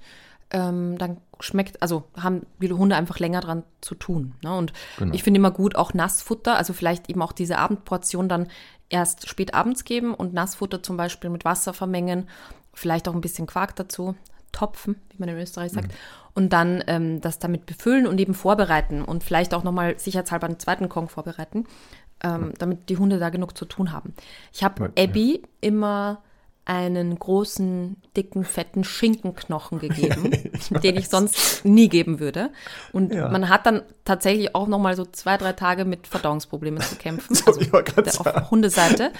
ähm, 0.51 0.97
dann 0.97 1.17
schmeckt, 1.39 1.81
also 1.81 2.03
haben 2.19 2.45
viele 2.59 2.77
Hunde 2.77 2.95
einfach 2.95 3.19
länger 3.19 3.41
dran 3.41 3.63
zu 3.81 3.95
tun. 3.95 4.35
Ne? 4.43 4.55
Und 4.55 4.73
genau. 4.97 5.13
ich 5.13 5.23
finde 5.23 5.39
immer 5.39 5.51
gut 5.51 5.75
auch 5.75 5.93
Nassfutter, 5.93 6.57
also 6.57 6.73
vielleicht 6.73 7.09
eben 7.09 7.21
auch 7.21 7.31
diese 7.31 7.57
Abendportion 7.57 8.29
dann 8.29 8.47
erst 8.89 9.27
spät 9.27 9.53
abends 9.53 9.85
geben 9.85 10.13
und 10.13 10.33
Nassfutter 10.33 10.83
zum 10.83 10.97
Beispiel 10.97 11.29
mit 11.29 11.45
Wasser 11.45 11.73
vermengen, 11.73 12.27
vielleicht 12.73 13.07
auch 13.07 13.15
ein 13.15 13.21
bisschen 13.21 13.47
Quark 13.47 13.75
dazu, 13.75 14.15
topfen, 14.51 14.95
wie 15.09 15.17
man 15.17 15.29
in 15.29 15.37
Österreich 15.37 15.71
sagt, 15.71 15.87
mhm. 15.87 15.97
und 16.33 16.53
dann 16.53 16.83
ähm, 16.87 17.21
das 17.21 17.39
damit 17.39 17.65
befüllen 17.65 18.05
und 18.05 18.19
eben 18.19 18.33
vorbereiten 18.33 19.01
und 19.01 19.23
vielleicht 19.23 19.53
auch 19.53 19.63
nochmal 19.63 19.97
sicherheitshalber 19.97 20.47
einen 20.47 20.59
zweiten 20.59 20.89
Kong 20.89 21.07
vorbereiten, 21.07 21.65
ähm, 22.21 22.47
mhm. 22.47 22.53
damit 22.57 22.89
die 22.89 22.97
Hunde 22.97 23.17
da 23.17 23.29
genug 23.29 23.57
zu 23.57 23.65
tun 23.65 23.93
haben. 23.93 24.13
Ich 24.51 24.63
habe 24.63 24.91
ja. 24.97 25.03
Abby 25.03 25.41
immer 25.61 26.21
einen 26.65 27.17
großen, 27.17 27.97
dicken, 28.15 28.43
fetten 28.45 28.83
Schinkenknochen 28.83 29.79
gegeben, 29.79 30.31
den 30.83 30.95
ich 30.95 31.09
sonst 31.09 31.65
nie 31.65 31.89
geben 31.89 32.19
würde. 32.19 32.51
Und 32.93 33.13
ja. 33.13 33.29
man 33.29 33.49
hat 33.49 33.65
dann 33.65 33.81
tatsächlich 34.05 34.53
auch 34.53 34.67
noch 34.67 34.79
mal 34.79 34.95
so 34.95 35.05
zwei, 35.05 35.37
drei 35.37 35.53
Tage 35.53 35.85
mit 35.85 36.07
Verdauungsproblemen 36.07 36.81
zu 36.81 36.95
kämpfen, 36.95 37.35
also 37.45 38.23
auf 38.23 38.51
Hundeseite. 38.51 39.11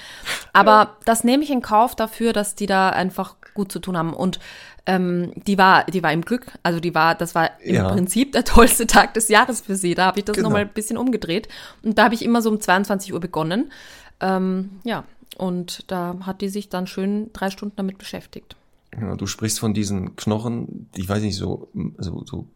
Aber 0.54 0.98
das 1.06 1.24
nehme 1.24 1.44
ich 1.44 1.50
in 1.50 1.62
Kauf 1.62 1.96
dafür, 1.96 2.32
dass 2.32 2.56
die 2.56 2.68
da 2.68 2.90
einfach 2.90 3.36
gut 3.54 3.72
zu 3.72 3.80
tun 3.80 3.98
haben. 3.98 4.14
Und 4.14 4.40
ähm, 4.86 5.32
die 5.36 5.58
war, 5.58 5.86
die 5.86 6.04
war 6.04 6.14
im 6.14 6.22
Glück. 6.22 6.46
Also 6.64 6.80
die 6.80 6.94
war, 6.94 7.16
das 7.16 7.34
war 7.34 7.60
im 7.62 7.76
ja. 7.76 7.90
Prinzip 7.90 8.34
der 8.34 8.44
tollste 8.46 8.86
Tag 8.86 9.16
des 9.16 9.30
Jahres 9.30 9.62
für 9.62 9.76
sie. 9.76 9.96
Da 9.96 10.06
habe 10.06 10.20
ich 10.20 10.26
das 10.26 10.36
genau. 10.36 10.50
noch 10.50 10.54
mal 10.54 10.62
ein 10.62 10.70
bisschen 10.70 10.98
umgedreht. 10.98 11.48
Und 11.82 11.98
da 11.98 12.06
habe 12.06 12.14
ich 12.14 12.24
immer 12.24 12.42
so 12.42 12.50
um 12.50 12.60
22 12.60 13.14
Uhr 13.14 13.20
begonnen. 13.20 13.72
Ähm, 14.20 14.80
ja, 14.84 15.04
und 15.42 15.86
da 15.88 16.18
hat 16.22 16.42
die 16.42 16.50
sich 16.50 16.70
dann 16.70 16.86
schön 16.86 17.32
drei 17.34 17.50
Stunden 17.50 17.76
damit 17.76 17.98
beschäftigt. 17.98 18.56
Ja, 18.96 19.16
du 19.16 19.26
sprichst 19.26 19.60
von 19.60 19.74
diesen 19.74 20.16
Knochen, 20.16 20.88
die, 20.96 21.02
ich 21.02 21.10
weiß 21.10 21.24
nicht, 21.24 21.36
so, 21.36 21.68
so, 21.98 22.24
so 22.26 22.48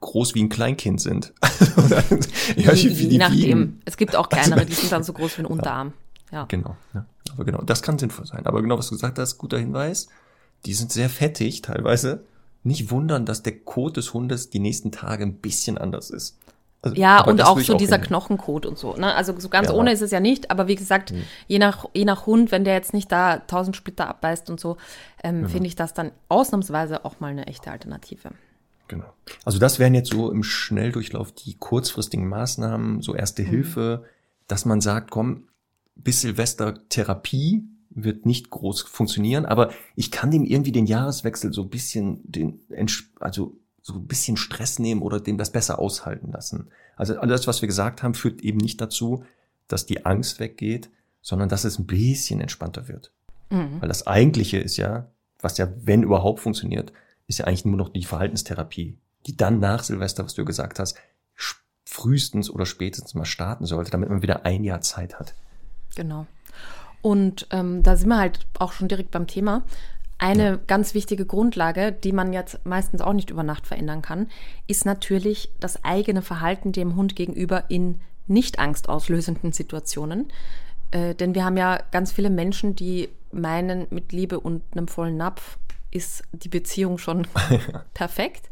groß 0.00 0.34
wie 0.34 0.42
ein 0.42 0.50
Kleinkind 0.50 1.00
sind. 1.00 1.32
ja, 2.56 2.74
je, 2.74 2.90
je 2.90 3.16
nachdem. 3.16 3.80
Es 3.86 3.96
gibt 3.96 4.16
auch 4.16 4.28
kleinere, 4.28 4.66
die 4.66 4.74
sind 4.74 4.92
dann 4.92 5.02
so 5.02 5.14
groß 5.14 5.38
wie 5.38 5.42
ein 5.42 5.46
Unterarm. 5.46 5.94
Ja. 6.30 6.44
Genau. 6.44 6.76
Ja. 6.92 7.06
Aber 7.32 7.46
genau, 7.46 7.62
das 7.62 7.80
kann 7.80 7.98
sinnvoll 7.98 8.26
sein. 8.26 8.44
Aber 8.44 8.60
genau, 8.60 8.76
was 8.76 8.88
du 8.88 8.96
gesagt 8.96 9.18
hast, 9.18 9.38
guter 9.38 9.58
Hinweis. 9.58 10.08
Die 10.66 10.74
sind 10.74 10.92
sehr 10.92 11.08
fettig 11.08 11.62
teilweise. 11.62 12.24
Nicht 12.64 12.90
wundern, 12.90 13.24
dass 13.24 13.42
der 13.42 13.58
Kot 13.60 13.96
des 13.96 14.12
Hundes 14.12 14.50
die 14.50 14.58
nächsten 14.58 14.92
Tage 14.92 15.24
ein 15.24 15.36
bisschen 15.36 15.78
anders 15.78 16.10
ist. 16.10 16.36
Also, 16.82 16.96
ja, 16.96 17.22
und 17.22 17.42
auch 17.42 17.58
so 17.60 17.74
auch 17.74 17.78
dieser 17.78 17.98
Knochenkot 17.98 18.64
und 18.64 18.78
so. 18.78 18.94
Ne? 18.94 19.14
Also 19.14 19.38
so 19.38 19.50
ganz 19.50 19.68
ja, 19.68 19.74
ohne 19.74 19.92
ist 19.92 20.00
es 20.00 20.10
ja 20.10 20.20
nicht, 20.20 20.50
aber 20.50 20.66
wie 20.66 20.76
gesagt, 20.76 21.12
mhm. 21.12 21.24
je, 21.46 21.58
nach, 21.58 21.84
je 21.92 22.06
nach 22.06 22.24
Hund, 22.24 22.52
wenn 22.52 22.64
der 22.64 22.72
jetzt 22.72 22.94
nicht 22.94 23.12
da 23.12 23.38
tausend 23.38 23.76
Splitter 23.76 24.08
abbeißt 24.08 24.48
und 24.48 24.58
so, 24.58 24.78
ähm, 25.22 25.42
mhm. 25.42 25.48
finde 25.48 25.66
ich 25.66 25.76
das 25.76 25.92
dann 25.92 26.10
ausnahmsweise 26.28 27.04
auch 27.04 27.20
mal 27.20 27.28
eine 27.28 27.46
echte 27.46 27.70
Alternative. 27.70 28.30
Genau. 28.88 29.12
Also 29.44 29.58
das 29.58 29.78
wären 29.78 29.94
jetzt 29.94 30.10
so 30.10 30.32
im 30.32 30.42
Schnelldurchlauf 30.42 31.32
die 31.32 31.54
kurzfristigen 31.54 32.26
Maßnahmen, 32.28 33.02
so 33.02 33.14
erste 33.14 33.42
mhm. 33.42 33.46
Hilfe, 33.46 34.04
dass 34.48 34.64
man 34.64 34.80
sagt, 34.80 35.10
komm, 35.10 35.48
bis 35.94 36.22
Silvester 36.22 36.88
Therapie 36.88 37.62
wird 37.90 38.24
nicht 38.24 38.50
groß 38.50 38.82
funktionieren, 38.82 39.44
aber 39.44 39.70
ich 39.96 40.10
kann 40.10 40.30
dem 40.30 40.44
irgendwie 40.44 40.72
den 40.72 40.86
Jahreswechsel 40.86 41.52
so 41.52 41.62
ein 41.62 41.68
bisschen 41.68 42.20
den, 42.24 42.60
also 43.18 43.59
so 43.82 43.94
ein 43.94 44.06
bisschen 44.06 44.36
Stress 44.36 44.78
nehmen 44.78 45.02
oder 45.02 45.20
dem 45.20 45.38
das 45.38 45.50
besser 45.50 45.78
aushalten 45.78 46.32
lassen. 46.32 46.68
Also 46.96 47.18
alles, 47.18 47.46
was 47.46 47.62
wir 47.62 47.66
gesagt 47.66 48.02
haben, 48.02 48.14
führt 48.14 48.42
eben 48.42 48.58
nicht 48.58 48.80
dazu, 48.80 49.24
dass 49.68 49.86
die 49.86 50.04
Angst 50.04 50.40
weggeht, 50.40 50.90
sondern 51.22 51.48
dass 51.48 51.64
es 51.64 51.78
ein 51.78 51.86
bisschen 51.86 52.40
entspannter 52.40 52.88
wird. 52.88 53.12
Mhm. 53.50 53.80
Weil 53.80 53.88
das 53.88 54.06
Eigentliche 54.06 54.58
ist 54.58 54.76
ja, 54.76 55.08
was 55.40 55.58
ja, 55.58 55.68
wenn 55.76 56.02
überhaupt 56.02 56.40
funktioniert, 56.40 56.92
ist 57.26 57.38
ja 57.38 57.46
eigentlich 57.46 57.64
nur 57.64 57.76
noch 57.76 57.88
die 57.88 58.04
Verhaltenstherapie, 58.04 58.98
die 59.26 59.36
dann 59.36 59.60
nach 59.60 59.82
Silvester, 59.82 60.24
was 60.24 60.34
du 60.34 60.44
gesagt 60.44 60.78
hast, 60.78 60.96
frühestens 61.84 62.50
oder 62.50 62.66
spätestens 62.66 63.14
mal 63.14 63.24
starten 63.24 63.66
sollte, 63.66 63.90
damit 63.90 64.10
man 64.10 64.22
wieder 64.22 64.44
ein 64.44 64.64
Jahr 64.64 64.80
Zeit 64.80 65.18
hat. 65.18 65.34
Genau. 65.96 66.26
Und 67.02 67.46
ähm, 67.50 67.82
da 67.82 67.96
sind 67.96 68.08
wir 68.08 68.18
halt 68.18 68.46
auch 68.58 68.72
schon 68.72 68.88
direkt 68.88 69.10
beim 69.10 69.26
Thema. 69.26 69.62
Eine 70.20 70.44
ja. 70.44 70.58
ganz 70.66 70.92
wichtige 70.92 71.24
Grundlage, 71.24 71.92
die 71.92 72.12
man 72.12 72.34
jetzt 72.34 72.64
meistens 72.66 73.00
auch 73.00 73.14
nicht 73.14 73.30
über 73.30 73.42
Nacht 73.42 73.66
verändern 73.66 74.02
kann, 74.02 74.28
ist 74.66 74.84
natürlich 74.84 75.50
das 75.60 75.82
eigene 75.82 76.20
Verhalten 76.20 76.72
dem 76.72 76.94
Hund 76.94 77.16
gegenüber 77.16 77.64
in 77.70 78.02
nicht 78.26 78.58
angstauslösenden 78.58 79.52
Situationen. 79.52 80.28
Äh, 80.90 81.14
denn 81.14 81.34
wir 81.34 81.46
haben 81.46 81.56
ja 81.56 81.80
ganz 81.90 82.12
viele 82.12 82.28
Menschen, 82.28 82.76
die 82.76 83.08
meinen, 83.32 83.86
mit 83.88 84.12
Liebe 84.12 84.38
und 84.38 84.62
einem 84.72 84.88
vollen 84.88 85.16
Napf 85.16 85.56
ist 85.90 86.22
die 86.32 86.50
Beziehung 86.50 86.98
schon 86.98 87.26
perfekt. 87.94 88.50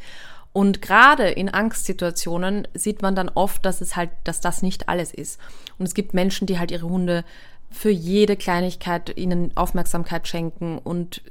Und 0.55 0.81
gerade 0.81 1.29
in 1.29 1.53
Angstsituationen 1.53 2.67
sieht 2.73 3.03
man 3.03 3.15
dann 3.15 3.29
oft, 3.29 3.65
dass 3.67 3.83
es 3.83 3.95
halt, 3.95 4.11
dass 4.25 4.41
das 4.41 4.63
nicht 4.63 4.89
alles 4.89 5.13
ist. 5.13 5.39
Und 5.79 5.85
es 5.85 5.93
gibt 5.93 6.15
Menschen, 6.15 6.47
die 6.47 6.59
halt 6.59 6.71
ihre 6.71 6.89
Hunde 6.89 7.25
für 7.71 7.91
jede 7.91 8.37
Kleinigkeit 8.37 9.17
ihnen 9.17 9.57
Aufmerksamkeit 9.57 10.27
schenken 10.27 10.79
und 10.79 11.23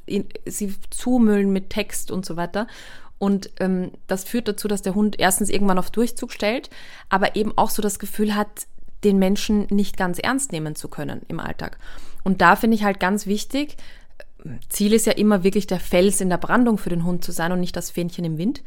sie 0.45 0.75
zumüllen 0.89 1.51
mit 1.51 1.69
Text 1.69 2.11
und 2.11 2.25
so 2.25 2.35
weiter. 2.35 2.67
Und 3.17 3.49
ähm, 3.59 3.91
das 4.05 4.23
führt 4.23 4.47
dazu, 4.47 4.67
dass 4.67 4.83
der 4.83 4.93
Hund 4.93 5.19
erstens 5.19 5.49
irgendwann 5.49 5.79
auf 5.79 5.89
Durchzug 5.89 6.31
stellt, 6.31 6.69
aber 7.09 7.35
eben 7.35 7.57
auch 7.57 7.71
so 7.71 7.81
das 7.81 7.97
Gefühl 7.97 8.35
hat, 8.35 8.67
den 9.03 9.17
Menschen 9.17 9.67
nicht 9.69 9.97
ganz 9.97 10.19
ernst 10.19 10.51
nehmen 10.51 10.75
zu 10.75 10.87
können 10.87 11.21
im 11.27 11.39
Alltag. 11.39 11.77
Und 12.23 12.41
da 12.41 12.55
finde 12.55 12.75
ich 12.75 12.83
halt 12.83 12.99
ganz 12.99 13.25
wichtig, 13.25 13.77
Ziel 14.69 14.93
ist 14.93 15.05
ja 15.05 15.13
immer 15.13 15.43
wirklich 15.43 15.67
der 15.67 15.79
Fels 15.79 16.21
in 16.21 16.29
der 16.29 16.37
Brandung 16.37 16.77
für 16.77 16.89
den 16.89 17.03
Hund 17.03 17.23
zu 17.23 17.31
sein 17.31 17.51
und 17.51 17.59
nicht 17.59 17.75
das 17.75 17.89
Fähnchen 17.89 18.25
im 18.25 18.37
Wind. 18.37 18.63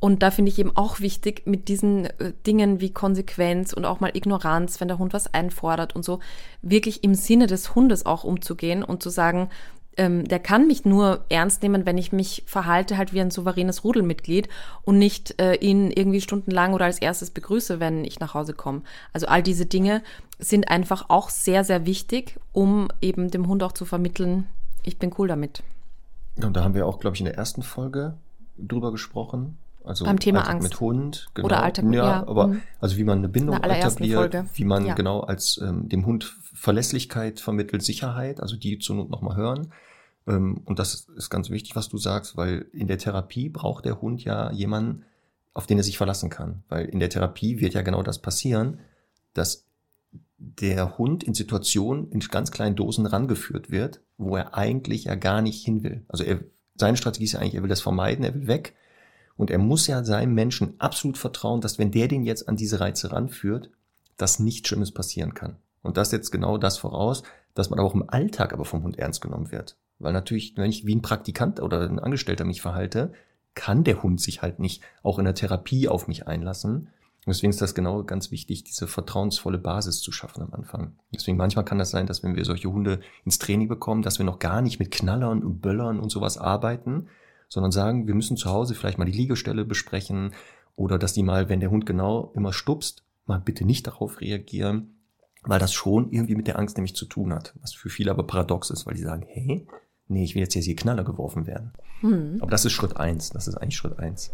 Und 0.00 0.22
da 0.22 0.30
finde 0.30 0.50
ich 0.50 0.58
eben 0.58 0.76
auch 0.76 1.00
wichtig, 1.00 1.42
mit 1.46 1.68
diesen 1.68 2.06
äh, 2.06 2.32
Dingen 2.46 2.80
wie 2.80 2.92
Konsequenz 2.92 3.72
und 3.72 3.84
auch 3.84 4.00
mal 4.00 4.14
Ignoranz, 4.14 4.80
wenn 4.80 4.88
der 4.88 4.98
Hund 4.98 5.12
was 5.12 5.32
einfordert 5.34 5.96
und 5.96 6.04
so, 6.04 6.20
wirklich 6.62 7.02
im 7.02 7.14
Sinne 7.14 7.46
des 7.46 7.74
Hundes 7.74 8.06
auch 8.06 8.24
umzugehen 8.24 8.84
und 8.84 9.02
zu 9.02 9.10
sagen, 9.10 9.50
ähm, 9.98 10.26
der 10.26 10.38
kann 10.38 10.68
mich 10.68 10.84
nur 10.84 11.24
ernst 11.28 11.62
nehmen, 11.62 11.84
wenn 11.84 11.98
ich 11.98 12.12
mich 12.12 12.44
verhalte 12.46 12.96
halt 12.96 13.12
wie 13.12 13.20
ein 13.20 13.32
souveränes 13.32 13.82
Rudelmitglied 13.82 14.48
und 14.82 14.96
nicht 14.96 15.40
äh, 15.40 15.54
ihn 15.56 15.90
irgendwie 15.90 16.20
stundenlang 16.20 16.72
oder 16.72 16.84
als 16.84 17.00
erstes 17.00 17.30
begrüße, 17.30 17.80
wenn 17.80 18.04
ich 18.04 18.20
nach 18.20 18.32
Hause 18.34 18.54
komme. 18.54 18.82
Also 19.12 19.26
all 19.26 19.42
diese 19.42 19.66
Dinge 19.66 20.02
sind 20.38 20.70
einfach 20.70 21.06
auch 21.08 21.28
sehr, 21.28 21.64
sehr 21.64 21.84
wichtig, 21.84 22.38
um 22.52 22.88
eben 23.02 23.30
dem 23.30 23.48
Hund 23.48 23.64
auch 23.64 23.72
zu 23.72 23.84
vermitteln, 23.84 24.46
ich 24.84 24.98
bin 24.98 25.12
cool 25.18 25.26
damit. 25.26 25.64
Und 26.36 26.56
da 26.56 26.62
haben 26.62 26.74
wir 26.74 26.86
auch, 26.86 27.00
glaube 27.00 27.16
ich, 27.16 27.20
in 27.20 27.26
der 27.26 27.34
ersten 27.34 27.62
Folge 27.62 28.14
drüber 28.56 28.92
gesprochen, 28.92 29.58
also 29.88 30.04
Beim 30.04 30.18
Thema 30.18 30.40
Alltag 30.40 30.54
Angst. 30.54 30.70
mit 30.70 30.80
Hund, 30.80 31.28
genau. 31.34 31.46
Oder 31.46 31.62
Alltag 31.62 31.84
mit 31.84 31.94
ja, 31.94 32.04
ja. 32.04 32.26
aber 32.26 32.48
mhm. 32.48 32.62
also 32.80 32.96
wie 32.96 33.04
man 33.04 33.18
eine 33.18 33.28
Bindung 33.28 33.56
etabliert, 33.56 34.18
Folge. 34.18 34.46
wie 34.54 34.64
man 34.64 34.86
ja. 34.86 34.94
genau 34.94 35.20
als 35.20 35.60
ähm, 35.62 35.88
dem 35.88 36.06
Hund 36.06 36.36
Verlässlichkeit 36.52 37.40
vermittelt, 37.40 37.82
Sicherheit, 37.82 38.40
also 38.40 38.56
die 38.56 38.78
zur 38.78 38.96
Not 38.96 39.10
nochmal 39.10 39.36
hören. 39.36 39.72
Ähm, 40.26 40.60
und 40.64 40.78
das 40.78 41.08
ist 41.16 41.30
ganz 41.30 41.50
wichtig, 41.50 41.76
was 41.76 41.88
du 41.88 41.98
sagst, 41.98 42.36
weil 42.36 42.66
in 42.72 42.86
der 42.86 42.98
Therapie 42.98 43.48
braucht 43.48 43.84
der 43.84 44.00
Hund 44.00 44.22
ja 44.24 44.52
jemanden, 44.52 45.04
auf 45.54 45.66
den 45.66 45.78
er 45.78 45.84
sich 45.84 45.96
verlassen 45.96 46.30
kann. 46.30 46.62
Weil 46.68 46.86
in 46.86 47.00
der 47.00 47.10
Therapie 47.10 47.60
wird 47.60 47.74
ja 47.74 47.82
genau 47.82 48.02
das 48.02 48.18
passieren, 48.18 48.80
dass 49.34 49.66
der 50.36 50.98
Hund 50.98 51.24
in 51.24 51.34
Situationen 51.34 52.10
in 52.12 52.20
ganz 52.20 52.50
kleinen 52.50 52.76
Dosen 52.76 53.06
rangeführt 53.06 53.70
wird, 53.70 54.00
wo 54.16 54.36
er 54.36 54.56
eigentlich 54.56 55.04
ja 55.04 55.14
gar 55.14 55.42
nicht 55.42 55.64
hin 55.64 55.82
will. 55.82 56.04
Also 56.08 56.24
er, 56.24 56.40
seine 56.76 56.96
Strategie 56.96 57.24
ist 57.24 57.32
ja 57.32 57.40
eigentlich, 57.40 57.54
er 57.54 57.62
will 57.62 57.68
das 57.68 57.80
vermeiden, 57.80 58.24
er 58.24 58.34
will 58.34 58.46
weg 58.46 58.74
und 59.38 59.50
er 59.50 59.58
muss 59.58 59.86
ja 59.86 60.04
seinem 60.04 60.34
Menschen 60.34 60.74
absolut 60.78 61.16
vertrauen, 61.16 61.62
dass 61.62 61.78
wenn 61.78 61.92
der 61.92 62.08
den 62.08 62.24
jetzt 62.24 62.48
an 62.48 62.56
diese 62.56 62.80
Reize 62.80 63.12
ranführt, 63.12 63.70
dass 64.18 64.40
nichts 64.40 64.68
Schlimmes 64.68 64.92
passieren 64.92 65.32
kann. 65.32 65.56
Und 65.80 65.96
das 65.96 66.10
setzt 66.10 66.32
genau 66.32 66.58
das 66.58 66.76
voraus, 66.76 67.22
dass 67.54 67.70
man 67.70 67.78
aber 67.78 67.88
auch 67.88 67.94
im 67.94 68.10
Alltag 68.10 68.52
aber 68.52 68.64
vom 68.64 68.82
Hund 68.82 68.98
ernst 68.98 69.20
genommen 69.22 69.52
wird. 69.52 69.76
Weil 70.00 70.12
natürlich, 70.12 70.54
wenn 70.56 70.68
ich 70.68 70.86
wie 70.86 70.94
ein 70.94 71.02
Praktikant 71.02 71.60
oder 71.60 71.80
ein 71.82 72.00
Angestellter 72.00 72.44
mich 72.44 72.60
verhalte, 72.60 73.12
kann 73.54 73.84
der 73.84 74.02
Hund 74.02 74.20
sich 74.20 74.42
halt 74.42 74.58
nicht 74.58 74.82
auch 75.04 75.18
in 75.20 75.24
der 75.24 75.34
Therapie 75.34 75.88
auf 75.88 76.08
mich 76.08 76.26
einlassen. 76.26 76.88
deswegen 77.24 77.50
ist 77.50 77.62
das 77.62 77.74
genau 77.76 78.02
ganz 78.02 78.32
wichtig, 78.32 78.64
diese 78.64 78.88
vertrauensvolle 78.88 79.58
Basis 79.58 80.00
zu 80.00 80.10
schaffen 80.10 80.42
am 80.42 80.52
Anfang. 80.52 80.96
Deswegen 81.14 81.36
manchmal 81.36 81.64
kann 81.64 81.78
das 81.78 81.90
sein, 81.90 82.06
dass 82.06 82.24
wenn 82.24 82.34
wir 82.34 82.44
solche 82.44 82.72
Hunde 82.72 83.00
ins 83.24 83.38
Training 83.38 83.68
bekommen, 83.68 84.02
dass 84.02 84.18
wir 84.18 84.26
noch 84.26 84.40
gar 84.40 84.62
nicht 84.62 84.80
mit 84.80 84.90
Knallern 84.90 85.44
und 85.44 85.60
Böllern 85.60 86.00
und 86.00 86.10
sowas 86.10 86.38
arbeiten, 86.38 87.08
sondern 87.48 87.72
sagen, 87.72 88.06
wir 88.06 88.14
müssen 88.14 88.36
zu 88.36 88.50
Hause 88.50 88.74
vielleicht 88.74 88.98
mal 88.98 89.04
die 89.04 89.12
Liegestelle 89.12 89.64
besprechen 89.64 90.32
oder 90.76 90.98
dass 90.98 91.12
die 91.12 91.22
mal, 91.22 91.48
wenn 91.48 91.60
der 91.60 91.70
Hund 91.70 91.86
genau 91.86 92.32
immer 92.34 92.52
stupst, 92.52 93.04
mal 93.26 93.40
bitte 93.40 93.64
nicht 93.64 93.86
darauf 93.86 94.20
reagieren, 94.20 94.98
weil 95.42 95.58
das 95.58 95.72
schon 95.72 96.10
irgendwie 96.10 96.34
mit 96.34 96.46
der 96.46 96.58
Angst 96.58 96.76
nämlich 96.76 96.94
zu 96.94 97.06
tun 97.06 97.32
hat, 97.32 97.54
was 97.60 97.72
für 97.72 97.88
viele 97.88 98.10
aber 98.10 98.24
paradox 98.24 98.70
ist, 98.70 98.86
weil 98.86 98.94
die 98.94 99.02
sagen, 99.02 99.24
hey, 99.26 99.66
nee, 100.08 100.24
ich 100.24 100.34
will 100.34 100.42
jetzt 100.42 100.54
hier 100.54 100.76
Knaller 100.76 101.04
geworfen 101.04 101.46
werden. 101.46 101.72
Hm. 102.00 102.38
Aber 102.40 102.50
das 102.50 102.64
ist 102.64 102.72
Schritt 102.72 102.96
eins, 102.96 103.30
das 103.30 103.48
ist 103.48 103.56
eigentlich 103.56 103.76
Schritt 103.76 103.98
eins. 103.98 104.30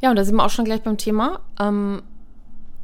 Ja, 0.00 0.10
und 0.10 0.16
da 0.16 0.24
sind 0.24 0.36
wir 0.36 0.44
auch 0.44 0.50
schon 0.50 0.64
gleich 0.64 0.82
beim 0.82 0.98
Thema. 0.98 1.40
Ähm, 1.58 2.02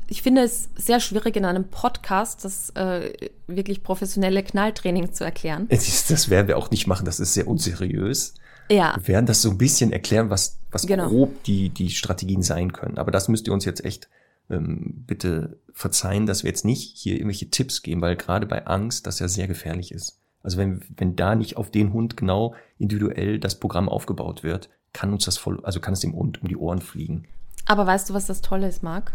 ich 0.09 0.23
finde 0.23 0.43
es 0.43 0.69
sehr 0.77 1.01
schwierig, 1.01 1.37
in 1.37 1.45
einem 1.45 1.65
Podcast 1.65 2.45
das 2.45 2.71
äh, 2.71 3.13
wirklich 3.47 3.83
professionelle 3.83 4.43
Knalltraining 4.43 5.13
zu 5.13 5.25
erklären. 5.25 5.69
Das 5.69 6.31
werden 6.31 6.49
wir 6.49 6.59
auch 6.59 6.71
nicht 6.71 6.87
machen, 6.87 7.05
das 7.05 7.21
ist 7.21 7.35
sehr 7.35 7.49
unseriös. 7.49 8.35
Ja. 8.71 8.97
Wir 8.97 9.15
werden 9.15 9.27
das 9.27 9.43
so 9.43 9.51
ein 9.51 9.59
bisschen 9.59 9.93
erklären, 9.93 10.31
was, 10.31 10.59
was 10.71 10.87
genau. 10.87 11.09
grob 11.09 11.43
die, 11.45 11.69
die 11.69 11.91
Strategien 11.91 12.43
sein 12.43 12.73
können. 12.73 12.99
Aber 12.99 13.11
das 13.11 13.29
müsst 13.29 13.47
ihr 13.47 13.53
uns 13.53 13.65
jetzt 13.65 13.85
echt 13.85 14.09
ähm, 14.51 15.05
bitte 15.07 15.59
verzeihen, 15.73 16.27
dass 16.27 16.43
wir 16.43 16.51
jetzt 16.51 16.65
nicht 16.65 16.97
hier 16.97 17.15
irgendwelche 17.15 17.51
Tipps 17.51 17.83
geben, 17.83 18.01
weil 18.01 18.17
gerade 18.17 18.47
bei 18.47 18.67
Angst 18.67 19.07
das 19.07 19.19
ja 19.19 19.29
sehr 19.29 19.49
gefährlich 19.49 19.93
ist. 19.93 20.21
Also 20.43 20.59
wenn, 20.59 20.83
wenn 20.97 21.17
da 21.17 21.35
nicht 21.35 21.57
auf 21.57 21.71
den 21.71 21.93
Hund 21.93 22.17
genau 22.17 22.55
individuell 22.79 23.39
das 23.39 23.59
Programm 23.59 23.89
aufgebaut 23.89 24.43
wird, 24.43 24.71
kann 24.93 25.13
uns 25.13 25.25
das 25.25 25.39
voll, 25.39 25.65
also 25.65 25.81
kann 25.81 25.95
es 25.95 26.01
dem 26.01 26.15
Hund 26.15 26.43
um 26.43 26.49
die 26.49 26.57
Ohren 26.57 26.81
fliegen. 26.81 27.27
Aber 27.67 27.87
weißt 27.87 28.11
du, 28.11 28.15
was 28.15 28.27
das 28.27 28.41
Tolle 28.41 28.69
ist, 28.69 28.83
Marc? 28.83 29.13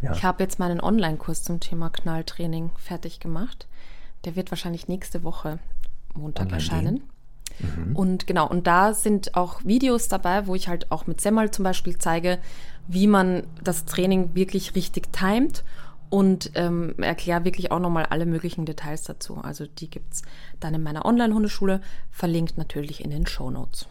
Ja. 0.00 0.12
Ich 0.12 0.22
habe 0.22 0.42
jetzt 0.42 0.58
meinen 0.58 0.80
Online-Kurs 0.80 1.42
zum 1.42 1.58
Thema 1.58 1.90
Knalltraining 1.90 2.70
fertig 2.76 3.18
gemacht. 3.18 3.66
Der 4.24 4.36
wird 4.36 4.50
wahrscheinlich 4.50 4.86
nächste 4.88 5.24
Woche 5.24 5.58
Montag 6.14 6.46
Online 6.46 6.56
erscheinen. 6.56 7.02
Mhm. 7.60 7.96
Und 7.96 8.26
genau, 8.26 8.48
und 8.48 8.66
da 8.66 8.94
sind 8.94 9.34
auch 9.34 9.64
Videos 9.64 10.08
dabei, 10.08 10.46
wo 10.46 10.54
ich 10.54 10.68
halt 10.68 10.90
auch 10.90 11.06
mit 11.06 11.20
Semmel 11.20 11.50
zum 11.50 11.64
Beispiel 11.64 11.98
zeige, 11.98 12.38
wie 12.86 13.06
man 13.06 13.44
das 13.62 13.84
Training 13.84 14.34
wirklich 14.34 14.74
richtig 14.74 15.12
timet 15.12 15.64
und 16.10 16.52
ähm, 16.54 16.94
erkläre 16.98 17.44
wirklich 17.44 17.70
auch 17.70 17.80
nochmal 17.80 18.06
alle 18.06 18.26
möglichen 18.26 18.64
Details 18.64 19.02
dazu. 19.02 19.36
Also 19.36 19.66
die 19.66 19.90
gibt 19.90 20.14
es 20.14 20.22
dann 20.60 20.74
in 20.74 20.82
meiner 20.82 21.04
Online-Hundeschule, 21.04 21.80
verlinkt 22.10 22.56
natürlich 22.56 23.04
in 23.04 23.10
den 23.10 23.26
Show 23.26 23.50
Notes. 23.50 23.86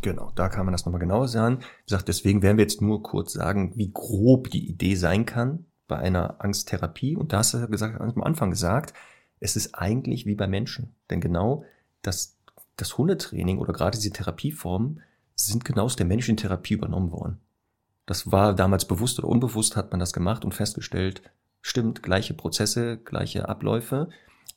Genau, 0.00 0.32
da 0.34 0.48
kann 0.48 0.64
man 0.64 0.72
das 0.72 0.86
nochmal 0.86 1.00
genauer 1.00 1.28
sagen. 1.28 1.58
Wie 1.60 1.84
gesagt, 1.86 2.08
deswegen 2.08 2.42
werden 2.42 2.56
wir 2.56 2.64
jetzt 2.64 2.80
nur 2.80 3.02
kurz 3.02 3.32
sagen, 3.32 3.72
wie 3.76 3.90
grob 3.92 4.50
die 4.50 4.68
Idee 4.68 4.94
sein 4.94 5.26
kann 5.26 5.66
bei 5.86 5.98
einer 5.98 6.42
Angsttherapie. 6.42 7.16
Und 7.16 7.32
da 7.32 7.38
hast 7.38 7.54
du 7.54 7.58
ja 7.58 7.66
gesagt, 7.66 8.00
am 8.00 8.22
Anfang 8.22 8.50
gesagt, 8.50 8.94
es 9.40 9.56
ist 9.56 9.74
eigentlich 9.74 10.24
wie 10.24 10.34
bei 10.34 10.46
Menschen. 10.46 10.94
Denn 11.10 11.20
genau 11.20 11.64
das 12.00 12.38
das 12.82 12.98
Hundetraining 12.98 13.58
oder 13.58 13.72
gerade 13.72 13.96
diese 13.96 14.12
Therapieformen 14.12 15.00
sind 15.34 15.64
genau 15.64 15.84
aus 15.84 15.96
der 15.96 16.06
menschlichen 16.06 16.36
Therapie 16.36 16.74
übernommen 16.74 17.10
worden. 17.10 17.40
Das 18.06 18.30
war 18.30 18.54
damals 18.54 18.84
bewusst 18.84 19.18
oder 19.18 19.28
unbewusst 19.28 19.76
hat 19.76 19.90
man 19.92 20.00
das 20.00 20.12
gemacht 20.12 20.44
und 20.44 20.52
festgestellt, 20.52 21.22
stimmt, 21.60 22.02
gleiche 22.02 22.34
Prozesse, 22.34 22.98
gleiche 22.98 23.48
Abläufe. 23.48 24.08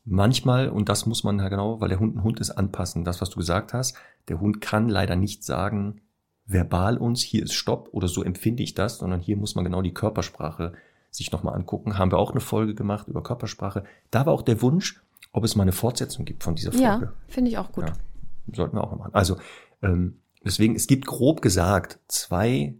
Manchmal, 0.04 0.70
und 0.70 0.90
das 0.90 1.06
muss 1.06 1.24
man 1.24 1.40
ja 1.40 1.50
genau, 1.50 1.80
weil 1.80 1.90
der 1.90 2.00
Hund 2.00 2.16
ein 2.16 2.24
Hund 2.24 2.40
ist, 2.40 2.52
anpassen. 2.52 3.06
Das, 3.06 3.22
was 3.22 3.30
du 3.30 3.38
gesagt 3.38 3.74
hast, 3.74 3.96
der 4.28 4.40
Hund 4.40 4.62
kann 4.62 4.90
leider 4.90 5.16
nicht 5.16 5.44
sagen, 5.44 6.02
verbal 6.46 6.98
uns, 6.98 7.22
hier 7.22 7.44
ist 7.44 7.54
Stopp 7.54 7.90
oder 7.92 8.08
so 8.08 8.24
empfinde 8.24 8.64
ich 8.64 8.74
das, 8.74 8.98
sondern 8.98 9.20
hier 9.20 9.38
muss 9.38 9.56
man 9.56 9.64
genau 9.64 9.82
die 9.82 9.94
Körpersprache 9.94 10.74
sich 11.12 11.32
nochmal 11.32 11.56
angucken. 11.56 11.98
Haben 11.98 12.12
wir 12.12 12.18
auch 12.18 12.32
eine 12.32 12.42
Folge 12.42 12.76
gemacht 12.76 13.08
über 13.08 13.24
Körpersprache. 13.24 13.84
Da 14.12 14.26
war 14.26 14.34
auch 14.34 14.42
der 14.42 14.62
Wunsch, 14.62 15.02
ob 15.32 15.44
es 15.44 15.56
mal 15.56 15.64
eine 15.64 15.72
Fortsetzung 15.72 16.26
gibt 16.26 16.44
von 16.44 16.56
dieser 16.56 16.72
Folge. 16.72 16.86
Ja, 17.06 17.14
finde 17.28 17.52
ich 17.52 17.58
auch 17.58 17.72
gut. 17.72 17.86
Ja, 17.88 17.94
sollten 18.54 18.78
wir 18.78 18.84
auch 18.84 18.92
noch 18.92 19.00
machen. 19.00 19.14
Also, 19.14 19.38
ähm, 19.82 20.20
deswegen, 20.44 20.76
es 20.76 20.88
gibt 20.88 21.06
grob 21.06 21.42
gesagt 21.42 22.00
zwei 22.08 22.76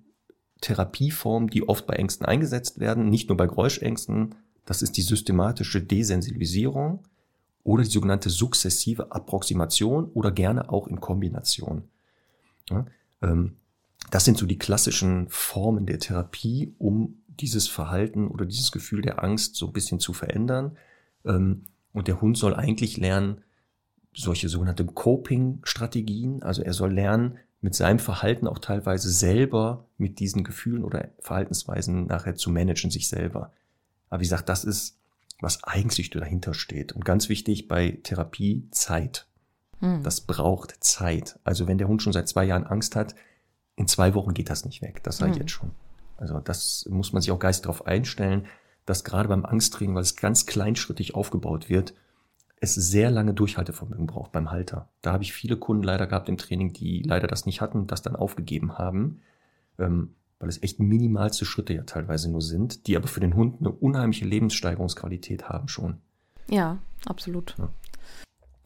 Therapieformen, 0.62 1.50
die 1.50 1.68
oft 1.68 1.86
bei 1.86 1.96
Ängsten 1.96 2.26
eingesetzt 2.26 2.80
werden, 2.80 3.10
nicht 3.10 3.30
nur 3.30 3.38
bei 3.38 3.48
Geräuschängsten. 3.48 4.36
Das 4.66 4.82
ist 4.82 4.98
die 4.98 5.02
systematische 5.02 5.82
Desensibilisierung 5.82 7.04
oder 7.64 7.84
die 7.84 7.90
sogenannte 7.90 8.30
sukzessive 8.30 9.12
Approximation 9.12 10.06
oder 10.14 10.32
gerne 10.32 10.70
auch 10.70 10.88
in 10.88 11.02
Kombination. 11.02 11.84
Ja, 12.70 12.86
ähm, 13.22 13.58
das 14.12 14.26
sind 14.26 14.38
so 14.38 14.46
die 14.46 14.58
klassischen 14.58 15.28
Formen 15.30 15.86
der 15.86 16.00
Therapie, 16.00 16.74
um 16.78 17.22
dieses 17.28 17.68
Verhalten 17.68 18.28
oder 18.28 18.46
dieses 18.46 18.72
Gefühl 18.72 19.02
der 19.02 19.24
Angst 19.24 19.56
so 19.56 19.68
ein 19.68 19.74
bisschen 19.74 20.00
zu 20.00 20.14
verändern. 20.14 20.78
Ähm, 21.26 21.66
und 21.94 22.08
der 22.08 22.22
Hund 22.22 22.38
soll 22.38 22.54
eigentlich 22.54 22.98
lernen, 22.98 23.42
solche 24.16 24.50
sogenannte 24.50 24.86
Coping-Strategien, 24.86 26.44
also 26.44 26.62
er 26.62 26.74
soll 26.74 26.94
lernen, 26.94 27.38
mit 27.62 27.76
seinem 27.76 28.00
Verhalten 28.00 28.48
auch 28.48 28.60
teilweise 28.60 29.10
selber 29.10 29.86
mit 29.98 30.20
diesen 30.20 30.44
Gefühlen 30.44 30.84
oder 30.84 31.10
Verhaltensweisen 31.20 32.06
nachher 32.06 32.36
zu 32.36 32.52
managen, 32.52 32.92
sich 32.92 33.10
selber. 33.10 33.52
Aber 34.10 34.20
wie 34.20 34.26
gesagt, 34.26 34.50
das 34.50 34.64
ist, 34.64 35.00
was 35.42 35.64
eigentlich 35.64 36.12
dahinter 36.12 36.54
steht. 36.54 36.94
Und 36.94 37.06
ganz 37.06 37.28
wichtig 37.28 37.68
bei 37.68 38.00
Therapie, 38.04 38.68
Zeit. 38.72 39.28
Hm. 39.80 40.04
Das 40.04 40.22
braucht 40.22 40.84
Zeit. 40.84 41.40
Also 41.44 41.68
wenn 41.68 41.78
der 41.78 41.88
Hund 41.88 42.04
schon 42.04 42.14
seit 42.14 42.30
zwei 42.30 42.46
Jahren 42.46 42.66
Angst 42.66 42.96
hat, 42.96 43.16
in 43.76 43.88
zwei 43.88 44.14
Wochen 44.14 44.34
geht 44.34 44.50
das 44.50 44.64
nicht 44.64 44.82
weg. 44.82 45.02
Das 45.04 45.18
sage 45.18 45.32
ich 45.32 45.38
hm. 45.38 45.42
jetzt 45.42 45.52
schon. 45.52 45.72
Also 46.18 46.40
das 46.40 46.86
muss 46.90 47.14
man 47.14 47.22
sich 47.22 47.32
auch 47.32 47.40
geistig 47.40 47.64
darauf 47.64 47.86
einstellen 47.88 48.48
dass 48.86 49.04
gerade 49.04 49.30
beim 49.30 49.46
Angsttraining, 49.46 49.96
weil 49.96 50.04
es 50.04 50.16
ganz 50.16 50.46
kleinschrittig 50.46 51.16
aufgebaut 51.16 51.70
wird, 51.70 51.94
es 52.66 52.76
sehr 52.76 53.12
lange 53.12 53.34
Durchhaltevermögen 53.34 54.08
braucht 54.08 54.32
beim 54.32 54.52
Halter. 54.52 54.90
Da 55.02 55.14
habe 55.14 55.24
ich 55.24 55.34
viele 55.34 55.58
Kunden 55.58 55.84
leider 55.84 56.08
gehabt 56.08 56.30
im 56.30 56.38
Training, 56.38 56.74
die 56.74 57.02
leider 57.02 57.28
das 57.28 57.46
nicht 57.46 57.62
hatten, 57.62 57.88
das 57.88 58.02
dann 58.02 58.16
aufgegeben 58.16 58.78
haben, 58.78 59.22
ähm, 59.80 60.16
weil 60.40 60.50
es 60.50 60.62
echt 60.62 60.80
minimalste 60.80 61.46
Schritte 61.46 61.74
ja 61.74 61.84
teilweise 61.84 62.30
nur 62.30 62.42
sind, 62.42 62.88
die 62.88 62.98
aber 62.98 63.08
für 63.08 63.20
den 63.20 63.36
Hund 63.36 63.60
eine 63.60 63.72
unheimliche 63.72 64.26
Lebenssteigerungsqualität 64.26 65.50
haben 65.50 65.68
schon. 65.68 65.98
Ja, 66.50 66.78
absolut. 67.06 67.56
Ja. 67.58 67.70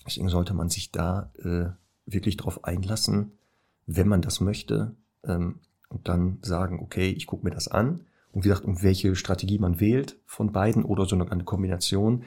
Deswegen 0.05 0.29
sollte 0.29 0.53
man 0.53 0.69
sich 0.69 0.91
da 0.91 1.31
äh, 1.43 1.69
wirklich 2.05 2.37
darauf 2.37 2.63
einlassen, 2.63 3.33
wenn 3.85 4.07
man 4.07 4.21
das 4.21 4.41
möchte, 4.41 4.95
ähm, 5.23 5.59
und 5.89 6.07
dann 6.07 6.37
sagen, 6.41 6.79
okay, 6.79 7.09
ich 7.09 7.27
gucke 7.27 7.43
mir 7.43 7.51
das 7.51 7.67
an 7.67 8.05
und 8.31 8.43
wie 8.43 8.49
gesagt, 8.49 8.65
um 8.65 8.81
welche 8.83 9.15
Strategie 9.15 9.59
man 9.59 9.79
wählt 9.79 10.17
von 10.25 10.51
beiden 10.51 10.85
oder 10.85 11.05
so 11.05 11.15
eine 11.15 11.43
Kombination, 11.43 12.23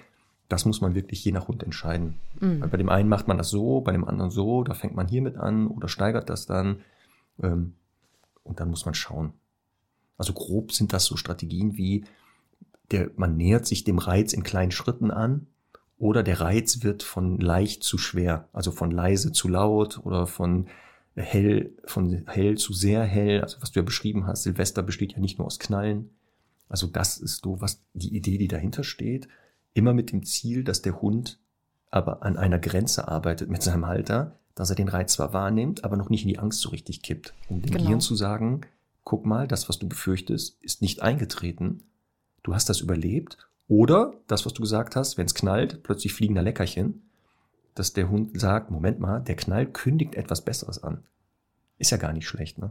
das 0.52 0.66
muss 0.66 0.80
man 0.80 0.94
wirklich 0.94 1.24
je 1.24 1.32
nach 1.32 1.48
Hund 1.48 1.62
entscheiden. 1.62 2.20
Mhm. 2.40 2.60
Bei 2.70 2.76
dem 2.76 2.90
einen 2.90 3.08
macht 3.08 3.26
man 3.26 3.38
das 3.38 3.48
so, 3.48 3.80
bei 3.80 3.92
dem 3.92 4.04
anderen 4.04 4.30
so, 4.30 4.64
da 4.64 4.74
fängt 4.74 4.94
man 4.94 5.08
hiermit 5.08 5.36
an 5.36 5.66
oder 5.66 5.88
steigert 5.88 6.28
das 6.28 6.46
dann. 6.46 6.82
Ähm, 7.42 7.74
und 8.44 8.60
dann 8.60 8.68
muss 8.68 8.84
man 8.84 8.94
schauen. 8.94 9.32
Also 10.18 10.34
grob 10.34 10.72
sind 10.72 10.92
das 10.92 11.04
so 11.06 11.16
Strategien 11.16 11.76
wie, 11.76 12.04
der, 12.90 13.10
man 13.16 13.36
nähert 13.36 13.66
sich 13.66 13.84
dem 13.84 13.98
Reiz 13.98 14.32
in 14.32 14.42
kleinen 14.42 14.72
Schritten 14.72 15.10
an 15.10 15.46
oder 15.98 16.22
der 16.22 16.40
Reiz 16.40 16.82
wird 16.82 17.02
von 17.02 17.38
leicht 17.38 17.82
zu 17.82 17.96
schwer, 17.96 18.48
also 18.52 18.72
von 18.72 18.90
leise 18.90 19.32
zu 19.32 19.48
laut 19.48 20.00
oder 20.04 20.26
von 20.26 20.66
hell, 21.14 21.72
von 21.84 22.24
hell 22.26 22.58
zu 22.58 22.72
sehr 22.72 23.04
hell, 23.04 23.40
also 23.40 23.58
was 23.60 23.72
du 23.72 23.80
ja 23.80 23.84
beschrieben 23.84 24.26
hast, 24.26 24.42
Silvester 24.42 24.82
besteht 24.82 25.12
ja 25.12 25.20
nicht 25.20 25.38
nur 25.38 25.46
aus 25.46 25.58
Knallen. 25.58 26.10
Also 26.68 26.86
das 26.86 27.18
ist 27.18 27.42
so 27.42 27.60
was, 27.60 27.82
die 27.94 28.14
Idee, 28.16 28.38
die 28.38 28.48
dahinter 28.48 28.84
steht. 28.84 29.28
Immer 29.74 29.94
mit 29.94 30.12
dem 30.12 30.24
Ziel, 30.24 30.64
dass 30.64 30.82
der 30.82 31.00
Hund 31.00 31.38
aber 31.90 32.22
an 32.22 32.36
einer 32.36 32.58
Grenze 32.58 33.08
arbeitet 33.08 33.50
mit 33.50 33.62
seinem 33.62 33.86
Halter, 33.86 34.38
dass 34.54 34.70
er 34.70 34.76
den 34.76 34.88
Reiz 34.88 35.14
zwar 35.14 35.32
wahrnimmt, 35.32 35.84
aber 35.84 35.96
noch 35.96 36.10
nicht 36.10 36.22
in 36.22 36.28
die 36.28 36.38
Angst 36.38 36.60
so 36.60 36.70
richtig 36.70 37.02
kippt. 37.02 37.34
Um 37.48 37.62
dem 37.62 37.70
genau. 37.70 37.84
Gehirn 37.84 38.00
zu 38.00 38.14
sagen, 38.14 38.62
guck 39.04 39.26
mal, 39.26 39.48
das, 39.48 39.68
was 39.68 39.78
du 39.78 39.88
befürchtest, 39.88 40.62
ist 40.62 40.82
nicht 40.82 41.02
eingetreten. 41.02 41.82
Du 42.42 42.54
hast 42.54 42.68
das 42.68 42.80
überlebt. 42.80 43.38
Oder 43.68 44.14
das, 44.26 44.44
was 44.44 44.52
du 44.52 44.62
gesagt 44.62 44.96
hast, 44.96 45.16
wenn 45.16 45.26
es 45.26 45.34
knallt, 45.34 45.82
plötzlich 45.82 46.12
fliegen 46.12 46.34
da 46.34 46.42
Leckerchen 46.42 47.02
dass 47.74 47.92
der 47.92 48.10
Hund 48.10 48.38
sagt, 48.38 48.70
Moment 48.70 49.00
mal, 49.00 49.20
der 49.20 49.36
Knall 49.36 49.66
kündigt 49.66 50.14
etwas 50.14 50.42
Besseres 50.42 50.82
an. 50.82 51.04
Ist 51.78 51.90
ja 51.90 51.96
gar 51.96 52.12
nicht 52.12 52.28
schlecht, 52.28 52.58
ne? 52.58 52.70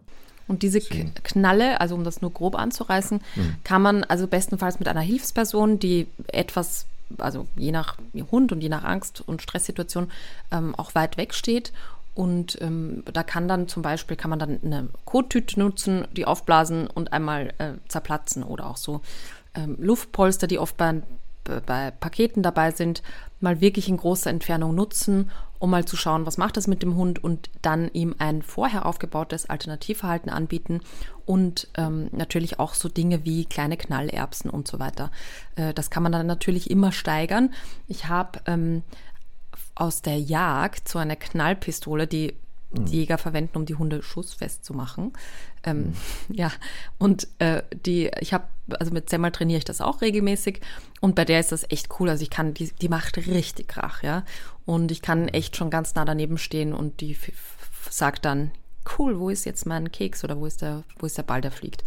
Und 0.52 0.64
diese 0.64 0.80
Deswegen. 0.80 1.14
Knalle, 1.23 1.80
also 1.80 1.95
um 1.95 2.03
das 2.03 2.22
nur 2.22 2.32
grob 2.32 2.56
anzureißen, 2.56 3.22
mhm. 3.36 3.56
kann 3.64 3.82
man 3.82 4.03
also 4.03 4.28
bestenfalls 4.28 4.80
mit 4.80 4.90
einer 4.90 4.99
Hilfsperson, 4.99 5.80
die 5.80 6.07
etwas, 6.28 6.88
also 7.19 7.48
je 7.56 7.72
nach 7.72 7.98
Hund 8.32 8.52
und 8.52 8.60
je 8.60 8.68
nach 8.68 8.84
Angst- 8.84 9.23
und 9.26 9.41
Stresssituation 9.41 10.11
ähm, 10.52 10.76
auch 10.76 10.94
weit 10.94 11.15
weg 11.15 11.34
steht. 11.34 11.72
Und 12.15 12.61
ähm, 12.61 13.06
da 13.14 13.23
kann 13.23 13.48
dann 13.48 13.69
zum 13.69 13.82
Beispiel, 13.82 14.18
kann 14.18 14.30
man 14.30 14.40
dann 14.40 14.60
eine 14.61 14.90
Kottüte 15.06 15.57
nutzen, 15.57 16.06
die 16.11 16.26
aufblasen 16.26 16.88
und 16.88 17.14
einmal 17.14 17.53
äh, 17.57 17.72
zerplatzen 17.88 18.44
oder 18.44 18.68
auch 18.68 18.76
so 18.76 18.99
ähm, 19.56 19.78
Luftpolster, 19.80 20.48
die 20.48 20.60
oft 20.60 20.76
bei 20.76 21.02
bei 21.65 21.90
Paketen 21.90 22.44
dabei 22.44 22.69
sind, 22.69 23.02
mal 23.40 23.61
wirklich 23.61 23.90
in 23.90 23.98
großer 23.98 24.30
Entfernung 24.30 24.76
nutzen, 24.76 25.32
um 25.61 25.69
mal 25.69 25.85
zu 25.85 25.95
schauen, 25.95 26.25
was 26.25 26.39
macht 26.39 26.57
das 26.57 26.65
mit 26.65 26.81
dem 26.81 26.95
Hund 26.95 27.23
und 27.23 27.51
dann 27.61 27.91
ihm 27.93 28.15
ein 28.17 28.41
vorher 28.41 28.88
aufgebautes 28.88 29.47
Alternativverhalten 29.47 30.31
anbieten 30.31 30.81
und 31.27 31.67
ähm, 31.77 32.09
natürlich 32.11 32.59
auch 32.59 32.73
so 32.73 32.89
Dinge 32.89 33.25
wie 33.25 33.45
kleine 33.45 33.77
Knallerbsen 33.77 34.49
und 34.49 34.67
so 34.67 34.79
weiter. 34.79 35.11
Äh, 35.55 35.75
das 35.75 35.91
kann 35.91 36.01
man 36.01 36.11
dann 36.11 36.25
natürlich 36.25 36.71
immer 36.71 36.91
steigern. 36.91 37.53
Ich 37.88 38.07
habe 38.07 38.39
ähm, 38.47 38.81
aus 39.75 40.01
der 40.01 40.19
Jagd 40.19 40.89
so 40.89 40.97
eine 40.97 41.15
Knallpistole, 41.15 42.07
die 42.07 42.33
die 42.73 42.81
mhm. 42.81 42.88
Jäger 42.88 43.18
verwenden, 43.18 43.57
um 43.57 43.65
die 43.65 43.76
Hunde 43.76 44.02
schussfest 44.02 44.64
zu 44.64 44.73
machen. 44.73 45.14
Ähm, 45.64 45.77
mhm. 45.77 45.95
Ja, 46.35 46.52
und 46.98 47.27
äh, 47.39 47.64
die, 47.85 48.10
ich 48.19 48.34
habe, 48.34 48.45
also 48.72 48.93
mit 48.93 49.10
Semmel 49.10 49.31
trainiere 49.31 49.60
ich 49.60 49.65
das 49.65 49.81
auch 49.81 50.02
regelmäßig 50.02 50.61
und 51.02 51.15
bei 51.15 51.26
der 51.26 51.39
ist 51.39 51.52
das 51.52 51.69
echt 51.69 51.89
cool. 51.99 52.10
Also 52.10 52.23
ich 52.23 52.30
kann, 52.30 52.53
die, 52.53 52.72
die 52.72 52.89
macht 52.89 53.18
richtig 53.18 53.68
Krach, 53.68 54.03
ja. 54.03 54.23
Und 54.65 54.91
ich 54.91 55.02
kann 55.02 55.27
echt 55.27 55.56
schon 55.56 55.69
ganz 55.69 55.95
nah 55.95 56.06
daneben 56.06 56.38
stehen 56.38 56.73
und 56.73 57.02
die 57.02 57.18
sagt 57.89 58.26
dann, 58.26 58.52
cool, 58.98 59.19
wo 59.19 59.30
ist 59.30 59.45
jetzt 59.45 59.65
mein 59.65 59.91
Keks 59.91 60.23
oder 60.23 60.39
wo 60.39 60.45
ist 60.45 60.61
der, 60.61 60.84
wo 60.98 61.06
ist 61.06 61.18
der 61.18 61.23
Ball, 61.23 61.41
der 61.41 61.52
fliegt. 61.52 61.84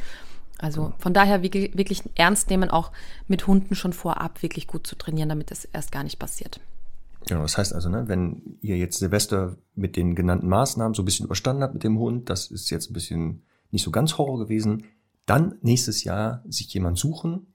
Also 0.59 0.93
von 0.99 1.13
daher 1.13 1.43
wirklich, 1.43 1.77
wirklich 1.77 2.03
ernst 2.15 2.49
nehmen, 2.49 2.71
auch 2.71 2.93
mit 3.27 3.47
Hunden 3.47 3.75
schon 3.75 3.93
vorab 3.93 4.43
wirklich 4.43 4.67
gut 4.67 4.87
zu 4.87 4.97
trainieren, 4.97 5.29
damit 5.29 5.51
es 5.51 5.65
erst 5.67 5.91
gar 5.93 6.05
nicht 6.05 6.19
passiert. 6.19 6.61
Genau, 7.27 7.43
das 7.43 7.57
heißt 7.57 7.75
also, 7.75 7.89
ne, 7.89 8.07
wenn 8.07 8.59
ihr 8.61 8.77
jetzt 8.77 8.99
Silvester 8.99 9.57
mit 9.75 9.97
den 9.97 10.15
genannten 10.15 10.49
Maßnahmen 10.49 10.95
so 10.95 11.03
ein 11.03 11.07
bisschen 11.07 11.27
überstanden 11.27 11.63
habt 11.63 11.75
mit 11.75 11.85
dem 11.85 11.99
Hund, 11.99 12.29
das 12.29 12.51
ist 12.51 12.71
jetzt 12.71 12.91
ein 12.91 12.95
bisschen 12.95 13.43
nicht 13.71 13.83
so 13.83 13.91
ganz 13.91 14.19
Horror 14.19 14.39
gewesen, 14.39 14.85
dann 15.27 15.57
nächstes 15.63 16.05
Jahr 16.05 16.45
sich 16.47 16.73
jemand 16.75 16.99
suchen, 16.99 17.47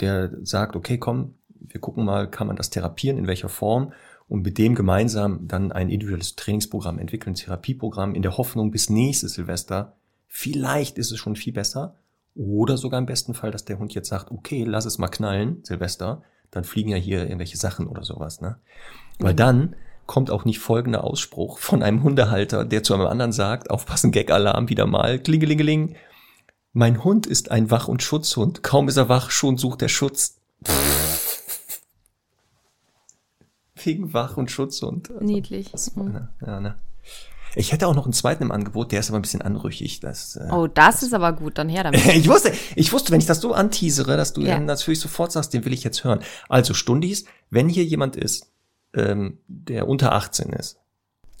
der 0.00 0.30
sagt, 0.42 0.74
okay, 0.74 0.98
komm, 0.98 1.34
wir 1.48 1.80
gucken 1.80 2.04
mal, 2.04 2.30
kann 2.30 2.46
man 2.46 2.56
das 2.56 2.70
therapieren, 2.70 3.18
in 3.18 3.26
welcher 3.26 3.48
Form 3.48 3.92
und 4.28 4.42
mit 4.42 4.58
dem 4.58 4.74
gemeinsam 4.74 5.46
dann 5.46 5.70
ein 5.70 5.90
individuelles 5.90 6.36
Trainingsprogramm 6.36 6.98
entwickeln, 6.98 7.34
Therapieprogramm 7.34 8.14
in 8.14 8.22
der 8.22 8.36
Hoffnung 8.36 8.70
bis 8.70 8.90
nächstes 8.90 9.34
Silvester, 9.34 9.96
vielleicht 10.28 10.98
ist 10.98 11.12
es 11.12 11.18
schon 11.18 11.36
viel 11.36 11.52
besser 11.52 11.96
oder 12.34 12.76
sogar 12.76 12.98
im 12.98 13.06
besten 13.06 13.34
Fall, 13.34 13.50
dass 13.50 13.64
der 13.64 13.78
Hund 13.78 13.94
jetzt 13.94 14.08
sagt, 14.08 14.30
okay, 14.30 14.64
lass 14.64 14.84
es 14.86 14.98
mal 14.98 15.08
knallen, 15.08 15.62
Silvester, 15.62 16.22
dann 16.50 16.64
fliegen 16.64 16.90
ja 16.90 16.96
hier 16.96 17.22
irgendwelche 17.22 17.56
Sachen 17.56 17.86
oder 17.86 18.02
sowas, 18.02 18.40
ne? 18.40 18.56
Weil 19.18 19.32
mhm. 19.32 19.38
dann 19.38 19.76
kommt 20.06 20.30
auch 20.30 20.44
nicht 20.44 20.60
folgender 20.60 21.04
Ausspruch 21.04 21.58
von 21.58 21.82
einem 21.82 22.02
Hundehalter, 22.02 22.64
der 22.64 22.82
zu 22.82 22.94
einem 22.94 23.06
anderen 23.06 23.32
sagt, 23.32 23.70
aufpassen, 23.70 24.12
Gag-Alarm 24.12 24.68
wieder 24.68 24.86
mal, 24.86 25.18
klingelingeling. 25.18 25.96
Mein 26.72 27.02
Hund 27.02 27.26
ist 27.26 27.50
ein 27.50 27.70
Wach- 27.70 27.88
und 27.88 28.02
Schutzhund. 28.02 28.62
Kaum 28.62 28.88
ist 28.88 28.96
er 28.96 29.08
wach, 29.08 29.30
schon 29.30 29.56
sucht 29.56 29.82
er 29.82 29.88
Schutz. 29.88 30.38
Wegen 33.74 34.12
Wach- 34.12 34.36
und 34.36 34.50
Schutzhund. 34.50 35.10
Also, 35.10 35.24
Niedlich. 35.24 35.70
Das, 35.72 35.96
mhm. 35.96 36.28
ja, 36.44 36.60
ne? 36.60 36.76
Ich 37.58 37.72
hätte 37.72 37.88
auch 37.88 37.94
noch 37.94 38.04
einen 38.04 38.12
zweiten 38.12 38.42
im 38.42 38.52
Angebot, 38.52 38.92
der 38.92 39.00
ist 39.00 39.08
aber 39.08 39.18
ein 39.18 39.22
bisschen 39.22 39.40
anrüchig. 39.40 40.00
Das, 40.00 40.36
äh, 40.36 40.48
oh, 40.52 40.66
das, 40.66 40.96
das 40.96 41.02
ist 41.04 41.14
aber 41.14 41.32
gut, 41.32 41.56
dann 41.56 41.70
her 41.70 41.84
damit. 41.84 42.04
ich 42.14 42.28
wusste, 42.28 42.52
ich 42.74 42.92
wusste, 42.92 43.12
wenn 43.12 43.18
ich 43.18 43.26
das 43.26 43.40
so 43.40 43.54
anteasere, 43.54 44.18
dass 44.18 44.34
du 44.34 44.42
ja. 44.42 44.54
dann 44.54 44.66
natürlich 44.66 45.00
sofort 45.00 45.32
sagst, 45.32 45.54
den 45.54 45.64
will 45.64 45.72
ich 45.72 45.82
jetzt 45.82 46.04
hören. 46.04 46.20
Also 46.50 46.74
Stundis, 46.74 47.24
wenn 47.48 47.70
hier 47.70 47.84
jemand 47.84 48.14
ist, 48.14 48.52
ähm, 48.94 49.38
der 49.48 49.88
unter 49.88 50.12
18 50.12 50.50
ist, 50.50 50.78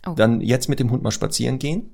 oh. 0.06 0.14
dann 0.14 0.40
jetzt 0.40 0.70
mit 0.70 0.80
dem 0.80 0.90
Hund 0.90 1.02
mal 1.02 1.10
spazieren 1.10 1.58
gehen. 1.58 1.90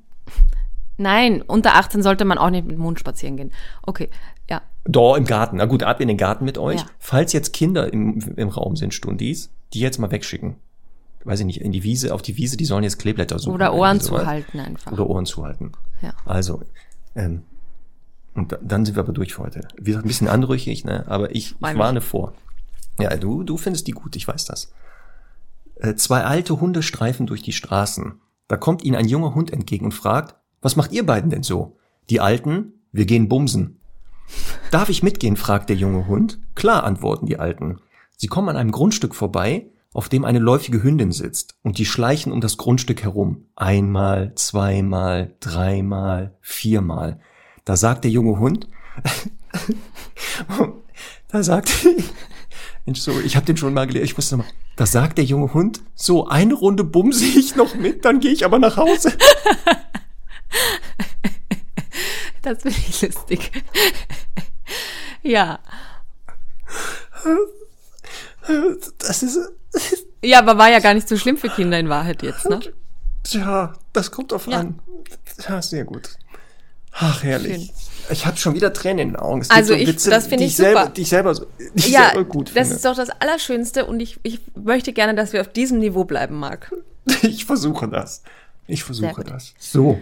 Nein, 0.98 1.42
unter 1.42 1.74
18 1.74 2.04
sollte 2.04 2.24
man 2.24 2.38
auch 2.38 2.50
nicht 2.50 2.64
mit 2.64 2.76
dem 2.76 2.84
Hund 2.84 3.00
spazieren 3.00 3.36
gehen. 3.36 3.52
Okay, 3.82 4.08
ja. 4.48 4.62
Da 4.84 5.16
im 5.16 5.24
Garten. 5.24 5.56
Na 5.56 5.64
gut, 5.64 5.82
ab 5.82 6.00
in 6.00 6.06
den 6.06 6.16
Garten 6.16 6.44
mit 6.44 6.58
euch. 6.58 6.80
Ja. 6.80 6.86
Falls 7.00 7.32
jetzt 7.32 7.52
Kinder 7.52 7.92
im, 7.92 8.20
im 8.36 8.48
Raum 8.50 8.76
sind, 8.76 8.94
Stundis, 8.94 9.50
die 9.72 9.80
jetzt 9.80 9.98
mal 9.98 10.12
wegschicken 10.12 10.56
weiß 11.24 11.40
ich 11.40 11.46
nicht, 11.46 11.60
in 11.60 11.72
die 11.72 11.82
Wiese, 11.82 12.14
auf 12.14 12.22
die 12.22 12.36
Wiese, 12.36 12.56
die 12.56 12.64
sollen 12.64 12.84
jetzt 12.84 12.98
Kleeblätter 12.98 13.38
suchen. 13.38 13.54
Oder 13.54 13.74
Ohren 13.74 14.00
zuhalten 14.00 14.60
einfach. 14.60 14.92
Oder 14.92 15.06
Ohren 15.08 15.26
zuhalten. 15.26 15.72
Ja. 16.00 16.12
Also, 16.24 16.62
ähm, 17.14 17.42
und 18.34 18.56
dann 18.62 18.84
sind 18.84 18.96
wir 18.96 19.02
aber 19.02 19.12
durch 19.12 19.34
für 19.34 19.42
heute. 19.42 19.68
Wie 19.76 19.90
gesagt, 19.90 20.04
ein 20.04 20.08
bisschen 20.08 20.28
anrüchig, 20.28 20.84
ne? 20.84 21.04
aber 21.06 21.34
ich, 21.34 21.52
ich 21.52 21.60
warne 21.60 22.00
vor. 22.00 22.34
Ja, 22.98 23.16
du, 23.16 23.42
du 23.42 23.56
findest 23.56 23.86
die 23.86 23.92
gut, 23.92 24.16
ich 24.16 24.26
weiß 24.26 24.46
das. 24.46 24.72
Äh, 25.76 25.94
zwei 25.94 26.24
alte 26.24 26.60
Hunde 26.60 26.82
streifen 26.82 27.26
durch 27.26 27.42
die 27.42 27.52
Straßen. 27.52 28.14
Da 28.48 28.56
kommt 28.56 28.84
ihnen 28.84 28.96
ein 28.96 29.08
junger 29.08 29.34
Hund 29.34 29.52
entgegen 29.52 29.86
und 29.86 29.92
fragt, 29.92 30.36
was 30.60 30.76
macht 30.76 30.92
ihr 30.92 31.04
beiden 31.04 31.30
denn 31.30 31.42
so? 31.42 31.76
Die 32.10 32.20
Alten, 32.20 32.72
wir 32.92 33.06
gehen 33.06 33.28
bumsen. 33.28 33.80
Darf 34.70 34.88
ich 34.88 35.02
mitgehen? 35.02 35.36
fragt 35.36 35.68
der 35.68 35.76
junge 35.76 36.06
Hund. 36.06 36.38
Klar, 36.54 36.84
antworten 36.84 37.26
die 37.26 37.38
Alten. 37.38 37.80
Sie 38.16 38.28
kommen 38.28 38.48
an 38.48 38.56
einem 38.56 38.70
Grundstück 38.70 39.14
vorbei, 39.14 39.66
auf 39.92 40.08
dem 40.08 40.24
eine 40.24 40.38
läufige 40.38 40.82
Hündin 40.82 41.12
sitzt 41.12 41.56
und 41.62 41.78
die 41.78 41.84
schleichen 41.84 42.32
um 42.32 42.40
das 42.40 42.56
Grundstück 42.56 43.02
herum. 43.02 43.46
Einmal, 43.56 44.34
zweimal, 44.34 45.34
dreimal, 45.40 46.36
viermal. 46.40 47.20
Da 47.64 47.76
sagt 47.76 48.04
der 48.04 48.10
junge 48.10 48.38
Hund, 48.38 48.68
da 51.28 51.42
sagt, 51.42 51.68
so, 52.94 53.20
ich 53.20 53.36
habe 53.36 53.46
den 53.46 53.56
schon 53.56 53.74
mal 53.74 53.86
gelesen, 53.86 54.04
ich 54.04 54.16
wusste 54.16 54.36
noch 54.36 54.44
mal, 54.44 54.52
da 54.76 54.86
sagt 54.86 55.18
der 55.18 55.24
junge 55.24 55.52
Hund, 55.52 55.82
so 55.94 56.26
eine 56.26 56.54
Runde 56.54 56.84
bumse 56.84 57.24
ich 57.24 57.54
noch 57.56 57.74
mit, 57.74 58.04
dann 58.04 58.20
gehe 58.20 58.32
ich 58.32 58.44
aber 58.44 58.58
nach 58.58 58.76
Hause. 58.76 59.12
Das 62.42 62.62
finde 62.62 62.78
ich 62.88 63.00
lustig. 63.00 63.52
ja. 65.22 65.60
Das 68.98 69.22
ist. 69.22 69.38
Ja, 70.24 70.38
aber 70.38 70.56
war 70.56 70.70
ja 70.70 70.78
gar 70.78 70.94
nicht 70.94 71.08
so 71.08 71.16
schlimm 71.16 71.36
für 71.36 71.48
Kinder 71.48 71.80
in 71.80 71.88
Wahrheit 71.88 72.22
jetzt, 72.22 72.48
ne? 72.48 72.60
Tja, 73.24 73.72
das 73.92 74.12
kommt 74.12 74.30
drauf 74.30 74.46
ja. 74.46 74.60
an. 74.60 74.78
Ja, 75.48 75.60
sehr 75.60 75.84
gut. 75.84 76.10
Ach, 76.92 77.24
herrlich. 77.24 77.56
Schön. 77.56 77.70
Ich 78.10 78.26
habe 78.26 78.36
schon 78.36 78.54
wieder 78.54 78.72
Tränen 78.72 78.98
in 78.98 79.08
den 79.10 79.16
Augen. 79.16 79.40
Es 79.40 79.50
also 79.50 79.74
ich, 79.74 79.88
Witze, 79.88 80.10
das 80.10 80.26
finde 80.26 80.44
ich 80.44 80.56
super. 80.56 80.68
Selber, 80.68 80.88
die 80.90 81.02
ich 81.02 81.08
selber, 81.08 81.34
die 81.74 81.90
ja, 81.90 82.10
selber 82.10 82.24
gut 82.24 82.50
finde. 82.50 82.60
Das 82.60 82.70
ist 82.70 82.84
doch 82.84 82.94
das 82.94 83.10
Allerschönste 83.10 83.86
und 83.86 84.00
ich, 84.00 84.20
ich 84.22 84.40
möchte 84.54 84.92
gerne, 84.92 85.14
dass 85.14 85.32
wir 85.32 85.40
auf 85.40 85.48
diesem 85.48 85.78
Niveau 85.78 86.04
bleiben, 86.04 86.38
Marc. 86.38 86.72
Ich 87.22 87.46
versuche 87.46 87.88
das. 87.88 88.22
Ich 88.68 88.84
versuche 88.84 89.24
das. 89.24 89.54
So. 89.58 90.00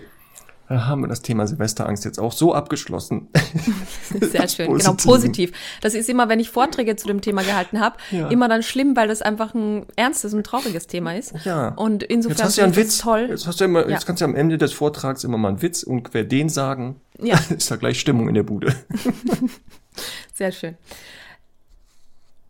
Da 0.71 0.87
haben 0.87 1.01
wir 1.01 1.09
das 1.09 1.21
Thema 1.21 1.49
Silvesterangst 1.49 2.05
jetzt 2.05 2.21
auch 2.21 2.31
so 2.31 2.55
abgeschlossen. 2.55 3.27
Sehr 4.21 4.47
schön, 4.47 4.69
positiv. 4.69 4.87
genau, 4.87 4.93
positiv. 4.95 5.53
Das 5.81 5.95
ist 5.95 6.09
immer, 6.09 6.29
wenn 6.29 6.39
ich 6.39 6.49
Vorträge 6.49 6.95
zu 6.95 7.09
dem 7.09 7.23
Thema 7.23 7.43
gehalten 7.43 7.81
habe, 7.81 7.97
ja. 8.13 8.29
immer 8.29 8.49
dann 8.49 8.63
schlimm, 8.63 8.95
weil 8.95 9.09
das 9.09 9.21
einfach 9.21 9.53
ein 9.53 9.87
ernstes 9.97 10.33
und 10.33 10.47
trauriges 10.47 10.87
Thema 10.87 11.17
ist. 11.17 11.35
Ja. 11.45 11.71
Und 11.71 12.05
insofern 12.05 12.37
jetzt 12.37 12.45
hast 12.45 12.57
du 12.57 12.61
ja 12.61 12.67
einen 12.69 12.77
Witz. 12.77 12.99
toll. 12.99 13.27
Jetzt, 13.31 13.49
hast 13.49 13.59
du 13.59 13.65
immer, 13.65 13.83
ja. 13.83 13.89
jetzt 13.89 14.07
kannst 14.07 14.21
du 14.21 14.25
am 14.25 14.37
Ende 14.37 14.59
des 14.59 14.73
Vortrags 14.73 15.25
immer 15.25 15.39
mal 15.39 15.49
einen 15.49 15.61
Witz 15.61 15.83
und 15.83 16.15
wer 16.15 16.23
den 16.23 16.49
sagen, 16.49 17.01
ja. 17.19 17.37
ist 17.51 17.69
da 17.69 17.75
gleich 17.75 17.99
Stimmung 17.99 18.29
in 18.29 18.37
der 18.37 18.45
Bude. 18.45 18.73
Sehr 20.35 20.53
schön. 20.53 20.77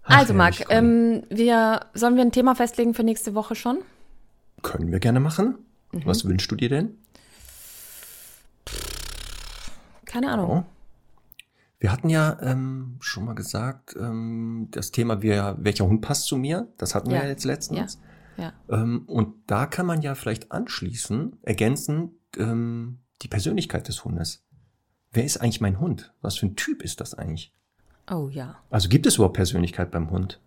also, 0.02 0.34
Marc, 0.34 0.66
ähm, 0.68 1.22
wir, 1.30 1.86
sollen 1.94 2.16
wir 2.16 2.22
ein 2.22 2.32
Thema 2.32 2.54
festlegen 2.54 2.92
für 2.92 3.02
nächste 3.02 3.34
Woche 3.34 3.54
schon? 3.54 3.78
Können 4.60 4.92
wir 4.92 5.00
gerne 5.00 5.20
machen. 5.20 5.54
Mhm. 5.92 6.02
Was 6.04 6.26
wünschst 6.26 6.50
du 6.52 6.56
dir 6.56 6.68
denn? 6.68 6.98
Keine 10.10 10.32
Ahnung. 10.32 10.64
Wir 11.78 11.92
hatten 11.92 12.10
ja 12.10 12.36
ähm, 12.42 12.96
schon 12.98 13.24
mal 13.24 13.34
gesagt, 13.34 13.94
ähm, 13.96 14.66
das 14.72 14.90
Thema, 14.90 15.22
wer, 15.22 15.56
welcher 15.60 15.86
Hund 15.86 16.02
passt 16.02 16.24
zu 16.24 16.36
mir, 16.36 16.66
das 16.78 16.96
hatten 16.96 17.10
ja. 17.10 17.18
wir 17.18 17.22
ja 17.22 17.28
jetzt 17.28 17.44
letztens. 17.44 17.98
Ja. 18.36 18.42
Ja. 18.44 18.52
Ähm, 18.68 19.04
und 19.06 19.34
da 19.46 19.66
kann 19.66 19.86
man 19.86 20.02
ja 20.02 20.16
vielleicht 20.16 20.50
anschließen, 20.50 21.38
ergänzen, 21.42 22.18
ähm, 22.36 22.98
die 23.22 23.28
Persönlichkeit 23.28 23.86
des 23.86 24.04
Hundes. 24.04 24.44
Wer 25.12 25.24
ist 25.24 25.36
eigentlich 25.36 25.60
mein 25.60 25.78
Hund? 25.78 26.12
Was 26.22 26.38
für 26.38 26.46
ein 26.46 26.56
Typ 26.56 26.82
ist 26.82 27.00
das 27.00 27.14
eigentlich? 27.14 27.52
Oh 28.10 28.28
ja. 28.28 28.56
Also 28.68 28.88
gibt 28.88 29.06
es 29.06 29.14
überhaupt 29.16 29.36
Persönlichkeit 29.36 29.92
beim 29.92 30.10
Hund? 30.10 30.40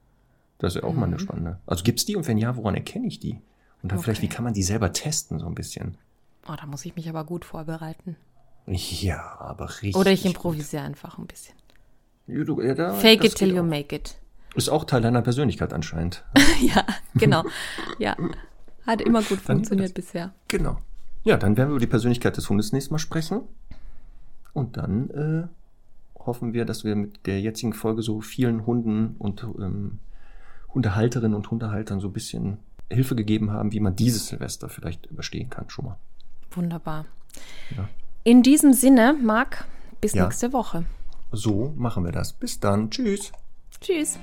Das 0.58 0.76
ist 0.76 0.82
ja 0.82 0.88
auch 0.88 0.94
mhm. 0.94 1.00
mal 1.00 1.06
eine 1.06 1.16
mhm. 1.16 1.20
spannende. 1.20 1.60
Also 1.66 1.84
gibt 1.84 2.00
es 2.00 2.06
die 2.06 2.18
und 2.18 2.28
wenn 2.28 2.38
ja, 2.38 2.58
woran 2.58 2.76
erkenne 2.76 3.08
ich 3.08 3.20
die? 3.20 3.42
Und 3.82 3.92
dann 3.92 4.00
okay. 4.00 4.06
vielleicht, 4.06 4.22
wie 4.24 4.30
kann 4.30 4.44
man 4.44 4.54
die 4.54 4.64
selber 4.64 4.92
testen, 4.92 5.40
so 5.40 5.46
ein 5.46 5.56
bisschen? 5.56 5.98
Oh, 6.50 6.56
da 6.60 6.66
muss 6.66 6.86
ich 6.86 6.96
mich 6.96 7.08
aber 7.08 7.24
gut 7.24 7.46
vorbereiten. 7.46 8.18
Ja, 8.66 9.38
aber 9.40 9.70
richtig. 9.70 9.96
Oder 9.96 10.12
ich 10.12 10.26
improvisiere 10.26 10.84
einfach 10.84 11.18
ein 11.18 11.28
bisschen. 11.28 11.56
Ja, 12.28 12.44
du, 12.44 12.62
ja, 12.62 12.74
da, 12.74 12.94
Fake 12.94 13.24
it 13.24 13.36
till 13.36 13.54
you 13.54 13.64
make 13.64 13.96
it. 13.96 14.16
Ist 14.56 14.70
auch 14.70 14.86
Teil 14.86 15.02
deiner 15.02 15.22
Persönlichkeit 15.22 15.74
anscheinend. 15.74 16.24
ja, 16.62 16.86
genau. 17.16 17.44
Ja, 17.98 18.16
hat 18.86 19.02
immer 19.02 19.22
gut 19.24 19.40
funktioniert 19.40 19.94
bisher. 19.94 20.34
Genau. 20.48 20.78
Ja, 21.24 21.38
dann 21.38 21.58
werden 21.58 21.70
wir 21.70 21.76
über 21.76 21.80
die 21.80 21.88
Persönlichkeit 21.88 22.38
des 22.38 22.50
Hundes 22.50 22.72
nächstes 22.72 22.92
Mal 22.92 23.00
sprechen. 23.00 23.42
Und 24.54 24.78
dann 24.78 25.10
äh, 25.10 25.48
hoffen 26.20 26.54
wir, 26.54 26.66
dass 26.66 26.84
wir 26.84 26.96
mit 26.96 27.26
der 27.26 27.42
jetzigen 27.42 27.74
Folge 27.74 28.02
so 28.02 28.22
vielen 28.22 28.66
Hunden 28.66 29.16
und 29.18 29.44
ähm, 29.44 30.00
Hundehalterinnen 30.74 31.36
und 31.36 31.50
Hundehaltern 31.50 32.00
so 32.00 32.08
ein 32.08 32.14
bisschen 32.14 32.60
Hilfe 32.92 33.16
gegeben 33.16 33.52
haben, 33.52 33.72
wie 33.72 33.80
man 33.80 33.96
dieses 33.96 34.28
Silvester 34.28 34.70
vielleicht 34.70 35.06
überstehen 35.08 35.50
kann 35.50 35.70
schon 35.70 35.86
mal. 35.86 35.98
Wunderbar. 36.52 37.06
Ja. 37.76 37.90
In 38.26 38.42
diesem 38.42 38.72
Sinne, 38.72 39.18
Marc, 39.22 39.66
bis 40.00 40.14
ja. 40.14 40.24
nächste 40.24 40.54
Woche. 40.54 40.86
So 41.34 41.74
machen 41.76 42.06
wir 42.06 42.14
das. 42.14 42.32
Bis 42.32 42.58
dann. 42.58 42.90
Tschüss. 42.90 43.34
Tschüss. 43.82 44.18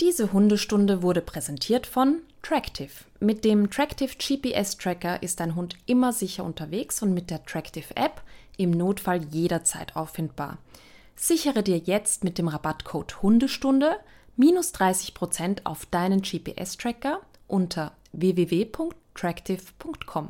Diese 0.00 0.32
Hundestunde 0.32 1.02
wurde 1.02 1.20
präsentiert 1.20 1.86
von 1.86 2.22
Tractive. 2.42 2.90
Mit 3.20 3.44
dem 3.44 3.70
Tractive 3.70 4.10
GPS 4.18 4.76
Tracker 4.76 5.22
ist 5.22 5.38
dein 5.38 5.54
Hund 5.54 5.76
immer 5.86 6.12
sicher 6.12 6.42
unterwegs 6.44 7.00
und 7.00 7.14
mit 7.14 7.30
der 7.30 7.44
Tractive 7.44 7.96
App 7.96 8.20
im 8.56 8.72
Notfall 8.72 9.22
jederzeit 9.30 9.94
auffindbar. 9.94 10.58
Sichere 11.14 11.62
dir 11.62 11.78
jetzt 11.78 12.24
mit 12.24 12.38
dem 12.38 12.48
Rabattcode 12.48 13.22
Hundestunde 13.22 13.94
minus 14.36 14.74
30% 14.74 15.60
auf 15.64 15.86
deinen 15.86 16.22
GPS-Tracker 16.22 17.20
unter 17.46 17.92
www.tractive.com. 18.12 20.28